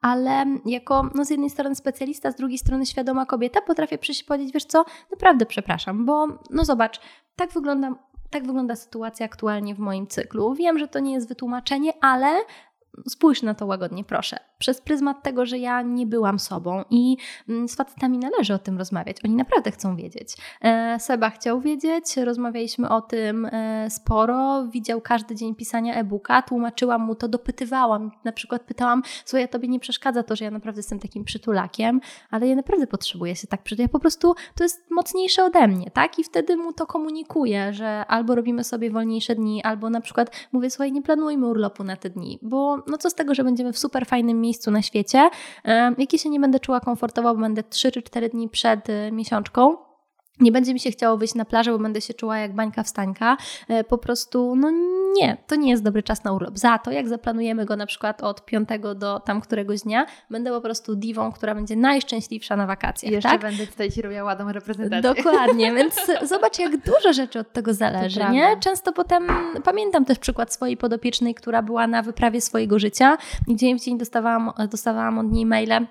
ale 0.01 0.45
jako 0.67 1.11
no 1.15 1.25
z 1.25 1.31
jednej 1.31 1.51
strony 1.51 1.75
specjalista, 1.75 2.33
z 2.33 2.37
drugiej 2.37 2.59
strony 2.59 2.87
świadoma 2.87 3.27
kobieta 3.27 3.61
potrafię 3.61 3.99
przyjść 3.99 4.23
i 4.23 4.25
powiedzieć, 4.25 4.53
wiesz 4.55 4.65
co, 4.65 4.85
naprawdę 5.11 5.47
przepraszam, 5.47 6.07
bo 6.07 6.27
no 6.51 6.65
zobacz, 6.65 7.01
tak 7.37 7.53
wygląda 7.53 7.95
tak 8.31 8.47
wygląda 8.47 8.77
sytuacja 8.77 9.27
aktualnie 9.27 9.75
w 9.75 9.79
moim 9.79 10.07
cyklu. 10.07 10.55
Wiem, 10.55 10.79
że 10.79 10.89
to 10.89 10.99
nie 10.99 11.13
jest 11.13 11.29
wytłumaczenie, 11.29 11.93
ale 12.01 12.41
spójrz 13.09 13.43
na 13.43 13.55
to 13.55 13.67
łagodnie, 13.67 14.05
proszę. 14.05 14.37
Przez 14.59 14.81
pryzmat 14.81 15.23
tego, 15.23 15.47
że 15.47 15.59
ja 15.59 15.83
nie 15.83 16.07
byłam 16.07 16.39
sobą 16.39 16.85
i 16.91 17.17
mm, 17.49 17.69
z 17.69 17.75
facetami 17.75 18.19
należy 18.19 18.55
o 18.55 18.59
tym 18.59 18.79
rozmawiać. 18.79 19.17
Oni 19.25 19.35
naprawdę 19.35 19.71
chcą 19.71 19.97
wiedzieć. 19.97 20.37
E, 20.61 21.01
Seba 21.01 21.31
chciał 21.31 21.61
wiedzieć, 21.61 22.17
rozmawialiśmy 22.17 22.89
o 22.89 23.01
tym 23.01 23.47
e, 23.47 23.91
sporo, 23.91 24.67
widział 24.67 25.01
każdy 25.01 25.35
dzień 25.35 25.55
pisania 25.55 25.95
e-booka, 25.95 26.43
tłumaczyłam 26.43 27.03
mu 27.03 27.15
to, 27.15 27.29
dopytywałam. 27.29 28.11
Na 28.25 28.33
przykład 28.33 28.63
pytałam, 28.63 29.03
słuchaj, 29.25 29.49
tobie 29.49 29.69
nie 29.69 29.81
przeszkadza 29.81 30.23
to, 30.23 30.37
że 30.37 30.45
ja 30.45 30.51
naprawdę 30.51 30.79
jestem 30.79 30.99
takim 30.99 31.25
przytulakiem, 31.25 32.01
ale 32.31 32.49
ja 32.49 32.57
naprawdę 32.57 32.87
potrzebuję 32.87 33.37
się 33.37 33.47
tak 33.47 33.63
przytulić. 33.63 33.89
Ja 33.89 33.93
po 33.93 34.01
prostu, 34.01 34.35
to 34.55 34.65
jest 34.65 34.91
mocniejsze 34.91 35.45
ode 35.45 35.69
mnie, 35.69 35.91
tak? 35.91 36.19
I 36.19 36.25
wtedy 36.25 36.57
mu 36.57 36.73
to 36.73 36.87
komunikuję, 36.87 37.73
że 37.73 38.05
albo 38.09 38.35
robimy 38.35 38.65
sobie 38.65 38.91
wolniejsze 38.91 39.35
dni, 39.35 39.63
albo 39.63 39.91
na 39.91 40.01
przykład 40.01 40.49
mówię, 40.53 40.71
słuchaj, 40.71 40.93
nie 40.93 41.03
planujmy 41.03 41.47
urlopu 41.47 41.85
na 41.85 41.97
te 41.97 42.11
dni, 42.11 42.39
bo 42.43 42.82
no 42.87 42.99
co 42.99 43.11
z 43.11 43.15
tego, 43.15 43.35
że 43.35 43.45
będziemy 43.45 43.73
w 43.73 43.79
super 43.79 44.07
fajnym 44.07 44.41
miejscu 44.41 44.71
na 44.71 44.83
świecie, 44.83 45.31
jak 45.99 46.13
ja 46.13 46.19
się 46.19 46.31
nie 46.31 46.41
będę 46.41 46.61
czuła 46.61 46.81
komfortowo, 46.81 47.35
bo 47.35 47.41
będę 47.41 47.63
3 47.63 47.93
czy 47.93 48.03
4 48.03 48.29
dni 48.29 48.49
przed 48.49 48.91
e, 48.91 49.13
miesiączką, 49.13 49.77
nie 50.43 50.53
będzie 50.53 50.75
mi 50.75 50.81
się 50.81 50.91
chciało 50.91 51.17
wyjść 51.17 51.35
na 51.35 51.45
plażę, 51.45 51.73
bo 51.73 51.79
będę 51.79 52.01
się 52.01 52.15
czuła 52.15 52.39
jak 52.39 52.55
bańka 52.55 52.83
wstańka. 52.83 53.37
E, 53.69 53.85
po 53.85 53.99
prostu, 53.99 54.57
no 54.57 54.71
nie, 55.17 55.37
to 55.47 55.55
nie 55.55 55.71
jest 55.71 55.83
dobry 55.83 56.03
czas 56.03 56.25
na 56.25 56.33
urlop. 56.33 56.59
Za 56.59 56.79
to, 56.79 56.91
jak 56.91 57.09
zaplanujemy 57.09 57.65
go 57.65 57.77
na 57.77 57.87
przykład 57.87 58.23
od 58.23 58.45
5 58.45 58.69
do 58.97 59.21
tam 59.21 59.41
któregoś 59.41 59.81
dnia, 59.81 60.07
będę 60.31 60.51
po 60.51 60.61
prostu 60.61 60.97
diwą, 60.97 61.33
która 61.33 61.55
będzie 61.55 61.77
najszczęśliwsza 61.77 62.57
na 62.57 62.67
wakacjach. 62.67 63.13
Jeszcze 63.13 63.29
tak? 63.29 63.41
będę 63.41 63.67
tutaj 63.67 63.91
Ci 63.91 64.03
robiła 64.03 64.25
ładną 64.25 64.53
reprezentację. 64.53 65.15
Dokładnie, 65.15 65.75
więc 65.75 65.95
zobacz, 66.31 66.59
jak 66.59 66.77
dużo 66.77 67.13
rzeczy 67.13 67.39
od 67.39 67.53
tego 67.53 67.75
zależy, 67.75 68.21
nie? 68.33 68.57
Często 68.61 68.93
potem, 68.93 69.27
pamiętam 69.65 70.05
też 70.05 70.19
przykład 70.19 70.55
swojej 70.55 70.77
podopiecznej, 70.77 71.35
która 71.35 71.63
była 71.63 71.87
na 71.87 72.03
wyprawie 72.03 72.41
swojego 72.41 72.79
życia 72.79 73.19
i 73.49 73.57
dzień 73.57 73.79
w 73.79 73.83
dzień 73.83 73.99
dostawałam, 73.99 74.51
dostawałam 74.71 75.19
od 75.19 75.33
niej 75.33 75.47
maile 75.47 75.87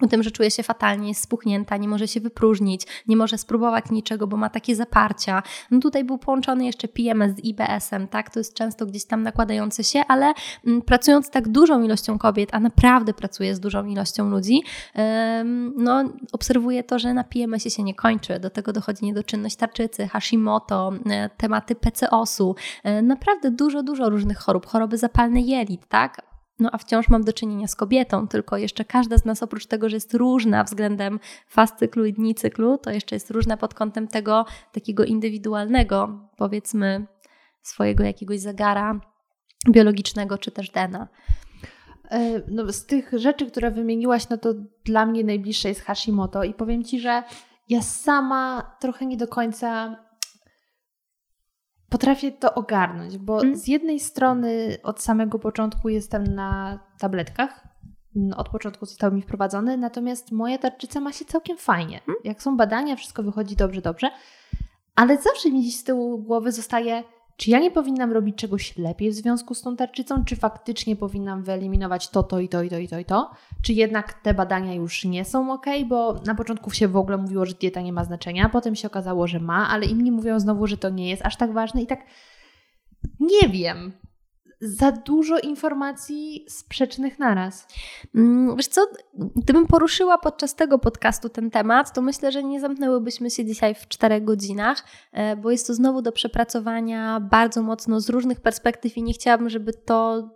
o 0.00 0.06
tym, 0.06 0.22
że 0.22 0.30
czuje 0.30 0.50
się 0.50 0.62
fatalnie, 0.62 1.08
jest 1.08 1.22
spuchnięta, 1.22 1.76
nie 1.76 1.88
może 1.88 2.08
się 2.08 2.20
wypróżnić, 2.20 2.82
nie 3.08 3.16
może 3.16 3.38
spróbować 3.38 3.84
niczego, 3.90 4.26
bo 4.26 4.36
ma 4.36 4.50
takie 4.50 4.76
zaparcia. 4.76 5.42
No 5.70 5.80
tutaj 5.80 6.04
był 6.04 6.18
połączony 6.18 6.64
jeszcze 6.64 6.88
PMS 6.88 7.36
z 7.36 7.44
IBS-em, 7.44 8.08
tak? 8.08 8.30
To 8.30 8.40
jest 8.40 8.54
często 8.54 8.86
gdzieś 8.86 9.04
tam 9.04 9.22
nakładające 9.22 9.84
się, 9.84 10.02
ale 10.08 10.32
mm, 10.66 10.82
pracując 10.82 11.30
tak 11.30 11.48
dużą 11.48 11.82
ilością 11.82 12.18
kobiet, 12.18 12.48
a 12.52 12.60
naprawdę 12.60 13.14
pracuję 13.14 13.54
z 13.54 13.60
dużą 13.60 13.84
ilością 13.84 14.30
ludzi, 14.30 14.62
no 15.76 16.04
obserwuję 16.32 16.84
to, 16.84 16.98
że 16.98 17.14
na 17.14 17.24
PMS-ie 17.24 17.70
się 17.70 17.82
nie 17.82 17.94
kończy. 17.94 18.40
Do 18.40 18.50
tego 18.50 18.72
dochodzi 18.72 19.04
niedoczynność 19.04 19.56
tarczycy, 19.56 20.08
Hashimoto, 20.08 20.92
y, 20.94 21.30
tematy 21.36 21.74
PCOS-u, 21.74 22.54
y, 22.86 23.02
naprawdę 23.02 23.50
dużo, 23.50 23.82
dużo 23.82 24.10
różnych 24.10 24.38
chorób, 24.38 24.66
choroby 24.66 24.98
zapalne 24.98 25.40
jelit, 25.40 25.86
tak? 25.88 26.27
No 26.58 26.70
a 26.72 26.78
wciąż 26.78 27.08
mam 27.08 27.24
do 27.24 27.32
czynienia 27.32 27.66
z 27.66 27.76
kobietą, 27.76 28.28
tylko 28.28 28.56
jeszcze 28.56 28.84
każda 28.84 29.18
z 29.18 29.24
nas 29.24 29.42
oprócz 29.42 29.66
tego, 29.66 29.88
że 29.88 29.96
jest 29.96 30.14
różna 30.14 30.64
względem 30.64 31.20
faz 31.48 31.76
cyklu 31.76 32.04
i 32.04 32.12
dni 32.12 32.34
cyklu, 32.34 32.78
to 32.78 32.90
jeszcze 32.90 33.16
jest 33.16 33.30
różna 33.30 33.56
pod 33.56 33.74
kątem 33.74 34.08
tego 34.08 34.46
takiego 34.72 35.04
indywidualnego, 35.04 36.28
powiedzmy, 36.36 37.06
swojego 37.62 38.04
jakiegoś 38.04 38.40
zagara 38.40 39.00
biologicznego 39.70 40.38
czy 40.38 40.50
też 40.50 40.70
DNA. 40.70 41.08
E, 42.10 42.42
no, 42.48 42.72
z 42.72 42.86
tych 42.86 43.10
rzeczy, 43.12 43.50
które 43.50 43.70
wymieniłaś, 43.70 44.28
no 44.28 44.38
to 44.38 44.54
dla 44.84 45.06
mnie 45.06 45.24
najbliższe 45.24 45.68
jest 45.68 45.80
Hashimoto 45.80 46.44
i 46.44 46.54
powiem 46.54 46.84
Ci, 46.84 47.00
że 47.00 47.22
ja 47.68 47.82
sama 47.82 48.72
trochę 48.80 49.06
nie 49.06 49.16
do 49.16 49.28
końca 49.28 49.96
potrafię 51.88 52.32
to 52.32 52.54
ogarnąć, 52.54 53.18
bo 53.18 53.36
hmm. 53.36 53.56
z 53.56 53.68
jednej 53.68 54.00
strony 54.00 54.78
od 54.82 55.02
samego 55.02 55.38
początku 55.38 55.88
jestem 55.88 56.24
na 56.24 56.78
tabletkach, 56.98 57.68
od 58.36 58.48
początku 58.48 58.86
zostały 58.86 59.14
mi 59.14 59.22
wprowadzone, 59.22 59.76
natomiast 59.76 60.32
moja 60.32 60.58
tarczyca 60.58 61.00
ma 61.00 61.12
się 61.12 61.24
całkiem 61.24 61.56
fajnie. 61.56 62.00
Hmm. 62.06 62.22
Jak 62.24 62.42
są 62.42 62.56
badania, 62.56 62.96
wszystko 62.96 63.22
wychodzi 63.22 63.56
dobrze, 63.56 63.80
dobrze, 63.80 64.10
ale 64.94 65.16
zawsze 65.16 65.50
mi 65.50 65.60
gdzieś 65.60 65.76
z 65.76 65.84
tyłu 65.84 66.18
głowy 66.18 66.52
zostaje 66.52 67.02
czy 67.38 67.50
ja 67.50 67.58
nie 67.58 67.70
powinnam 67.70 68.12
robić 68.12 68.36
czegoś 68.36 68.78
lepiej 68.78 69.10
w 69.10 69.14
związku 69.14 69.54
z 69.54 69.62
tą 69.62 69.76
tarczycą, 69.76 70.24
czy 70.24 70.36
faktycznie 70.36 70.96
powinnam 70.96 71.42
wyeliminować 71.42 72.08
to, 72.08 72.22
to 72.22 72.40
i 72.40 72.48
to 72.48 72.62
i 72.62 72.70
to 72.70 72.78
i 72.78 72.88
to 72.88 72.98
i 72.98 73.04
to? 73.04 73.30
Czy 73.62 73.72
jednak 73.72 74.12
te 74.12 74.34
badania 74.34 74.74
już 74.74 75.04
nie 75.04 75.24
są 75.24 75.52
ok? 75.52 75.66
Bo 75.86 76.14
na 76.26 76.34
początku 76.34 76.70
się 76.70 76.88
w 76.88 76.96
ogóle 76.96 77.16
mówiło, 77.16 77.46
że 77.46 77.54
dieta 77.54 77.80
nie 77.80 77.92
ma 77.92 78.04
znaczenia, 78.04 78.48
potem 78.48 78.76
się 78.76 78.88
okazało, 78.88 79.26
że 79.26 79.40
ma, 79.40 79.68
ale 79.68 79.86
inni 79.86 80.12
mówią 80.12 80.40
znowu, 80.40 80.66
że 80.66 80.76
to 80.76 80.90
nie 80.90 81.10
jest 81.10 81.26
aż 81.26 81.36
tak 81.36 81.52
ważne 81.52 81.82
i 81.82 81.86
tak 81.86 82.00
nie 83.20 83.48
wiem 83.48 83.92
za 84.60 84.92
dużo 84.92 85.38
informacji 85.38 86.44
sprzecznych 86.48 87.18
naraz. 87.18 87.66
Mm, 88.14 88.56
wiesz 88.56 88.66
co, 88.66 88.86
gdybym 89.14 89.66
poruszyła 89.66 90.18
podczas 90.18 90.54
tego 90.54 90.78
podcastu 90.78 91.28
ten 91.28 91.50
temat, 91.50 91.92
to 91.92 92.02
myślę, 92.02 92.32
że 92.32 92.44
nie 92.44 92.60
zamknęłybyśmy 92.60 93.30
się 93.30 93.44
dzisiaj 93.44 93.74
w 93.74 93.88
czterech 93.88 94.24
godzinach, 94.24 94.84
e, 95.12 95.36
bo 95.36 95.50
jest 95.50 95.66
to 95.66 95.74
znowu 95.74 96.02
do 96.02 96.12
przepracowania 96.12 97.20
bardzo 97.20 97.62
mocno 97.62 98.00
z 98.00 98.08
różnych 98.08 98.40
perspektyw 98.40 98.96
i 98.96 99.02
nie 99.02 99.12
chciałabym, 99.12 99.48
żeby 99.48 99.72
to 99.72 100.28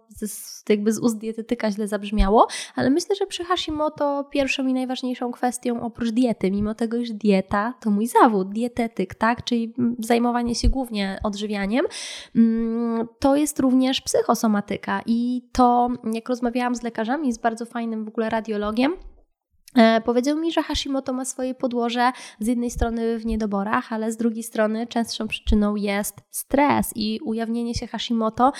jakby 0.68 0.92
z 0.92 0.98
ust 0.98 1.18
dietetyka 1.18 1.70
źle 1.70 1.88
zabrzmiało, 1.88 2.46
ale 2.74 2.90
myślę, 2.90 3.16
że 3.16 3.26
przy 3.26 3.44
Hashimoto 3.44 4.24
pierwszą 4.30 4.66
i 4.66 4.72
najważniejszą 4.72 5.32
kwestią 5.32 5.82
oprócz 5.82 6.10
diety, 6.10 6.50
mimo 6.50 6.74
tego, 6.74 6.96
iż 6.96 7.10
dieta 7.10 7.74
to 7.80 7.90
mój 7.90 8.06
zawód, 8.06 8.52
dietetyk, 8.52 9.14
tak, 9.14 9.44
czyli 9.44 9.74
zajmowanie 9.98 10.54
się 10.54 10.68
głównie 10.68 11.20
odżywianiem, 11.22 11.86
mm, 12.36 13.08
to 13.18 13.36
jest 13.36 13.60
również 13.60 14.00
psychosomatyka 14.00 15.00
i 15.06 15.48
to, 15.52 15.88
jak 16.12 16.28
rozmawiałam 16.28 16.74
z 16.74 16.82
lekarzami, 16.82 17.32
z 17.32 17.38
bardzo 17.38 17.66
fajnym 17.66 18.04
w 18.04 18.08
ogóle 18.08 18.30
radiologiem, 18.30 18.96
e, 19.76 20.00
Powiedział 20.00 20.38
mi, 20.38 20.52
że 20.52 20.62
Hashimoto 20.62 21.12
ma 21.12 21.24
swoje 21.24 21.54
podłoże 21.54 22.12
z 22.40 22.46
jednej 22.46 22.70
strony 22.70 23.18
w 23.18 23.26
niedoborach, 23.26 23.92
ale 23.92 24.12
z 24.12 24.16
drugiej 24.16 24.42
strony 24.42 24.86
częstszą 24.86 25.28
przyczyną 25.28 25.76
jest 25.76 26.16
stres 26.30 26.92
i 26.94 27.20
ujawnienie 27.24 27.74
się 27.74 27.86
Hashimoto 27.86 28.52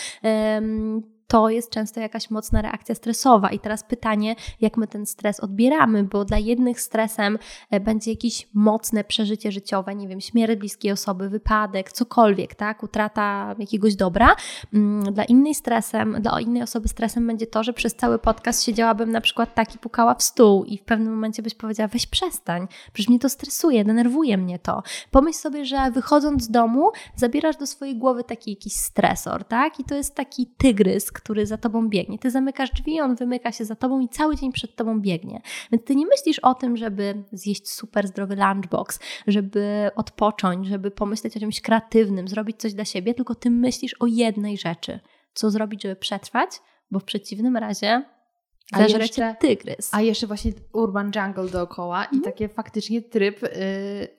to 1.33 1.49
jest 1.49 1.71
często 1.71 2.01
jakaś 2.01 2.31
mocna 2.31 2.63
reakcja 2.63 2.95
stresowa. 2.95 3.51
I 3.51 3.59
teraz 3.59 3.83
pytanie, 3.83 4.37
jak 4.61 4.77
my 4.77 4.87
ten 4.87 5.07
stres 5.07 5.41
odbieramy, 5.41 6.05
bo 6.05 6.25
dla 6.25 6.39
jednych 6.39 6.81
stresem 6.81 7.39
e, 7.71 7.81
będzie 7.81 8.11
jakieś 8.11 8.49
mocne 8.55 9.05
przeżycie 9.05 9.53
życiowe, 9.53 9.95
nie 9.95 10.09
wiem, 10.09 10.21
śmierć 10.21 10.59
bliskiej 10.59 10.93
osoby, 10.93 11.29
wypadek, 11.29 11.93
cokolwiek, 11.93 12.55
tak, 12.55 12.83
utrata 12.83 13.55
jakiegoś 13.59 13.95
dobra. 13.95 14.37
Mm, 14.75 15.15
dla 15.15 15.25
innej 15.25 15.55
stresem, 15.55 16.17
dla 16.21 16.41
innej 16.41 16.63
osoby 16.63 16.89
stresem 16.89 17.27
będzie 17.27 17.47
to, 17.47 17.63
że 17.63 17.73
przez 17.73 17.95
cały 17.95 18.19
podcast 18.19 18.65
siedziałabym 18.65 19.11
na 19.11 19.21
przykład 19.21 19.55
tak 19.55 19.75
i 19.75 19.79
pukała 19.79 20.15
w 20.15 20.23
stół 20.23 20.65
i 20.65 20.79
w 20.79 20.83
pewnym 20.83 21.15
momencie 21.15 21.43
byś 21.43 21.55
powiedziała, 21.55 21.89
weź 21.89 22.07
przestań, 22.07 22.67
przecież 22.93 23.09
mnie 23.09 23.19
to 23.19 23.29
stresuje, 23.29 23.85
denerwuje 23.85 24.39
mnie 24.39 24.59
to. 24.59 24.83
Pomyśl 25.11 25.39
sobie, 25.39 25.65
że 25.65 25.91
wychodząc 25.91 26.43
z 26.43 26.51
domu 26.51 26.91
zabierasz 27.17 27.57
do 27.57 27.67
swojej 27.67 27.97
głowy 27.97 28.25
taki 28.25 28.51
jakiś 28.51 28.73
stresor, 28.73 29.45
tak, 29.45 29.81
i 29.81 29.85
to 29.85 29.95
jest 29.95 30.15
taki 30.15 30.47
tygrys, 30.47 31.13
który 31.23 31.47
za 31.47 31.57
tobą 31.57 31.89
biegnie. 31.89 32.19
Ty 32.19 32.31
zamykasz 32.31 32.71
drzwi, 32.71 33.01
on 33.01 33.15
wymyka 33.15 33.53
się 33.53 33.65
za 33.65 33.77
tobą 33.77 34.01
i 34.01 34.09
cały 34.09 34.37
dzień 34.37 34.53
przed 34.53 34.77
tobą 34.77 35.01
biegnie. 35.01 35.43
Więc 35.73 35.85
ty 35.85 35.97
nie 35.97 36.07
myślisz 36.07 36.39
o 36.39 36.55
tym, 36.55 36.77
żeby 36.77 37.25
zjeść 37.33 37.71
super 37.71 38.09
zdrowy 38.09 38.37
lunchbox, 38.37 39.01
żeby 39.27 39.91
odpocząć, 39.97 40.67
żeby 40.67 40.91
pomyśleć 40.91 41.37
o 41.37 41.41
czymś 41.41 41.61
kreatywnym, 41.61 42.29
zrobić 42.29 42.57
coś 42.57 42.75
dla 42.75 42.85
siebie, 42.85 43.15
tylko 43.15 43.35
ty 43.35 43.51
myślisz 43.51 43.95
o 44.01 44.07
jednej 44.07 44.59
rzeczy. 44.59 45.01
Co 45.35 45.51
zrobić, 45.51 45.83
żeby 45.83 45.97
przetrwać, 45.97 46.51
bo 46.91 46.99
w 46.99 47.05
przeciwnym 47.05 47.57
razie 47.57 48.05
a 48.73 48.83
jeszcze, 48.83 49.37
tygrys. 49.41 49.95
A 49.95 50.01
jeszcze 50.01 50.27
właśnie 50.27 50.53
urban 50.73 51.13
jungle 51.17 51.49
dookoła 51.49 52.05
i 52.05 52.17
mhm. 52.17 52.23
takie 52.23 52.49
faktycznie 52.49 53.03
tryb 53.03 53.43
yy, 53.43 53.49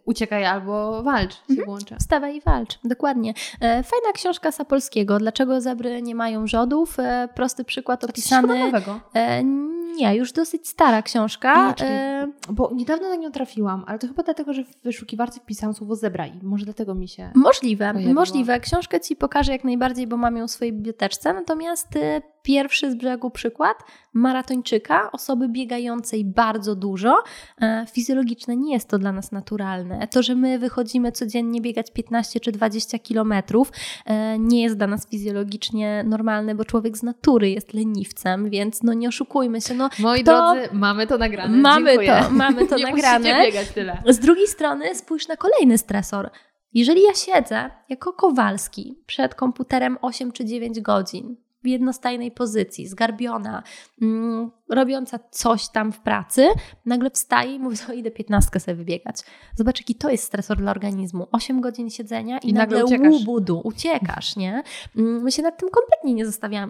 uciekaj 0.06 0.46
albo 0.46 1.04
walcz 1.04 1.34
się 1.34 1.42
mhm. 1.50 1.66
włącza. 1.66 1.98
Wstawaj 1.98 2.38
i 2.38 2.42
walcz, 2.42 2.80
dokładnie. 2.84 3.34
E, 3.62 3.84
fajna 3.84 4.12
książka 4.14 4.52
Sapolskiego. 4.52 5.18
Dlaczego 5.18 5.62
zebry 5.62 6.02
nie 6.02 6.16
mają 6.16 6.48
rządów? 6.48 7.00
E, 7.00 7.30
prosty 7.36 7.64
przykład 7.64 8.04
opisany. 8.04 8.72
E, 9.14 9.44
nie, 9.96 10.16
już 10.16 10.32
dosyć 10.32 10.68
stara 10.68 11.02
książka. 11.02 11.76
E... 11.82 12.28
Bo 12.50 12.72
niedawno 12.76 13.10
na 13.10 13.16
nią 13.16 13.32
trafiłam, 13.32 13.84
ale 13.88 14.00
to 14.00 14.08
chyba 14.08 14.24
dlatego, 14.24 14.54
że 14.54 14.64
w 14.64 14.84
wyszukiwarce 14.84 15.40
wpisałam 15.40 15.74
słowo 15.74 15.96
zebra 15.96 16.28
i 16.28 16.40
może 16.44 16.66
dlatego 16.66 16.96
mi 16.96 17.08
się. 17.08 17.32
Możliwe, 17.36 17.92
pojawiło. 17.92 18.14
możliwe. 18.14 18.60
Książkę 18.60 19.00
ci 19.00 19.16
pokażę 19.16 19.52
jak 19.52 19.64
najbardziej, 19.64 20.08
bo 20.08 20.18
mam 20.18 20.38
ją 20.38 20.48
w 20.48 20.52
swojej 20.52 20.74
biblioteczce. 20.74 21.34
Natomiast 21.34 21.96
e, 21.96 22.22
pierwszy 22.44 22.92
z 22.92 22.96
brzegu 22.96 23.30
przykład 23.30 23.78
maratończyka, 24.14 25.12
osoby 25.12 25.50
biegającej 25.50 26.26
bardzo 26.26 26.76
dużo. 26.76 27.24
E, 27.62 27.86
fizjologiczne 27.92 28.58
nie 28.58 28.74
jest 28.74 28.90
to 28.90 29.00
dla 29.00 29.12
nas 29.12 29.32
naturalne. 29.32 30.08
To, 30.08 30.24
że 30.24 30.36
my 30.36 30.60
wychodzimy 30.60 31.12
codziennie 31.12 31.62
biegać 31.62 31.92
15 31.92 32.40
czy 32.40 32.52
20 32.52 33.00
kilometrów, 33.00 33.72
e, 34.06 34.40
nie 34.40 34.64
jest 34.64 34.78
dla 34.78 34.88
nas 34.88 35.10
fizjologicznie 35.10 36.04
normalne, 36.08 36.56
bo 36.56 36.66
człowiek 36.66 36.98
z 36.98 37.04
natury 37.04 37.50
jest 37.50 37.74
leniwcem, 37.74 38.50
więc 38.50 38.84
no 38.84 38.94
nie 38.94 39.08
oszukujmy 39.08 39.62
się. 39.62 39.74
No, 39.74 39.90
Moi 40.00 40.24
drodzy, 40.24 40.62
mamy 40.72 41.08
to 41.08 41.18
nagrane. 41.18 41.58
Mamy 41.58 41.90
Dziękuję. 41.92 42.24
to, 42.24 42.32
mamy 42.32 42.68
to 42.68 42.78
nie 42.78 42.84
nagrane. 42.84 43.46
biegać 43.46 43.70
tyle. 43.70 44.04
Z 44.08 44.20
drugiej 44.20 44.48
strony 44.48 44.96
spójrz 44.96 45.28
na 45.28 45.38
kolejny 45.38 45.78
stresor. 45.78 46.30
Jeżeli 46.74 47.04
ja 47.04 47.14
siedzę 47.14 47.70
jako 47.90 48.14
Kowalski 48.14 49.00
przed 49.06 49.36
komputerem 49.36 49.98
8 50.02 50.32
czy 50.32 50.46
9 50.46 50.82
godzin, 50.82 51.36
w 51.64 51.68
jednostajnej 51.68 52.32
pozycji, 52.32 52.88
zgarbiona, 52.88 53.64
mm, 54.02 54.52
robiąca 54.70 55.20
coś 55.32 55.70
tam 55.70 55.92
w 55.92 56.00
pracy, 56.00 56.48
nagle 56.86 57.10
wstaje 57.10 57.56
i 57.56 57.60
mówi, 57.60 57.78
że 57.88 57.96
idę 57.96 58.12
piętnastkę 58.12 58.60
sobie 58.60 58.76
wybiegać. 58.76 59.16
Zobacz, 59.56 59.80
jaki 59.80 59.96
to 59.96 60.10
jest 60.10 60.24
stresor 60.24 60.58
dla 60.58 60.72
organizmu. 60.72 61.28
8 61.32 61.62
godzin 61.62 61.90
siedzenia 61.90 62.38
i, 62.38 62.50
I 62.50 62.54
nagle, 62.54 62.80
nagle 62.80 62.96
uciekasz. 62.96 63.14
łubudu, 63.14 63.62
uciekasz, 63.64 64.36
nie? 64.36 64.64
Mm, 64.98 65.24
my 65.24 65.32
się 65.32 65.42
nad 65.42 65.58
tym 65.58 65.70
kompletnie 65.70 66.14
nie, 66.14 66.26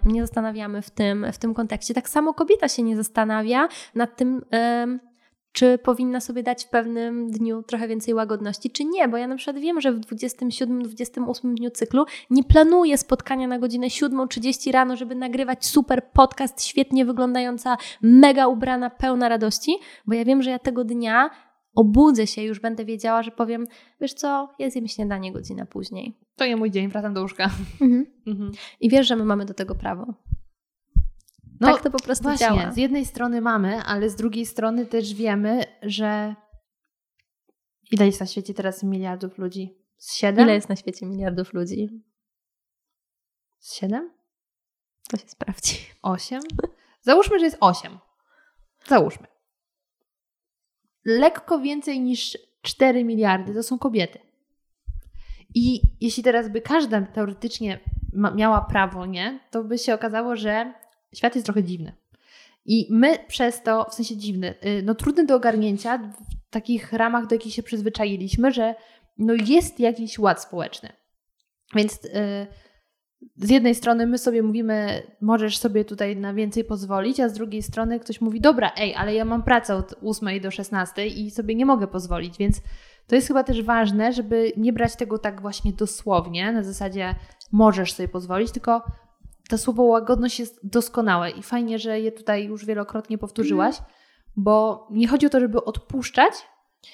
nie 0.06 0.22
zastanawiamy 0.22 0.82
w 0.82 0.90
tym, 0.90 1.26
w 1.34 1.38
tym 1.38 1.54
kontekście. 1.54 1.94
Tak 1.94 2.10
samo 2.10 2.34
kobieta 2.34 2.68
się 2.68 2.84
nie 2.84 2.96
zastanawia 2.96 3.68
nad 3.96 4.18
tym... 4.18 4.46
Yy, 4.52 5.13
czy 5.54 5.78
powinna 5.78 6.20
sobie 6.20 6.44
dać 6.44 6.66
w 6.66 6.70
pewnym 6.70 7.32
dniu 7.32 7.64
trochę 7.64 7.88
więcej 7.88 8.14
łagodności, 8.14 8.72
czy 8.72 8.86
nie, 8.86 9.08
bo 9.08 9.18
ja 9.18 9.28
na 9.28 9.36
przykład 9.36 9.58
wiem, 9.58 9.82
że 9.82 9.92
w 9.92 10.00
27-28 10.00 11.54
dniu 11.54 11.70
cyklu 11.70 12.06
nie 12.30 12.44
planuję 12.44 12.98
spotkania 12.98 13.48
na 13.48 13.60
godzinę 13.60 13.88
7.30 13.88 14.72
rano, 14.72 14.96
żeby 14.96 15.16
nagrywać 15.16 15.66
super 15.66 16.04
podcast, 16.14 16.64
świetnie 16.64 17.06
wyglądająca, 17.06 17.78
mega 18.02 18.48
ubrana, 18.48 18.90
pełna 18.90 19.30
radości, 19.30 19.76
bo 20.08 20.14
ja 20.14 20.26
wiem, 20.26 20.42
że 20.42 20.50
ja 20.50 20.60
tego 20.60 20.84
dnia 20.84 21.30
obudzę 21.76 22.28
się, 22.28 22.44
już 22.44 22.60
będę 22.60 22.86
wiedziała, 22.86 23.24
że 23.24 23.32
powiem, 23.32 23.68
wiesz 24.02 24.14
co, 24.14 24.50
ja 24.60 24.70
zjem 24.70 24.88
śniadanie 24.88 25.32
godzinę 25.32 25.66
później. 25.66 26.18
To 26.36 26.46
nie 26.46 26.56
mój 26.56 26.72
dzień, 26.72 26.88
wracam 26.88 27.14
do 27.14 27.22
łóżka. 27.22 27.50
Mhm. 27.82 28.06
Mhm. 28.28 28.52
I 28.80 28.90
wiesz, 28.90 29.08
że 29.08 29.16
my 29.16 29.26
mamy 29.26 29.46
do 29.46 29.54
tego 29.54 29.76
prawo. 29.76 30.14
No, 31.60 31.74
tak 31.74 31.84
to 31.84 31.92
po 31.92 32.00
prostu 32.00 32.24
właśnie, 32.24 32.48
działa. 32.48 32.72
Z 32.72 32.78
jednej 32.78 33.06
strony 33.06 33.42
mamy, 33.42 33.84
ale 33.84 34.10
z 34.10 34.16
drugiej 34.16 34.46
strony 34.46 34.86
też 34.86 35.14
wiemy, 35.14 35.64
że 35.82 36.36
ile 37.92 38.06
jest 38.06 38.20
na 38.20 38.26
świecie 38.26 38.54
teraz 38.54 38.84
miliardów 38.84 39.38
ludzi? 39.38 39.78
Z 39.98 40.14
siedem? 40.14 40.46
Ile 40.46 40.54
jest 40.54 40.70
na 40.70 40.76
świecie 40.76 41.06
miliardów 41.06 41.54
ludzi? 41.54 42.04
Z 43.60 43.76
siedem? 43.76 44.12
To 45.10 45.18
się 45.18 45.28
sprawdzi. 45.28 45.76
Osiem? 46.02 46.42
Załóżmy, 47.02 47.40
że 47.40 47.46
jest 47.46 47.58
osiem. 47.60 48.00
Załóżmy. 48.88 49.28
lekko 51.06 51.60
więcej 51.60 52.00
niż 52.00 52.38
4 52.62 53.04
miliardy 53.04 53.54
to 53.54 53.64
są 53.64 53.80
kobiety. 53.80 54.20
I 55.56 55.82
jeśli 56.02 56.24
teraz 56.24 56.50
by 56.50 56.62
każda 56.62 57.02
teoretycznie 57.02 57.80
miała 58.36 58.62
prawo, 58.62 59.06
nie, 59.06 59.40
to 59.52 59.64
by 59.64 59.78
się 59.78 59.94
okazało, 59.94 60.36
że 60.36 60.74
świat 61.14 61.36
jest 61.36 61.46
trochę 61.46 61.64
dziwny. 61.64 61.94
I 62.66 62.88
my 62.92 63.20
przez 63.28 63.64
to, 63.64 63.86
w 63.90 63.94
sensie 63.94 64.18
dziwny, 64.18 64.56
y, 64.66 64.84
no 64.84 64.96
trudny 64.96 65.26
do 65.26 65.36
ogarnięcia 65.36 65.98
w 65.98 66.50
takich 66.50 66.94
ramach, 66.94 67.28
do 67.28 67.36
jakich 67.36 67.54
się 67.54 67.64
przyzwyczailiśmy, 67.64 68.52
że 68.52 68.76
no 69.18 69.34
jest 69.34 69.80
jakiś 69.80 70.20
ład 70.20 70.42
społeczny. 70.42 70.90
Więc 71.76 72.04
yy, 72.04 72.48
z 73.36 73.50
jednej 73.50 73.76
strony 73.76 74.08
my 74.08 74.18
sobie 74.18 74.44
mówimy, 74.44 75.04
możesz 75.22 75.58
sobie 75.58 75.86
tutaj 75.86 76.16
na 76.16 76.34
więcej 76.34 76.64
pozwolić, 76.64 77.20
a 77.20 77.30
z 77.30 77.34
drugiej 77.34 77.64
strony 77.64 78.00
ktoś 78.00 78.22
mówi, 78.22 78.42
dobra, 78.42 78.72
ej, 78.78 78.96
ale 78.96 79.14
ja 79.14 79.26
mam 79.26 79.44
pracę 79.44 79.76
od 79.76 79.96
8 80.04 80.42
do 80.42 80.52
16 80.52 81.08
i 81.08 81.32
sobie 81.32 81.56
nie 81.56 81.66
mogę 81.66 81.88
pozwolić, 81.88 82.38
więc 82.38 82.62
to 83.08 83.16
jest 83.16 83.28
chyba 83.28 83.44
też 83.44 83.62
ważne, 83.62 84.14
żeby 84.14 84.52
nie 84.58 84.74
brać 84.74 84.96
tego 84.96 85.18
tak 85.18 85.42
właśnie 85.42 85.74
dosłownie, 85.74 86.52
na 86.52 86.64
zasadzie 86.64 87.16
możesz 87.52 87.94
sobie 87.94 88.10
pozwolić, 88.10 88.52
tylko 88.52 88.84
to 89.54 89.58
słowo 89.58 89.84
łagodność 89.84 90.40
jest 90.40 90.60
doskonałe 90.64 91.32
i 91.32 91.44
fajnie, 91.44 91.80
że 91.80 92.00
je 92.00 92.12
tutaj 92.12 92.46
już 92.46 92.66
wielokrotnie 92.66 93.18
powtórzyłaś, 93.18 93.76
bo 94.36 94.88
nie 94.92 95.08
chodzi 95.08 95.26
o 95.26 95.30
to, 95.30 95.40
żeby 95.40 95.64
odpuszczać, 95.64 96.34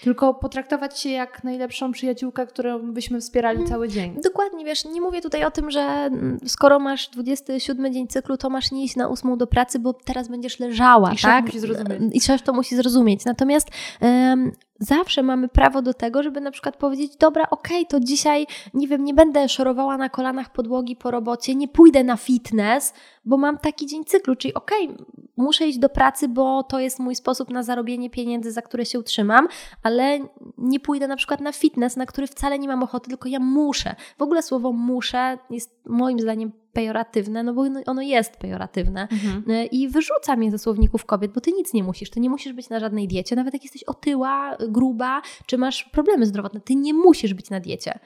tylko 0.03 0.34
potraktować 0.34 0.99
się 0.99 1.10
jak 1.10 1.43
najlepszą 1.43 1.91
przyjaciółkę, 1.91 2.47
którą 2.47 2.93
byśmy 2.93 3.20
wspierali 3.22 3.57
hmm. 3.57 3.72
cały 3.72 3.89
dzień. 3.89 4.18
Dokładnie, 4.24 4.66
wiesz, 4.66 4.86
nie 4.86 5.01
mówię 5.01 5.22
tutaj 5.22 5.45
o 5.45 5.51
tym, 5.51 5.72
że 5.72 5.82
mm, 5.82 6.38
skoro 6.45 6.80
masz 6.80 7.10
27 7.10 7.93
dzień 7.93 8.07
cyklu, 8.07 8.38
to 8.38 8.49
masz 8.49 8.72
nie 8.72 8.84
iść 8.84 8.95
na 8.95 9.07
ósmą 9.07 9.38
do 9.38 9.47
pracy, 9.47 9.80
bo 9.80 9.93
teraz 9.93 10.28
będziesz 10.28 10.60
leżała, 10.60 11.14
I 11.14 11.18
tak? 11.18 11.45
musi 11.45 11.60
zrozumieć. 11.60 12.01
I 12.14 12.22
szef 12.22 12.41
to 12.41 12.53
musi 12.53 12.76
zrozumieć. 12.76 13.26
Natomiast 13.26 13.68
um, 14.01 14.51
zawsze 14.80 15.24
mamy 15.24 15.48
prawo 15.48 15.82
do 15.82 15.94
tego, 15.94 16.24
żeby 16.24 16.42
na 16.42 16.52
przykład 16.52 16.78
powiedzieć, 16.78 17.16
dobra, 17.16 17.50
okej, 17.50 17.78
okay, 17.78 17.86
to 17.86 18.06
dzisiaj, 18.06 18.48
nie 18.74 18.88
wiem, 18.88 19.04
nie 19.04 19.14
będę 19.14 19.50
szorowała 19.50 19.98
na 19.98 20.10
kolanach 20.10 20.52
podłogi 20.52 20.96
po 20.96 21.12
robocie, 21.12 21.56
nie 21.56 21.68
pójdę 21.68 22.04
na 22.04 22.18
fitness, 22.18 22.94
bo 23.26 23.38
mam 23.38 23.58
taki 23.58 23.86
dzień 23.86 24.06
cyklu, 24.06 24.36
czyli 24.36 24.54
okej, 24.54 24.90
okay, 24.90 25.06
muszę 25.38 25.68
iść 25.68 25.80
do 25.80 25.90
pracy, 25.90 26.28
bo 26.28 26.64
to 26.64 26.80
jest 26.80 27.00
mój 27.00 27.16
sposób 27.16 27.50
na 27.50 27.64
zarobienie 27.64 28.10
pieniędzy, 28.10 28.52
za 28.52 28.62
które 28.62 28.86
się 28.86 29.00
utrzymam, 29.00 29.48
ale 29.84 30.20
nie 30.58 30.80
pójdę 30.80 31.08
na 31.08 31.16
przykład 31.16 31.42
na 31.42 31.52
fitness, 31.52 31.96
na 31.96 32.06
który 32.06 32.28
wcale 32.28 32.60
nie 32.60 32.68
mam 32.68 32.84
ochoty, 32.84 33.10
tylko 33.10 33.30
ja 33.30 33.40
muszę. 33.40 33.96
W 34.18 34.22
ogóle 34.22 34.44
słowo 34.44 34.72
muszę 34.72 35.38
jest 35.50 35.80
moim 35.86 36.20
zdaniem 36.20 36.52
pejoratywne, 36.80 37.44
no 37.44 37.54
bo 37.54 37.66
ono 37.86 38.02
jest 38.02 38.38
pejoratywne 38.38 39.08
mhm. 39.12 39.44
E, 39.48 39.66
i 39.66 39.88
wyrzuca 39.88 40.36
mnie 40.36 40.52
ze 40.52 40.58
słowników 40.58 41.06
kobiet, 41.06 41.34
bo 41.34 41.42
ty 41.42 41.52
nic 41.52 41.74
nie 41.74 41.84
musisz, 41.84 42.10
ty 42.10 42.20
nie 42.20 42.30
musisz 42.30 42.54
być 42.54 42.70
na 42.70 42.80
żadnej 42.80 43.08
diecie, 43.08 43.36
nawet 43.36 43.54
jak 43.54 43.64
jesteś 43.64 43.84
otyła, 43.84 44.58
gruba, 44.70 45.22
czy 45.46 45.58
masz 45.58 45.84
problemy 45.84 46.26
zdrowotne, 46.26 46.62
ty 46.62 46.76
nie 46.76 46.94
musisz 46.94 47.34
być 47.34 47.50
na 47.50 47.60
diecie. 47.60 48.00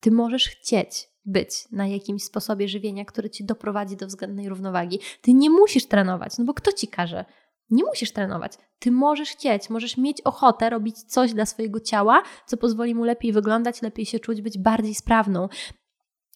Ty 0.00 0.10
możesz 0.10 0.48
chcieć 0.48 1.08
być 1.24 1.50
na 1.72 1.86
jakimś 1.86 2.24
sposobie 2.24 2.68
żywienia, 2.68 3.04
który 3.04 3.30
ci 3.30 3.44
doprowadzi 3.44 3.96
do 3.96 4.06
względnej 4.06 4.48
równowagi. 4.48 4.98
Ty 5.20 5.34
nie 5.34 5.50
musisz 5.50 5.86
trenować, 5.86 6.38
no 6.38 6.44
bo 6.44 6.54
kto 6.54 6.72
ci 6.72 6.88
każe? 6.88 7.24
Nie 7.70 7.84
musisz 7.84 8.12
trenować. 8.12 8.52
Ty 8.78 8.90
możesz 8.90 9.30
chcieć, 9.30 9.70
możesz 9.70 9.96
mieć 9.96 10.20
ochotę 10.20 10.70
robić 10.70 11.02
coś 11.02 11.34
dla 11.34 11.46
swojego 11.46 11.80
ciała, 11.80 12.22
co 12.46 12.56
pozwoli 12.56 12.94
mu 12.94 13.04
lepiej 13.04 13.32
wyglądać, 13.32 13.82
lepiej 13.82 14.06
się 14.06 14.18
czuć, 14.18 14.42
być 14.42 14.58
bardziej 14.58 14.94
sprawną 14.94 15.48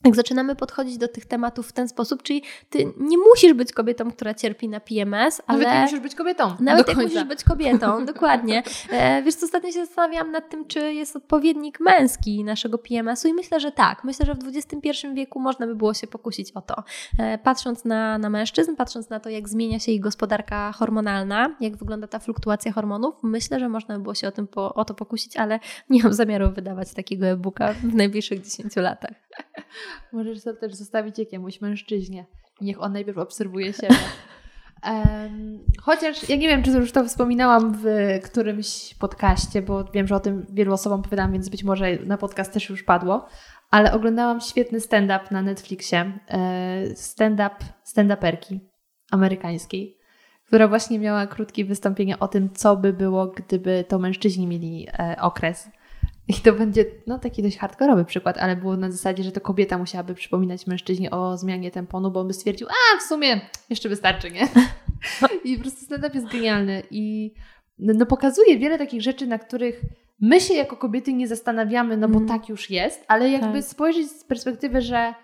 jak 0.05 0.16
zaczynamy 0.16 0.57
podchodzić 0.57 0.98
do 0.98 1.09
tych 1.09 1.26
tematów 1.26 1.68
w 1.68 1.72
ten 1.72 1.88
sposób, 1.88 2.22
czyli 2.22 2.42
ty 2.70 2.92
nie 2.96 3.18
musisz 3.18 3.53
być 3.53 3.72
kobietą, 3.72 4.11
która 4.11 4.34
cierpi 4.34 4.68
na 4.68 4.80
PMS, 4.80 5.42
ale... 5.46 5.59
Nawet 5.59 5.74
nie 5.74 5.82
musisz 5.82 6.01
być 6.01 6.14
kobietą. 6.14 6.57
Nawet 6.61 6.88
jak 6.88 6.96
musisz 6.96 7.24
być 7.24 7.44
kobietą, 7.44 8.05
dokładnie. 8.12 8.62
E, 8.90 9.22
wiesz 9.22 9.34
co, 9.34 9.46
ostatnio 9.46 9.72
się 9.72 9.86
zastanawiałam 9.86 10.30
nad 10.30 10.51
tym, 10.51 10.66
czy 10.66 10.92
jest 10.92 11.16
odpowiednik 11.16 11.80
męski 11.80 12.44
naszego 12.44 12.78
PMS-u 12.78 13.28
i 13.28 13.32
myślę, 13.34 13.61
że 13.61 13.72
tak. 13.72 14.05
Myślę, 14.05 14.26
że 14.26 14.34
w 14.34 14.38
XXI 14.48 15.07
wieku 15.14 15.40
można 15.40 15.66
by 15.66 15.74
było 15.74 15.94
się 15.94 16.07
pokusić 16.07 16.53
o 16.53 16.61
to. 16.61 16.82
E, 17.18 17.38
patrząc 17.38 17.84
na, 17.84 18.18
na 18.18 18.30
mężczyzn, 18.30 18.76
patrząc 18.76 19.11
na 19.11 19.20
to, 19.20 19.28
jak 19.30 19.48
zmienia 19.48 19.78
się 19.78 19.92
ich 19.92 20.01
gospodarka 20.01 20.72
hormonalna, 20.72 21.57
jak 21.61 21.76
wygląda 21.76 22.07
ta 22.07 22.18
fluktuacja 22.18 22.72
hormonów, 22.72 23.14
myślę, 23.22 23.61
że 23.61 23.68
można 23.68 23.96
by 23.96 24.03
było 24.03 24.14
się 24.14 24.28
o, 24.28 24.32
tym 24.32 24.46
po, 24.46 24.74
o 24.74 24.84
to 24.84 24.94
pokusić, 24.94 25.36
ale 25.36 25.61
nie 25.90 26.03
mam 26.03 26.12
zamiaru 26.12 26.51
wydawać 26.51 26.94
takiego 26.94 27.26
e-booka 27.26 27.72
w 27.72 27.94
najbliższych 27.94 28.40
10 28.40 28.76
latach. 28.76 29.29
Możesz 30.12 30.45
to 30.45 30.55
też 30.55 30.74
zostawić 30.74 31.18
jakiemuś 31.18 31.61
mężczyźnie. 31.61 32.26
Niech 32.61 32.82
on 32.82 32.93
najpierw 32.93 33.18
obserwuje 33.18 33.72
siebie. 33.72 33.97
Um, 34.86 35.64
chociaż 35.80 36.28
ja 36.28 36.36
nie 36.36 36.49
wiem, 36.49 36.62
czy 36.62 36.70
już 36.70 36.93
to 36.93 37.05
wspominałam 37.05 37.78
w 37.78 37.84
którymś 38.24 38.95
podcaście, 38.95 39.62
bo 39.62 39.84
wiem, 39.84 40.07
że 40.07 40.16
o 40.16 40.20
tym 40.20 40.47
wielu 40.53 40.72
osobom 40.72 41.01
opowiadam, 41.01 41.32
więc 41.32 41.49
być 41.49 41.64
może 41.64 41.97
na 41.97 42.18
podcast 42.18 42.53
też 42.53 42.68
już 42.68 42.82
padło, 42.82 43.26
ale 43.70 43.93
oglądałam 43.93 44.41
świetny 44.41 44.80
stand-up 44.80 45.20
na 45.30 45.43
Netflixie. 45.43 46.18
E, 46.28 46.97
stand-up 46.97 47.55
stand-uperki 47.84 48.59
amerykańskiej, 49.11 49.99
która 50.47 50.68
właśnie 50.68 50.99
miała 50.99 51.26
krótkie 51.26 51.64
wystąpienie 51.64 52.18
o 52.18 52.28
tym, 52.28 52.51
co 52.55 52.76
by 52.76 52.93
było, 52.93 53.26
gdyby 53.26 53.84
to 53.88 53.99
mężczyźni 53.99 54.47
mieli 54.47 54.88
e, 54.99 55.16
okres 55.20 55.68
i 56.30 56.34
to 56.34 56.52
będzie 56.52 56.84
no, 57.06 57.18
taki 57.18 57.42
dość 57.42 57.58
hardkorowy 57.58 58.04
przykład, 58.04 58.38
ale 58.38 58.56
było 58.56 58.76
na 58.76 58.90
zasadzie, 58.90 59.22
że 59.22 59.32
to 59.32 59.40
kobieta 59.40 59.78
musiałaby 59.78 60.14
przypominać 60.14 60.66
mężczyźnie 60.66 61.10
o 61.10 61.36
zmianie 61.36 61.70
temponu, 61.70 62.10
bo 62.10 62.20
on 62.20 62.26
by 62.26 62.34
stwierdził, 62.34 62.66
a 62.68 62.98
w 62.98 63.02
sumie 63.02 63.40
jeszcze 63.70 63.88
wystarczy, 63.88 64.30
nie? 64.30 64.48
I 65.44 65.56
po 65.56 65.62
prostu 65.62 65.84
stand-up 65.84 66.14
jest 66.14 66.32
genialny 66.32 66.82
i 66.90 67.34
no, 67.78 67.92
no, 67.96 68.06
pokazuje 68.06 68.58
wiele 68.58 68.78
takich 68.78 69.02
rzeczy, 69.02 69.26
na 69.26 69.38
których 69.38 69.80
my 70.20 70.40
się 70.40 70.54
jako 70.54 70.76
kobiety 70.76 71.12
nie 71.12 71.28
zastanawiamy, 71.28 71.96
no 71.96 72.08
bo 72.08 72.16
mm. 72.16 72.28
tak 72.28 72.48
już 72.48 72.70
jest, 72.70 73.04
ale 73.08 73.30
jakby 73.30 73.62
tak. 73.62 73.70
spojrzeć 73.70 74.10
z 74.10 74.24
perspektywy, 74.24 74.82
że 74.82 75.14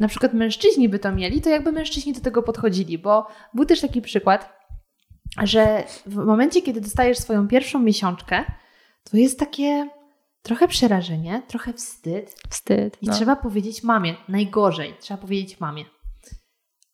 na 0.00 0.08
przykład 0.08 0.34
mężczyźni 0.34 0.88
by 0.88 0.98
to 0.98 1.12
mieli, 1.12 1.40
to 1.40 1.50
jakby 1.50 1.72
mężczyźni 1.72 2.12
do 2.12 2.20
tego 2.20 2.42
podchodzili, 2.42 2.98
bo 2.98 3.26
był 3.54 3.64
też 3.64 3.80
taki 3.80 4.02
przykład, 4.02 4.56
że 5.42 5.84
w 6.06 6.16
momencie, 6.16 6.62
kiedy 6.62 6.80
dostajesz 6.80 7.18
swoją 7.18 7.48
pierwszą 7.48 7.78
miesiączkę, 7.78 8.44
to 9.10 9.16
jest 9.16 9.38
takie 9.38 9.88
trochę 10.42 10.68
przerażenie, 10.68 11.42
trochę 11.46 11.72
wstyd. 11.72 12.34
Wstyd. 12.50 13.02
I 13.02 13.06
no. 13.06 13.14
trzeba 13.14 13.36
powiedzieć 13.36 13.82
mamie, 13.82 14.14
najgorzej, 14.28 14.94
trzeba 15.00 15.20
powiedzieć 15.20 15.60
mamie. 15.60 15.84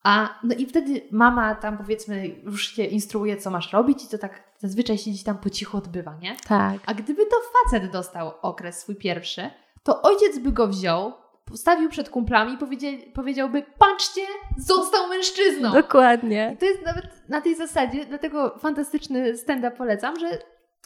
A 0.04 0.38
no 0.44 0.54
i 0.54 0.66
wtedy 0.66 1.00
mama 1.10 1.54
tam 1.54 1.78
powiedzmy 1.78 2.28
już 2.28 2.72
cię 2.72 2.84
instruuje, 2.84 3.36
co 3.36 3.50
masz 3.50 3.72
robić, 3.72 4.04
i 4.04 4.08
to 4.08 4.18
tak 4.18 4.52
zazwyczaj 4.58 4.98
siedzi 4.98 5.24
tam 5.24 5.38
po 5.38 5.50
cichu 5.50 5.76
odbywa, 5.76 6.18
nie? 6.22 6.36
Tak. 6.48 6.78
A 6.86 6.94
gdyby 6.94 7.26
to 7.26 7.36
facet 7.52 7.92
dostał 7.92 8.32
okres 8.42 8.78
swój 8.80 8.96
pierwszy, 8.96 9.50
to 9.82 10.02
ojciec 10.02 10.38
by 10.38 10.52
go 10.52 10.68
wziął, 10.68 11.12
postawił 11.44 11.88
przed 11.88 12.10
kumplami 12.10 12.54
i 12.54 12.58
powiedział, 12.58 12.92
powiedziałby: 13.14 13.62
Patrzcie, 13.78 14.26
został 14.58 15.08
mężczyzną. 15.08 15.72
Dokładnie. 15.72 16.50
I 16.54 16.56
to 16.56 16.66
jest 16.66 16.82
nawet 16.82 17.28
na 17.28 17.40
tej 17.40 17.56
zasadzie, 17.56 18.06
dlatego 18.06 18.58
fantastyczny 18.58 19.36
stand-up 19.36 19.76
polecam, 19.76 20.20
że 20.20 20.38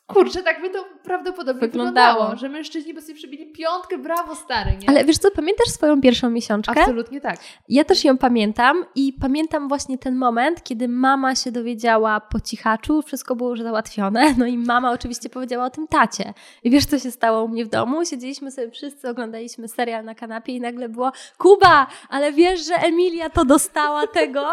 Kurczę, 0.06 0.42
tak 0.42 0.60
by 0.60 0.70
to 0.70 0.84
prawdopodobnie 1.02 1.60
wyglądało, 1.60 2.14
wyglądało 2.14 2.36
że 2.36 2.48
mężczyźni 2.48 2.94
by 2.94 3.02
sobie 3.02 3.14
przybili 3.14 3.52
piątkę, 3.52 3.98
brawo 3.98 4.34
stary, 4.34 4.76
nie? 4.82 4.88
Ale 4.88 5.04
wiesz 5.04 5.18
co, 5.18 5.30
pamiętasz 5.30 5.68
swoją 5.68 6.00
pierwszą 6.00 6.30
miesiączkę? 6.30 6.80
Absolutnie 6.80 7.20
tak. 7.20 7.36
Ja 7.68 7.84
też 7.84 8.04
ją 8.04 8.18
pamiętam 8.18 8.84
i 8.94 9.12
pamiętam 9.12 9.68
właśnie 9.68 9.98
ten 9.98 10.16
moment, 10.16 10.62
kiedy 10.62 10.88
mama 10.88 11.34
się 11.34 11.52
dowiedziała 11.52 12.20
po 12.20 12.40
cichaczu, 12.40 13.02
wszystko 13.02 13.36
było 13.36 13.50
już 13.50 13.60
załatwione, 13.60 14.34
no 14.38 14.46
i 14.46 14.58
mama 14.58 14.92
oczywiście 14.92 15.28
powiedziała 15.28 15.64
o 15.64 15.70
tym 15.70 15.88
tacie. 15.88 16.34
I 16.64 16.70
wiesz 16.70 16.86
co 16.86 16.98
się 16.98 17.10
stało 17.10 17.44
u 17.44 17.48
mnie 17.48 17.64
w 17.64 17.68
domu? 17.68 18.04
Siedzieliśmy 18.04 18.50
sobie 18.50 18.70
wszyscy, 18.70 19.08
oglądaliśmy 19.08 19.68
serial 19.68 20.04
na 20.04 20.14
kanapie 20.14 20.52
i 20.52 20.60
nagle 20.60 20.88
było 20.88 21.12
Kuba, 21.38 21.86
ale 22.08 22.32
wiesz, 22.32 22.66
że 22.66 22.74
Emilia 22.74 23.30
to 23.30 23.44
dostała 23.44 24.06
tego? 24.06 24.50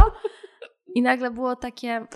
I 0.95 1.01
nagle 1.01 1.31
było 1.31 1.55
takie 1.55 2.07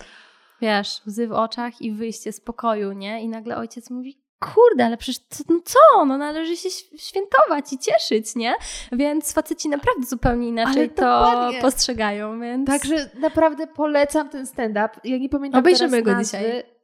wiesz, 0.60 1.00
łzy 1.06 1.28
w 1.28 1.32
oczach 1.32 1.82
i 1.82 1.92
wyjście 1.92 2.32
z 2.32 2.40
pokoju, 2.40 2.92
nie? 2.92 3.22
I 3.22 3.28
nagle 3.28 3.56
ojciec 3.56 3.90
mówi, 3.90 4.18
kurde, 4.40 4.86
ale 4.86 4.96
przecież 4.96 5.18
to, 5.28 5.54
no 5.54 5.60
co, 5.64 6.04
no 6.04 6.18
należy 6.18 6.56
się 6.56 6.68
świętować 6.96 7.72
i 7.72 7.78
cieszyć, 7.78 8.36
nie? 8.36 8.54
Więc 8.92 9.32
faceci 9.32 9.68
naprawdę 9.68 10.06
zupełnie 10.06 10.48
inaczej 10.48 10.90
to 10.90 11.50
postrzegają, 11.60 12.40
więc... 12.40 12.66
Także 12.66 13.10
naprawdę 13.20 13.66
polecam 13.66 14.28
ten 14.28 14.46
stand-up. 14.46 14.88
Ja 15.04 15.18
nie 15.18 15.28
pamiętam 15.28 15.58
Obejrzymy 15.58 16.02
go 16.02 16.12
nazwy. 16.12 16.38
dzisiaj. 16.38 16.77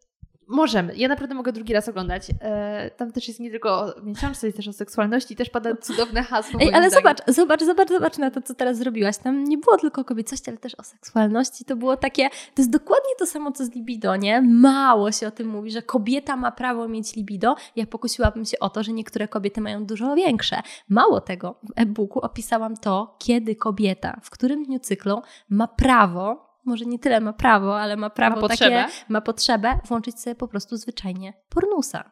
Możemy. 0.47 0.97
Ja 0.97 1.09
naprawdę 1.09 1.35
mogę 1.35 1.53
drugi 1.53 1.73
raz 1.73 1.89
oglądać. 1.89 2.23
E, 2.41 2.91
tam 2.91 3.13
też 3.13 3.29
jest 3.29 3.41
nie 3.41 3.51
tylko 3.51 3.81
o 3.81 4.01
miesiączce, 4.03 4.47
jest 4.47 4.57
też 4.57 4.69
o 4.69 4.73
seksualności, 4.73 5.37
też 5.37 5.51
pada 5.51 5.77
cudowne 5.77 6.23
hasło. 6.23 6.61
Ej, 6.63 6.75
ale 6.75 6.91
zobacz, 6.91 7.19
zobacz, 7.29 7.65
zobacz, 7.65 7.89
zobacz 7.89 8.19
na 8.19 8.31
to, 8.31 8.43
co 8.43 8.55
teraz 8.55 8.79
zrobiłaś. 8.79 9.19
Tam 9.19 9.45
nie 9.45 9.59
było 9.59 9.77
tylko 9.77 10.01
o 10.01 10.05
kobiecości, 10.05 10.51
ale 10.51 10.59
też 10.59 10.75
o 10.75 10.83
seksualności. 10.83 11.65
To 11.65 11.77
było 11.77 11.97
takie, 11.97 12.29
to 12.29 12.63
jest 12.63 12.71
dokładnie 12.71 13.11
to 13.19 13.27
samo, 13.27 13.53
co 13.53 13.65
z 13.65 13.75
libido, 13.75 14.17
nie? 14.17 14.43
Mało 14.43 15.13
się 15.13 15.27
o 15.27 15.31
tym 15.31 15.49
mówi, 15.49 15.71
że 15.71 15.83
kobieta 15.83 16.37
ma 16.37 16.53
prawo 16.53 16.89
mieć 16.89 17.17
libido. 17.17 17.57
Ja 17.77 17.87
pokusiłabym 17.87 18.45
się 18.45 18.59
o 18.59 18.71
to, 18.71 18.83
że 18.83 18.93
niektóre 18.93 19.29
kobiety 19.29 19.61
mają 19.61 19.87
dużo 19.87 20.15
większe. 20.15 20.63
Mało 20.89 21.21
tego, 21.21 21.55
w 21.63 21.73
e-booku 21.77 22.21
opisałam 22.21 22.77
to, 22.77 23.17
kiedy 23.19 23.57
kobieta, 23.57 24.21
w 24.23 24.31
którym 24.31 24.65
dniu 24.65 24.79
cyklu 24.79 25.23
ma 25.49 25.69
prawo 25.69 26.44
może 26.65 26.85
nie 26.85 26.99
tyle 26.99 27.21
ma 27.21 27.33
prawo, 27.33 27.81
ale 27.81 27.97
ma 27.97 28.11
prawo 28.11 28.37
Ma 28.37 28.49
potrzebę? 28.49 28.85
takie, 28.85 29.05
ma 29.09 29.21
potrzebę 29.21 29.79
włączyć 29.85 30.21
sobie 30.21 30.35
po 30.37 30.49
prostu 30.49 30.77
zwyczajnie 30.77 31.33
pornusa. 31.49 32.11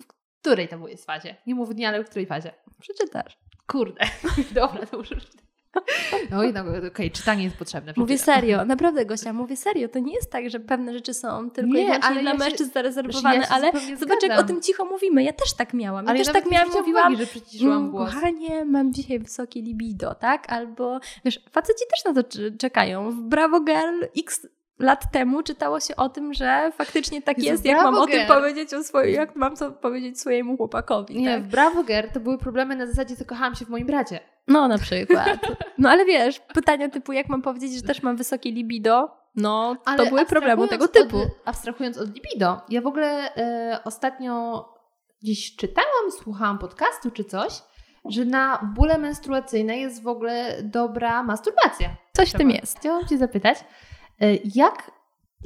W 0.00 0.06
której 0.42 0.68
to 0.68 0.88
jest 0.88 1.04
fazie? 1.04 1.36
Nie 1.46 1.54
mów 1.54 1.74
dnia, 1.74 1.88
ale 1.88 2.04
w 2.04 2.10
której 2.10 2.26
fazie? 2.26 2.54
Przeczytasz. 2.80 3.38
Kurde. 3.66 4.04
Dobra, 4.54 4.86
to 4.86 4.98
muszę 4.98 5.16
przeczytać. 5.16 5.49
No 6.30 6.44
i 6.44 6.52
no, 6.52 6.64
okej, 6.88 7.10
czytanie 7.10 7.44
jest 7.44 7.56
potrzebne. 7.56 7.92
Mówię 7.96 8.18
serio, 8.18 8.64
naprawdę 8.64 9.06
Gosia, 9.06 9.32
mówię 9.32 9.56
serio. 9.56 9.88
To 9.88 9.98
nie 9.98 10.14
jest 10.14 10.30
tak, 10.30 10.50
że 10.50 10.60
pewne 10.60 10.92
rzeczy 10.92 11.14
są 11.14 11.50
tylko 11.50 11.70
Nie, 11.72 11.82
i 11.82 11.84
wyłącznie 11.84 12.08
ale 12.08 12.20
dla 12.20 12.30
ja 12.30 12.36
mężczyzn 12.36 12.72
zarezerwowane, 12.72 13.36
ja 13.36 13.48
ale 13.48 13.72
zobacz 14.00 14.22
jak 14.22 14.40
o 14.40 14.42
tym 14.42 14.62
cicho 14.62 14.84
mówimy. 14.84 15.22
Ja 15.22 15.32
też 15.32 15.52
tak 15.52 15.74
miałam. 15.74 16.04
Ja 16.04 16.10
Ale 16.10 16.18
też 16.18 16.26
nawet 16.26 16.44
tak 16.44 16.52
miałam, 16.52 16.68
mówiłam, 16.72 17.12
uwagi, 17.12 17.16
że 17.16 17.40
przyciszyłam 17.40 17.78
Mm, 17.78 17.90
głos. 17.90 18.14
Kochanie, 18.14 18.64
mam 18.64 18.92
dzisiaj 18.92 19.18
wysokie 19.18 19.62
libido, 19.62 20.14
tak? 20.14 20.52
Albo 20.52 21.00
wiesz, 21.24 21.40
faceci 21.50 21.84
też 21.90 22.04
na 22.04 22.22
to 22.22 22.28
czekają. 22.58 23.10
W 23.10 23.20
Bravo 23.20 23.60
Girl 23.60 24.04
x 24.18 24.46
lat 24.80 25.12
temu 25.12 25.42
czytało 25.42 25.80
się 25.80 25.96
o 25.96 26.08
tym, 26.08 26.34
że 26.34 26.72
faktycznie 26.74 27.22
tak 27.22 27.38
jest, 27.38 27.64
jak 27.64 27.82
mam 27.82 27.94
o 27.94 28.06
tym 28.06 28.26
powiedzieć 28.26 28.74
o 28.74 28.82
swoim, 28.82 29.14
jak 29.14 29.36
mam 29.36 29.56
to 29.56 29.72
powiedzieć 29.72 30.20
swojemu 30.20 30.56
chłopakowi, 30.56 31.16
Nie, 31.16 31.34
tak? 31.34 31.42
w 31.42 31.46
Bravo 31.46 31.84
Girl 31.84 32.08
to 32.14 32.20
były 32.20 32.38
problemy 32.38 32.76
na 32.76 32.86
zasadzie, 32.86 33.16
to 33.16 33.24
kochałam 33.24 33.54
się 33.54 33.64
w 33.64 33.68
moim 33.68 33.86
bracie. 33.86 34.20
No 34.48 34.68
na 34.68 34.78
przykład. 34.78 35.38
No 35.78 35.90
ale 35.90 36.04
wiesz, 36.04 36.40
pytania 36.54 36.88
typu, 36.88 37.12
jak 37.12 37.28
mam 37.28 37.42
powiedzieć, 37.42 37.74
że 37.74 37.82
też 37.82 38.02
mam 38.02 38.16
wysokie 38.16 38.52
libido, 38.52 39.10
no 39.36 39.76
to 39.96 40.06
były 40.06 40.26
problemy 40.26 40.68
tego 40.68 40.88
typu. 40.88 41.18
Od, 41.18 41.28
abstrahując 41.44 41.98
od 41.98 42.14
libido, 42.14 42.60
ja 42.68 42.80
w 42.80 42.86
ogóle 42.86 43.34
e, 43.36 43.78
ostatnio 43.84 44.64
gdzieś 45.22 45.56
czytałam, 45.56 46.10
słuchałam 46.22 46.58
podcastu 46.58 47.10
czy 47.10 47.24
coś, 47.24 47.52
że 48.04 48.24
na 48.24 48.72
bóle 48.76 48.98
menstruacyjne 48.98 49.78
jest 49.78 50.02
w 50.02 50.08
ogóle 50.08 50.62
dobra 50.62 51.22
masturbacja. 51.22 51.88
Coś 52.12 52.30
w 52.30 52.38
tym 52.38 52.50
jest. 52.50 52.78
Chciałam 52.78 53.06
Cię 53.06 53.18
zapytać, 53.18 53.58
jak, 54.54 54.90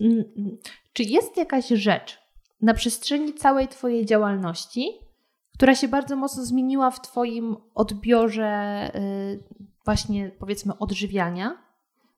mm, 0.01 0.25
mm, 0.37 0.59
czy 0.93 1.03
jest 1.03 1.37
jakaś 1.37 1.69
rzecz 1.69 2.19
na 2.61 2.75
przestrzeni 2.75 3.35
całej 3.35 3.69
Twojej 3.69 4.07
działalności, 4.07 4.99
która 5.55 5.75
się 5.75 5.89
bardzo 5.89 6.17
mocno 6.17 6.45
zmieniła 6.45 6.91
w 6.91 7.01
Twoim 7.01 7.57
odbiorze 7.75 8.45
e, 8.45 8.91
właśnie 9.85 10.31
powiedzmy 10.39 10.79
odżywiania, 10.79 11.59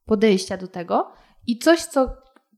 podejścia 0.06 0.56
do 0.56 0.68
tego 0.68 1.12
i 1.46 1.58
coś, 1.58 1.84
co 1.84 2.08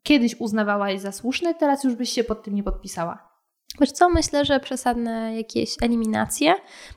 kiedyś 0.03 0.41
uznawałaś 0.41 1.01
za 1.01 1.13
słuszne, 1.13 1.55
teraz 1.55 1.85
już 1.85 1.95
byś 1.95 2.11
się 2.11 2.25
pod 2.25 2.43
tym 2.43 2.55
nie 2.55 2.63
podpisała. 2.63 3.28
Wiesz 3.81 3.93
co, 3.93 4.09
myślę, 4.09 4.45
że 4.45 4.61
przesadne 4.61 5.37
jakieś 5.37 5.77
eliminacje 5.83 6.55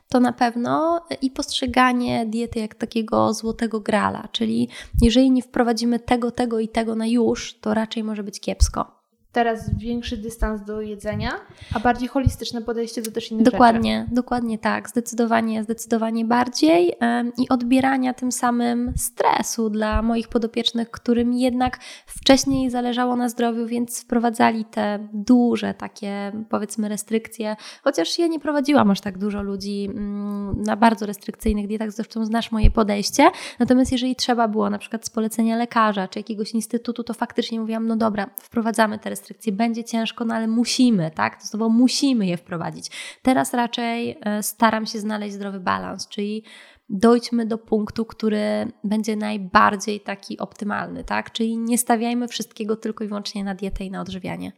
to 0.10 0.20
na 0.20 0.34
pewno 0.34 1.02
i 1.22 1.32
postrzeganie 1.32 2.26
diety 2.26 2.60
jak 2.60 2.76
takiego 2.76 3.34
złotego 3.34 3.80
grala, 3.80 4.28
czyli 4.32 4.70
jeżeli 5.02 5.32
nie 5.32 5.42
wprowadzimy 5.42 6.00
tego, 6.00 6.32
tego 6.32 6.60
i 6.60 6.68
tego 6.68 6.96
na 6.96 7.08
już, 7.08 7.60
to 7.60 7.74
raczej 7.74 8.04
może 8.04 8.24
być 8.24 8.40
kiepsko. 8.40 9.01
Teraz 9.32 9.78
większy 9.78 10.18
dystans 10.18 10.64
do 10.64 10.82
jedzenia, 10.82 11.32
a 11.74 11.80
bardziej 11.80 12.08
holistyczne 12.08 12.62
podejście 12.62 13.02
do 13.02 13.12
też 13.12 13.32
innych 13.32 13.46
Dokładnie, 13.46 14.08
dokładnie 14.12 14.58
tak, 14.58 14.90
zdecydowanie, 14.90 15.64
zdecydowanie 15.64 16.26
bardziej 16.26 16.94
i 17.38 17.50
odbierania 17.50 18.14
tym 18.14 18.32
samym 18.32 18.94
stresu 18.98 19.70
dla 19.70 20.02
moich 20.02 20.28
podopiecznych, 20.28 20.92
którym 20.92 21.34
jednak 21.34 21.80
wcześniej 22.06 22.70
zależało 22.70 23.16
na 23.16 23.30
zdrowiu, 23.30 23.68
więc 23.68 24.02
wprowadzali 24.02 24.66
te 24.66 25.08
duże 25.14 25.74
takie 25.74 26.32
powiedzmy 26.50 26.90
restrykcje, 26.90 27.56
chociaż 27.84 28.20
ja 28.20 28.28
nie 28.28 28.40
prowadziłam 28.40 28.92
aż 28.92 29.02
tak 29.02 29.18
dużo 29.18 29.42
ludzi 29.42 29.88
mm, 29.90 30.62
na 30.62 30.76
bardzo 30.76 31.06
restrykcyjnych 31.06 31.68
dietach, 31.68 31.92
zresztą 31.92 32.26
znasz 32.26 32.52
moje 32.52 32.72
podejście, 32.72 33.32
natomiast 33.60 33.92
jeżeli 33.92 34.16
trzeba 34.16 34.48
było 34.48 34.70
na 34.70 34.78
przykład 34.78 35.06
z 35.06 35.10
polecenia 35.10 35.56
lekarza 35.56 36.08
czy 36.08 36.20
jakiegoś 36.20 36.52
instytutu, 36.52 37.04
to 37.04 37.14
faktycznie 37.14 37.60
mówiłam, 37.60 37.88
no 37.88 37.96
dobra, 37.96 38.30
wprowadzamy 38.40 39.00
te 39.00 39.10
restrykcje, 39.10 39.21
będzie 39.52 39.84
ciężko, 39.84 40.26
no 40.26 40.36
ale 40.36 40.48
musimy, 40.48 41.12
tak, 41.12 41.42
to 41.42 41.48
słowo 41.48 41.70
musimy 41.70 42.26
je 42.28 42.38
wprowadzić. 42.38 42.92
Teraz 43.22 43.54
raczej 43.54 44.18
e, 44.22 44.44
staram 44.44 44.86
się 44.86 45.00
znaleźć 45.00 45.36
zdrowy 45.36 45.60
balans, 45.60 46.08
czyli 46.08 46.44
dojdźmy 46.90 47.46
do 47.46 47.58
punktu, 47.58 48.06
który 48.06 48.72
będzie 48.84 49.16
najbardziej 49.16 50.00
taki 50.00 50.38
optymalny, 50.38 51.04
tak? 51.04 51.32
Czyli 51.32 51.58
nie 51.58 51.78
stawiajmy 51.78 52.28
wszystkiego 52.28 52.76
tylko 52.76 53.04
i 53.04 53.08
wyłącznie 53.08 53.44
na 53.44 53.56
dietę 53.56 53.84
i 53.86 53.92
na 53.92 54.02
odżywianie. 54.02 54.52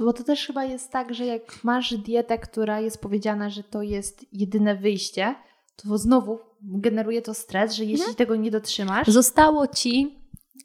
Bo 0.00 0.12
to 0.12 0.24
też 0.24 0.46
chyba 0.46 0.64
jest 0.64 0.92
tak, 0.92 1.14
że 1.14 1.26
jak 1.26 1.64
masz 1.64 1.94
dietę, 1.94 2.38
która 2.38 2.80
jest 2.80 3.00
powiedziana, 3.00 3.50
że 3.50 3.62
to 3.62 3.82
jest 3.82 4.26
jedyne 4.32 4.76
wyjście, 4.76 5.34
to 5.76 5.98
znowu 5.98 6.38
generuje 6.62 7.22
to 7.22 7.34
stres, 7.34 7.74
że 7.74 7.84
jeśli 7.84 8.14
tego 8.14 8.36
nie 8.36 8.50
dotrzymasz, 8.50 9.08
Zostało 9.08 9.66
ci 9.66 10.18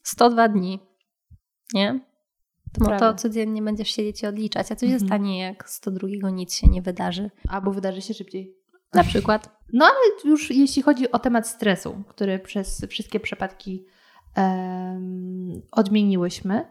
102 0.04 0.50
dni, 0.50 0.80
nie? 1.74 2.00
No 2.80 2.86
to 2.86 2.86
prawda. 2.86 3.14
codziennie 3.14 3.62
będziesz 3.62 3.90
siedzieć 3.90 4.24
i 4.24 4.28
odliczać, 4.28 4.72
a 4.72 4.76
co 4.76 4.86
się 4.86 4.94
Mhm. 4.94 5.08
stanie, 5.10 5.40
jak 5.42 5.70
102 5.70 6.30
nic 6.30 6.54
się 6.54 6.68
nie 6.68 6.82
wydarzy? 6.82 7.30
albo 7.50 7.72
wydarzy 7.72 8.02
się 8.02 8.14
szybciej. 8.14 8.56
Na 8.94 9.04
przykład. 9.04 9.50
No 9.74 9.86
ale 9.86 10.32
już 10.32 10.52
jeśli 10.52 10.82
chodzi 10.82 11.12
o 11.12 11.20
temat 11.20 11.48
stresu, 11.48 12.04
który 12.08 12.40
przez 12.40 12.86
wszystkie 12.90 13.20
przypadki 13.20 13.86
em, 14.36 15.62
odmieniłyśmy, 15.72 16.66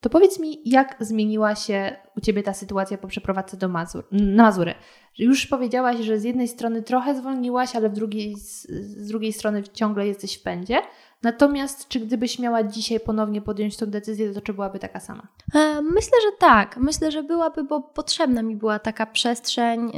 to 0.00 0.10
powiedz 0.10 0.40
mi, 0.40 0.60
jak 0.64 0.96
zmieniła 1.00 1.54
się 1.54 1.96
u 2.16 2.20
Ciebie 2.20 2.42
ta 2.42 2.54
sytuacja 2.54 2.98
po 2.98 3.08
przeprowadzce 3.08 3.56
do 3.56 3.68
Mazur, 3.68 4.04
na 4.12 4.42
Mazury? 4.42 4.74
Już 5.18 5.46
powiedziałaś, 5.46 5.96
że 6.00 6.18
z 6.18 6.24
jednej 6.24 6.48
strony 6.48 6.82
trochę 6.82 7.14
zwolniłaś, 7.14 7.76
ale 7.76 7.88
w 7.90 7.92
drugiej, 7.92 8.36
z, 8.36 8.66
z 8.68 9.08
drugiej 9.08 9.32
strony 9.32 9.62
ciągle 9.62 10.06
jesteś 10.06 10.38
w 10.38 10.42
pędzie. 10.42 10.78
Natomiast 11.24 11.88
czy 11.88 12.00
gdybyś 12.00 12.38
miała 12.38 12.62
dzisiaj 12.62 13.00
ponownie 13.00 13.42
podjąć 13.42 13.76
tę 13.76 13.86
decyzję, 13.86 14.32
to 14.32 14.40
czy 14.40 14.52
byłaby 14.54 14.78
taka 14.78 15.00
sama? 15.00 15.28
E, 15.54 15.82
Myślę, 15.82 16.18
że 16.22 16.36
tak. 16.38 16.76
Myślę, 16.76 17.10
że 17.10 17.22
byłaby, 17.22 17.64
bo 17.64 17.80
potrzebna 17.80 18.42
mi 18.42 18.56
była 18.56 18.78
taka 18.78 19.06
przestrzeń 19.06 19.92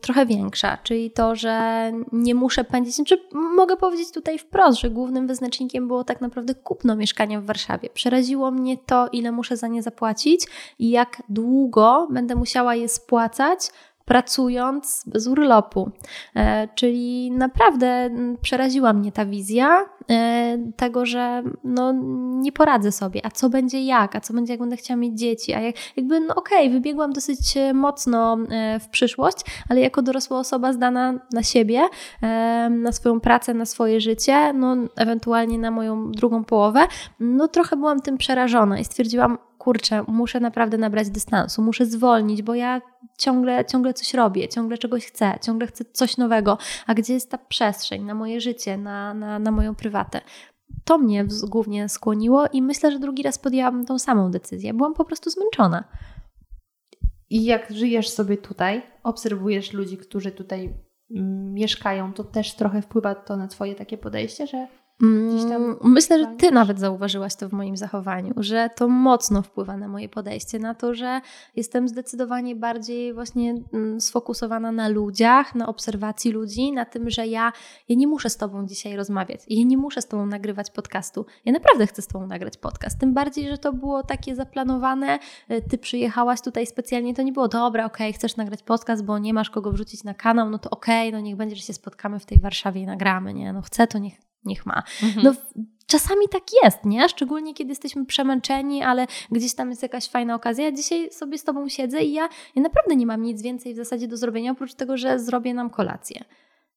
trochę 0.00 0.26
większa, 0.26 0.78
czyli 0.82 1.10
to, 1.10 1.36
że 1.36 1.82
nie 2.12 2.34
muszę 2.34 2.64
pędzić. 2.64 2.94
Znaczy, 2.94 3.18
mogę 3.32 3.76
powiedzieć 3.76 4.10
tutaj 4.10 4.38
wprost, 4.38 4.80
że 4.80 4.90
głównym 4.90 5.26
wyznacznikiem 5.26 5.88
było 5.88 6.04
tak 6.04 6.20
naprawdę 6.20 6.54
kupno 6.54 6.96
mieszkania 6.96 7.40
w 7.40 7.44
Warszawie. 7.44 7.88
Przeraziło 7.94 8.50
mnie 8.50 8.76
to, 8.78 9.08
ile 9.12 9.32
muszę 9.32 9.56
za 9.56 9.68
nie 9.68 9.82
zapłacić 9.82 10.46
i 10.78 10.90
jak 10.90 11.22
długo 11.28 12.08
będę 12.10 12.34
musiała 12.34 12.74
je 12.74 12.88
spłacać. 12.88 13.70
Pracując 14.04 15.04
bez 15.06 15.26
urlopu. 15.26 15.90
E, 16.36 16.68
czyli 16.74 17.30
naprawdę 17.30 18.10
przeraziła 18.42 18.92
mnie 18.92 19.12
ta 19.12 19.26
wizja 19.26 19.84
tego, 20.76 21.06
że 21.06 21.42
no, 21.64 21.92
nie 22.40 22.52
poradzę 22.52 22.92
sobie, 22.92 23.26
a 23.26 23.30
co 23.30 23.48
będzie 23.48 23.84
jak, 23.84 24.16
a 24.16 24.20
co 24.20 24.34
będzie 24.34 24.52
jak 24.52 24.60
będę 24.60 24.76
chciała 24.76 24.96
mieć 25.00 25.18
dzieci, 25.18 25.54
a 25.54 25.60
jak, 25.60 25.74
jakby 25.96 26.20
no 26.20 26.34
okej, 26.34 26.70
wybiegłam 26.70 27.12
dosyć 27.12 27.56
e, 27.56 27.74
mocno 27.74 28.38
e, 28.50 28.80
w 28.80 28.88
przyszłość, 28.88 29.36
ale 29.68 29.80
jako 29.80 30.02
dorosła 30.02 30.38
osoba 30.38 30.72
zdana 30.72 31.14
na 31.32 31.42
siebie, 31.42 31.80
e, 32.22 32.70
na 32.70 32.92
swoją 32.92 33.20
pracę, 33.20 33.54
na 33.54 33.66
swoje 33.66 34.00
życie, 34.00 34.52
no 34.52 34.76
ewentualnie 34.96 35.58
na 35.58 35.70
moją 35.70 36.12
drugą 36.12 36.44
połowę, 36.44 36.80
no 37.20 37.48
trochę 37.48 37.76
byłam 37.76 38.00
tym 38.00 38.18
przerażona 38.18 38.78
i 38.78 38.84
stwierdziłam, 38.84 39.38
kurczę, 39.60 40.04
muszę 40.08 40.40
naprawdę 40.40 40.78
nabrać 40.78 41.10
dystansu, 41.10 41.62
muszę 41.62 41.86
zwolnić, 41.86 42.42
bo 42.42 42.54
ja 42.54 42.80
ciągle, 43.18 43.64
ciągle 43.64 43.94
coś 43.94 44.14
robię, 44.14 44.48
ciągle 44.48 44.78
czegoś 44.78 45.06
chcę, 45.06 45.38
ciągle 45.42 45.66
chcę 45.66 45.84
coś 45.92 46.16
nowego, 46.16 46.58
a 46.86 46.94
gdzie 46.94 47.14
jest 47.14 47.30
ta 47.30 47.38
przestrzeń 47.38 48.04
na 48.04 48.14
moje 48.14 48.40
życie, 48.40 48.78
na, 48.78 49.14
na, 49.14 49.38
na 49.38 49.50
moją 49.50 49.74
To 50.84 50.98
mnie 50.98 51.26
głównie 51.48 51.88
skłoniło 51.88 52.46
i 52.52 52.62
myślę, 52.62 52.92
że 52.92 52.98
drugi 52.98 53.22
raz 53.22 53.38
podjęłam 53.38 53.86
tą 53.86 53.98
samą 53.98 54.30
decyzję. 54.30 54.74
Byłam 54.74 54.94
po 54.94 55.04
prostu 55.04 55.30
zmęczona. 55.30 55.84
I 57.30 57.44
jak 57.44 57.70
żyjesz 57.70 58.08
sobie 58.08 58.36
tutaj, 58.36 58.82
obserwujesz 59.02 59.72
ludzi, 59.72 59.96
którzy 59.96 60.32
tutaj 60.32 60.74
mm, 61.10 61.54
mieszkają, 61.54 62.12
to 62.12 62.24
też 62.24 62.54
trochę 62.54 62.82
wpływa 62.82 63.14
to 63.14 63.36
na 63.36 63.48
Twoje 63.48 63.74
takie 63.74 63.98
podejście, 63.98 64.46
że 64.46 64.66
Myślę, 65.84 66.18
że 66.18 66.26
ty 66.38 66.50
nawet 66.50 66.78
zauważyłaś 66.78 67.36
to 67.36 67.48
w 67.48 67.52
moim 67.52 67.76
zachowaniu, 67.76 68.34
że 68.36 68.70
to 68.76 68.88
mocno 68.88 69.42
wpływa 69.42 69.76
na 69.76 69.88
moje 69.88 70.08
podejście, 70.08 70.58
na 70.58 70.74
to, 70.74 70.94
że 70.94 71.20
jestem 71.56 71.88
zdecydowanie 71.88 72.56
bardziej 72.56 73.14
właśnie 73.14 73.54
mm, 73.72 74.00
sfokusowana 74.00 74.72
na 74.72 74.88
ludziach, 74.88 75.54
na 75.54 75.66
obserwacji 75.66 76.32
ludzi, 76.32 76.72
na 76.72 76.84
tym, 76.84 77.10
że 77.10 77.26
ja, 77.26 77.52
ja 77.88 77.96
nie 77.96 78.06
muszę 78.06 78.30
z 78.30 78.36
tobą 78.36 78.66
dzisiaj 78.66 78.96
rozmawiać, 78.96 79.40
ja 79.48 79.64
nie 79.64 79.76
muszę 79.76 80.02
z 80.02 80.06
tobą 80.06 80.26
nagrywać 80.26 80.70
podcastu. 80.70 81.26
Ja 81.44 81.52
naprawdę 81.52 81.86
chcę 81.86 82.02
z 82.02 82.06
tobą 82.06 82.26
nagrać 82.26 82.56
podcast, 82.56 82.98
tym 82.98 83.14
bardziej, 83.14 83.48
że 83.48 83.58
to 83.58 83.72
było 83.72 84.02
takie 84.02 84.34
zaplanowane, 84.36 85.18
y, 85.50 85.62
ty 85.62 85.78
przyjechałaś 85.78 86.40
tutaj 86.40 86.66
specjalnie, 86.66 87.14
to 87.14 87.22
nie 87.22 87.32
było 87.32 87.48
dobra, 87.48 87.84
okej, 87.84 88.12
chcesz 88.12 88.36
nagrać 88.36 88.62
podcast, 88.62 89.04
bo 89.04 89.18
nie 89.18 89.34
masz 89.34 89.50
kogo 89.50 89.72
wrzucić 89.72 90.04
na 90.04 90.14
kanał, 90.14 90.50
no 90.50 90.58
to 90.58 90.70
okej, 90.70 91.12
no 91.12 91.20
niech 91.20 91.36
będzie, 91.36 91.56
że 91.56 91.62
się 91.62 91.72
spotkamy 91.72 92.18
w 92.18 92.26
tej 92.26 92.40
Warszawie 92.40 92.80
i 92.80 92.86
nagramy, 92.86 93.34
nie, 93.34 93.52
no 93.52 93.62
chcę, 93.62 93.86
to 93.86 93.98
niech, 93.98 94.29
niech 94.44 94.66
ma. 94.66 94.82
No, 95.22 95.32
w- 95.32 95.52
czasami 95.86 96.28
tak 96.30 96.42
jest, 96.64 96.84
nie? 96.84 97.08
Szczególnie 97.08 97.54
kiedy 97.54 97.70
jesteśmy 97.70 98.06
przemęczeni, 98.06 98.82
ale 98.82 99.06
gdzieś 99.30 99.54
tam 99.54 99.70
jest 99.70 99.82
jakaś 99.82 100.08
fajna 100.08 100.34
okazja. 100.34 100.64
Ja 100.64 100.72
dzisiaj 100.72 101.10
sobie 101.12 101.38
z 101.38 101.44
Tobą 101.44 101.68
siedzę 101.68 102.02
i 102.02 102.12
ja, 102.12 102.28
ja 102.56 102.62
naprawdę 102.62 102.96
nie 102.96 103.06
mam 103.06 103.22
nic 103.22 103.42
więcej 103.42 103.74
w 103.74 103.76
zasadzie 103.76 104.08
do 104.08 104.16
zrobienia, 104.16 104.52
oprócz 104.52 104.74
tego, 104.74 104.96
że 104.96 105.18
zrobię 105.18 105.54
nam 105.54 105.70
kolację. 105.70 106.24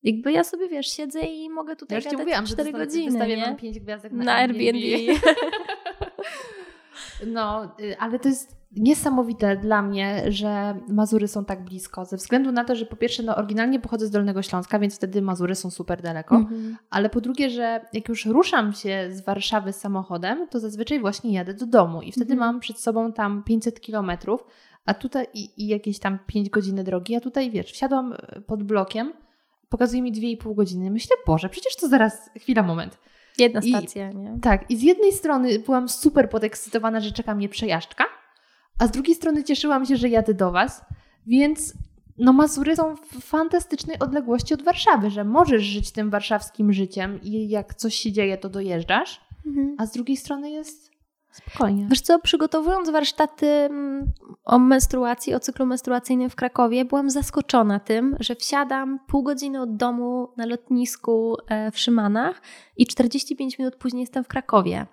Jakby 0.04 0.32
ja 0.32 0.44
sobie, 0.44 0.70
wiesz, 0.70 0.88
siedzę 0.88 1.20
i 1.22 1.50
mogę 1.50 1.76
tutaj 1.76 1.98
ja 1.98 2.02
gadać 2.02 2.20
mówiłam, 2.20 2.46
4 2.46 2.72
że 2.72 2.78
godziny, 2.78 3.12
wystawiam 3.12 3.40
nie? 3.40 3.56
5 3.56 3.80
gwiazdek 3.80 4.12
na, 4.12 4.24
Na 4.24 4.34
Airbnb. 4.36 4.82
No, 7.28 7.76
y, 7.80 7.98
ale 8.00 8.20
to 8.20 8.30
jest 8.30 8.64
niesamowite 8.78 9.58
dla 9.58 9.82
mnie, 9.82 10.24
że 10.32 10.80
Mazury 10.90 11.28
są 11.28 11.46
tak 11.46 11.64
blisko, 11.66 12.06
ze 12.06 12.18
względu 12.18 12.52
na 12.52 12.64
to, 12.64 12.76
że 12.76 12.86
po 12.86 12.96
pierwsze, 12.96 13.24
no 13.24 13.36
oryginalnie 13.36 13.80
pochodzę 13.80 14.08
z 14.08 14.12
Dolnego 14.12 14.42
Śląska, 14.42 14.80
więc 14.80 14.96
wtedy 14.96 15.22
Mazury 15.22 15.56
są 15.56 15.70
super 15.72 16.02
daleko, 16.02 16.36
Mhm. 16.36 16.78
ale 16.90 17.10
po 17.10 17.22
drugie, 17.22 17.50
że 17.50 17.82
jak 17.94 18.10
już 18.10 18.26
ruszam 18.26 18.74
się 18.74 19.08
z 19.12 19.22
Warszawy 19.26 19.74
samochodem, 19.74 20.48
to 20.48 20.60
zazwyczaj 20.60 21.00
właśnie 21.00 21.34
jadę 21.34 21.54
do 21.54 21.66
domu 21.66 22.02
i 22.02 22.12
wtedy 22.12 22.34
Mhm. 22.34 22.40
mam 22.40 22.60
przed 22.60 22.80
sobą 22.80 23.14
tam 23.14 23.44
500 23.44 23.80
kilometrów, 23.82 24.44
a 24.86 24.94
tutaj 24.94 25.28
i, 25.34 25.64
i 25.64 25.68
jakieś 25.68 26.00
tam 26.00 26.20
5 26.28 26.50
godziny 26.50 26.84
drogi, 26.84 27.16
a 27.16 27.20
tutaj 27.20 27.52
wiesz, 27.52 27.72
wsiadłam 27.72 28.14
y, 28.14 28.42
pod 28.42 28.64
blokiem, 28.64 29.14
pokazuje 29.70 30.02
mi 30.02 30.14
2,5 30.14 30.56
godziny, 30.56 30.92
myślę, 30.92 31.16
Boże, 31.28 31.50
przecież 31.50 31.76
to 31.76 31.88
zaraz, 31.88 32.30
chwila, 32.40 32.64
moment. 32.64 32.98
Jedna 33.38 33.60
I- 33.64 33.70
stacja, 33.70 34.12
nie? 34.12 34.38
Tak, 34.42 34.72
i 34.72 34.78
z 34.78 34.82
jednej 34.84 35.12
strony 35.12 35.60
byłam 35.60 35.90
super 35.90 36.30
podekscytowana, 36.30 37.00
że 37.00 37.12
czeka 37.12 37.36
mnie 37.36 37.50
przejażdżka, 37.50 38.06
a 38.80 38.88
z 38.88 38.92
drugiej 38.92 39.16
strony 39.16 39.44
cieszyłam 39.44 39.86
się, 39.86 39.98
że 39.98 40.10
jadę 40.10 40.34
do 40.34 40.52
Was, 40.52 40.86
więc 41.28 41.74
no 42.18 42.34
Mazury 42.34 42.76
są 42.76 42.96
w 42.96 43.22
fantastycznej 43.22 44.00
odległości 44.00 44.54
od 44.54 44.62
Warszawy, 44.64 45.10
że 45.10 45.24
możesz 45.24 45.64
żyć 45.64 45.92
tym 45.92 46.10
warszawskim 46.10 46.74
życiem 46.74 47.20
i 47.24 47.50
jak 47.50 47.74
coś 47.74 47.96
się 47.96 48.12
dzieje, 48.12 48.38
to 48.38 48.50
dojeżdżasz, 48.50 49.22
Mhm. 49.46 49.76
a 49.80 49.86
z 49.86 49.92
drugiej 49.92 50.18
strony 50.18 50.52
jest 50.52 50.92
spokojnie. 51.34 51.88
Wiesz 51.90 52.02
co, 52.02 52.20
przygotowując 52.20 52.90
warsztaty 52.90 53.48
mm, 53.48 54.12
o 54.46 54.60
menstruacji, 54.60 55.34
o 55.34 55.40
cyklu 55.40 55.66
menstruacyjnym 55.66 56.30
w 56.30 56.36
Krakowie, 56.36 56.86
byłam 56.86 57.10
zaskoczona 57.10 57.80
tym, 57.80 58.16
że 58.20 58.36
wsiadam 58.36 59.00
pół 59.08 59.24
godziny 59.24 59.62
od 59.62 59.76
domu 59.76 60.28
na 60.38 60.46
lotnisku 60.46 61.38
e, 61.48 61.72
w 61.72 61.80
Szymanach 61.80 62.42
i 62.78 62.88
45 62.88 63.60
minut 63.60 63.76
później 63.76 64.02
jestem 64.02 64.24
w 64.24 64.28
Krakowie. 64.28 64.88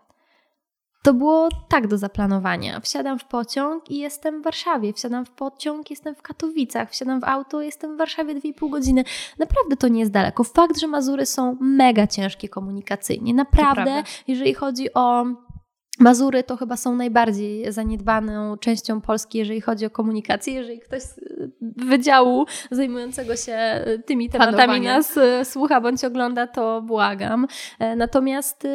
To 1.02 1.14
było 1.14 1.48
tak 1.68 1.86
do 1.86 1.98
zaplanowania. 1.98 2.80
Wsiadam 2.80 3.18
w 3.18 3.24
pociąg 3.24 3.90
i 3.90 3.98
jestem 3.98 4.40
w 4.40 4.44
Warszawie. 4.44 4.92
Wsiadam 4.92 5.24
w 5.26 5.30
pociąg, 5.30 5.90
jestem 5.90 6.14
w 6.14 6.22
Katowicach. 6.22 6.90
Wsiadam 6.90 7.20
w 7.20 7.24
auto, 7.24 7.62
jestem 7.62 7.94
w 7.94 7.98
Warszawie 7.98 8.34
2,5 8.34 8.70
godziny. 8.70 9.04
Naprawdę 9.38 9.76
to 9.76 9.88
nie 9.88 10.00
jest 10.00 10.12
daleko. 10.12 10.44
Fakt, 10.44 10.80
że 10.80 10.86
Mazury 10.86 11.26
są 11.26 11.56
mega 11.60 12.06
ciężkie 12.06 12.48
komunikacyjnie. 12.48 13.34
Naprawdę, 13.34 14.02
jeżeli 14.26 14.54
chodzi 14.54 14.94
o 14.94 15.24
Mazury 16.00 16.42
to 16.42 16.56
chyba 16.56 16.76
są 16.76 16.94
najbardziej 16.96 17.72
zaniedbaną 17.72 18.56
częścią 18.56 19.00
Polski, 19.00 19.38
jeżeli 19.38 19.60
chodzi 19.60 19.86
o 19.86 19.90
komunikację. 19.90 20.54
Jeżeli 20.54 20.80
ktoś 20.80 21.02
z 21.02 21.18
y, 21.18 21.50
wydziału 21.76 22.46
zajmującego 22.70 23.36
się 23.36 23.84
y, 23.88 23.98
tymi 23.98 24.30
tematami 24.30 24.56
Panowania. 24.56 24.96
nas 24.96 25.16
y, 25.16 25.44
słucha 25.44 25.80
bądź 25.80 26.04
ogląda, 26.04 26.46
to 26.46 26.82
błagam. 26.82 27.46
E, 27.78 27.96
Natomiast 27.96 28.66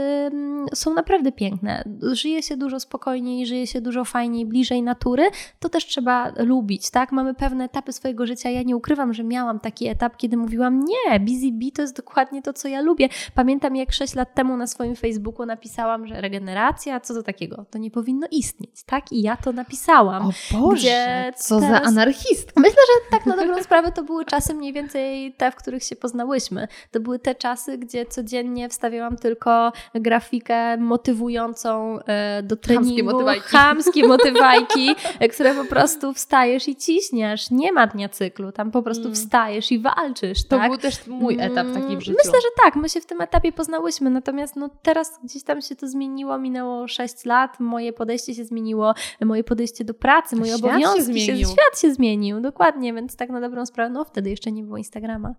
są 0.73 0.93
naprawdę 0.93 1.31
piękne. 1.31 1.83
Żyje 2.11 2.43
się 2.43 2.57
dużo 2.57 2.79
spokojniej, 2.79 3.45
żyje 3.45 3.67
się 3.67 3.81
dużo 3.81 4.05
fajniej, 4.05 4.45
bliżej 4.45 4.83
natury. 4.83 5.23
To 5.59 5.69
też 5.69 5.85
trzeba 5.85 6.33
lubić, 6.37 6.89
tak? 6.89 7.11
Mamy 7.11 7.33
pewne 7.33 7.63
etapy 7.63 7.93
swojego 7.93 8.25
życia. 8.25 8.49
Ja 8.49 8.63
nie 8.63 8.75
ukrywam, 8.75 9.13
że 9.13 9.23
miałam 9.23 9.59
taki 9.59 9.87
etap, 9.87 10.17
kiedy 10.17 10.37
mówiłam, 10.37 10.79
nie, 10.79 11.19
Busy 11.19 11.51
Bee 11.51 11.71
to 11.71 11.81
jest 11.81 11.97
dokładnie 11.97 12.41
to, 12.41 12.53
co 12.53 12.67
ja 12.67 12.81
lubię. 12.81 13.09
Pamiętam, 13.35 13.75
jak 13.75 13.91
6 13.91 14.15
lat 14.15 14.33
temu 14.35 14.57
na 14.57 14.67
swoim 14.67 14.95
Facebooku 14.95 15.45
napisałam, 15.45 16.07
że 16.07 16.21
regeneracja, 16.21 16.99
co 16.99 17.14
to 17.15 17.23
takiego? 17.23 17.65
To 17.71 17.77
nie 17.77 17.91
powinno 17.91 18.27
istnieć, 18.31 18.83
tak? 18.85 19.11
I 19.11 19.21
ja 19.21 19.37
to 19.37 19.51
napisałam. 19.51 20.25
O 20.27 20.59
Boże, 20.59 21.31
co 21.37 21.59
za 21.59 21.67
teraz- 21.67 21.87
anarchistka. 21.87 22.61
Myślę, 22.61 22.75
że 22.93 23.11
tak 23.17 23.25
na 23.25 23.35
dobrą 23.35 23.63
sprawę 23.63 23.91
to 23.91 24.03
były 24.03 24.25
czasy 24.25 24.53
mniej 24.53 24.73
więcej 24.73 25.33
te, 25.37 25.51
w 25.51 25.55
których 25.55 25.83
się 25.83 25.95
poznałyśmy. 25.95 26.67
To 26.91 26.99
były 26.99 27.19
te 27.19 27.35
czasy, 27.35 27.77
gdzie 27.77 28.05
codziennie 28.05 28.69
wstawiałam 28.69 29.15
tylko 29.17 29.71
grafikę 29.95 30.77
motywującą 30.77 31.99
e, 32.07 32.43
do 32.43 32.55
treningu. 32.55 33.11
motywajki. 33.11 33.47
Chamskie 33.47 34.07
motywajki, 34.07 34.95
które 35.33 35.53
po 35.53 35.65
prostu 35.65 36.13
wstajesz 36.13 36.67
i 36.67 36.75
ciśniesz. 36.75 37.51
Nie 37.51 37.71
ma 37.71 37.87
dnia 37.87 38.09
cyklu, 38.09 38.51
tam 38.51 38.71
po 38.71 38.81
prostu 38.81 39.03
Mm. 39.03 39.15
wstajesz 39.15 39.71
i 39.71 39.79
walczysz, 39.79 40.43
To 40.47 40.57
tak? 40.57 40.69
był 40.71 40.77
też 40.79 41.07
mój 41.07 41.33
etap 41.39 41.67
taki 41.73 41.85
Mm, 41.85 41.97
w 41.99 42.03
życiu. 42.03 42.17
Myślę, 42.25 42.39
że 42.41 42.47
tak, 42.63 42.75
my 42.75 42.89
się 42.89 43.01
w 43.01 43.05
tym 43.05 43.21
etapie 43.21 43.51
poznałyśmy, 43.51 44.09
natomiast 44.09 44.55
no 44.55 44.69
teraz 44.83 45.19
gdzieś 45.23 45.43
tam 45.43 45.61
się 45.61 45.75
to 45.75 45.87
zmieniło, 45.87 46.37
minęło 46.37 46.87
6 46.95 47.25
lat, 47.25 47.59
moje 47.59 47.93
podejście 47.93 48.35
się 48.35 48.45
zmieniło, 48.45 48.93
moje 49.25 49.43
podejście 49.43 49.85
do 49.85 49.93
pracy, 49.93 50.35
moje 50.35 50.51
Świat 50.57 50.61
się 50.61 50.67
obowiązki 50.67 51.03
zmienił. 51.03 51.47
świat 51.47 51.79
się 51.81 51.93
zmienił, 51.93 52.41
dokładnie, 52.41 52.93
więc 52.93 53.15
tak 53.15 53.29
na 53.29 53.41
dobrą 53.41 53.65
sprawę, 53.65 53.89
no 53.89 54.03
wtedy 54.05 54.29
jeszcze 54.29 54.51
nie 54.51 54.63
było 54.63 54.77
Instagrama. 54.77 55.35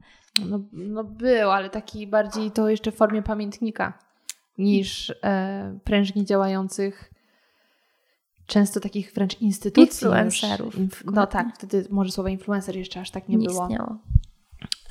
No, 0.49 0.61
no 0.73 1.05
był, 1.05 1.51
ale 1.51 1.71
taki 1.71 2.07
bardziej 2.07 2.51
to 2.51 2.69
jeszcze 2.69 2.93
w 2.93 2.97
formie 2.97 3.23
pamiętnika 3.23 3.99
niż 4.59 5.11
e, 5.25 5.79
prężnie 5.85 6.25
działających, 6.25 7.11
często 8.47 8.81
takich 8.81 9.13
wręcz 9.13 9.41
instytucji. 9.41 10.07
Influencerów. 10.07 10.79
Już. 10.79 10.89
Inf- 10.89 11.13
no 11.13 11.27
tak, 11.27 11.47
wtedy 11.55 11.87
może 11.91 12.13
słowa 12.13 12.31
influencer 12.31 12.77
jeszcze 12.77 13.01
aż 13.01 13.11
tak 13.11 13.29
nie, 13.29 13.37
Nie 13.37 13.49
było. 13.49 13.63
istniało. 13.63 13.97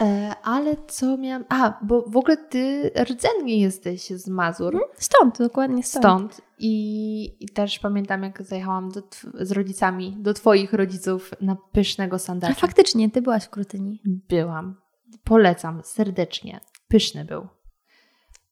E, 0.01 0.35
ale 0.43 0.76
co 0.88 1.17
miałam... 1.17 1.45
A, 1.49 1.80
bo 1.81 2.01
w 2.01 2.17
ogóle 2.17 2.38
ty 2.38 2.91
rdzennie 3.03 3.61
jesteś 3.61 4.07
z 4.09 4.27
Mazur. 4.27 4.80
Stąd, 4.95 5.38
dokładnie 5.38 5.84
stąd. 5.84 6.03
Stąd. 6.34 6.41
I, 6.59 7.38
I 7.39 7.49
też 7.49 7.80
pamiętam, 7.80 8.23
jak 8.23 8.43
zajechałam 8.43 8.91
do 8.91 9.01
z 9.34 9.51
rodzicami 9.51 10.15
do 10.19 10.34
twoich 10.34 10.73
rodziców 10.73 11.31
na 11.41 11.57
pysznego 11.72 12.15
A 12.15 12.19
sandacza. 12.19 12.53
faktycznie, 12.53 13.11
ty 13.11 13.22
byłaś 13.22 13.43
w 13.45 13.49
Krutyni. 13.49 14.01
Byłam. 14.05 14.76
Polecam 15.23 15.81
serdecznie. 15.84 16.59
Pyszny 16.88 17.26
był. 17.26 17.47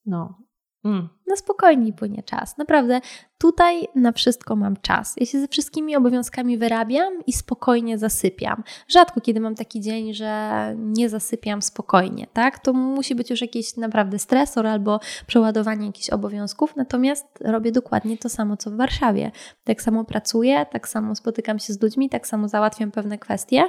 No. 0.05 0.37
Mm. 0.85 1.09
No 1.27 1.35
spokojniej 1.37 1.93
płynie 1.93 2.23
czas. 2.23 2.57
Naprawdę, 2.57 3.01
tutaj 3.37 3.87
na 3.95 4.11
wszystko 4.11 4.55
mam 4.55 4.77
czas. 4.77 5.15
Ja 5.17 5.25
się 5.25 5.39
ze 5.39 5.47
wszystkimi 5.47 5.95
obowiązkami 5.95 6.57
wyrabiam 6.57 7.13
i 7.27 7.33
spokojnie 7.33 7.97
zasypiam. 7.97 8.63
Rzadko 8.87 9.21
kiedy 9.21 9.39
mam 9.39 9.55
taki 9.55 9.81
dzień, 9.81 10.13
że 10.13 10.73
nie 10.77 11.09
zasypiam 11.09 11.61
spokojnie, 11.61 12.27
tak? 12.33 12.59
To 12.59 12.73
musi 12.73 13.15
być 13.15 13.29
już 13.29 13.41
jakiś 13.41 13.77
naprawdę 13.77 14.19
stresor 14.19 14.67
albo 14.67 14.99
przeładowanie 15.27 15.87
jakichś 15.87 16.09
obowiązków, 16.09 16.75
natomiast 16.75 17.25
robię 17.41 17.71
dokładnie 17.71 18.17
to 18.17 18.29
samo, 18.29 18.57
co 18.57 18.71
w 18.71 18.75
Warszawie. 18.75 19.31
Tak 19.63 19.81
samo 19.81 20.05
pracuję, 20.05 20.65
tak 20.71 20.87
samo 20.87 21.15
spotykam 21.15 21.59
się 21.59 21.73
z 21.73 21.81
ludźmi, 21.81 22.09
tak 22.09 22.27
samo 22.27 22.47
załatwiam 22.47 22.91
pewne 22.91 23.17
kwestie, 23.17 23.63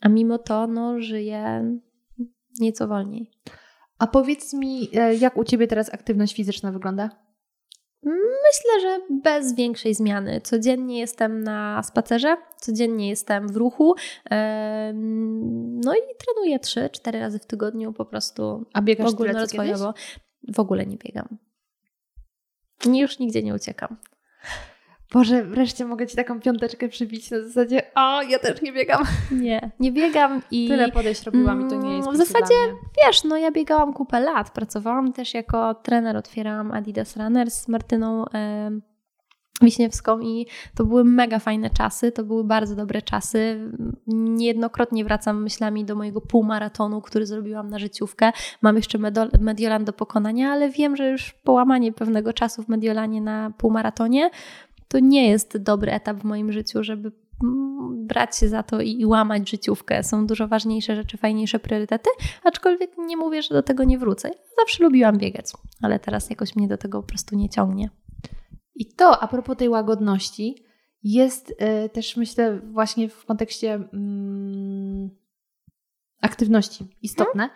a 0.00 0.08
mimo 0.08 0.38
to 0.38 0.66
no, 0.66 1.00
żyję 1.00 1.64
nieco 2.60 2.88
wolniej. 2.88 3.30
A 3.98 4.06
powiedz 4.06 4.54
mi, 4.54 4.88
e, 4.94 5.14
jak 5.14 5.36
u 5.36 5.44
ciebie 5.44 5.66
teraz 5.66 5.94
aktywność 5.94 6.34
fizyczna 6.34 6.72
wygląda? 6.72 7.10
Myślę, 8.02 8.80
że 8.80 9.00
bez 9.22 9.54
większej 9.54 9.94
zmiany. 9.94 10.40
Codziennie 10.40 10.98
jestem 10.98 11.42
na 11.42 11.82
spacerze, 11.82 12.36
codziennie 12.56 13.08
jestem 13.08 13.48
w 13.48 13.56
ruchu. 13.56 13.94
No 15.84 15.94
i 15.94 16.00
trenuję 16.18 16.58
3-4 16.58 17.20
razy 17.20 17.38
w 17.38 17.46
tygodniu 17.46 17.92
po 17.92 18.04
prostu 18.04 18.66
A 18.72 18.82
biegasz 18.82 19.10
ogólnorozwojowo. 19.10 19.94
W 20.54 20.60
ogóle 20.60 20.86
nie 20.86 20.96
biegam. 20.96 21.38
Już 22.86 23.18
nigdzie 23.18 23.42
nie 23.42 23.54
uciekam. 23.54 23.96
Boże, 25.12 25.44
wreszcie 25.44 25.84
mogę 25.84 26.06
ci 26.06 26.16
taką 26.16 26.40
piąteczkę 26.40 26.88
przybić 26.88 27.30
na 27.30 27.42
zasadzie 27.42 27.82
o, 27.94 28.22
ja 28.22 28.38
też 28.38 28.62
nie 28.62 28.72
biegam. 28.72 29.02
Nie, 29.32 29.70
nie 29.80 29.92
biegam 29.92 30.42
i 30.50 30.68
Tyle 30.68 30.92
podejść 30.92 31.22
robiłam 31.22 31.66
i 31.66 31.70
to 31.70 31.76
nie 31.76 31.96
jest 31.96 32.08
Mm, 32.08 32.14
w 32.20 32.26
zasadzie- 32.26 32.54
wiesz, 33.06 33.24
no 33.24 33.36
ja 33.36 33.50
biegałam 33.50 33.92
kupę 33.92 34.20
lat. 34.20 34.50
Pracowałam 34.50 35.12
też 35.12 35.34
jako 35.34 35.74
trener, 35.74 36.16
otwierałam 36.16 36.72
Adidas 36.72 37.16
Runners 37.16 37.54
z 37.54 37.68
Martyną 37.68 38.24
em, 38.28 38.82
Wiśniewską 39.62 40.20
i 40.20 40.46
to 40.76 40.84
były 40.84 41.04
mega 41.04 41.38
fajne 41.38 41.70
czasy, 41.70 42.12
to 42.12 42.24
były 42.24 42.44
bardzo 42.44 42.76
dobre 42.76 43.02
czasy. 43.02 43.70
Niejednokrotnie 44.06 45.04
wracam 45.04 45.42
myślami 45.42 45.84
do 45.84 45.94
mojego 45.94 46.20
półmaratonu, 46.20 47.00
który 47.00 47.26
zrobiłam 47.26 47.70
na 47.70 47.78
życiówkę. 47.78 48.32
Mam 48.62 48.76
jeszcze 48.76 48.98
Mediolan 49.40 49.84
do 49.84 49.92
pokonania, 49.92 50.52
ale 50.52 50.70
wiem, 50.70 50.96
że 50.96 51.10
już 51.10 51.32
połamanie 51.32 51.92
pewnego 51.92 52.32
czasu 52.32 52.62
w 52.62 52.68
Mediolanie 52.68 53.20
na 53.20 53.50
półmaratonie 53.58 54.30
to 54.88 54.98
nie 54.98 55.28
jest 55.28 55.56
dobry 55.56 55.92
etap 55.92 56.16
w 56.16 56.24
moim 56.24 56.52
życiu, 56.52 56.84
żeby 56.84 57.12
mm, 57.44 58.06
brać 58.06 58.36
się 58.38 58.48
za 58.48 58.62
to 58.62 58.80
i, 58.80 59.00
i 59.00 59.06
łamać 59.06 59.50
życiówkę. 59.50 60.02
Są 60.02 60.26
dużo 60.26 60.48
ważniejsze 60.48 60.96
rzeczy, 60.96 61.16
fajniejsze 61.16 61.58
priorytety, 61.58 62.10
aczkolwiek 62.44 62.90
nie 62.98 63.16
mówię, 63.16 63.42
że 63.42 63.54
do 63.54 63.62
tego 63.62 63.84
nie 63.84 63.98
wrócę. 63.98 64.30
Zawsze 64.58 64.84
lubiłam 64.84 65.18
biegać, 65.18 65.46
ale 65.82 65.98
teraz 65.98 66.30
jakoś 66.30 66.56
mnie 66.56 66.68
do 66.68 66.78
tego 66.78 67.02
po 67.02 67.08
prostu 67.08 67.36
nie 67.36 67.48
ciągnie. 67.48 67.90
I 68.74 68.86
to, 68.86 69.22
a 69.22 69.28
propos 69.28 69.56
tej 69.56 69.68
łagodności, 69.68 70.68
jest 71.02 71.54
e, 71.58 71.88
też 71.88 72.16
myślę 72.16 72.60
właśnie 72.60 73.08
w 73.08 73.24
kontekście 73.24 73.74
mm, 73.74 75.10
aktywności 76.20 76.86
istotne, 77.02 77.50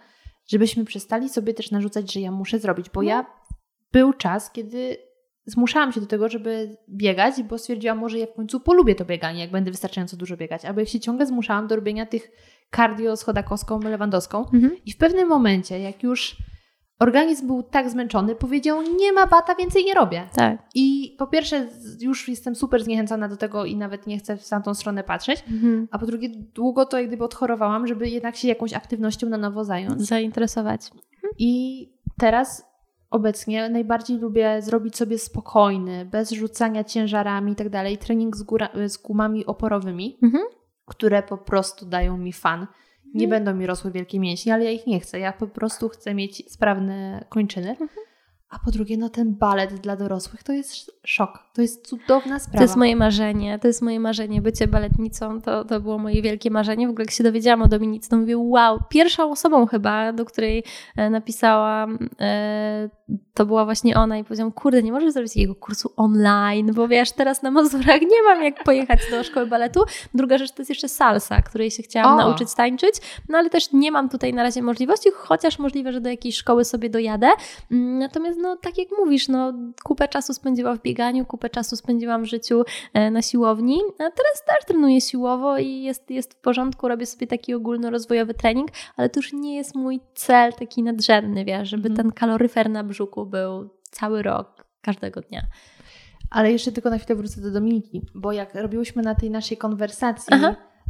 żebyśmy 0.46 0.84
przestali 0.84 1.28
sobie 1.28 1.54
też 1.54 1.70
narzucać, 1.70 2.12
że 2.12 2.20
ja 2.20 2.30
muszę 2.30 2.58
zrobić, 2.58 2.90
bo 2.90 3.02
ja 3.02 3.26
był 3.92 4.12
czas, 4.12 4.50
kiedy 4.50 4.96
zmuszałam 5.46 5.92
się 5.92 6.00
do 6.00 6.06
tego, 6.06 6.28
żeby 6.28 6.76
biegać, 6.88 7.42
bo 7.42 7.58
stwierdziłam, 7.58 7.98
może 7.98 8.18
ja 8.18 8.26
w 8.26 8.32
końcu 8.32 8.60
polubię 8.60 8.94
to 8.94 9.04
bieganie, 9.04 9.40
jak 9.40 9.50
będę 9.50 9.70
wystarczająco 9.70 10.16
dużo 10.16 10.36
biegać, 10.36 10.64
albo 10.64 10.80
jak 10.80 10.88
się 10.88 11.00
ciągle 11.00 11.26
zmuszałam 11.26 11.66
do 11.66 11.76
robienia 11.76 12.06
tych 12.06 12.30
cardio 12.76 13.16
z 13.16 13.22
chodakowską, 13.22 13.80
lewandowską 13.80 14.38
Mhm. 14.38 14.76
i 14.86 14.92
w 14.92 14.96
pewnym 14.96 15.28
momencie, 15.28 15.78
jak 15.78 16.02
już 16.02 16.36
organizm 16.98 17.46
był 17.46 17.62
tak 17.62 17.90
zmęczony, 17.90 18.34
powiedział, 18.34 18.82
nie 18.82 19.12
ma 19.12 19.26
bata, 19.26 19.54
więcej 19.54 19.84
nie 19.84 19.94
robię. 19.94 20.28
Tak. 20.36 20.62
I 20.74 21.16
po 21.18 21.26
pierwsze, 21.26 21.68
już 22.00 22.28
jestem 22.28 22.54
super 22.54 22.84
zniechęcona 22.84 23.28
do 23.28 23.36
tego 23.36 23.64
i 23.64 23.76
nawet 23.76 24.06
nie 24.06 24.18
chcę 24.18 24.36
w 24.36 24.48
tamtą 24.48 24.74
stronę 24.74 25.04
patrzeć. 25.04 25.44
Mhm. 25.50 25.88
A 25.90 25.98
po 25.98 26.06
drugie, 26.06 26.28
długo 26.54 26.86
to 26.86 26.98
jak 26.98 27.08
gdyby 27.08 27.24
odchorowałam, 27.24 27.86
żeby 27.86 28.08
jednak 28.08 28.36
się 28.36 28.48
jakąś 28.48 28.72
aktywnością 28.72 29.28
na 29.28 29.36
nowo 29.36 29.64
zająć. 29.64 30.02
Zainteresować. 30.02 30.80
I 31.38 31.88
teraz 32.18 32.71
obecnie 33.12 33.68
najbardziej 33.68 34.18
lubię 34.18 34.62
zrobić 34.62 34.96
sobie 34.96 35.18
spokojny, 35.18 36.04
bez 36.04 36.30
rzucania 36.30 36.84
ciężarami 36.84 37.52
i 37.52 37.56
tak 37.56 37.68
dalej, 37.68 37.98
trening 37.98 38.36
z, 38.36 38.42
góra, 38.42 38.68
z 38.86 38.96
gumami 38.96 39.46
oporowymi, 39.46 40.18
Mhm. 40.22 40.44
które 40.86 41.22
po 41.22 41.38
prostu 41.38 41.86
dają 41.86 42.16
mi 42.18 42.32
fan. 42.32 42.66
Nie 43.14 43.24
Mhm. 43.24 43.30
będą 43.30 43.60
mi 43.60 43.66
rosły 43.66 43.90
wielkie 43.90 44.20
mięśnie, 44.20 44.54
ale 44.54 44.64
ja 44.64 44.70
ich 44.70 44.86
nie 44.86 45.00
chcę. 45.00 45.18
Ja 45.18 45.32
po 45.32 45.46
prostu 45.46 45.88
chcę 45.88 46.14
mieć 46.14 46.52
sprawne 46.52 47.24
kończyny. 47.28 47.70
Mhm. 47.70 47.88
A 48.52 48.58
po 48.58 48.70
drugie, 48.70 48.96
no 48.96 49.08
ten 49.08 49.34
balet 49.34 49.74
dla 49.74 49.96
dorosłych 49.96 50.42
to 50.42 50.52
jest 50.52 50.90
szok. 51.04 51.38
To 51.54 51.62
jest 51.62 51.86
cudowna 51.86 52.38
sprawa. 52.38 52.58
To 52.58 52.64
jest 52.64 52.76
moje 52.76 52.96
marzenie, 52.96 53.58
to 53.58 53.66
jest 53.66 53.82
moje 53.82 54.00
marzenie. 54.00 54.42
Bycie 54.42 54.66
baletnicą 54.66 55.40
to, 55.40 55.64
to 55.64 55.80
było 55.80 55.98
moje 55.98 56.22
wielkie 56.22 56.50
marzenie. 56.50 56.86
W 56.86 56.90
ogóle 56.90 57.04
jak 57.04 57.10
się 57.10 57.24
dowiedziałam 57.24 57.62
o 57.62 57.68
Dominice, 57.68 58.10
to 58.10 58.16
mówię, 58.16 58.38
wow, 58.38 58.78
pierwszą 58.88 59.30
osobą 59.30 59.66
chyba, 59.66 60.12
do 60.12 60.24
której 60.24 60.64
e, 60.96 61.10
napisałam, 61.10 62.08
e, 62.20 62.88
to 63.34 63.46
była 63.46 63.64
właśnie 63.64 63.96
ona 63.96 64.18
i 64.18 64.24
powiedziałam, 64.24 64.52
kurde, 64.52 64.82
nie 64.82 64.92
możesz 64.92 65.12
zrobić 65.12 65.32
takiego 65.32 65.54
kursu 65.54 65.92
online, 65.96 66.72
bo 66.74 66.88
wiesz, 66.88 67.12
teraz 67.12 67.42
na 67.42 67.50
Mazurach 67.50 68.00
nie 68.00 68.22
mam 68.22 68.42
jak 68.42 68.64
pojechać 68.64 69.00
do 69.10 69.24
szkoły 69.24 69.46
baletu. 69.46 69.80
Druga 70.14 70.38
rzecz 70.38 70.52
to 70.52 70.62
jest 70.62 70.70
jeszcze 70.70 70.88
salsa, 70.88 71.42
której 71.42 71.70
się 71.70 71.82
chciałam 71.82 72.14
O. 72.14 72.16
nauczyć 72.16 72.54
tańczyć, 72.54 72.94
no 73.28 73.38
ale 73.38 73.50
też 73.50 73.72
nie 73.72 73.92
mam 73.92 74.08
tutaj 74.08 74.34
na 74.34 74.42
razie 74.42 74.62
możliwości, 74.62 75.10
chociaż 75.14 75.58
możliwe, 75.58 75.92
że 75.92 76.00
do 76.00 76.10
jakiejś 76.10 76.36
szkoły 76.36 76.64
sobie 76.64 76.90
dojadę. 76.90 77.30
Mm, 77.70 77.98
Natomiast 77.98 78.41
no 78.42 78.56
tak 78.56 78.78
jak 78.78 78.88
mówisz, 78.98 79.28
no 79.28 79.52
kupę 79.84 80.08
czasu 80.08 80.34
spędziłam 80.34 80.78
w 80.78 80.82
bieganiu, 80.82 81.26
kupę 81.26 81.50
czasu 81.50 81.76
spędziłam 81.76 82.22
w 82.22 82.26
życiu 82.26 82.62
e, 82.94 83.10
na 83.10 83.22
siłowni, 83.22 83.80
a 83.94 83.96
teraz 83.96 84.44
też 84.46 84.66
trenuję 84.66 85.00
siłowo 85.00 85.58
i 85.58 85.82
jest, 85.82 86.10
jest 86.10 86.34
w 86.34 86.36
porządku, 86.36 86.88
robię 86.88 87.06
sobie 87.06 87.26
taki 87.26 87.54
ogólnorozwojowy 87.54 88.34
trening, 88.34 88.68
ale 88.96 89.08
to 89.08 89.20
już 89.20 89.32
nie 89.32 89.56
jest 89.56 89.74
mój 89.74 90.00
cel 90.14 90.52
taki 90.52 90.82
nadrzędny, 90.82 91.44
wiesz, 91.44 91.68
żeby 91.68 91.88
Mhm. 91.88 91.96
ten 91.96 92.12
kaloryfer 92.12 92.70
na 92.70 92.84
brzuchu 92.84 93.26
był 93.26 93.70
cały 93.90 94.22
rok, 94.22 94.66
każdego 94.82 95.20
dnia. 95.20 95.42
Ale 96.30 96.52
jeszcze 96.52 96.72
tylko 96.72 96.90
na 96.90 96.98
chwilę 96.98 97.16
wrócę 97.16 97.40
do 97.40 97.50
Dominiki, 97.50 98.02
bo 98.14 98.32
jak 98.32 98.54
robiłyśmy 98.54 99.02
na 99.02 99.14
tej 99.14 99.30
naszej 99.30 99.56
konwersacji 99.56 100.36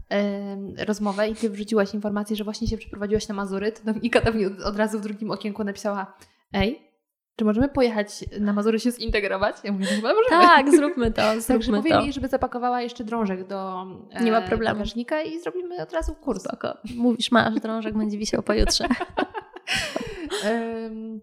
em, 0.08 0.74
rozmowę 0.86 1.28
i 1.28 1.34
ty 1.34 1.50
wrzuciłaś 1.50 1.94
informację, 1.94 2.36
że 2.36 2.44
właśnie 2.44 2.68
się 2.68 2.76
przeprowadziłaś 2.76 3.28
na 3.28 3.34
Mazury, 3.34 3.72
to 3.72 3.84
Dominika 3.84 4.30
mi 4.30 4.46
od, 4.46 4.60
od 4.60 4.76
razu 4.76 4.98
w 4.98 5.02
drugim 5.02 5.30
okienku 5.30 5.64
napisała 5.64 6.14
ej, 6.52 6.91
czy 7.36 7.44
możemy 7.44 7.68
pojechać 7.68 8.08
na 8.40 8.52
Mazury 8.52 8.80
się 8.80 8.90
zintegrować? 8.90 9.56
Ja 9.64 9.72
mówię, 9.72 9.84
no 9.90 9.96
chyba 9.96 10.08
możemy. 10.14 10.42
Tak, 10.42 10.70
zróbmy 10.76 11.10
to, 11.12 11.22
Także 11.22 11.40
zróbmy 11.40 11.76
powiem 11.78 11.92
to. 11.98 12.02
jej, 12.04 12.12
żeby 12.12 12.28
zapakowała 12.28 12.82
jeszcze 12.82 13.04
drążek 13.04 13.46
do 13.46 13.86
e, 14.12 14.24
Nie 14.24 14.32
ma 14.32 14.42
problemu. 14.42 14.74
bagażnika 14.74 15.22
i 15.22 15.40
zrobimy 15.40 15.82
od 15.82 15.92
razu 15.92 16.14
kurs. 16.14 16.42
Spoko. 16.42 16.74
Mówisz, 16.96 17.30
masz, 17.30 17.54
drążek 17.54 17.94
będzie 17.98 18.18
wisiał 18.18 18.42
pojutrze. 18.42 18.84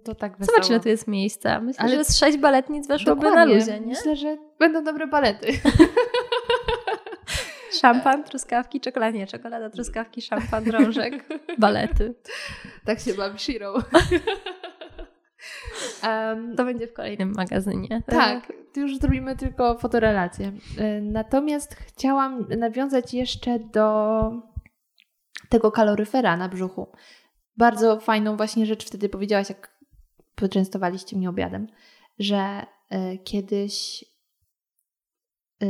To 0.04 0.16
tak 0.16 0.38
wesoło. 0.38 0.56
Zobacz, 0.56 0.70
ile 0.70 0.80
tu 0.80 0.90
jest 0.90 1.08
miejsca. 1.08 1.60
Myślę, 1.62 1.84
Ale- 1.84 1.96
że 1.96 2.04
z 2.06 2.18
sześć 2.18 2.38
baletnic 2.38 2.88
weszłoby 2.88 3.24
na 3.24 3.30
Dokładnie. 3.30 3.56
luzie, 3.56 3.80
nie? 3.80 3.86
Myślę, 3.88 4.16
że 4.16 4.38
będą 4.60 4.84
dobre 4.84 5.08
balety. 5.08 5.48
Szampan, 7.82 8.24
truskawki, 8.24 8.80
czekolada, 8.82 9.18
nie, 9.18 9.28
czekolada, 9.28 9.70
truskawki, 9.70 10.22
szampan, 10.22 10.64
drążek, 10.64 11.26
balety. 11.58 12.14
tak 12.86 13.00
się 13.00 13.14
bawi 13.14 13.40
Shiro. 13.40 13.74
Em, 16.04 16.56
To 16.56 16.66
będzie 16.66 16.88
w 16.88 16.94
kolejnym 16.94 17.32
magazynie. 17.36 18.04
Tak, 18.08 18.54
tu 18.74 18.80
już 18.80 18.98
zrobimy 18.98 19.36
tylko 19.36 19.78
fotorelację. 19.78 20.52
E, 20.78 21.02
Natomiast 21.02 21.74
chciałam 21.76 22.48
nawiązać 22.58 23.14
jeszcze 23.14 23.60
do 23.60 24.20
tego 25.50 25.72
kaloryfera 25.72 26.38
na 26.38 26.50
brzuchu. 26.50 26.88
Bardzo 27.58 28.00
fajną 28.00 28.38
właśnie 28.38 28.66
rzecz 28.66 28.86
wtedy 28.86 29.10
powiedziałaś, 29.10 29.50
jak 29.50 29.80
poczęstowaliście 30.36 31.18
mnie 31.18 31.30
obiadem, 31.30 31.68
że 32.20 32.66
e, 32.90 33.18
kiedyś 33.18 34.06
e, 35.62 35.66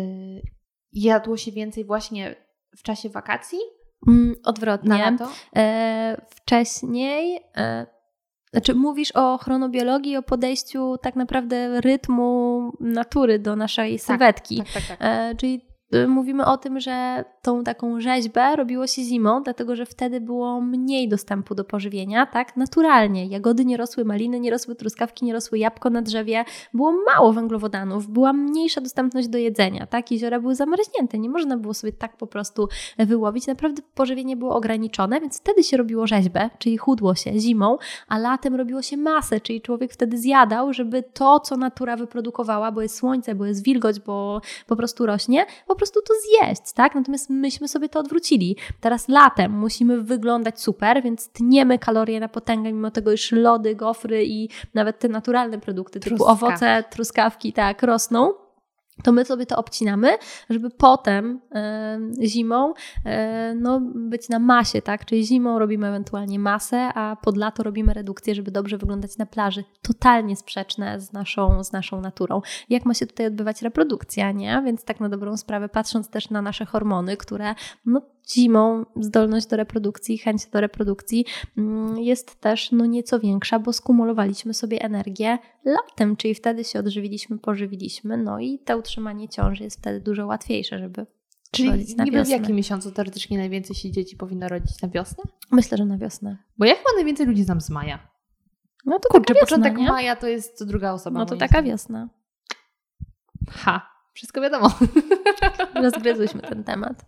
jadło 0.93 1.37
się 1.37 1.51
więcej 1.51 1.85
właśnie 1.85 2.35
w 2.77 2.83
czasie 2.83 3.09
wakacji 3.09 3.59
Mm, 4.07 4.29
na 4.29 4.49
odwrotnie. 4.49 4.89
lato. 4.97 5.31
E, 5.55 6.25
wcześniej, 6.29 7.39
e, 7.57 7.85
znaczy 8.51 8.75
mówisz 8.75 9.11
o 9.11 9.37
chronobiologii, 9.37 10.17
o 10.17 10.23
podejściu 10.23 10.97
tak 11.01 11.15
naprawdę 11.15 11.81
rytmu 11.81 12.71
natury 12.79 13.39
do 13.39 13.55
naszej 13.55 13.99
sylwetki. 13.99 14.57
Tak, 14.57 14.67
tak, 14.73 14.83
tak. 14.87 14.97
E, 15.01 15.35
czyli 15.35 15.61
y, 15.95 16.07
mówimy 16.07 16.45
o 16.45 16.57
tym, 16.57 16.79
że 16.79 17.25
tą 17.41 17.63
taką 17.63 18.01
rzeźbę 18.01 18.55
robiło 18.55 18.87
się 18.87 19.03
zimą, 19.03 19.43
dlatego 19.43 19.75
że 19.75 19.85
wtedy 19.85 20.21
było 20.21 20.61
mniej 20.61 21.09
dostępu 21.09 21.55
do 21.55 21.63
pożywienia, 21.63 22.25
tak? 22.25 22.57
Naturalnie. 22.57 23.25
Jagody 23.25 23.65
nie 23.65 23.77
rosły, 23.77 24.05
maliny 24.05 24.39
nie 24.39 24.51
rosły, 24.51 24.75
truskawki 24.75 25.25
nie 25.25 25.33
rosły, 25.33 25.57
jabłko 25.57 25.89
na 25.89 26.01
drzewie. 26.01 26.45
Było 26.73 26.93
mało 27.05 27.33
węglowodanów, 27.33 28.07
była 28.07 28.33
mniejsza 28.33 28.81
dostępność 28.81 29.27
do 29.27 29.37
jedzenia, 29.37 29.87
tak? 29.87 30.11
Jeziora 30.11 30.39
były 30.39 30.55
zamarznięte, 30.55 31.19
nie 31.19 31.29
można 31.29 31.57
było 31.57 31.73
sobie 31.73 31.93
tak 31.93 32.17
po 32.17 32.27
prostu 32.27 32.67
wyłowić. 32.97 33.47
Naprawdę 33.47 33.81
pożywienie 33.95 34.37
było 34.37 34.55
ograniczone, 34.55 35.21
więc 35.21 35.39
wtedy 35.39 35.63
się 35.63 35.77
robiło 35.77 36.07
rzeźbę, 36.07 36.49
czyli 36.59 36.77
chudło 36.77 37.15
się 37.15 37.39
zimą, 37.39 37.77
a 38.07 38.17
latem 38.17 38.55
robiło 38.55 38.81
się 38.81 38.97
masę, 38.97 39.41
czyli 39.41 39.61
człowiek 39.61 39.93
wtedy 39.93 40.17
zjadał, 40.17 40.73
żeby 40.73 41.03
to, 41.13 41.39
co 41.39 41.57
natura 41.57 41.97
wyprodukowała, 41.97 42.71
bo 42.71 42.81
jest 42.81 42.95
słońce, 42.95 43.35
bo 43.35 43.45
jest 43.45 43.63
wilgoć, 43.63 43.99
bo 43.99 44.41
po 44.67 44.75
prostu 44.75 45.05
rośnie, 45.05 45.45
po 45.67 45.75
prostu 45.75 45.99
to 46.01 46.13
zjeść, 46.13 46.73
tak? 46.73 46.95
Natomiast 46.95 47.28
myśmy 47.29 47.67
sobie 47.67 47.89
to 47.89 47.99
odwrócili. 47.99 48.55
Teraz 48.79 49.07
latem 49.07 49.51
musimy 49.51 50.01
wyglądać 50.01 50.61
super, 50.61 51.03
więc 51.03 51.29
tniemy 51.29 51.79
kalorie 51.79 52.19
na 52.19 52.27
potęgę, 52.27 52.73
mimo 52.73 52.91
tego, 52.91 53.11
iż 53.11 53.31
lody, 53.31 53.75
gofry 53.75 54.25
i 54.25 54.49
nawet 54.73 54.99
te 54.99 55.07
naturalne 55.07 55.59
produkty 55.59 55.99
typu 55.99 56.25
owoce, 56.25 56.83
truskawki, 56.89 57.53
tak, 57.53 57.83
rosną. 57.83 58.33
To 59.03 59.11
my 59.11 59.25
sobie 59.25 59.45
to 59.45 59.57
obcinamy, 59.57 60.17
żeby 60.49 60.69
potem 60.69 61.41
e, 61.51 61.99
zimą 62.23 62.73
e, 63.05 63.55
no, 63.55 63.81
być 63.95 64.29
na 64.29 64.39
masie, 64.39 64.81
tak? 64.81 65.05
Czyli 65.05 65.25
zimą 65.25 65.59
robimy 65.59 65.87
ewentualnie 65.87 66.39
masę, 66.39 66.77
a 66.95 67.15
pod 67.15 67.37
lato 67.37 67.63
robimy 67.63 67.93
redukcję, 67.93 68.35
żeby 68.35 68.51
dobrze 68.51 68.77
wyglądać 68.77 69.17
na 69.17 69.25
plaży. 69.25 69.63
Totalnie 69.81 70.35
sprzeczne 70.35 70.99
z 70.99 71.13
naszą, 71.13 71.63
z 71.63 71.71
naszą 71.71 72.01
naturą. 72.01 72.41
Jak 72.69 72.85
ma 72.85 72.93
się 72.93 73.07
tutaj 73.07 73.27
odbywać 73.27 73.61
reprodukcja, 73.61 74.31
nie? 74.31 74.61
Więc 74.65 74.83
tak 74.83 74.99
na 74.99 75.09
dobrą 75.09 75.37
sprawę, 75.37 75.69
patrząc 75.69 76.09
też 76.09 76.29
na 76.29 76.41
nasze 76.41 76.65
hormony, 76.65 77.17
które 77.17 77.55
no, 77.85 78.01
zimą 78.33 78.85
zdolność 78.95 79.47
do 79.47 79.57
reprodukcji, 79.57 80.17
chęć 80.17 80.45
do 80.45 80.61
reprodukcji 80.61 81.25
mm, 81.57 81.97
jest 81.97 82.41
też 82.41 82.71
no, 82.71 82.85
nieco 82.85 83.19
większa, 83.19 83.59
bo 83.59 83.73
skumulowaliśmy 83.73 84.53
sobie 84.53 84.81
energię 84.81 85.37
latem, 85.65 86.15
czyli 86.15 86.35
wtedy 86.35 86.63
się 86.63 86.79
odżywiliśmy, 86.79 87.37
pożywiliśmy, 87.37 88.17
no 88.17 88.39
i 88.39 88.59
to 88.59 88.77
utrzymanie 88.77 89.29
ciąży 89.29 89.63
jest 89.63 89.79
wtedy 89.79 89.99
dużo 89.99 90.27
łatwiejsze, 90.27 90.79
żeby 90.79 91.05
Czyli 91.51 91.85
niby 91.99 92.25
w 92.25 92.29
jakim 92.29 92.55
miesiącu 92.55 92.91
teoretycznie 92.91 93.37
najwięcej 93.37 93.75
się 93.75 93.91
dzieci 93.91 94.17
powinno 94.17 94.47
rodzić 94.47 94.81
na 94.81 94.89
wiosnę? 94.89 95.23
Myślę, 95.51 95.77
że 95.77 95.85
na 95.85 95.97
wiosnę. 95.97 96.37
Bo 96.57 96.65
ja 96.65 96.75
chyba 96.75 96.89
najwięcej 96.95 97.25
ludzi 97.25 97.43
znam 97.43 97.61
z 97.61 97.69
maja. 97.69 97.99
No 98.85 98.99
to 98.99 99.09
Kurczę, 99.09 99.33
wiosna, 99.33 99.45
początek 99.45 99.77
nie? 99.77 99.87
maja 99.87 100.15
to 100.15 100.27
jest 100.27 100.67
druga 100.67 100.91
osoba. 100.91 101.19
No 101.19 101.25
to 101.25 101.35
taka 101.35 101.47
zdaniem. 101.47 101.71
wiosna. 101.71 102.09
Ha, 103.49 103.89
wszystko 104.13 104.41
wiadomo. 104.41 104.71
Rozgryzłyśmy 105.83 106.41
ten 106.41 106.63
temat. 106.63 107.05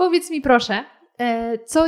Powiedz 0.00 0.30
mi 0.30 0.40
proszę, 0.40 0.84
e, 1.18 1.58
co 1.58 1.86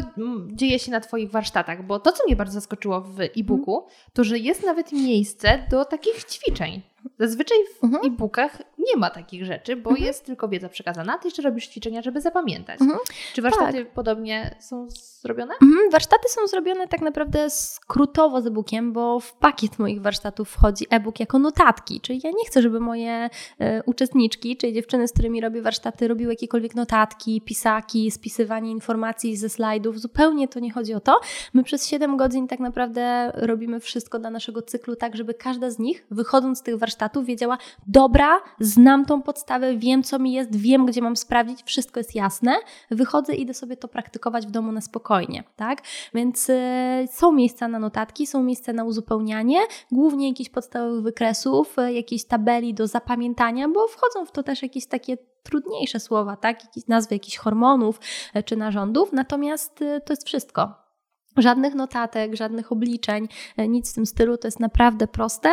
dzieje 0.52 0.78
się 0.78 0.90
na 0.90 1.00
Twoich 1.00 1.30
warsztatach? 1.30 1.86
Bo 1.86 2.00
to, 2.00 2.12
co 2.12 2.24
mnie 2.24 2.36
bardzo 2.36 2.54
zaskoczyło 2.54 3.00
w 3.00 3.20
e-booku, 3.20 3.86
to 4.12 4.24
że 4.24 4.38
jest 4.38 4.66
nawet 4.66 4.92
miejsce 4.92 5.66
do 5.70 5.84
takich 5.84 6.24
ćwiczeń. 6.24 6.82
Zazwyczaj 7.18 7.58
w 7.80 7.84
Mhm. 7.84 8.06
e-bookach 8.12 8.58
nie 8.78 8.96
ma 8.96 9.10
takich 9.10 9.44
rzeczy, 9.44 9.76
bo 9.76 9.90
Mhm. 9.90 10.06
jest 10.06 10.24
tylko 10.26 10.48
wiedza 10.48 10.68
przekazana, 10.68 11.18
ty 11.18 11.28
jeszcze 11.28 11.42
robisz 11.42 11.66
ćwiczenia, 11.68 12.02
żeby 12.02 12.20
zapamiętać. 12.20 12.80
Mhm. 12.80 12.98
Czy 13.34 13.42
warsztaty 13.42 13.84
podobnie 13.84 14.56
są 14.60 14.86
zrobione? 14.90 15.54
Mhm, 15.62 15.90
warsztaty 15.90 16.28
są 16.28 16.46
zrobione 16.46 16.88
tak 16.88 17.00
naprawdę 17.00 17.50
skrótowo 17.50 18.42
z 18.42 18.46
e-bookiem, 18.46 18.92
bo 18.92 19.20
w 19.20 19.32
pakiet 19.32 19.78
moich 19.78 20.02
warsztatów 20.02 20.48
wchodzi 20.50 20.86
e-book 20.90 21.20
jako 21.20 21.38
notatki. 21.38 22.00
Czyli 22.00 22.20
ja 22.24 22.30
nie 22.30 22.44
chcę, 22.46 22.62
żeby 22.62 22.80
moje 22.80 23.30
e, 23.58 23.82
uczestniczki, 23.82 24.56
czyli 24.56 24.72
dziewczyny, 24.72 25.08
z 25.08 25.12
którymi 25.12 25.40
robię 25.40 25.62
warsztaty, 25.62 26.08
robiły 26.08 26.32
jakiekolwiek 26.32 26.74
notatki, 26.74 27.40
pisaki, 27.40 28.10
spisywanie 28.10 28.70
informacji 28.70 29.36
ze 29.36 29.48
slajdów. 29.48 30.00
Zupełnie 30.00 30.48
to 30.48 30.60
nie 30.60 30.72
chodzi 30.72 30.94
o 30.94 31.00
to. 31.00 31.20
My 31.54 31.62
przez 31.64 31.86
7 31.88 32.16
godzin 32.16 32.48
tak 32.48 32.60
naprawdę 32.60 33.32
robimy 33.34 33.80
wszystko 33.80 34.18
dla 34.18 34.30
naszego 34.30 34.62
cyklu, 34.62 34.96
tak 34.96 35.16
żeby 35.16 35.34
każda 35.34 35.70
z 35.70 35.78
nich, 35.78 36.06
wychodząc 36.10 36.58
z 36.58 36.62
tych 36.62 36.78
warsztatów, 36.78 36.91
warsztatów 36.92 37.26
wiedziała, 37.26 37.58
dobra, 37.86 38.40
znam 38.60 39.04
tą 39.04 39.22
podstawę, 39.22 39.76
wiem 39.76 40.02
co 40.02 40.18
mi 40.18 40.32
jest, 40.32 40.56
wiem 40.56 40.86
gdzie 40.86 41.02
mam 41.02 41.16
sprawdzić, 41.16 41.62
wszystko 41.62 42.00
jest 42.00 42.14
jasne, 42.14 42.54
wychodzę 42.90 43.34
i 43.34 43.42
idę 43.42 43.54
sobie 43.54 43.76
to 43.76 43.88
praktykować 43.88 44.46
w 44.46 44.50
domu 44.50 44.72
na 44.72 44.80
spokojnie, 44.80 45.44
tak? 45.56 45.82
Więc 46.14 46.50
y, 46.50 47.08
są 47.12 47.32
miejsca 47.32 47.68
na 47.68 47.78
notatki, 47.78 48.26
są 48.26 48.42
miejsca 48.42 48.72
na 48.72 48.84
uzupełnianie, 48.84 49.58
głównie 49.92 50.28
jakichś 50.28 50.50
podstawowych 50.50 51.02
wykresów, 51.02 51.78
y, 51.78 51.92
jakiejś 51.92 52.24
tabeli 52.24 52.74
do 52.74 52.86
zapamiętania, 52.86 53.68
bo 53.68 53.88
wchodzą 53.88 54.26
w 54.26 54.32
to 54.32 54.42
też 54.42 54.62
jakieś 54.62 54.86
takie 54.86 55.16
trudniejsze 55.42 56.00
słowa, 56.00 56.36
tak? 56.36 56.64
Jakieś 56.64 56.86
nazwy 56.86 57.14
jakichś 57.14 57.36
hormonów 57.36 58.00
y, 58.36 58.42
czy 58.42 58.56
narządów, 58.56 59.12
natomiast 59.12 59.78
to 59.78 60.12
jest 60.12 60.26
wszystko. 60.26 60.91
Żadnych 61.36 61.74
notatek, 61.74 62.36
żadnych 62.36 62.72
obliczeń, 62.72 63.28
e, 63.56 63.68
nic 63.68 63.92
w 63.92 63.94
tym 63.94 64.06
stylu, 64.06 64.36
to 64.36 64.48
jest 64.48 64.60
naprawdę 64.60 65.06
proste, 65.06 65.50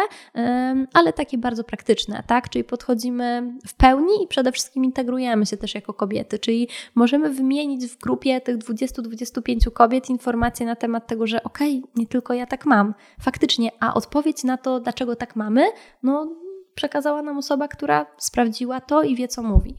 ale 0.94 1.14
takie 1.14 1.38
bardzo 1.38 1.64
praktyczne, 1.64 2.24
tak? 2.28 2.50
Czyli 2.50 2.64
podchodzimy 2.64 3.54
w 3.68 3.74
pełni 3.74 4.24
i 4.24 4.28
przede 4.28 4.52
wszystkim 4.52 4.86
integrujemy 4.86 5.46
się 5.46 5.58
też 5.58 5.76
jako 5.76 5.94
kobiety, 5.94 6.40
czyli 6.40 6.68
możemy 6.96 7.30
wymienić 7.30 7.86
w 7.88 7.98
grupie 7.98 8.42
tych 8.42 8.58
20-25 8.58 9.72
kobiet 9.72 10.10
informacje 10.10 10.66
na 10.66 10.76
temat 10.76 11.08
tego, 11.08 11.28
że 11.28 11.44
okej, 11.44 11.80
okay, 11.80 11.92
nie 11.96 12.08
tylko 12.08 12.34
ja 12.34 12.46
tak 12.46 12.66
mam, 12.66 12.94
faktycznie, 13.22 13.72
a 13.80 13.94
odpowiedź 13.94 14.44
na 14.44 14.58
to, 14.58 14.80
dlaczego 14.80 15.16
tak 15.16 15.36
mamy, 15.36 15.66
no 16.04 16.36
przekazała 16.76 17.22
nam 17.22 17.38
osoba, 17.38 17.68
która 17.68 18.06
sprawdziła 18.18 18.82
to 18.82 19.04
i 19.04 19.16
wie, 19.16 19.28
co 19.28 19.44
mówi. 19.44 19.76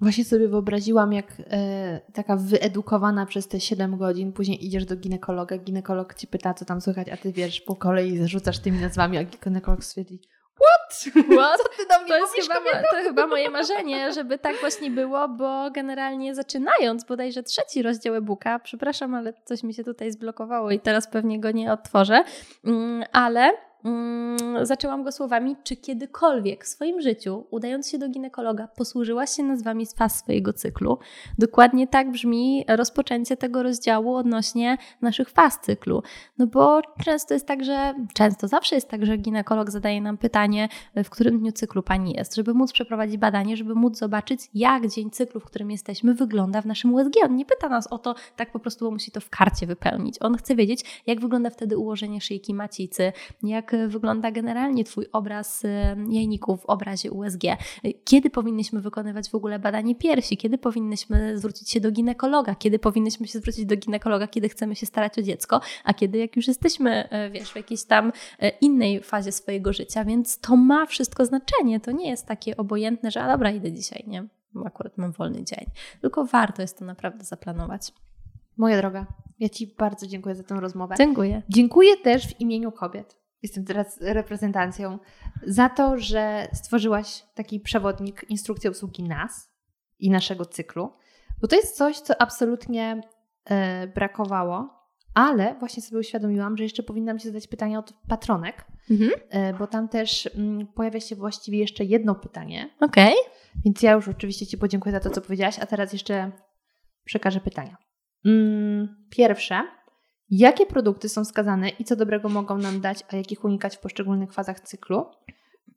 Właśnie 0.00 0.24
sobie 0.24 0.48
wyobraziłam, 0.48 1.12
jak 1.12 1.26
e, 1.50 2.00
taka 2.12 2.36
wyedukowana 2.36 3.26
przez 3.26 3.48
te 3.48 3.60
7 3.60 3.96
godzin, 3.96 4.32
później 4.32 4.66
idziesz 4.66 4.84
do 4.84 4.96
ginekologa, 4.96 5.58
ginekolog 5.58 6.14
ci 6.14 6.26
pyta, 6.26 6.54
co 6.54 6.64
tam 6.64 6.80
słychać, 6.80 7.08
a 7.08 7.16
ty 7.16 7.32
wiesz, 7.32 7.60
po 7.60 7.76
kolei 7.76 8.18
zarzucasz 8.18 8.58
tymi 8.58 8.80
nazwami, 8.80 9.18
a 9.18 9.24
ginekolog 9.24 9.84
stwierdzi, 9.84 10.20
What? 10.58 11.04
What? 11.36 11.60
Co 11.62 11.68
ty 11.68 11.86
do 11.88 12.00
mnie 12.00 12.08
to, 12.08 12.18
jest 12.18 12.34
chyba, 12.34 12.82
to 12.90 12.96
chyba 13.02 13.26
moje 13.26 13.50
marzenie, 13.50 14.12
żeby 14.12 14.38
tak 14.38 14.56
właśnie 14.60 14.90
było, 14.90 15.28
bo 15.28 15.70
generalnie 15.70 16.34
zaczynając 16.34 17.04
bodajże 17.04 17.42
trzeci 17.42 17.82
rozdział 17.82 18.14
e-booka, 18.14 18.58
przepraszam, 18.58 19.14
ale 19.14 19.32
coś 19.44 19.62
mi 19.62 19.74
się 19.74 19.84
tutaj 19.84 20.12
zblokowało 20.12 20.70
i 20.70 20.80
teraz 20.80 21.08
pewnie 21.08 21.40
go 21.40 21.50
nie 21.50 21.72
otworzę, 21.72 22.24
mm, 22.64 23.04
ale 23.12 23.52
mm, 23.84 24.66
zaczęłam 24.66 25.04
go 25.04 25.12
słowami, 25.12 25.56
czy 25.64 25.76
kiedykolwiek 25.76 26.64
w 26.64 26.68
swoim 26.68 27.00
życiu, 27.00 27.46
udając 27.50 27.88
się 27.88 27.98
do 27.98 28.08
ginekologa, 28.08 28.68
posłużyłaś 28.68 29.30
się 29.30 29.42
nazwami 29.42 29.86
faz 29.96 30.18
swojego 30.18 30.52
cyklu? 30.52 30.98
Dokładnie 31.38 31.86
tak 31.86 32.10
brzmi 32.10 32.64
rozpoczęcie 32.68 33.36
tego 33.36 33.62
rozdziału 33.62 34.14
odnośnie 34.14 34.78
naszych 35.02 35.30
faz 35.30 35.60
cyklu. 35.60 36.02
No 36.38 36.46
bo 36.46 36.80
często 37.04 37.34
jest 37.34 37.46
tak, 37.46 37.64
że, 37.64 37.94
często 38.14 38.48
zawsze 38.48 38.74
jest 38.74 38.88
tak, 38.88 39.06
że 39.06 39.16
ginekolog 39.16 39.70
zadaje 39.70 40.00
nam 40.00 40.18
pytanie, 40.18 40.68
w 41.04 41.10
którym 41.10 41.38
dniu 41.38 41.52
cyklu 41.52 41.82
pani 41.82 42.12
jest, 42.16 42.34
żeby 42.34 42.54
móc 42.54 42.72
przeprowadzić 42.72 43.16
badanie, 43.16 43.56
żeby 43.56 43.74
móc 43.74 43.98
zobaczyć, 43.98 44.40
jak 44.54 44.88
dzień 44.88 45.10
cyklu, 45.10 45.40
w 45.40 45.44
którym 45.44 45.70
jesteśmy, 45.70 46.14
wygląda 46.14 46.62
w 46.62 46.66
naszym 46.66 46.94
USG. 46.94 47.12
On 47.24 47.36
nie 47.36 47.44
pyta 47.44 47.68
nas 47.68 47.86
o 47.86 47.98
to 47.98 48.14
tak 48.36 48.52
po 48.52 48.58
prostu, 48.58 48.84
bo 48.84 48.90
musi 48.90 49.10
to 49.10 49.20
w 49.20 49.30
karcie 49.30 49.66
wypełnić. 49.66 50.16
On 50.20 50.36
chce 50.36 50.54
wiedzieć, 50.54 51.02
jak 51.06 51.20
wygląda 51.20 51.50
wtedy 51.50 51.78
ułożenie 51.78 52.20
szyjki 52.20 52.54
macicy, 52.54 53.12
jak 53.42 53.74
wygląda 53.88 54.30
generalnie 54.30 54.84
Twój 54.84 55.06
obraz 55.12 55.64
y, 55.64 55.68
jajników 56.08 56.60
w 56.60 56.66
obrazie 56.66 57.10
USG. 57.10 57.42
Kiedy 58.04 58.30
powinniśmy 58.30 58.80
wykonywać 58.80 59.30
w 59.30 59.34
ogóle 59.34 59.58
badanie 59.58 59.94
piersi? 59.94 60.36
Kiedy 60.36 60.58
powinnyśmy 60.58 61.38
zwrócić 61.38 61.70
się 61.70 61.80
do 61.80 61.90
ginekologa? 61.90 62.54
Kiedy 62.54 62.78
powinnyśmy 62.78 63.26
się 63.26 63.38
zwrócić 63.38 63.66
do 63.66 63.76
ginekologa, 63.76 64.26
kiedy 64.26 64.48
chcemy 64.48 64.76
się 64.76 64.86
starać 64.86 65.18
o 65.18 65.22
dziecko? 65.22 65.60
A 65.84 65.94
kiedy 65.94 66.18
jak 66.18 66.36
już 66.36 66.48
jesteśmy, 66.48 67.08
y, 67.26 67.30
wiesz, 67.30 67.52
w 67.52 67.56
jakiejś 67.56 67.84
tam 67.84 68.08
y, 68.42 68.48
innej 68.60 69.02
fazie 69.02 69.32
swojego 69.32 69.72
życia, 69.72 70.04
więc 70.04 70.40
to 70.40 70.56
ma 70.56 70.86
wszystko 70.86 71.24
znaczenie. 71.26 71.80
To 71.80 71.92
nie 71.92 72.10
jest 72.10 72.26
takie 72.26 72.56
obojętne, 72.56 73.10
że 73.10 73.22
a 73.22 73.32
dobra, 73.32 73.50
idę 73.50 73.72
dzisiaj, 73.72 74.04
nie? 74.06 74.28
Akurat 74.64 74.98
mam 74.98 75.12
wolny 75.12 75.44
dzień. 75.44 75.66
Tylko 76.00 76.24
warto 76.24 76.62
jest 76.62 76.78
to 76.78 76.84
naprawdę 76.84 77.24
zaplanować. 77.24 77.92
Moja 78.56 78.76
droga, 78.76 79.06
ja 79.38 79.48
Ci 79.48 79.74
bardzo 79.78 80.06
dziękuję 80.06 80.34
za 80.34 80.42
tę 80.42 80.60
rozmowę. 80.60 80.94
Dziękuję. 80.98 81.42
Dziękuję 81.48 81.96
też 81.96 82.28
w 82.28 82.40
imieniu 82.40 82.72
kobiet 82.72 83.17
jestem 83.42 83.64
teraz 83.64 83.98
reprezentacją, 84.00 84.98
za 85.46 85.68
to, 85.68 85.98
że 85.98 86.48
stworzyłaś 86.52 87.24
taki 87.34 87.60
przewodnik, 87.60 88.24
instrukcję 88.28 88.70
obsługi 88.70 89.02
nas 89.02 89.50
i 89.98 90.10
naszego 90.10 90.44
cyklu, 90.44 90.92
bo 91.40 91.48
to 91.48 91.56
jest 91.56 91.76
coś, 91.76 92.00
co 92.00 92.22
absolutnie 92.22 93.00
e, 93.44 93.86
brakowało, 93.86 94.78
ale 95.14 95.54
właśnie 95.54 95.82
sobie 95.82 96.00
uświadomiłam, 96.00 96.56
że 96.56 96.62
jeszcze 96.62 96.82
powinnam 96.82 97.18
się 97.18 97.28
zadać 97.28 97.46
pytanie 97.46 97.78
od 97.78 97.92
patronek, 98.08 98.64
mhm. 98.90 99.10
e, 99.30 99.54
bo 99.54 99.66
tam 99.66 99.88
też 99.88 100.26
m, 100.26 100.32
mm, 100.36 100.66
pojawia 100.66 101.00
się 101.00 101.16
właściwie 101.16 101.58
jeszcze 101.58 101.84
jedno 101.84 102.14
pytanie. 102.14 102.70
Okej. 102.80 103.14
Okay. 103.14 103.62
Więc 103.64 103.82
ja 103.82 103.92
już 103.92 104.08
oczywiście 104.08 104.46
Ci 104.46 104.58
podziękuję 104.58 104.92
za 104.92 105.00
to, 105.00 105.10
co 105.10 105.20
powiedziałaś, 105.20 105.58
a 105.58 105.66
teraz 105.66 105.92
jeszcze 105.92 106.32
przekażę 107.04 107.40
pytania. 107.40 107.76
Mm, 108.24 109.06
pierwsze, 109.10 109.62
Jakie 110.30 110.66
produkty 110.66 111.08
są 111.08 111.24
wskazane 111.24 111.68
i 111.68 111.84
co 111.84 111.96
dobrego 111.96 112.28
mogą 112.28 112.58
nam 112.58 112.80
dać, 112.80 113.04
a 113.08 113.16
jakich 113.16 113.44
unikać 113.44 113.76
w 113.76 113.80
poszczególnych 113.80 114.32
fazach 114.32 114.60
cyklu? 114.60 115.06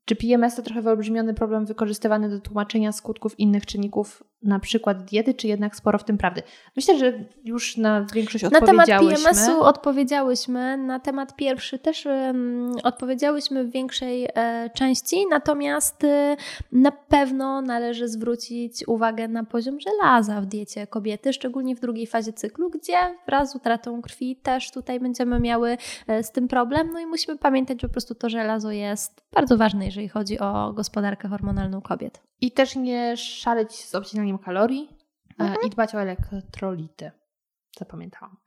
Czy 0.05 0.15
PMS 0.15 0.55
to 0.55 0.61
trochę 0.61 0.81
wyolbrzymiony 0.81 1.33
problem 1.33 1.65
wykorzystywany 1.65 2.29
do 2.29 2.39
tłumaczenia 2.39 2.91
skutków 2.91 3.39
innych 3.39 3.65
czynników 3.65 4.23
na 4.43 4.59
przykład 4.59 5.03
diety, 5.03 5.33
czy 5.33 5.47
jednak 5.47 5.75
sporo 5.75 5.97
w 5.97 6.03
tym 6.03 6.17
prawdy? 6.17 6.41
Myślę, 6.75 6.97
że 6.97 7.13
już 7.43 7.77
na 7.77 8.05
większość 8.13 8.43
odpowiedziałyśmy. 8.43 8.85
Na 8.85 8.85
temat 8.85 9.23
PMS-u 9.23 9.61
odpowiedziałyśmy, 9.61 10.77
na 10.77 10.99
temat 10.99 11.35
pierwszy 11.35 11.79
też 11.79 12.05
um, 12.05 12.75
odpowiedziałyśmy 12.83 13.63
w 13.63 13.71
większej 13.71 14.27
e, 14.35 14.69
części, 14.73 15.27
natomiast 15.29 16.03
e, 16.03 16.37
na 16.71 16.91
pewno 16.91 17.61
należy 17.61 18.07
zwrócić 18.07 18.87
uwagę 18.87 19.27
na 19.27 19.43
poziom 19.43 19.79
żelaza 19.79 20.41
w 20.41 20.45
diecie 20.45 20.87
kobiety, 20.87 21.33
szczególnie 21.33 21.75
w 21.75 21.79
drugiej 21.79 22.07
fazie 22.07 22.33
cyklu, 22.33 22.69
gdzie 22.69 22.97
wraz 23.25 23.51
z 23.51 23.55
utratą 23.55 24.01
krwi 24.01 24.35
też 24.35 24.71
tutaj 24.71 24.99
będziemy 24.99 25.39
miały 25.39 25.77
e, 26.07 26.23
z 26.23 26.31
tym 26.31 26.47
problem. 26.47 26.89
No 26.93 26.99
i 26.99 27.05
musimy 27.05 27.37
pamiętać, 27.37 27.81
po 27.81 27.89
prostu 27.89 28.15
to 28.15 28.29
żelazo 28.29 28.71
jest 28.71 29.21
bardzo 29.33 29.57
ważne, 29.57 29.85
jeżeli 29.85 30.09
chodzi 30.09 30.39
o 30.39 30.73
gospodarkę 30.73 31.27
hormonalną 31.27 31.81
kobiet. 31.81 32.21
I 32.41 32.51
też 32.51 32.75
nie 32.75 33.17
szaleć 33.17 33.85
z 33.85 33.95
obcinaniem 33.95 34.30
kalorii 34.37 34.89
e, 35.39 35.43
mhm. 35.43 35.67
i 35.67 35.69
dbać 35.69 35.95
o 35.95 36.01
elektrolity. 36.01 37.11
Zapamiętałam. 37.79 38.37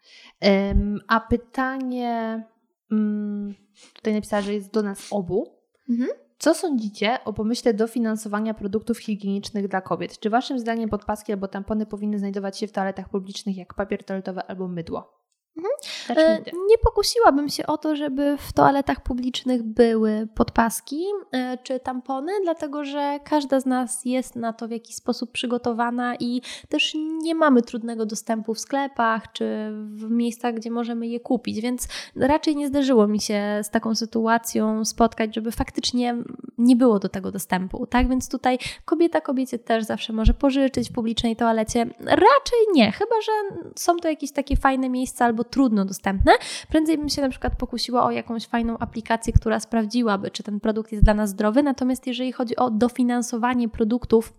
A 1.08 1.20
pytanie 1.20 2.44
um, 2.90 3.54
tutaj 3.94 4.14
napisała, 4.14 4.42
że 4.42 4.54
jest 4.54 4.72
do 4.72 4.82
nas 4.82 5.08
obu. 5.10 5.58
Mhm. 5.90 6.10
Co 6.38 6.54
sądzicie 6.54 7.18
o 7.24 7.32
pomyśle 7.32 7.74
dofinansowania 7.74 8.54
produktów 8.54 8.98
higienicznych 8.98 9.68
dla 9.68 9.80
kobiet? 9.80 10.18
Czy 10.18 10.30
waszym 10.30 10.58
zdaniem 10.58 10.88
podpaski 10.88 11.32
albo 11.32 11.48
tampony 11.48 11.86
powinny 11.86 12.18
znajdować 12.18 12.58
się 12.58 12.66
w 12.66 12.72
toaletach 12.72 13.08
publicznych 13.08 13.56
jak 13.56 13.74
papier 13.74 14.04
toaletowy 14.04 14.42
albo 14.42 14.68
mydło? 14.68 15.23
Mhm. 15.56 15.70
E, 16.18 16.38
nie 16.68 16.78
pokusiłabym 16.78 17.48
się 17.48 17.66
o 17.66 17.78
to, 17.78 17.96
żeby 17.96 18.36
w 18.38 18.52
toaletach 18.52 19.02
publicznych 19.02 19.62
były 19.62 20.28
podpaski 20.34 21.04
e, 21.32 21.58
czy 21.62 21.80
tampony, 21.80 22.32
dlatego 22.42 22.84
że 22.84 23.20
każda 23.24 23.60
z 23.60 23.66
nas 23.66 24.04
jest 24.04 24.36
na 24.36 24.52
to 24.52 24.68
w 24.68 24.70
jakiś 24.70 24.96
sposób 24.96 25.32
przygotowana 25.32 26.16
i 26.16 26.42
też 26.68 26.92
nie 27.22 27.34
mamy 27.34 27.62
trudnego 27.62 28.06
dostępu 28.06 28.54
w 28.54 28.60
sklepach 28.60 29.32
czy 29.32 29.46
w 29.72 30.10
miejscach, 30.10 30.54
gdzie 30.54 30.70
możemy 30.70 31.06
je 31.06 31.20
kupić, 31.20 31.60
więc 31.60 31.88
raczej 32.16 32.56
nie 32.56 32.68
zdarzyło 32.68 33.06
mi 33.06 33.20
się 33.20 33.60
z 33.62 33.70
taką 33.70 33.94
sytuacją 33.94 34.84
spotkać, 34.84 35.34
żeby 35.34 35.52
faktycznie 35.52 36.16
nie 36.58 36.76
było 36.76 36.98
do 36.98 37.08
tego 37.08 37.32
dostępu. 37.32 37.86
Tak 37.86 38.08
więc 38.08 38.28
tutaj 38.28 38.58
kobieta 38.84 39.20
kobiecie 39.20 39.58
też 39.58 39.84
zawsze 39.84 40.12
może 40.12 40.34
pożyczyć 40.34 40.90
w 40.90 40.92
publicznej 40.92 41.36
toalecie. 41.36 41.86
Raczej 42.00 42.58
nie, 42.74 42.92
chyba 42.92 43.14
że 43.20 43.32
są 43.76 43.96
to 43.96 44.08
jakieś 44.08 44.32
takie 44.32 44.56
fajne 44.56 44.88
miejsca 44.88 45.24
albo 45.24 45.44
trudno 45.44 45.84
dostępne. 45.84 46.32
Prędzej 46.68 46.98
bym 46.98 47.08
się 47.08 47.22
na 47.22 47.28
przykład 47.28 47.56
pokusiła 47.58 48.04
o 48.04 48.10
jakąś 48.10 48.46
fajną 48.46 48.78
aplikację, 48.78 49.32
która 49.32 49.60
sprawdziłaby, 49.60 50.30
czy 50.30 50.42
ten 50.42 50.60
produkt 50.60 50.92
jest 50.92 51.04
dla 51.04 51.14
nas 51.14 51.30
zdrowy. 51.30 51.62
Natomiast 51.62 52.06
jeżeli 52.06 52.32
chodzi 52.32 52.56
o 52.56 52.70
dofinansowanie 52.70 53.68
produktów, 53.68 54.32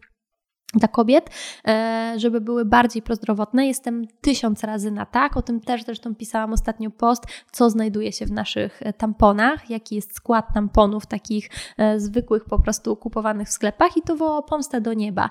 dla 0.76 0.88
kobiet, 0.88 1.30
e, 1.68 2.14
żeby 2.18 2.42
były 2.42 2.66
bardziej 2.66 3.02
prozdrowotne. 3.02 3.68
Jestem 3.68 4.08
tysiąc 4.22 4.64
razy 4.64 4.92
na 4.92 5.06
tak. 5.06 5.38
O 5.38 5.42
tym 5.42 5.62
też 5.62 5.84
zresztą 5.84 6.16
pisałam 6.16 6.54
ostatnio 6.54 6.92
post, 6.92 7.24
co 7.52 7.70
znajduje 7.70 8.12
się 8.12 8.26
w 8.26 8.32
naszych 8.32 8.82
e, 8.82 8.94
tamponach, 8.94 9.70
jaki 9.70 9.96
jest 9.96 10.16
skład 10.16 10.54
tamponów 10.54 11.06
takich 11.06 11.50
e, 11.78 12.00
zwykłych, 12.00 12.46
po 12.46 12.60
prostu 12.60 12.96
kupowanych 12.96 13.48
w 13.48 13.52
sklepach 13.52 13.98
i 13.98 14.02
to 14.02 14.16
woła 14.16 14.42
pomstę 14.42 14.82
do 14.82 14.94
nieba. 14.94 15.30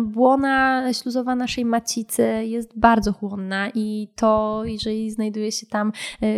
Błona 0.00 0.92
śluzowa 0.92 1.34
naszej 1.36 1.64
macicy 1.64 2.22
jest 2.44 2.78
bardzo 2.78 3.12
chłonna 3.12 3.68
i 3.74 4.08
to, 4.14 4.62
jeżeli 4.64 5.10
znajduje 5.10 5.52
się 5.52 5.66
tam 5.66 5.92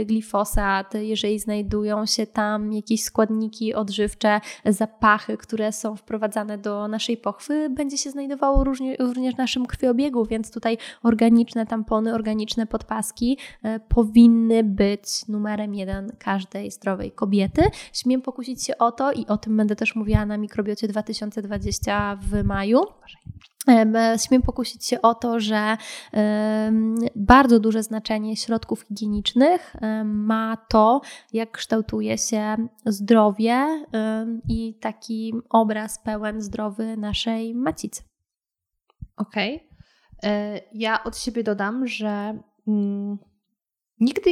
glifosat, 0.06 0.94
jeżeli 0.94 1.38
znajdują 1.38 2.06
się 2.06 2.26
tam 2.26 2.72
jakieś 2.72 3.02
składniki 3.02 3.74
odżywcze, 3.74 4.40
zapachy, 4.64 5.36
które 5.36 5.72
są 5.72 5.96
wprowadzane 5.96 6.58
do 6.58 6.88
naszej 6.88 7.16
pochwy, 7.16 7.70
będzie 7.70 7.97
się 7.98 8.10
znajdowało 8.10 8.64
różnie, 8.64 8.96
również 8.96 9.34
w 9.34 9.38
naszym 9.38 9.66
krwiobiegu, 9.66 10.24
więc 10.24 10.50
tutaj 10.50 10.78
organiczne 11.02 11.66
tampony, 11.66 12.14
organiczne 12.14 12.66
podpaski 12.66 13.38
e, 13.62 13.80
powinny 13.80 14.64
być 14.64 15.28
numerem 15.28 15.74
jeden 15.74 16.12
każdej 16.18 16.70
zdrowej 16.70 17.12
kobiety. 17.12 17.62
Śmiem 17.92 18.22
pokusić 18.22 18.64
się 18.64 18.78
o 18.78 18.92
to 18.92 19.12
i 19.12 19.26
o 19.26 19.36
tym 19.36 19.56
będę 19.56 19.76
też 19.76 19.94
mówiła 19.94 20.26
na 20.26 20.38
Mikrobiocie 20.38 20.88
2020 20.88 22.18
w 22.22 22.44
maju. 22.44 22.80
Śmiem 24.26 24.42
pokusić 24.42 24.86
się 24.86 25.02
o 25.02 25.14
to, 25.14 25.40
że 25.40 25.76
bardzo 27.16 27.60
duże 27.60 27.82
znaczenie 27.82 28.36
środków 28.36 28.82
higienicznych 28.82 29.76
ma 30.04 30.56
to, 30.68 31.00
jak 31.32 31.50
kształtuje 31.50 32.18
się 32.18 32.56
zdrowie 32.86 33.86
i 34.48 34.78
taki 34.80 35.34
obraz 35.48 36.02
pełen 36.02 36.40
zdrowy 36.40 36.96
naszej 36.96 37.54
macicy. 37.54 38.02
Okej. 39.16 39.56
Okay. 39.56 39.68
E, 40.22 40.60
ja 40.72 41.04
od 41.04 41.18
siebie 41.18 41.42
dodam, 41.42 41.86
że 41.86 42.38
mm, 42.68 43.18
nigdy 44.00 44.30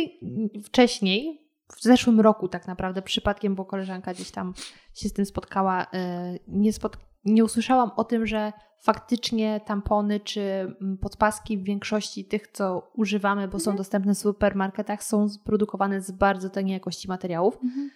wcześniej, 0.64 1.46
w 1.76 1.82
zeszłym 1.82 2.20
roku 2.20 2.48
tak 2.48 2.66
naprawdę, 2.66 3.02
przypadkiem, 3.02 3.54
bo 3.54 3.64
koleżanka 3.64 4.14
gdzieś 4.14 4.30
tam 4.30 4.54
się 4.94 5.08
z 5.08 5.12
tym 5.12 5.26
spotkała, 5.26 5.86
e, 5.94 6.34
nie, 6.48 6.72
spot, 6.72 6.96
nie 7.26 7.44
usłyszałam 7.44 7.90
o 7.96 8.04
tym, 8.04 8.26
że 8.26 8.52
faktycznie 8.78 9.60
tampony 9.66 10.20
czy 10.20 10.40
mm, 10.40 10.98
podpaski 10.98 11.58
w 11.58 11.64
większości 11.64 12.24
tych, 12.24 12.46
co 12.46 12.90
używamy, 12.94 13.40
bo 13.40 13.56
mhm. 13.56 13.60
są 13.60 13.76
dostępne 13.76 14.14
w 14.14 14.18
supermarketach, 14.18 15.04
są 15.04 15.26
produkowane 15.44 16.00
z 16.00 16.10
bardzo 16.10 16.50
taniej 16.50 16.72
jakości 16.72 17.08
materiałów. 17.08 17.58
Mhm. 17.64 17.90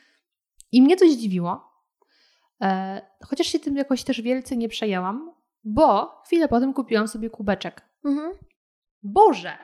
I 0.73 0.83
mnie 0.83 0.97
to 0.97 1.09
zdziwiło, 1.09 1.73
e, 2.63 3.01
chociaż 3.25 3.47
się 3.47 3.59
tym 3.59 3.77
jakoś 3.77 4.05
też 4.05 4.21
wielce 4.21 4.57
nie 4.57 4.69
przejęłam, 4.69 5.35
bo 5.65 6.21
chwilę 6.27 6.49
potem 6.49 6.75
kupiłam 6.75 7.09
sobie 7.09 7.31
kubeczek. 7.31 7.83
Mhm. 8.05 8.33
Boże! 9.03 9.59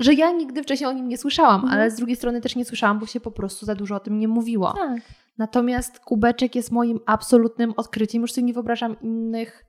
Że 0.00 0.14
ja 0.14 0.32
nigdy 0.32 0.62
wcześniej 0.62 0.90
o 0.90 0.92
nim 0.92 1.08
nie 1.08 1.18
słyszałam, 1.18 1.60
mhm. 1.60 1.72
ale 1.72 1.90
z 1.90 1.96
drugiej 1.96 2.16
strony 2.16 2.40
też 2.40 2.56
nie 2.56 2.64
słyszałam, 2.64 2.98
bo 2.98 3.06
się 3.06 3.20
po 3.20 3.30
prostu 3.30 3.66
za 3.66 3.74
dużo 3.74 3.96
o 3.96 4.00
tym 4.00 4.18
nie 4.18 4.28
mówiło. 4.28 4.72
Tak. 4.72 5.00
Natomiast 5.38 6.00
kubeczek 6.00 6.54
jest 6.54 6.72
moim 6.72 7.00
absolutnym 7.06 7.74
odkryciem. 7.76 8.22
Już 8.22 8.32
sobie 8.32 8.46
nie 8.46 8.52
wyobrażam 8.52 9.00
innych 9.00 9.64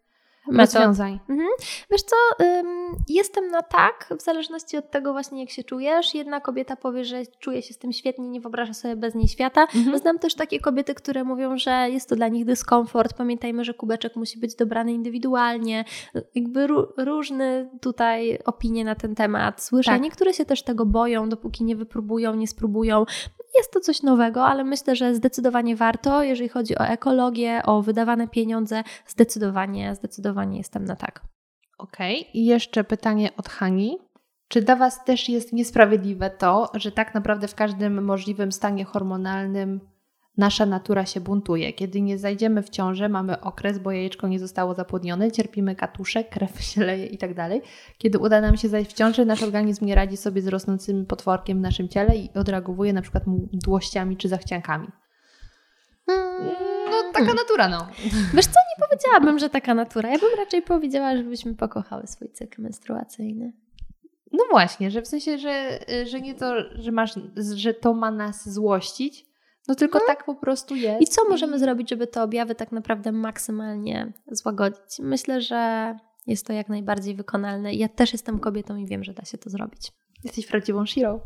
rozwiązań. 0.57 1.19
Mhm. 1.29 1.49
Wiesz 1.91 2.01
co, 2.01 2.15
jestem 3.09 3.47
na 3.47 3.61
tak, 3.61 4.09
w 4.19 4.21
zależności 4.21 4.77
od 4.77 4.91
tego 4.91 5.11
właśnie 5.11 5.39
jak 5.39 5.49
się 5.49 5.63
czujesz. 5.63 6.15
Jedna 6.15 6.41
kobieta 6.41 6.75
powie, 6.75 7.05
że 7.05 7.25
czuje 7.39 7.61
się 7.61 7.73
z 7.73 7.77
tym 7.77 7.91
świetnie, 7.91 8.29
nie 8.29 8.41
wyobraża 8.41 8.73
sobie 8.73 8.95
bez 8.95 9.15
niej 9.15 9.27
świata. 9.27 9.67
Mhm. 9.75 9.97
Znam 9.97 10.19
też 10.19 10.35
takie 10.35 10.59
kobiety, 10.59 10.95
które 10.95 11.23
mówią, 11.23 11.57
że 11.57 11.71
jest 11.89 12.09
to 12.09 12.15
dla 12.15 12.27
nich 12.27 12.45
dyskomfort. 12.45 13.13
Pamiętajmy, 13.13 13.63
że 13.63 13.73
kubeczek 13.73 14.15
musi 14.15 14.39
być 14.39 14.55
dobrany 14.55 14.93
indywidualnie. 14.93 15.85
Jakby 16.35 16.67
różne 16.97 17.69
tutaj 17.81 18.39
opinie 18.45 18.85
na 18.85 18.95
ten 18.95 19.15
temat 19.15 19.63
słyszę. 19.63 19.91
Tak. 19.91 20.01
Niektóre 20.01 20.33
się 20.33 20.45
też 20.45 20.63
tego 20.63 20.85
boją, 20.85 21.29
dopóki 21.29 21.63
nie 21.63 21.75
wypróbują, 21.75 22.35
nie 22.35 22.47
spróbują. 22.47 23.05
Jest 23.59 23.71
to 23.71 23.79
coś 23.79 24.03
nowego, 24.03 24.45
ale 24.45 24.63
myślę, 24.63 24.95
że 24.95 25.15
zdecydowanie 25.15 25.75
warto, 25.75 26.23
jeżeli 26.23 26.49
chodzi 26.49 26.77
o 26.77 26.87
ekologię, 26.87 27.61
o 27.65 27.81
wydawane 27.81 28.27
pieniądze, 28.27 28.83
zdecydowanie, 29.07 29.95
zdecydowanie 29.95 30.57
jestem 30.57 30.85
na 30.85 30.95
tak. 30.95 31.21
Okej, 31.77 32.19
okay. 32.21 32.31
i 32.33 32.45
jeszcze 32.45 32.83
pytanie 32.83 33.29
od 33.37 33.49
Hani. 33.49 33.97
Czy 34.47 34.61
dla 34.61 34.75
Was 34.75 35.05
też 35.05 35.29
jest 35.29 35.53
niesprawiedliwe 35.53 36.29
to, 36.29 36.71
że 36.73 36.91
tak 36.91 37.13
naprawdę 37.13 37.47
w 37.47 37.55
każdym 37.55 38.03
możliwym 38.03 38.51
stanie 38.51 38.85
hormonalnym 38.85 39.79
nasza 40.39 40.65
natura 40.65 41.05
się 41.05 41.21
buntuje? 41.21 41.73
Kiedy 41.73 42.01
nie 42.01 42.17
zajdziemy 42.17 42.63
w 42.63 42.69
ciążę, 42.69 43.09
mamy 43.09 43.41
okres, 43.41 43.79
bo 43.79 43.91
jajeczko 43.91 44.27
nie 44.27 44.39
zostało 44.39 44.73
zapłodnione, 44.73 45.31
cierpimy 45.31 45.75
katusze, 45.75 46.23
krew 46.23 46.61
się 46.61 46.83
leje 46.85 47.05
i 47.05 47.17
tak 47.17 47.33
dalej. 47.33 47.61
Kiedy 47.97 48.19
uda 48.19 48.41
nam 48.41 48.57
się 48.57 48.69
zajść 48.69 48.91
w 48.91 48.93
ciążę, 48.93 49.25
nasz 49.25 49.43
organizm 49.43 49.85
nie 49.85 49.95
radzi 49.95 50.17
sobie 50.17 50.41
z 50.41 50.47
rosnącym 50.47 51.05
potworkiem 51.05 51.57
w 51.57 51.61
naszym 51.61 51.89
ciele 51.89 52.15
i 52.15 52.29
odreagowuje 52.35 52.93
na 52.93 53.01
przykład 53.01 53.27
mdłościami 53.27 54.17
czy 54.17 54.27
zachciankami. 54.27 54.87
No, 56.91 57.03
taka 57.13 57.33
natura, 57.33 57.69
no. 57.69 57.87
Wiesz 58.33 58.45
co, 58.45 58.59
nie 58.59 58.87
powiedziałabym, 58.87 59.39
że 59.39 59.49
taka 59.49 59.73
natura. 59.73 60.09
Ja 60.09 60.19
bym 60.19 60.29
raczej 60.37 60.61
powiedziała, 60.61 61.17
żebyśmy 61.17 61.55
pokochały 61.55 62.07
swój 62.07 62.29
cykl 62.29 62.61
menstruacyjny. 62.61 63.53
No 64.31 64.43
właśnie, 64.51 64.91
że 64.91 65.01
w 65.01 65.07
sensie, 65.07 65.37
że, 65.37 65.79
że 66.05 66.21
nie 66.21 66.35
to, 66.35 66.53
że 66.75 66.91
masz, 66.91 67.13
że 67.55 67.73
to 67.73 67.93
ma 67.93 68.11
nas 68.11 68.53
złościć, 68.53 69.28
no 69.69 69.75
tylko 69.75 69.99
hmm. 69.99 70.15
tak 70.15 70.25
po 70.25 70.35
prostu 70.35 70.75
jest. 70.75 71.01
I 71.01 71.07
co 71.07 71.29
możemy 71.29 71.59
zrobić, 71.59 71.89
żeby 71.89 72.07
te 72.07 72.23
objawy 72.23 72.55
tak 72.55 72.71
naprawdę 72.71 73.11
maksymalnie 73.11 74.13
złagodzić? 74.31 74.99
Myślę, 74.99 75.41
że 75.41 75.95
jest 76.27 76.47
to 76.47 76.53
jak 76.53 76.69
najbardziej 76.69 77.15
wykonalne. 77.15 77.73
Ja 77.73 77.89
też 77.89 78.13
jestem 78.13 78.39
kobietą 78.39 78.75
i 78.75 78.85
wiem, 78.85 79.03
że 79.03 79.13
da 79.13 79.25
się 79.25 79.37
to 79.37 79.49
zrobić. 79.49 79.91
Jesteś 80.23 80.47
prawdziwą 80.47 80.85
Shiro. 80.85 81.19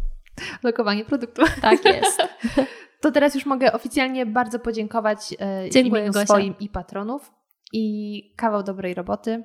Lokowanie 0.63 1.05
produktu. 1.05 1.41
Tak 1.61 1.85
jest. 1.85 2.21
To 3.03 3.11
teraz 3.11 3.35
już 3.35 3.45
mogę 3.45 3.73
oficjalnie 3.73 4.25
bardzo 4.25 4.59
podziękować 4.59 5.35
e, 5.39 5.69
Dziękuję 5.69 6.13
swoim 6.13 6.55
i 6.59 6.69
patronów 6.69 7.31
i 7.73 8.33
kawał 8.37 8.63
dobrej 8.63 8.93
roboty. 8.93 9.43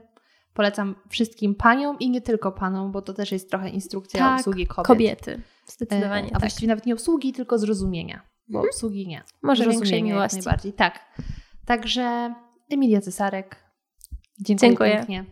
Polecam 0.55 0.95
wszystkim 1.11 1.55
paniom 1.55 1.97
i 1.99 2.11
nie 2.11 2.21
tylko 2.21 2.53
panom, 2.53 2.93
bo 2.93 3.03
to 3.03 3.15
też 3.15 3.33
jest 3.33 3.51
trochę 3.51 3.69
instrukcja 3.69 4.21
tak, 4.21 4.39
obsługi 4.39 4.67
kobiet. 4.67 4.87
kobiety. 4.87 5.43
Zdecydowanie. 5.67 6.27
E, 6.27 6.31
a 6.31 6.31
tak. 6.31 6.41
właściwie 6.41 6.69
nawet 6.69 6.87
nie 6.87 6.95
obsługi, 6.95 7.33
tylko 7.33 7.59
zrozumienia, 7.59 8.23
bo 8.49 8.59
mhm. 8.59 8.71
obsługi 8.71 9.07
nie. 9.07 9.23
Może 9.43 9.65
większej 9.69 10.03
miłości. 10.03 10.37
Jak 10.37 10.47
najbardziej. 10.47 10.73
Tak. 10.73 11.05
Także 11.65 12.35
Emilia 12.71 13.01
Cesarek, 13.01 13.57
dziękuję, 14.41 14.69
dziękuję. 14.69 14.97
pięknie. 14.97 15.25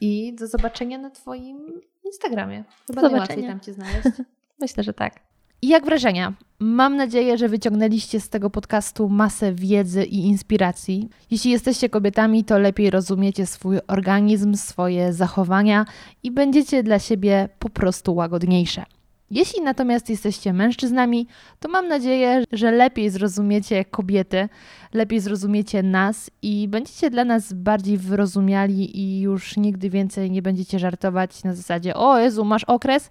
I 0.00 0.34
do 0.34 0.46
zobaczenia 0.46 0.98
na 0.98 1.10
Twoim 1.10 1.80
Instagramie. 2.04 2.64
Chyba 2.86 3.02
najłatwiej 3.02 3.44
tam 3.44 3.60
Cię 3.60 3.72
znaleźć. 3.72 4.08
Myślę, 4.60 4.82
że 4.82 4.92
tak. 4.92 5.20
I 5.62 5.68
jak 5.68 5.84
wrażenia? 5.84 6.32
Mam 6.58 6.96
nadzieję, 6.96 7.38
że 7.38 7.48
wyciągnęliście 7.48 8.20
z 8.20 8.28
tego 8.28 8.50
podcastu 8.50 9.08
masę 9.08 9.52
wiedzy 9.52 10.04
i 10.04 10.18
inspiracji. 10.18 11.08
Jeśli 11.30 11.50
jesteście 11.50 11.88
kobietami, 11.88 12.44
to 12.44 12.58
lepiej 12.58 12.90
rozumiecie 12.90 13.46
swój 13.46 13.78
organizm, 13.88 14.54
swoje 14.54 15.12
zachowania 15.12 15.84
i 16.22 16.30
będziecie 16.30 16.82
dla 16.82 16.98
siebie 16.98 17.48
po 17.58 17.70
prostu 17.70 18.14
łagodniejsze. 18.14 18.84
Jeśli 19.32 19.62
natomiast 19.62 20.10
jesteście 20.10 20.52
mężczyznami, 20.52 21.26
to 21.60 21.68
mam 21.68 21.88
nadzieję, 21.88 22.44
że 22.52 22.72
lepiej 22.72 23.10
zrozumiecie 23.10 23.84
kobiety, 23.84 24.48
lepiej 24.94 25.20
zrozumiecie 25.20 25.82
nas 25.82 26.30
i 26.42 26.68
będziecie 26.68 27.10
dla 27.10 27.24
nas 27.24 27.52
bardziej 27.52 27.98
wyrozumiali 27.98 29.00
i 29.00 29.20
już 29.20 29.56
nigdy 29.56 29.90
więcej 29.90 30.30
nie 30.30 30.42
będziecie 30.42 30.78
żartować 30.78 31.44
na 31.44 31.54
zasadzie: 31.54 31.94
O 31.94 32.18
Jezu, 32.18 32.44
masz 32.44 32.64
okres? 32.64 33.10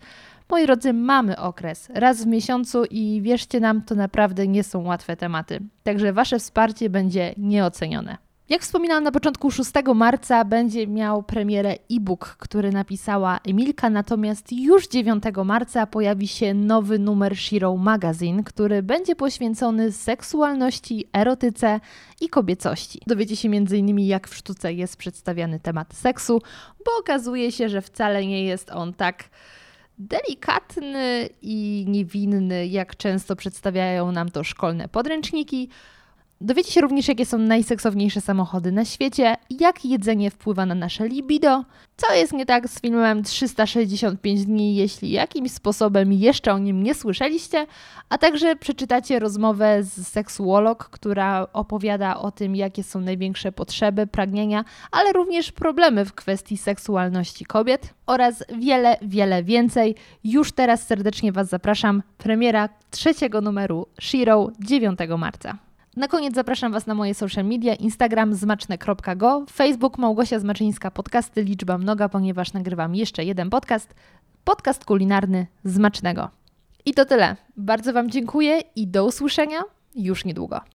Moi 0.50 0.66
drodzy, 0.66 0.94
mamy 0.94 1.38
okres 1.38 1.90
raz 1.94 2.24
w 2.24 2.28
miesiącu 2.28 2.84
i 2.86 3.22
wierzcie 3.22 3.60
nam, 3.60 3.82
to 3.82 3.96
naprawdę 3.96 4.48
nie 4.48 4.64
są 4.64 4.84
łatwe 4.84 5.18
tematy. 5.18 5.60
Także 5.84 6.14
Wasze 6.14 6.40
wsparcie 6.40 6.90
będzie 6.90 7.34
nieocenione. 7.38 8.31
Jak 8.52 8.62
wspominałam 8.62 9.04
na 9.04 9.12
początku 9.12 9.52
6 9.52 9.72
marca 9.96 10.46
będzie 10.46 10.88
miał 10.88 11.24
premierę 11.24 11.76
e-book, 11.92 12.36
który 12.40 12.72
napisała 12.72 13.40
Emilka, 13.48 13.90
natomiast 13.90 14.52
już 14.52 14.88
9 14.88 15.24
marca 15.46 15.88
pojawi 15.88 16.28
się 16.28 16.54
nowy 16.54 17.00
numer 17.00 17.38
Shiro 17.38 17.78
Magazine, 17.78 18.44
który 18.44 18.84
będzie 18.84 19.16
poświęcony 19.16 19.92
seksualności, 19.92 21.08
erotyce 21.14 21.80
i 22.22 22.30
kobiecości. 22.30 23.00
Dowiecie 23.08 23.36
się 23.36 23.50
m.in. 23.50 24.00
jak 24.00 24.28
w 24.28 24.36
sztuce 24.36 24.74
jest 24.74 24.98
przedstawiany 24.98 25.60
temat 25.60 25.94
seksu, 25.94 26.42
bo 26.86 26.92
okazuje 27.00 27.52
się, 27.52 27.70
że 27.70 27.82
wcale 27.82 28.26
nie 28.26 28.46
jest 28.46 28.72
on 28.72 28.94
tak 28.94 29.24
delikatny 30.00 31.30
i 31.42 31.86
niewinny, 31.88 32.68
jak 32.68 32.98
często 32.98 33.36
przedstawiają 33.36 34.12
nam 34.12 34.30
to 34.30 34.44
szkolne 34.44 34.88
podręczniki. 34.88 35.70
Dowiecie 36.44 36.72
się 36.72 36.82
również, 36.82 37.08
jakie 37.08 37.26
są 37.26 37.38
najseksowniejsze 37.38 38.22
samochody 38.22 38.72
na 38.72 38.86
świecie, 38.86 39.36
jak 39.50 39.86
jedzenie 39.86 40.32
wpływa 40.32 40.66
na 40.66 40.76
nasze 40.76 41.08
libido, 41.08 41.66
co 41.98 42.14
jest 42.14 42.34
nie 42.34 42.46
tak 42.46 42.68
z 42.68 42.82
filmem 42.82 43.24
365 43.24 44.46
dni, 44.46 44.76
jeśli 44.76 45.12
jakimś 45.12 45.52
sposobem 45.52 46.14
jeszcze 46.14 46.54
o 46.54 46.58
nim 46.58 46.84
nie 46.84 46.96
słyszeliście, 46.96 47.66
a 48.10 48.18
także 48.18 48.56
przeczytacie 48.56 49.20
rozmowę 49.20 49.84
z 49.84 50.08
seksuolog, 50.08 50.90
która 50.90 51.48
opowiada 51.54 52.18
o 52.18 52.32
tym, 52.32 52.56
jakie 52.56 52.84
są 52.84 53.02
największe 53.02 53.52
potrzeby, 53.52 54.08
pragnienia, 54.08 54.66
ale 54.92 55.14
również 55.14 55.52
problemy 55.52 56.06
w 56.06 56.14
kwestii 56.14 56.58
seksualności 56.58 57.46
kobiet 57.46 57.94
oraz 58.08 58.44
wiele, 58.58 58.98
wiele 59.02 59.44
więcej. 59.44 59.96
Już 60.24 60.52
teraz 60.52 60.88
serdecznie 60.88 61.32
Was 61.32 61.50
zapraszam. 61.50 62.04
Premiera 62.18 62.70
trzeciego 62.92 63.42
numeru 63.42 63.88
Shiro 64.02 64.52
9 64.60 65.00
marca. 65.18 65.71
Na 65.96 66.08
koniec 66.08 66.36
zapraszam 66.36 66.72
Was 66.72 66.88
na 66.88 66.96
moje 66.96 67.14
social 67.14 67.46
media, 67.46 67.76
Instagram 67.76 68.34
zmaczne.go, 68.34 69.46
Facebook 69.52 69.98
Małgosia 69.98 70.40
Zmaczyńska, 70.40 70.92
podcasty 70.92 71.44
liczba 71.44 71.78
mnoga, 71.78 72.10
ponieważ 72.10 72.54
nagrywam 72.54 72.96
jeszcze 72.96 73.26
jeden 73.26 73.50
podcast, 73.50 73.94
podcast 74.44 74.86
kulinarny 74.86 75.48
Zmacznego. 75.64 76.30
I 76.86 76.94
to 76.94 77.06
tyle. 77.06 77.36
Bardzo 77.58 77.94
Wam 77.94 78.10
dziękuję 78.10 78.62
i 78.76 78.88
do 78.88 79.06
usłyszenia 79.06 79.62
już 79.96 80.26
niedługo. 80.26 80.62